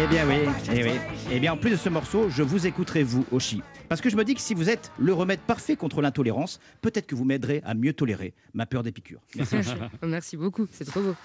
eh 0.01 0.07
bien 0.07 0.25
oui, 0.27 0.49
eh 0.73 0.83
oui. 0.83 0.91
Eh 1.29 1.39
bien 1.39 1.53
en 1.53 1.57
plus 1.57 1.71
de 1.71 1.75
ce 1.75 1.89
morceau, 1.89 2.29
je 2.29 2.41
vous 2.41 2.65
écouterai 2.65 3.03
vous, 3.03 3.25
Oshi. 3.31 3.61
Parce 3.89 3.99
que 3.99 4.09
je 4.09 4.15
me 4.15 4.23
dis 4.23 4.33
que 4.33 4.39
si 4.39 4.53
vous 4.53 4.69
êtes 4.69 4.91
le 4.97 5.13
remède 5.13 5.39
parfait 5.39 5.75
contre 5.75 6.01
l'intolérance, 6.01 6.59
peut-être 6.81 7.05
que 7.05 7.15
vous 7.15 7.25
m'aiderez 7.25 7.61
à 7.65 7.73
mieux 7.73 7.91
tolérer 7.91 8.33
ma 8.53 8.65
peur 8.65 8.83
des 8.83 8.93
piqûres. 8.93 9.19
Merci 9.35 9.57
Oshi. 9.57 9.71
Merci 10.03 10.37
beaucoup, 10.37 10.67
c'est 10.71 10.85
trop 10.85 11.01
beau. 11.01 11.15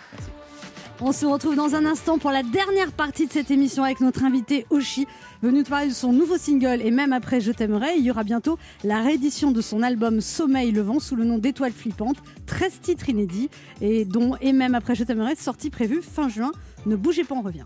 On 1.01 1.13
se 1.13 1.25
retrouve 1.27 1.55
dans 1.55 1.75
un 1.75 1.87
instant 1.87 2.19
pour 2.19 2.31
la 2.33 2.43
dernière 2.43 2.91
partie 2.91 3.27
de 3.27 3.33
cette 3.33 3.51
émission 3.51 3.85
avec 3.85 4.01
notre 4.01 4.25
invité 4.25 4.67
Oshi, 4.71 5.07
venu 5.43 5.59
nous 5.59 5.65
parler 5.65 5.89
de 5.89 5.93
son 5.93 6.13
nouveau 6.13 6.37
single 6.37 6.81
et 6.83 6.91
même 6.91 7.13
après 7.13 7.41
Je 7.41 7.53
t'aimerai, 7.53 7.97
il 7.99 8.05
y 8.05 8.11
aura 8.11 8.25
bientôt 8.25 8.59
la 8.83 9.03
réédition 9.03 9.53
de 9.53 9.61
son 9.61 9.83
album 9.83 10.21
Sommeil 10.21 10.73
le 10.73 10.81
vent 10.81 10.99
sous 10.99 11.15
le 11.15 11.25
nom 11.25 11.39
d'Étoile 11.39 11.73
flippante, 11.73 12.17
13 12.47 12.81
titres 12.81 13.09
inédits 13.09 13.51
et 13.81 14.05
dont 14.05 14.37
et 14.41 14.53
même 14.53 14.75
après 14.75 14.97
Je 14.97 15.05
t'aimerai, 15.05 15.37
sortie 15.37 15.71
prévue 15.71 16.03
fin 16.03 16.29
juin. 16.29 16.51
Ne 16.87 16.97
bougez 16.97 17.25
pas, 17.25 17.35
on 17.37 17.43
revient. 17.43 17.65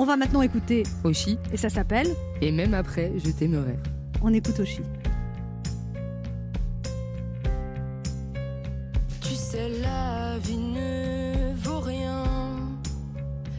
On 0.00 0.04
va 0.04 0.16
maintenant 0.16 0.42
écouter 0.42 0.84
Oshi. 1.02 1.38
Et 1.52 1.56
ça 1.56 1.68
s'appelle 1.68 2.14
Et 2.40 2.52
même 2.52 2.72
après, 2.72 3.12
je 3.16 3.32
t'aimerai. 3.32 3.76
On 4.22 4.32
écoute 4.32 4.60
Oshi. 4.60 4.82
Tu 9.20 9.34
sais, 9.34 9.68
la 9.82 10.38
vie 10.38 10.56
ne 10.56 11.52
vaut 11.56 11.80
rien 11.80 12.22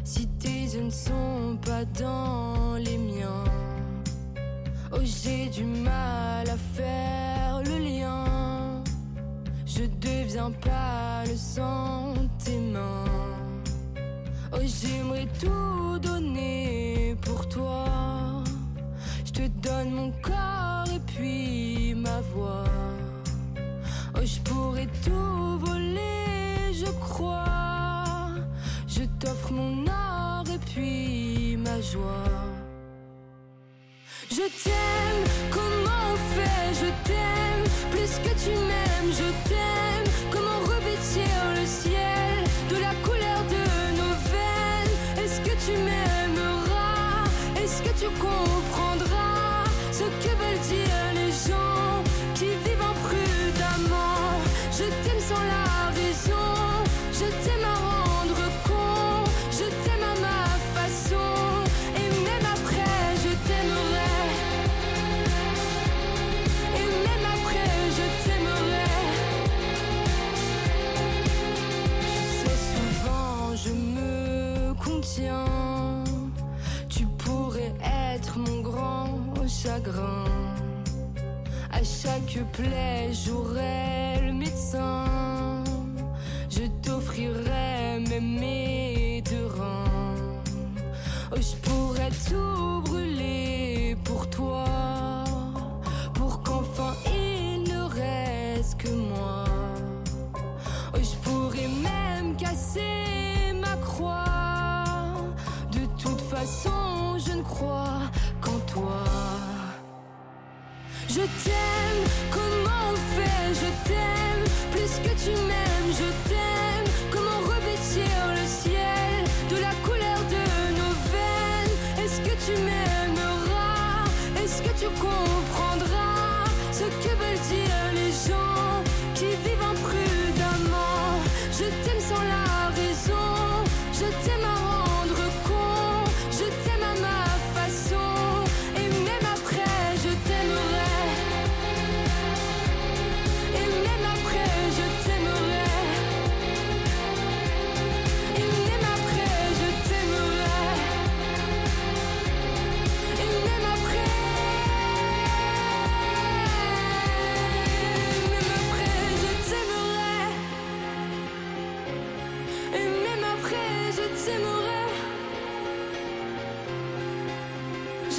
si 0.06 0.28
tes 0.28 0.62
yeux 0.78 0.84
ne 0.84 0.90
sont 0.90 1.58
pas 1.62 1.84
dans 1.84 2.76
les 2.76 2.98
miens. 2.98 3.44
Oh, 4.94 5.00
j'ai 5.04 5.50
du 5.50 5.66
mal 5.66 6.50
à 6.50 6.58
faire 6.74 7.62
le 7.66 7.84
lien. 7.84 8.82
Je 9.66 9.84
deviens 10.00 10.52
pas 10.52 11.26
le 11.28 11.36
sentiment. 11.36 13.04
Oh, 14.52 14.58
j'aimerais 14.66 15.28
tout 15.40 16.00
donner 16.00 17.16
pour 17.22 17.48
toi. 17.48 17.86
Je 19.24 19.32
te 19.32 19.48
donne 19.48 19.92
mon 19.92 20.12
corps 20.24 20.92
et 20.94 21.00
puis 21.00 21.94
ma 21.96 22.22
voix. 22.34 22.64
Oh, 24.16 24.22
je 24.24 24.40
pourrais 24.40 24.88
tout 25.06 25.60
voler, 25.60 26.74
je 26.74 26.90
crois. 27.00 28.30
Je 28.88 29.04
t'offre 29.20 29.54
mon 29.54 29.86
or 29.86 30.44
et 30.52 30.60
puis 30.74 31.56
ma 31.58 31.80
joie. 31.82 32.44
Je 34.32 34.46
t'aime, 34.64 35.24
comment 35.52 36.14
on 36.14 36.18
fait? 36.34 36.74
Je 36.74 36.90
t'aime, 37.08 37.66
plus 37.92 38.18
que 38.24 38.34
tu 38.44 38.52
m'aimes, 38.68 39.12
je 39.12 39.30
t'aime. 39.48 40.08
Comment 40.32 40.60
revêtir 40.66 41.30
le 41.56 41.66
ciel? 41.68 41.89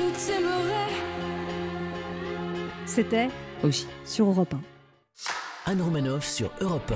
Je 0.00 0.26
t'aimerai. 0.26 0.92
C'était 2.86 3.28
Aussi. 3.62 3.86
sur 4.04 4.26
Europe 4.28 4.54
1. 5.66 5.70
Anne 5.72 5.82
Romanoff 5.82 6.26
sur 6.26 6.50
Europe 6.60 6.92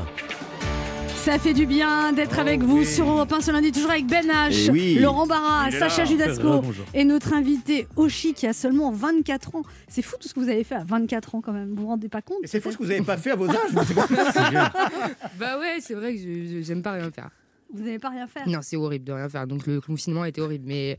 Ça 1.16 1.38
fait 1.38 1.52
du 1.52 1.66
bien 1.66 2.12
d'être 2.12 2.38
avec 2.38 2.62
vous 2.62 2.82
sur 2.84 3.08
Europe 3.08 3.30
1 3.32 3.40
ce 3.42 3.50
lundi, 3.52 3.72
toujours 3.72 3.90
avec 3.90 4.06
Ben 4.06 4.26
H, 4.26 4.64
Eh 4.68 4.70
oui. 4.70 4.94
Laurent 4.98 5.26
Barra, 5.26 5.70
Sacha. 5.70 6.04
Judasco 6.06 6.60
Bonjour. 6.60 6.84
et 6.94 7.04
notre 7.04 7.34
invité 7.34 7.86
Oshi 7.96 8.32
qui 8.34 8.46
a 8.46 8.52
seulement 8.54 8.90
24 8.90 9.54
ans. 9.56 9.62
C'est 9.86 10.02
fou 10.02 10.16
tout 10.18 10.26
ce 10.28 10.34
que 10.34 10.40
vous 10.40 10.48
avez 10.48 10.64
fait 10.64 10.74
à 10.76 10.84
24 10.84 11.34
ans 11.34 11.40
quand 11.42 11.52
même, 11.52 11.74
vous 11.74 11.82
vous 11.82 11.88
rendez 11.88 12.08
pas 12.08 12.22
compte 12.22 12.38
C'est 12.44 12.60
fou 12.60 12.72
ce 12.72 12.78
que 12.78 12.82
vous 12.84 12.88
n'avez 12.88 13.02
pas 13.02 13.16
fait 13.18 13.32
à 13.32 13.36
vos 13.36 13.48
âges. 13.50 13.56
Bah 15.38 15.58
ouais, 15.60 15.76
c'est 15.80 15.94
vrai 15.94 16.14
que 16.14 16.20
je- 16.20 16.56
je- 16.58 16.62
j'aime 16.62 16.82
pas 16.82 16.92
rien 16.92 17.10
faire. 17.10 17.28
Vous 17.72 17.82
n'avez 17.84 17.98
pas 17.98 18.10
rien 18.10 18.26
faire 18.26 18.46
Non, 18.48 18.60
c'est 18.62 18.76
horrible 18.76 19.04
de 19.04 19.12
rien 19.12 19.28
faire. 19.28 19.46
Donc 19.46 19.66
le 19.66 19.80
confinement 19.80 20.22
a 20.22 20.28
été 20.28 20.40
horrible. 20.40 20.64
Mais 20.66 20.96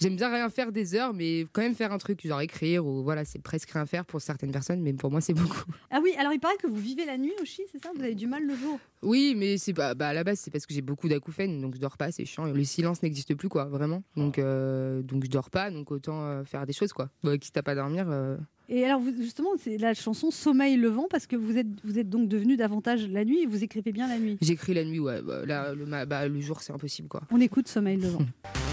j'aime 0.00 0.16
bien 0.16 0.30
rien 0.32 0.48
faire 0.50 0.72
des 0.72 0.94
heures, 0.94 1.12
mais 1.14 1.44
quand 1.52 1.62
même 1.62 1.74
faire 1.74 1.92
un 1.92 1.98
truc, 1.98 2.26
genre 2.26 2.40
écrire 2.40 2.86
ou 2.86 3.02
voilà, 3.02 3.24
c'est 3.24 3.40
presque 3.40 3.70
rien 3.70 3.86
faire 3.86 4.04
pour 4.04 4.20
certaines 4.20 4.52
personnes, 4.52 4.80
mais 4.80 4.92
pour 4.92 5.10
moi 5.10 5.20
c'est 5.20 5.32
beaucoup. 5.34 5.64
Ah 5.90 6.00
oui, 6.02 6.12
alors 6.18 6.32
il 6.32 6.40
paraît 6.40 6.56
que 6.62 6.66
vous 6.66 6.76
vivez 6.80 7.04
la 7.04 7.18
nuit 7.18 7.32
Oshi, 7.40 7.62
c'est 7.72 7.82
ça? 7.82 7.90
Vous 7.94 8.02
avez 8.02 8.14
du 8.14 8.26
mal 8.26 8.44
le 8.46 8.54
jour? 8.56 8.78
Oui, 9.02 9.34
mais 9.36 9.58
c'est 9.58 9.74
pas 9.74 9.94
bah, 9.94 10.08
à 10.08 10.12
la 10.14 10.24
base 10.24 10.38
c'est 10.40 10.50
parce 10.50 10.66
que 10.66 10.74
j'ai 10.74 10.82
beaucoup 10.82 11.08
d'acouphènes, 11.08 11.60
donc 11.60 11.74
je 11.74 11.80
dors 11.80 11.96
pas, 11.96 12.10
c'est 12.12 12.24
chiant. 12.24 12.44
Le 12.46 12.64
silence 12.64 13.02
n'existe 13.02 13.34
plus 13.34 13.48
quoi, 13.48 13.66
vraiment. 13.66 14.02
Donc 14.16 14.38
euh, 14.38 15.02
donc 15.02 15.24
je 15.24 15.30
dors 15.30 15.50
pas, 15.50 15.70
donc 15.70 15.90
autant 15.90 16.22
euh, 16.24 16.44
faire 16.44 16.66
des 16.66 16.72
choses 16.72 16.92
quoi. 16.92 17.10
Bah, 17.22 17.36
quitte 17.38 17.56
à 17.56 17.62
pas 17.62 17.74
dormir. 17.74 18.06
euh, 18.08 18.36
Et 18.68 18.84
alors 18.84 19.00
vous- 19.00 19.14
justement, 19.16 19.50
c'est 19.58 19.78
la 19.78 19.94
chanson 19.94 20.30
Sommeil 20.30 20.76
le 20.76 20.88
vent 20.88 21.06
parce 21.10 21.26
que 21.26 21.36
vous 21.36 21.56
êtes, 21.58 21.66
vous 21.84 21.98
êtes 21.98 22.08
donc 22.08 22.28
devenu 22.28 22.56
davantage 22.56 23.06
la 23.08 23.24
nuit 23.24 23.42
et 23.42 23.46
vous 23.46 23.62
écrivez 23.62 23.92
bien 23.92 24.08
la 24.08 24.18
nuit? 24.18 24.38
J'écris 24.40 24.74
la 24.74 24.84
nuit, 24.84 24.98
ouais. 24.98 25.22
Bah, 25.22 25.44
là, 25.46 25.72
le, 25.74 25.84
bah, 26.06 26.26
le 26.28 26.40
jour 26.40 26.60
c'est 26.62 26.72
impossible 26.72 27.08
quoi. 27.08 27.22
On 27.30 27.40
écoute 27.40 27.68
Sommeil 27.68 27.98
le 27.98 28.08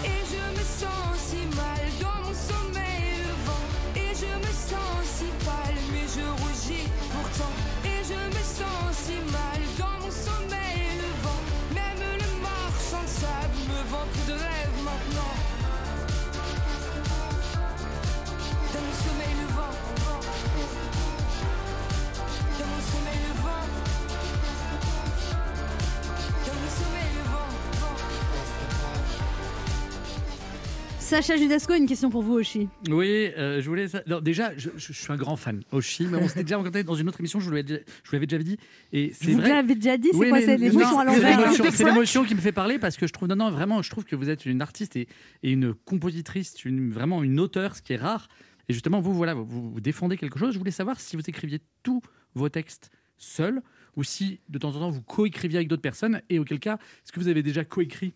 Sacha 31.04 31.36
Judasco, 31.36 31.74
une 31.74 31.86
question 31.86 32.08
pour 32.08 32.22
vous 32.22 32.34
Oshi. 32.34 32.66
Oui, 32.88 33.30
euh, 33.36 33.60
je 33.60 33.68
voulais. 33.68 33.86
déjà, 34.22 34.56
je, 34.56 34.70
je- 34.76 34.86
je 34.90 34.92
suis 34.94 35.12
un 35.12 35.16
grand 35.16 35.36
fan 35.36 35.62
Oshi, 35.70 36.06
mais 36.06 36.16
on 36.16 36.26
s'était 36.28 36.44
déjà 36.44 36.56
rencontré 36.56 36.82
dans 36.82 36.94
une 36.94 37.06
autre 37.08 37.20
émission. 37.20 37.40
Je 37.40 37.44
vous 37.44 37.50
l'avais 37.50 37.62
déjà, 37.62 37.80
je 38.02 38.08
vous 38.10 38.14
l'avais 38.14 38.26
déjà 38.26 38.42
dit. 38.42 38.56
Et 38.92 39.12
c'est 39.12 39.32
Vous 39.32 39.38
vrai. 39.38 39.50
l'avez 39.50 39.74
déjà 39.74 39.98
dit, 39.98 40.08
c'est 40.12 40.16
Oui, 40.16 40.28
quoi 40.30 40.38
mais 40.40 40.46
C'est 40.46 40.70
sont 40.72 40.98
à 40.98 41.04
l'envers. 41.04 41.38
l'émotion- 41.40 41.64
C'est 41.70 41.84
l'émotion 41.84 42.24
qui 42.24 42.34
me 42.34 42.40
fait 42.40 42.52
parler 42.52 42.78
parce 42.78 42.96
que 42.96 43.06
je 43.06 43.12
trouve 43.12 43.28
non, 43.28 43.36
non, 43.36 43.50
vraiment, 43.50 43.82
je 43.82 43.90
trouve 43.90 44.04
que 44.04 44.16
vous 44.16 44.30
êtes 44.30 44.46
une 44.46 44.62
artiste 44.62 44.96
et, 44.96 45.06
et 45.42 45.50
une 45.52 45.74
compositrice, 45.74 46.64
une, 46.64 46.90
vraiment 46.90 47.22
une 47.22 47.38
auteure, 47.38 47.76
ce 47.76 47.82
qui 47.82 47.92
est 47.92 47.96
rare. 47.98 48.28
Et 48.70 48.72
justement, 48.72 49.00
vous, 49.00 49.12
voilà, 49.12 49.34
vous, 49.34 49.44
vous 49.72 49.80
défendez 49.80 50.16
quelque 50.16 50.38
chose. 50.38 50.54
Je 50.54 50.58
voulais 50.58 50.70
savoir 50.70 50.98
si 51.00 51.16
vous 51.16 51.22
écriviez 51.28 51.60
tous 51.82 52.00
vos 52.34 52.48
textes 52.48 52.90
seuls 53.18 53.60
ou 53.96 54.02
si 54.04 54.40
de 54.48 54.58
temps 54.58 54.70
en 54.74 54.80
temps 54.80 54.90
vous 54.90 55.02
coécriviez 55.02 55.58
avec 55.58 55.68
d'autres 55.68 55.82
personnes 55.82 56.22
et 56.30 56.38
auquel 56.38 56.58
cas, 56.60 56.76
est-ce 57.04 57.12
que 57.12 57.20
vous 57.20 57.28
avez 57.28 57.42
déjà 57.42 57.62
coécrit 57.64 58.14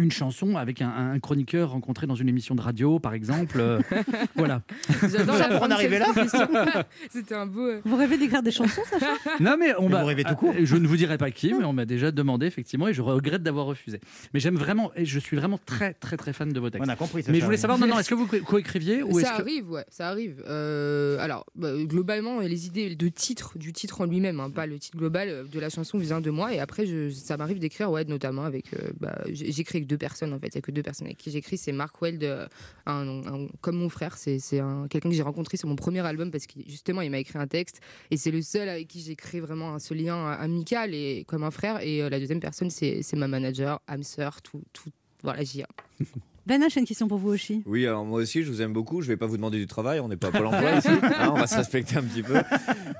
une 0.00 0.10
chanson 0.10 0.56
avec 0.56 0.82
un, 0.82 0.88
un 0.90 1.18
chroniqueur 1.18 1.70
rencontré 1.70 2.06
dans 2.06 2.14
une 2.14 2.28
émission 2.28 2.54
de 2.54 2.60
radio, 2.60 2.98
par 2.98 3.14
exemple. 3.14 3.58
euh, 3.60 3.80
voilà. 4.36 4.62
J'adore 5.02 5.36
de 5.36 5.74
cette 5.80 6.14
question. 6.14 6.48
C'était 7.10 7.34
un 7.34 7.46
beau. 7.46 7.66
euh, 7.66 7.80
Vous 7.84 7.96
rêvez 7.96 8.18
d'écrire 8.18 8.42
des 8.42 8.50
chansons, 8.50 8.82
Sacha? 8.88 9.14
Non 9.40 9.56
mais 9.58 9.74
on 9.78 9.84
Mais 9.84 9.88
m'a. 9.94 10.00
vous 10.00 10.06
rêvez 10.06 10.24
tout 10.24 10.34
court. 10.34 10.54
Je 10.62 10.76
ne 10.76 10.86
vous 10.86 10.96
dirai 10.96 11.18
pas 11.18 11.30
qui, 11.30 11.52
mais 11.54 11.64
on 11.64 11.72
m'a 11.72 11.84
déjà 11.84 12.10
demandé 12.10 12.46
effectivement 12.46 12.88
et 12.88 12.94
je 12.94 13.02
regrette 13.02 13.42
d'avoir 13.42 13.66
refusé. 13.66 14.00
Mais 14.34 14.40
j'aime 14.40 14.56
vraiment 14.56 14.90
et 14.96 15.04
je 15.04 15.18
suis 15.18 15.36
vraiment 15.36 15.58
très 15.64 15.94
très 15.94 16.16
très 16.16 16.32
fan 16.32 16.52
de 16.52 16.60
vos 16.60 16.70
textes. 16.70 16.86
On 16.86 16.90
a 16.92 16.96
compris, 16.96 17.22
Mais 17.28 17.40
je 17.40 17.44
voulais 17.44 17.56
savoir, 17.56 17.78
non, 17.78 17.86
non, 17.86 17.98
est-ce 17.98 18.10
que 18.10 18.14
vous 18.14 18.26
co- 18.26 18.38
coécriviez 18.44 19.02
ou 19.02 19.18
est-ce 19.18 19.28
Ça 19.28 19.36
que 19.36 19.42
arrive, 19.42 19.70
ouais, 19.70 19.84
ça 19.90 20.08
arrive. 20.08 20.42
Euh, 20.48 21.18
alors, 21.20 21.44
bah, 21.54 21.70
globalement, 21.84 22.40
les 22.40 22.66
idées 22.66 22.94
de 22.94 23.08
titre, 23.08 23.58
du 23.58 23.72
titre 23.72 24.00
en 24.00 24.04
lui-même, 24.06 24.40
hein, 24.40 24.50
pas 24.50 24.66
le 24.66 24.78
titre 24.78 24.96
global 24.98 25.28
euh, 25.28 25.44
de 25.44 25.60
la 25.60 25.68
chanson 25.70 25.98
vient 25.98 26.20
de 26.20 26.30
moi. 26.30 26.52
Et 26.54 26.58
après, 26.60 26.86
je, 26.86 27.10
ça 27.10 27.36
m'arrive 27.36 27.58
d'écrire, 27.58 27.90
ouais, 27.90 28.04
notamment 28.04 28.44
avec. 28.44 28.72
euh, 28.74 28.90
bah, 29.00 29.18
j'écris 29.30 29.78
avec 29.78 29.86
deux 29.90 29.98
personnes, 29.98 30.32
en 30.32 30.38
fait. 30.38 30.46
Il 30.48 30.56
n'y 30.56 30.58
a 30.58 30.62
que 30.62 30.70
deux 30.70 30.82
personnes 30.82 31.06
avec 31.08 31.18
qui 31.18 31.30
j'écris. 31.30 31.58
C'est 31.58 31.72
Mark 31.72 32.00
Weld, 32.00 32.22
euh, 32.24 32.46
comme 33.60 33.76
mon 33.76 33.88
frère. 33.88 34.16
C'est 34.16 34.38
c'est 34.38 34.60
un- 34.60 34.86
quelqu'un 34.88 35.10
que 35.10 35.14
j'ai 35.14 35.22
rencontré 35.22 35.56
sur 35.56 35.68
mon 35.68 35.76
premier 35.76 36.00
album 36.00 36.30
parce 36.30 36.46
que 36.46 36.54
justement, 36.66 37.00
il 37.02 37.10
m'a 37.10 37.18
écrit 37.18 37.38
un 37.38 37.46
texte. 37.46 37.80
Et 38.10 38.16
c'est 38.16 38.30
le 38.30 38.42
seul 38.42 38.68
avec 38.68 38.88
qui 38.88 39.00
j'ai 39.00 39.16
créé 39.16 39.40
vraiment 39.40 39.78
ce 39.78 39.94
lien 39.94 40.26
amical 40.32 40.94
et 40.94 41.24
comme 41.26 41.42
un 41.44 41.50
frère. 41.50 41.80
Et 41.82 42.02
euh, 42.02 42.08
la 42.08 42.18
deuxième 42.20 42.40
personne, 42.40 42.70
c'est 42.70 43.02
c'est 43.02 43.16
ma 43.16 43.28
manager, 43.28 43.80
âme 43.88 44.02
sœur, 44.02 44.42
tout, 44.42 44.62
tout. 44.72 44.90
Voilà, 45.22 45.42
j'y 45.44 45.60
ai. 45.60 45.66
Ben 46.50 46.60
H, 46.64 46.80
une 46.80 46.84
question 46.84 47.06
pour 47.06 47.18
vous 47.18 47.28
Oshi. 47.28 47.62
Oui, 47.64 47.86
alors 47.86 48.04
moi 48.04 48.18
aussi, 48.20 48.42
je 48.42 48.50
vous 48.50 48.60
aime 48.60 48.72
beaucoup. 48.72 49.02
Je 49.02 49.06
vais 49.06 49.16
pas 49.16 49.26
vous 49.26 49.36
demander 49.36 49.58
du 49.58 49.68
travail, 49.68 50.00
on 50.00 50.08
n'est 50.08 50.16
pas 50.16 50.30
à 50.30 50.30
Pôle 50.32 50.46
emploi 50.46 50.78
ici. 50.78 50.88
Hein, 51.20 51.30
on 51.32 51.38
va 51.38 51.46
se 51.46 51.54
respecter 51.54 51.96
un 51.96 52.02
petit 52.02 52.24
peu. 52.24 52.34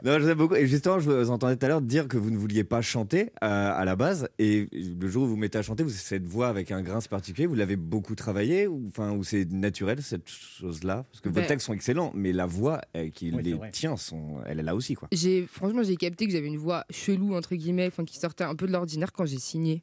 Non, 0.04 0.18
je 0.18 0.22
vous 0.22 0.28
aime 0.28 0.38
beaucoup. 0.38 0.54
Et 0.54 0.68
justement, 0.68 1.00
je 1.00 1.10
vous 1.10 1.30
entendais 1.30 1.56
tout 1.56 1.66
à 1.66 1.68
l'heure 1.68 1.80
dire 1.80 2.06
que 2.06 2.16
vous 2.16 2.30
ne 2.30 2.36
vouliez 2.36 2.62
pas 2.62 2.80
chanter 2.80 3.30
euh, 3.42 3.72
à 3.74 3.84
la 3.84 3.96
base. 3.96 4.28
Et 4.38 4.68
le 4.72 5.08
jour 5.08 5.24
où 5.24 5.26
vous 5.26 5.32
vous 5.32 5.36
mettez 5.36 5.58
à 5.58 5.62
chanter, 5.62 5.82
vous 5.82 5.90
avez 5.90 5.98
cette 5.98 6.26
voix 6.28 6.46
avec 6.46 6.70
un 6.70 6.80
grince 6.80 7.08
particulier. 7.08 7.48
Vous 7.48 7.56
l'avez 7.56 7.74
beaucoup 7.74 8.14
travaillé 8.14 8.68
ou, 8.68 8.84
enfin, 8.86 9.10
ou 9.16 9.24
c'est 9.24 9.50
naturel 9.50 10.00
cette 10.00 10.28
chose-là? 10.28 11.04
Parce 11.10 11.20
que 11.20 11.28
vos 11.28 11.34
Ben- 11.34 11.46
textes 11.48 11.66
sont 11.66 11.74
excellents, 11.74 12.12
mais 12.14 12.32
la 12.32 12.46
voix 12.46 12.82
euh, 12.96 13.10
qui 13.10 13.32
Oui, 13.32 13.42
les 13.42 13.58
tient, 13.72 13.96
sont, 13.96 14.36
elle 14.46 14.60
est 14.60 14.62
là 14.62 14.76
aussi. 14.76 14.94
quoi. 14.94 15.08
Franchement 15.48 15.82
j'ai 15.82 15.96
capté 15.96 16.26
que 16.26 16.32
j'avais 16.32 16.46
une 16.46 16.56
voix 16.56 16.84
chelou 16.90 17.34
entre 17.34 17.56
guillemets, 17.56 17.90
qui 18.06 18.16
sortait 18.16 18.44
un 18.44 18.54
peu 18.54 18.68
de 18.68 18.72
l'ordinaire 18.72 19.12
quand 19.12 19.24
j'ai 19.24 19.40
signé. 19.40 19.82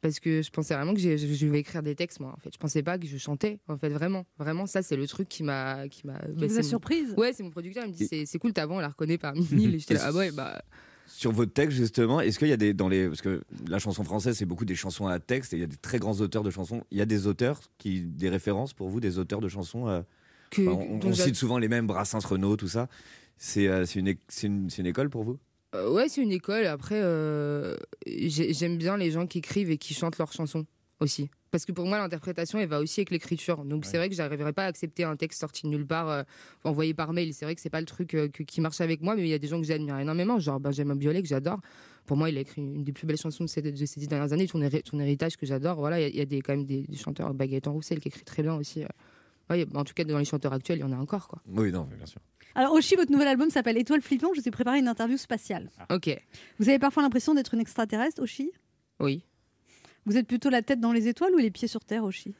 Parce 0.00 0.20
que 0.20 0.42
je 0.42 0.50
pensais 0.50 0.74
vraiment 0.74 0.94
que 0.94 1.00
je, 1.00 1.16
je 1.16 1.46
vais 1.46 1.58
écrire 1.60 1.82
des 1.82 1.94
textes 1.96 2.20
moi 2.20 2.32
en 2.36 2.40
fait. 2.40 2.50
Je 2.52 2.58
pensais 2.58 2.82
pas 2.82 2.98
que 2.98 3.06
je 3.06 3.16
chantais 3.18 3.58
en 3.68 3.76
fait 3.76 3.88
vraiment. 3.88 4.24
Vraiment 4.38 4.66
ça 4.66 4.82
c'est 4.82 4.96
le 4.96 5.06
truc 5.08 5.28
qui 5.28 5.42
m'a 5.42 5.88
qui 5.88 6.06
m'a 6.06 6.20
c'est 6.38 6.48
mon- 6.56 6.62
surprise 6.62 7.14
Ouais, 7.16 7.32
c'est 7.32 7.42
mon 7.42 7.50
producteur, 7.50 7.84
il 7.84 7.88
me 7.88 7.94
dit 7.94 8.06
c'est 8.06 8.24
c'est 8.26 8.38
cool 8.38 8.52
ta 8.52 8.64
voix 8.66 8.76
on 8.76 8.80
la 8.80 8.88
reconnaît 8.88 9.18
parmi 9.18 9.46
mille 9.52 9.74
et 9.74 9.78
j'étais 9.78 9.94
là 9.94 10.02
ah 10.06 10.12
ouais 10.12 10.30
bah 10.30 10.62
Sur 11.06 11.32
votre 11.32 11.52
texte, 11.52 11.76
justement, 11.76 12.20
est-ce 12.20 12.38
qu'il 12.38 12.48
y 12.48 12.52
a 12.52 12.56
des. 12.56 12.74
Dans 12.74 12.88
les, 12.88 13.08
parce 13.08 13.22
que 13.22 13.42
la 13.68 13.78
chanson 13.78 14.04
française, 14.04 14.36
c'est 14.36 14.44
beaucoup 14.46 14.66
des 14.66 14.74
chansons 14.76 15.06
à 15.06 15.18
texte 15.18 15.52
et 15.52 15.56
il 15.56 15.60
y 15.60 15.64
a 15.64 15.66
des 15.66 15.76
très 15.76 15.98
grands 15.98 16.20
auteurs 16.20 16.42
de 16.44 16.50
chansons. 16.50 16.84
Il 16.90 16.98
y 16.98 17.00
a 17.00 17.06
des 17.06 17.26
auteurs, 17.26 17.60
qui, 17.78 18.02
des 18.02 18.28
références 18.28 18.74
pour 18.74 18.88
vous, 18.90 19.00
des 19.00 19.18
auteurs 19.18 19.40
de 19.40 19.48
chansons 19.48 19.88
euh, 19.88 20.02
Que- 20.50 20.62
enfin, 20.70 20.86
on 20.90 20.98
dont 20.98 21.08
on 21.08 21.14
cite 21.14 21.34
souvent 21.34 21.58
les 21.58 21.68
mêmes, 21.68 21.86
Brassens, 21.86 22.20
Renaud, 22.24 22.56
tout 22.56 22.68
ça. 22.68 22.88
C'est 23.38 23.68
euh, 23.68 23.84
c'est 23.86 24.00
une, 24.00 24.14
une, 24.42 24.68
c'est 24.70 24.82
une 24.82 24.86
école 24.86 25.08
pour 25.10 25.24
vous? 25.24 25.38
Euh, 25.74 25.90
ouais, 25.90 26.08
c'est 26.08 26.22
une 26.22 26.32
école. 26.32 26.66
Après, 26.66 27.00
euh, 27.02 27.76
j'ai- 28.06 28.54
j'aime 28.54 28.78
bien 28.78 28.96
les 28.96 29.10
gens 29.10 29.26
qui 29.26 29.38
écrivent 29.38 29.70
et 29.70 29.76
qui 29.78 29.92
chantent 29.94 30.18
leurs 30.18 30.32
chansons 30.32 30.64
aussi. 31.00 31.28
Parce 31.50 31.64
que 31.64 31.72
pour 31.72 31.86
moi, 31.86 31.98
l'interprétation, 31.98 32.58
elle 32.58 32.68
va 32.68 32.80
aussi 32.80 33.00
avec 33.00 33.10
l'écriture. 33.10 33.64
Donc 33.64 33.84
c'est 33.86 33.96
vrai 33.96 34.08
que 34.08 34.14
j'arriverai 34.14 34.52
pas 34.52 34.64
à 34.64 34.66
accepter 34.66 35.04
un 35.04 35.16
texte 35.16 35.40
sorti 35.40 35.62
de 35.64 35.68
nulle 35.68 35.86
part, 35.86 36.08
euh, 36.08 36.22
envoyé 36.64 36.92
par 36.94 37.12
mail. 37.12 37.32
C'est 37.32 37.44
vrai 37.46 37.54
que 37.54 37.60
c'est 37.60 37.70
pas 37.70 37.80
le 37.80 37.86
truc 37.86 38.14
euh, 38.14 38.28
que- 38.28 38.42
qui 38.42 38.60
marche 38.60 38.80
avec 38.80 39.00
moi, 39.00 39.14
mais 39.14 39.22
il 39.22 39.28
y 39.28 39.34
a 39.34 39.38
des 39.38 39.46
gens 39.48 39.58
que 39.60 39.66
j'admire 39.66 39.98
énormément, 39.98 40.38
genre 40.38 40.60
Benjamin 40.60 40.94
Biolay, 40.96 41.22
que 41.22 41.28
j'adore. 41.28 41.60
Pour 42.06 42.16
moi, 42.16 42.28
il 42.30 42.36
a 42.36 42.40
écrit 42.40 42.62
une 42.62 42.84
des 42.84 42.92
plus 42.92 43.06
belles 43.06 43.16
chansons 43.18 43.44
de 43.44 43.48
ces, 43.48 43.60
de 43.62 43.84
ces 43.86 44.00
dix 44.00 44.08
dernières 44.08 44.32
années, 44.32 44.46
ton, 44.46 44.60
héri- 44.60 44.82
ton 44.82 44.98
héritage 44.98 45.36
que 45.36 45.46
j'adore. 45.46 45.76
Voilà, 45.78 46.00
il 46.00 46.02
y 46.02 46.06
a- 46.06 46.08
il 46.08 46.16
y, 46.16 46.20
a 46.20 46.24
des, 46.26 46.40
quand 46.40 46.54
même 46.54 46.64
des, 46.64 46.82
des 46.88 46.96
chanteurs, 46.96 47.32
Baguette 47.34 47.66
en 47.68 47.72
Roussel, 47.74 48.00
qui 48.00 48.08
écrit 48.08 48.24
très 48.24 48.42
bien 48.42 48.54
aussi. 48.54 48.82
euh. 48.84 48.88
Ouais, 49.50 49.66
en 49.74 49.84
tout 49.84 49.94
cas, 49.94 50.04
dans 50.04 50.18
les 50.18 50.24
chanteurs 50.24 50.52
actuels, 50.52 50.78
il 50.78 50.82
y 50.82 50.84
en 50.84 50.92
a 50.92 50.96
encore. 50.96 51.28
Quoi. 51.28 51.40
Oui, 51.48 51.72
non, 51.72 51.86
mais 51.90 51.96
bien 51.96 52.06
sûr. 52.06 52.20
Alors, 52.54 52.72
Oshi, 52.72 52.96
votre 52.96 53.12
nouvel 53.12 53.28
album 53.28 53.50
s'appelle 53.50 53.76
Étoile 53.78 54.02
flippante. 54.02 54.32
Je 54.36 54.40
vous 54.40 54.48
ai 54.48 54.50
préparé 54.50 54.78
une 54.78 54.88
interview 54.88 55.16
spatiale. 55.16 55.70
Ok. 55.90 56.10
Vous 56.58 56.68
avez 56.68 56.78
parfois 56.78 57.02
l'impression 57.02 57.34
d'être 57.34 57.54
une 57.54 57.60
extraterrestre, 57.60 58.20
Oshi 58.22 58.50
Oui. 59.00 59.22
Vous 60.06 60.16
êtes 60.16 60.26
plutôt 60.26 60.48
la 60.50 60.62
tête 60.62 60.80
dans 60.80 60.92
les 60.92 61.06
étoiles 61.08 61.32
ou 61.34 61.38
les 61.38 61.50
pieds 61.50 61.68
sur 61.68 61.84
terre, 61.84 62.04
Oshi 62.04 62.34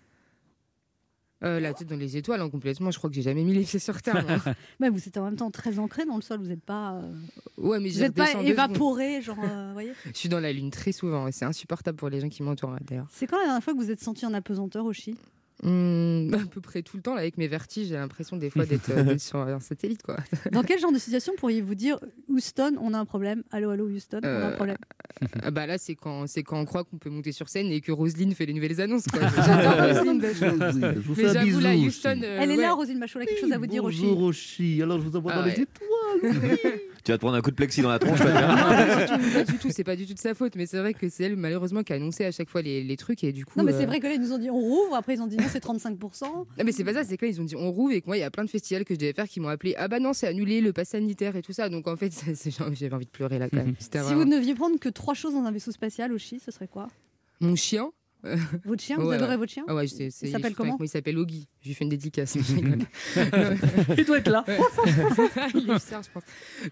Euh, 1.44 1.60
la 1.60 1.72
tête 1.72 1.86
dans 1.86 1.96
les 1.96 2.16
étoiles, 2.16 2.40
hein, 2.40 2.50
complètement. 2.50 2.90
Je 2.90 2.98
crois 2.98 3.08
que 3.10 3.14
j'ai 3.14 3.22
jamais 3.22 3.44
mis 3.44 3.54
les 3.54 3.62
pieds 3.64 3.78
sur 3.78 4.02
terre. 4.02 4.24
moi. 4.26 4.54
Mais 4.80 4.88
vous 4.90 5.06
êtes 5.06 5.16
en 5.18 5.24
même 5.24 5.36
temps 5.36 5.50
très 5.52 5.78
ancré 5.78 6.04
dans 6.04 6.16
le 6.16 6.22
sol. 6.22 6.40
Vous 6.40 6.48
n'êtes 6.48 6.64
pas. 6.64 6.94
euh, 6.94 7.12
Ouais, 7.58 7.78
mais 7.78 7.90
vous 7.90 8.00
n'êtes 8.00 8.14
pas 8.14 8.32
évaporé, 8.42 9.22
genre. 9.22 9.38
euh, 9.44 9.70
voyez? 9.74 9.92
Je 10.06 10.12
suis 10.18 10.28
dans 10.28 10.40
la 10.40 10.52
lune 10.52 10.70
très 10.70 10.90
souvent 10.92 11.28
et 11.28 11.32
c'est 11.32 11.44
insupportable 11.44 11.96
pour 11.96 12.08
les 12.08 12.20
gens 12.20 12.28
qui 12.28 12.42
m'entourent 12.42 12.76
d'ailleurs. 12.80 13.06
C'est 13.10 13.26
quand 13.28 13.38
la 13.38 13.44
dernière 13.44 13.62
fois 13.62 13.72
que 13.74 13.78
vous 13.78 13.90
êtes 13.92 14.00
senti 14.00 14.26
en 14.26 14.34
apesanteur, 14.34 14.84
Oshi 14.84 15.14
Hum, 15.64 16.32
à 16.34 16.46
peu 16.46 16.60
près 16.60 16.82
tout 16.82 16.96
le 16.96 17.02
temps 17.02 17.14
là, 17.14 17.20
avec 17.22 17.36
mes 17.36 17.48
vertiges, 17.48 17.88
j'ai 17.88 17.94
l'impression 17.96 18.36
des 18.36 18.48
fois 18.48 18.64
d'être 18.64 18.90
euh, 18.90 19.18
sur 19.18 19.38
un 19.40 19.58
satellite 19.58 20.02
quoi. 20.04 20.16
Dans 20.52 20.62
quel 20.62 20.78
genre 20.78 20.92
de 20.92 20.98
situation 20.98 21.32
pourriez-vous 21.36 21.74
dire 21.74 21.98
Houston, 22.28 22.76
on 22.80 22.94
a 22.94 22.98
un 22.98 23.04
problème? 23.04 23.42
Allô, 23.50 23.70
allô, 23.70 23.88
Houston, 23.88 24.20
on 24.22 24.26
a 24.26 24.30
un 24.30 24.50
Euh, 24.50 24.54
problème 24.54 24.76
Ah 25.42 25.50
bah 25.50 25.66
là 25.66 25.76
c'est 25.76 25.96
quand 25.96 26.28
c'est 26.28 26.44
quand 26.44 26.60
on 26.60 26.64
croit 26.64 26.84
qu'on 26.84 26.98
peut 26.98 27.10
monter 27.10 27.32
sur 27.32 27.48
scène 27.48 27.72
et 27.72 27.80
que 27.80 27.90
Roselyne 27.90 28.34
fait 28.36 28.46
les 28.46 28.52
nouvelles 28.54 28.80
annonces. 28.80 29.06
J'adore 29.12 29.88
Roselyne 29.96 30.20
Bachelot. 30.20 30.58
Je 30.94 31.00
vous 31.00 31.14
fais 31.16 31.26
un 31.30 31.32
j'avoue 31.32 31.58
là 31.58 31.72
bisou 31.72 31.86
Houston. 31.88 32.20
euh, 32.22 32.38
Elle 32.40 32.50
est 32.52 32.56
ouais. 32.56 32.62
là, 32.62 32.72
Rosine 32.74 33.00
Bachot, 33.00 33.18
elle 33.18 33.24
a 33.24 33.26
quelque 33.26 33.40
chose 33.40 33.52
à 33.52 33.58
vous 33.58 33.66
dire, 33.66 33.82
Oshi. 33.82 34.02
Bonjour 34.02 34.22
Oshi, 34.22 34.80
alors 34.80 35.00
je 35.00 35.08
vous 35.08 35.16
envoie 35.16 35.32
Ah 35.34 35.40
dans 35.40 35.44
les 35.46 35.56
ouais. 35.56 35.66
étoiles. 36.22 36.80
Tu 37.08 37.12
vas 37.12 37.16
te 37.16 37.22
prendre 37.22 37.38
un 37.38 37.40
coup 37.40 37.50
de 37.50 37.56
plexi 37.56 37.80
dans 37.80 37.88
la 37.88 37.98
tronche, 37.98 38.18
pas 38.22 39.44
du 39.44 39.56
tout, 39.56 39.70
c'est 39.70 39.82
pas 39.82 39.96
du 39.96 40.04
tout 40.06 40.12
de 40.12 40.18
sa 40.18 40.34
faute, 40.34 40.56
mais 40.56 40.66
c'est 40.66 40.78
vrai 40.78 40.92
que 40.92 41.08
c'est 41.08 41.24
elle 41.24 41.36
malheureusement 41.36 41.82
qui 41.82 41.94
a 41.94 41.96
annoncé 41.96 42.26
à 42.26 42.30
chaque 42.32 42.50
fois 42.50 42.60
les, 42.60 42.84
les 42.84 42.96
trucs 42.98 43.24
et 43.24 43.32
du 43.32 43.46
coup. 43.46 43.54
Non, 43.58 43.64
mais 43.64 43.72
euh, 43.72 43.78
c'est 43.80 43.86
vrai 43.86 43.98
que 43.98 44.06
là, 44.06 44.12
ils 44.12 44.20
nous 44.20 44.34
ont 44.34 44.38
dit 44.38 44.50
on 44.50 44.60
rouvre, 44.60 44.94
après, 44.94 45.14
ils 45.14 45.22
ont 45.22 45.26
dit 45.26 45.38
non, 45.38 45.46
c'est 45.48 45.64
35%. 45.64 45.96
Non, 46.24 46.44
mais 46.66 46.70
c'est 46.70 46.84
pas 46.84 46.92
ça, 46.92 47.04
c'est 47.04 47.16
que 47.16 47.24
là, 47.24 47.32
ils 47.32 47.40
ont 47.40 47.44
dit 47.44 47.56
on 47.56 47.70
rouvre 47.72 47.92
et 47.94 48.02
que 48.02 48.06
moi, 48.08 48.18
il 48.18 48.20
y 48.20 48.24
a 48.24 48.30
plein 48.30 48.44
de 48.44 48.50
festivals 48.50 48.84
que 48.84 48.92
je 48.92 48.98
devais 48.98 49.14
faire 49.14 49.26
qui 49.26 49.40
m'ont 49.40 49.48
appelé 49.48 49.74
Ah 49.78 49.88
bah 49.88 50.00
non, 50.00 50.12
c'est 50.12 50.26
annulé, 50.26 50.60
le 50.60 50.74
pass 50.74 50.90
sanitaire 50.90 51.34
et 51.34 51.40
tout 51.40 51.54
ça. 51.54 51.70
Donc 51.70 51.88
en 51.88 51.96
fait, 51.96 52.12
j'avais 52.74 52.92
envie 52.94 53.06
de 53.06 53.10
pleurer 53.10 53.38
là 53.38 53.48
quand 53.48 53.56
même. 53.56 53.74
Si 53.80 53.88
vraiment- 53.88 54.14
vous 54.14 54.24
ne 54.26 54.36
deviez 54.36 54.54
prendre 54.54 54.78
que 54.78 54.90
trois 54.90 55.14
choses 55.14 55.32
dans 55.32 55.44
un 55.44 55.50
vaisseau 55.50 55.72
spatial, 55.72 56.12
Oshi, 56.12 56.42
ce 56.44 56.50
serait 56.50 56.68
quoi? 56.68 56.88
Mon 57.40 57.56
chien. 57.56 57.90
Votre 58.64 58.82
chien 58.82 58.96
Vous 58.98 59.08
Ouais, 59.08 59.14
adorez 59.14 59.32
ouais. 59.32 59.36
votre 59.36 59.52
chien 59.52 59.64
Ah 59.68 59.74
ouais, 59.74 59.86
je 59.86 59.94
sais, 59.94 60.10
c'est- 60.10 60.26
Il 60.26 60.32
s'appelle 60.32 60.54
comment 60.54 60.76
moi, 60.76 60.84
Il 60.84 60.88
s'appelle 60.88 61.18
Oggy. 61.18 61.46
Je 61.62 61.68
lui 61.68 61.74
fais 61.74 61.84
une 61.84 61.90
dédicace. 61.90 62.36
Il 63.96 64.04
doit 64.04 64.18
être 64.18 64.28
là. 64.30 64.44
il 65.54 65.70
est 65.70 65.78
fier, 65.78 66.02
je 66.02 66.10
pense. 66.12 66.22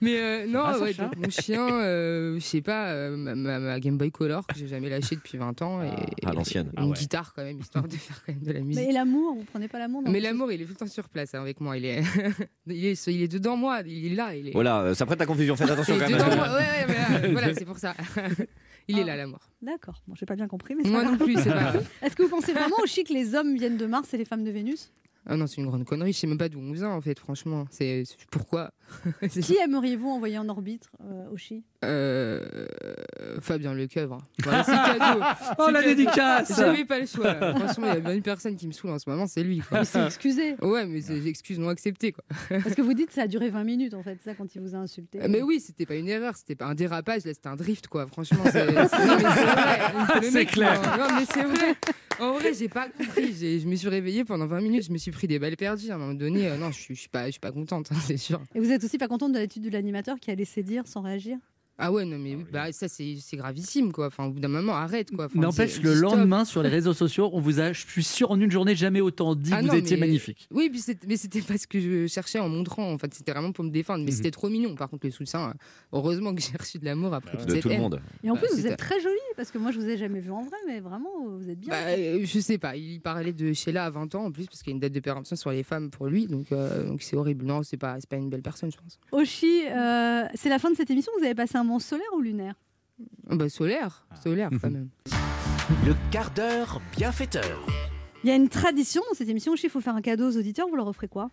Mais 0.00 0.16
euh, 0.18 0.46
non, 0.46 0.62
Ah, 0.64 0.76
mon 1.16 1.30
chien, 1.30 1.68
euh, 1.80 2.34
je 2.34 2.44
sais 2.44 2.62
pas, 2.62 2.88
euh, 2.90 3.16
ma, 3.16 3.78
Game 3.80 3.96
Boy 3.96 4.10
Color 4.10 4.46
que 4.46 4.54
j'ai 4.56 4.66
jamais 4.66 4.88
lâché 4.88 5.16
depuis 5.16 5.38
20 5.38 5.62
ans. 5.62 5.82
Et, 5.82 6.26
à 6.26 6.32
l'ancienne. 6.32 6.72
Ah 6.76 6.82
une 6.82 6.90
ouais. 6.90 6.96
guitare 6.96 7.32
quand 7.34 7.44
même, 7.44 7.58
histoire 7.58 7.86
de 7.86 7.94
faire 7.94 8.22
quand 8.24 8.32
même 8.32 8.42
de 8.42 8.52
la 8.52 8.60
musique. 8.60 8.82
Mais 8.84 8.90
et 8.90 8.92
l'amour, 8.92 9.34
vous 9.36 9.44
prenez 9.44 9.68
pas 9.68 9.78
l'amour 9.78 10.02
Mais 10.06 10.20
l'amour, 10.20 10.50
il 10.52 10.60
est 10.60 10.64
tout 10.64 10.72
le 10.72 10.76
temps 10.76 10.86
sur 10.86 11.08
place 11.08 11.34
hein, 11.34 11.40
avec 11.40 11.60
moi. 11.60 11.76
Il 11.76 11.84
est... 11.84 12.02
il 12.66 12.84
est, 12.84 13.06
il 13.06 13.22
est 13.22 13.28
dedans 13.28 13.56
moi. 13.56 13.80
Il 13.86 14.12
est 14.12 14.16
là. 14.16 14.34
Il 14.34 14.48
est... 14.48 14.52
Voilà, 14.52 14.80
euh, 14.80 14.94
ça 14.94 15.06
prête 15.06 15.20
à 15.20 15.26
confusion, 15.26 15.54
faites 15.56 15.70
attention 15.70 15.94
Il 15.94 16.02
est 16.02 16.04
quand 16.04 16.10
même. 16.10 16.18
dedans 16.18 16.36
moi. 16.36 16.48
Ouais, 16.48 16.54
ouais, 16.60 16.86
mais 16.88 16.94
là, 16.94 17.28
voilà, 17.32 17.54
c'est 17.54 17.64
pour 17.64 17.78
ça. 17.78 17.94
Il 18.88 18.98
est 18.98 19.04
là, 19.04 19.16
l'amour. 19.16 19.40
D'accord, 19.62 20.02
bon, 20.06 20.14
j'ai 20.14 20.26
pas 20.26 20.36
bien 20.36 20.48
compris, 20.48 20.74
mais 20.74 20.84
c'est 20.84 20.90
Moi 20.90 21.04
non 21.04 21.16
plus, 21.16 21.34
c'est 21.34 21.50
pas 21.50 21.60
grave. 21.72 21.88
Est-ce 22.02 22.14
que 22.16 22.22
vous 22.22 22.28
pensez 22.28 22.52
vraiment, 22.52 22.76
Oshi, 22.82 23.04
que 23.04 23.12
les 23.12 23.34
hommes 23.34 23.56
viennent 23.56 23.76
de 23.76 23.86
Mars 23.86 24.12
et 24.14 24.16
les 24.18 24.24
femmes 24.24 24.44
de 24.44 24.50
Vénus? 24.50 24.92
Ah 25.28 25.36
non, 25.36 25.48
c'est 25.48 25.56
une 25.56 25.66
grande 25.66 25.84
connerie. 25.84 26.12
Je 26.12 26.18
sais 26.18 26.28
même 26.28 26.38
pas 26.38 26.48
d'où 26.48 26.60
on 26.60 26.70
vient 26.72 26.90
en 26.90 27.00
fait, 27.00 27.18
franchement. 27.18 27.66
C'est 27.70 28.04
c'est- 28.04 28.16
pourquoi? 28.30 28.70
C'est- 29.28 29.40
Qui 29.40 29.56
aimeriez-vous 29.56 30.08
envoyer 30.08 30.38
en 30.38 30.48
orbite, 30.48 30.88
euh, 31.02 31.28
Oshi 31.32 31.64
Euh, 31.84 32.66
Fabien 33.40 33.74
Lecoeuvre. 33.74 34.18
Voilà, 34.42 34.64
c'est 34.64 34.72
cadeau. 34.98 35.20
Oh, 35.58 35.70
la 35.70 35.82
cadeau. 35.82 35.94
dédicace 35.94 36.52
J'avais 36.56 36.84
pas 36.84 36.98
le 37.00 37.06
choix. 37.06 37.34
là. 37.34 37.54
Franchement, 37.54 37.86
il 37.86 37.94
y 37.94 37.96
a 37.96 38.00
bien 38.00 38.12
une 38.14 38.22
personne 38.22 38.56
qui 38.56 38.66
me 38.66 38.72
saoule 38.72 38.90
en 38.90 38.98
ce 38.98 39.08
moment, 39.08 39.26
c'est 39.26 39.42
lui. 39.42 39.58
Quoi. 39.60 39.80
Il 39.80 39.86
s'est 39.86 40.04
excusé. 40.04 40.54
Ouais, 40.62 40.86
mais 40.86 41.00
c'est 41.00 41.24
excuse 41.26 41.58
non 41.58 41.68
acceptée 41.68 42.12
quoi. 42.12 42.24
Parce 42.48 42.74
que 42.74 42.82
vous 42.82 42.94
dites 42.94 43.08
que 43.08 43.14
ça 43.14 43.22
a 43.22 43.26
duré 43.26 43.50
20 43.50 43.64
minutes, 43.64 43.94
en 43.94 44.02
fait, 44.02 44.18
ça, 44.24 44.34
quand 44.34 44.54
il 44.54 44.60
vous 44.60 44.74
a 44.74 44.78
insulté. 44.78 45.20
Mais 45.28 45.42
oui, 45.42 45.60
c'était 45.60 45.86
pas 45.86 45.94
une 45.96 46.08
erreur, 46.08 46.36
c'était 46.36 46.54
pas 46.56 46.66
un 46.66 46.74
dérapage, 46.74 47.24
là, 47.24 47.32
c'était 47.34 47.48
un 47.48 47.56
drift, 47.56 47.86
quoi. 47.88 48.06
Franchement, 48.06 48.44
c'est 48.44 48.66
c'est- 48.66 48.72
non, 48.72 48.82
mais 48.82 48.88
c'est 48.88 49.44
vrai. 49.44 49.78
Le 50.16 50.22
C'est 50.22 50.30
mec, 50.32 50.50
clair. 50.50 50.80
Non, 50.98 51.04
non, 51.08 51.14
mais 51.18 51.26
c'est 51.32 51.42
vrai. 51.44 51.74
En 52.18 52.32
vrai, 52.32 52.54
j'ai 52.54 52.68
pas 52.68 52.88
compris. 52.88 53.34
J'ai- 53.38 53.60
Je 53.60 53.66
me 53.66 53.76
suis 53.76 53.88
réveillée 53.88 54.24
pendant 54.24 54.46
20 54.46 54.60
minutes, 54.60 54.84
je 54.86 54.92
me 54.92 54.98
suis 54.98 55.10
pris 55.10 55.26
des 55.26 55.38
balles 55.38 55.56
perdues. 55.56 55.90
À 55.90 55.96
un 55.96 55.98
moment 55.98 56.14
donné, 56.14 56.48
euh, 56.48 56.56
non, 56.56 56.70
je 56.70 56.80
suis, 56.80 56.94
je 56.94 57.00
suis 57.00 57.08
pas, 57.08 57.26
je 57.26 57.32
suis 57.32 57.40
pas 57.40 57.52
contente, 57.52 57.88
hein, 57.92 57.96
c'est 58.06 58.16
sûr. 58.16 58.40
Et 58.54 58.60
vous 58.60 58.70
êtes 58.70 58.82
aussi 58.84 58.96
pas 58.98 59.08
contente 59.08 59.32
de 59.32 59.38
l'attitude 59.38 59.64
de 59.64 59.70
l'animateur 59.70 60.16
qui 60.20 60.30
a 60.30 60.34
laissé 60.34 60.62
dire 60.62 60.86
sans 60.86 61.02
réagir? 61.02 61.36
Ah 61.78 61.92
ouais, 61.92 62.04
non, 62.06 62.16
mais 62.18 62.34
oui, 62.34 62.44
bah, 62.50 62.72
ça, 62.72 62.88
c'est 62.88 63.16
c'est 63.20 63.36
gravissime, 63.36 63.92
quoi. 63.92 64.06
Enfin, 64.06 64.24
au 64.24 64.30
bout 64.30 64.40
d'un 64.40 64.48
moment, 64.48 64.74
arrête, 64.74 65.10
quoi. 65.10 65.26
Enfin, 65.26 65.38
N'empêche, 65.40 65.80
le 65.82 65.92
lendemain, 65.94 66.44
sur 66.46 66.62
les 66.62 66.70
réseaux 66.70 66.94
sociaux, 66.94 67.28
on 67.34 67.40
vous 67.40 67.60
a, 67.60 67.72
je 67.74 67.86
suis 67.86 68.02
sûr, 68.02 68.30
en 68.30 68.40
une 68.40 68.50
journée, 68.50 68.74
jamais 68.74 69.02
autant 69.02 69.34
dit 69.34 69.50
Ah 69.52 69.58
que 69.60 69.66
vous 69.66 69.72
non, 69.72 69.78
étiez 69.78 69.96
mais- 69.96 70.06
magnifique. 70.06 70.48
Oui, 70.50 70.72
mais 71.06 71.16
c'était 71.16 71.42
pas 71.42 71.58
ce 71.58 71.66
que 71.66 71.78
je 71.78 72.06
cherchais 72.06 72.38
en 72.38 72.48
montrant. 72.48 72.90
En 72.90 72.96
fait, 72.96 73.12
c'était 73.12 73.32
vraiment 73.32 73.52
pour 73.52 73.64
me 73.64 73.70
défendre. 73.70 74.04
Mais 74.04 74.10
Mhm. 74.10 74.16
c'était 74.16 74.30
trop 74.30 74.48
mignon. 74.48 74.74
Par 74.74 74.88
contre, 74.88 75.04
le 75.06 75.12
soutien, 75.12 75.52
heureusement 75.92 76.34
que 76.34 76.40
j'ai 76.40 76.56
reçu 76.58 76.78
de 76.78 76.84
l'amour 76.86 77.12
après 77.12 77.36
toute 77.36 77.46
De 77.48 77.60
tout 77.60 77.68
le 77.68 77.76
monde. 77.76 78.00
Et 78.24 78.30
en 78.30 78.34
Bah, 78.34 78.40
plus, 78.40 78.58
vous 78.58 78.66
êtes 78.66 78.78
très 78.78 78.98
jolie, 79.00 79.14
parce 79.36 79.50
que 79.50 79.58
moi, 79.58 79.70
je 79.70 79.78
vous 79.78 79.86
ai 79.88 79.98
jamais 79.98 80.20
vu 80.20 80.30
en 80.30 80.42
vrai, 80.42 80.56
mais 80.66 80.80
vraiment, 80.80 81.10
vous 81.28 81.50
êtes 81.50 81.58
bien. 81.60 81.70
Bah, 81.70 81.88
euh, 81.88 82.20
je 82.24 82.40
sais 82.40 82.56
pas, 82.58 82.76
il 82.76 83.00
parlait 83.02 83.34
de 83.34 83.52
Sheila 83.52 83.84
à 83.84 83.90
20 83.90 84.14
ans 84.14 84.24
en 84.24 84.32
plus, 84.32 84.46
parce 84.46 84.62
qu'il 84.62 84.70
y 84.70 84.72
a 84.72 84.76
une 84.76 84.80
date 84.80 84.92
de 84.92 85.00
péremption 85.00 85.36
sur 85.36 85.50
les 85.50 85.62
femmes 85.62 85.90
pour 85.90 86.06
lui, 86.06 86.26
donc 86.26 86.52
euh, 86.52 86.84
donc 86.86 87.02
c'est 87.02 87.16
horrible. 87.16 87.44
Non, 87.44 87.62
c'est 87.62 87.76
pas, 87.76 87.96
c'est 88.00 88.08
pas 88.08 88.16
une 88.16 88.30
belle 88.30 88.40
personne, 88.42 88.70
je 88.72 88.78
pense. 88.78 88.98
Oshi, 89.12 89.62
euh, 89.68 90.24
c'est 90.34 90.48
la 90.48 90.58
fin 90.58 90.70
de 90.70 90.76
cette 90.76 90.90
émission. 90.90 91.12
Vous 91.18 91.24
avez 91.24 91.34
passé 91.34 91.56
un 91.58 91.64
solaire 91.78 92.06
ou 92.16 92.20
lunaire 92.20 92.54
Bah, 93.30 93.48
solaire, 93.48 94.06
Ah. 94.10 94.16
solaire 94.16 94.50
quand 94.60 94.70
même. 94.70 94.88
Le 95.86 95.94
quart 96.10 96.30
d'heure 96.30 96.80
bienfaiteur. 96.96 97.66
Il 98.24 98.28
y 98.28 98.32
a 98.32 98.36
une 98.36 98.48
tradition 98.48 99.02
dans 99.10 99.14
cette 99.16 99.28
émission. 99.28 99.54
Il 99.60 99.68
faut 99.70 99.80
faire 99.80 99.94
un 99.96 100.00
cadeau 100.00 100.28
aux 100.30 100.36
auditeurs. 100.36 100.68
Vous 100.68 100.76
leur 100.76 100.86
offrez 100.86 101.08
quoi? 101.08 101.30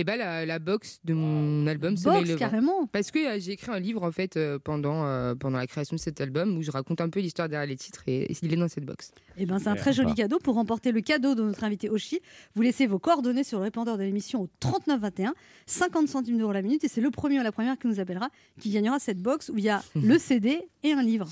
Et 0.00 0.04
bah, 0.04 0.16
la, 0.16 0.46
la 0.46 0.60
box 0.60 1.00
de 1.04 1.12
mon 1.12 1.66
album 1.66 1.96
Sommeil 1.96 2.20
Box, 2.20 2.28
Levant. 2.30 2.38
carrément. 2.38 2.86
Parce 2.86 3.10
que 3.10 3.18
euh, 3.18 3.40
j'ai 3.40 3.52
écrit 3.52 3.72
un 3.72 3.80
livre 3.80 4.04
en 4.04 4.12
fait 4.12 4.36
euh, 4.36 4.60
pendant, 4.62 5.04
euh, 5.04 5.34
pendant 5.34 5.58
la 5.58 5.66
création 5.66 5.96
de 5.96 6.00
cet 6.00 6.20
album 6.20 6.56
où 6.56 6.62
je 6.62 6.70
raconte 6.70 7.00
un 7.00 7.08
peu 7.08 7.18
l'histoire 7.18 7.48
derrière 7.48 7.68
les 7.68 7.76
titres 7.76 8.04
et, 8.06 8.30
et 8.30 8.36
il 8.42 8.52
est 8.52 8.56
dans 8.56 8.68
cette 8.68 8.84
box. 8.84 9.10
Eh 9.36 9.44
ben, 9.44 9.58
c'est 9.58 9.68
un 9.68 9.74
très 9.74 9.92
joli 9.92 10.14
cadeau. 10.14 10.38
Pour 10.38 10.54
remporter 10.54 10.92
le 10.92 11.00
cadeau 11.00 11.34
de 11.34 11.42
notre 11.42 11.64
invité 11.64 11.90
Oshi, 11.90 12.20
vous 12.54 12.62
laissez 12.62 12.86
vos 12.86 13.00
coordonnées 13.00 13.42
sur 13.42 13.58
le 13.58 13.64
répondeur 13.64 13.98
de 13.98 14.04
l'émission 14.04 14.42
au 14.42 14.48
3921, 14.60 15.34
50 15.66 16.06
centimes 16.06 16.38
d'euros 16.38 16.52
la 16.52 16.62
minute. 16.62 16.84
Et 16.84 16.88
c'est 16.88 17.00
le 17.00 17.10
premier 17.10 17.40
ou 17.40 17.42
la 17.42 17.50
première 17.50 17.76
qui 17.76 17.88
nous 17.88 17.98
appellera 17.98 18.30
qui 18.60 18.70
gagnera 18.70 19.00
cette 19.00 19.18
box 19.20 19.48
où 19.48 19.58
il 19.58 19.64
y 19.64 19.68
a 19.68 19.82
le 19.96 20.16
CD 20.18 20.60
et 20.84 20.92
un 20.92 21.02
livre. 21.02 21.28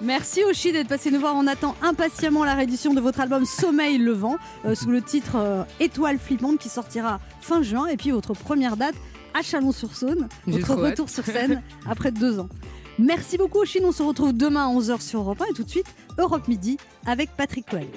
Merci 0.00 0.44
Oshi 0.44 0.72
d'être 0.72 0.88
passé 0.88 1.10
nous 1.10 1.20
voir. 1.20 1.34
On 1.36 1.46
attend 1.46 1.74
impatiemment 1.82 2.44
la 2.44 2.54
réédition 2.54 2.94
de 2.94 3.00
votre 3.00 3.20
album 3.20 3.44
Sommeil 3.44 3.98
Levant 3.98 4.36
euh, 4.64 4.74
sous 4.74 4.90
le 4.90 5.00
titre 5.00 5.36
euh, 5.36 5.62
Étoile 5.80 6.18
flippante 6.18 6.58
qui 6.58 6.68
sortira 6.68 7.20
fin 7.40 7.62
juin. 7.62 7.86
Et 7.86 7.96
puis 7.96 8.10
votre 8.10 8.34
première 8.34 8.76
date 8.76 8.94
à 9.34 9.42
Chalon-sur-Saône, 9.42 10.28
votre 10.46 10.72
hâte. 10.72 10.78
retour 10.78 11.08
sur 11.10 11.24
scène 11.24 11.62
après 11.88 12.10
deux 12.10 12.38
ans. 12.38 12.48
Merci 12.98 13.38
beaucoup 13.38 13.58
Oshi. 13.60 13.80
On 13.82 13.92
se 13.92 14.02
retrouve 14.02 14.32
demain 14.32 14.68
à 14.68 14.72
11h 14.72 15.00
sur 15.00 15.20
Europe 15.20 15.40
1 15.40 15.50
et 15.50 15.54
tout 15.54 15.64
de 15.64 15.70
suite 15.70 15.86
Europe 16.18 16.48
Midi 16.48 16.78
avec 17.06 17.30
Patrick 17.36 17.66
Coel. 17.68 17.88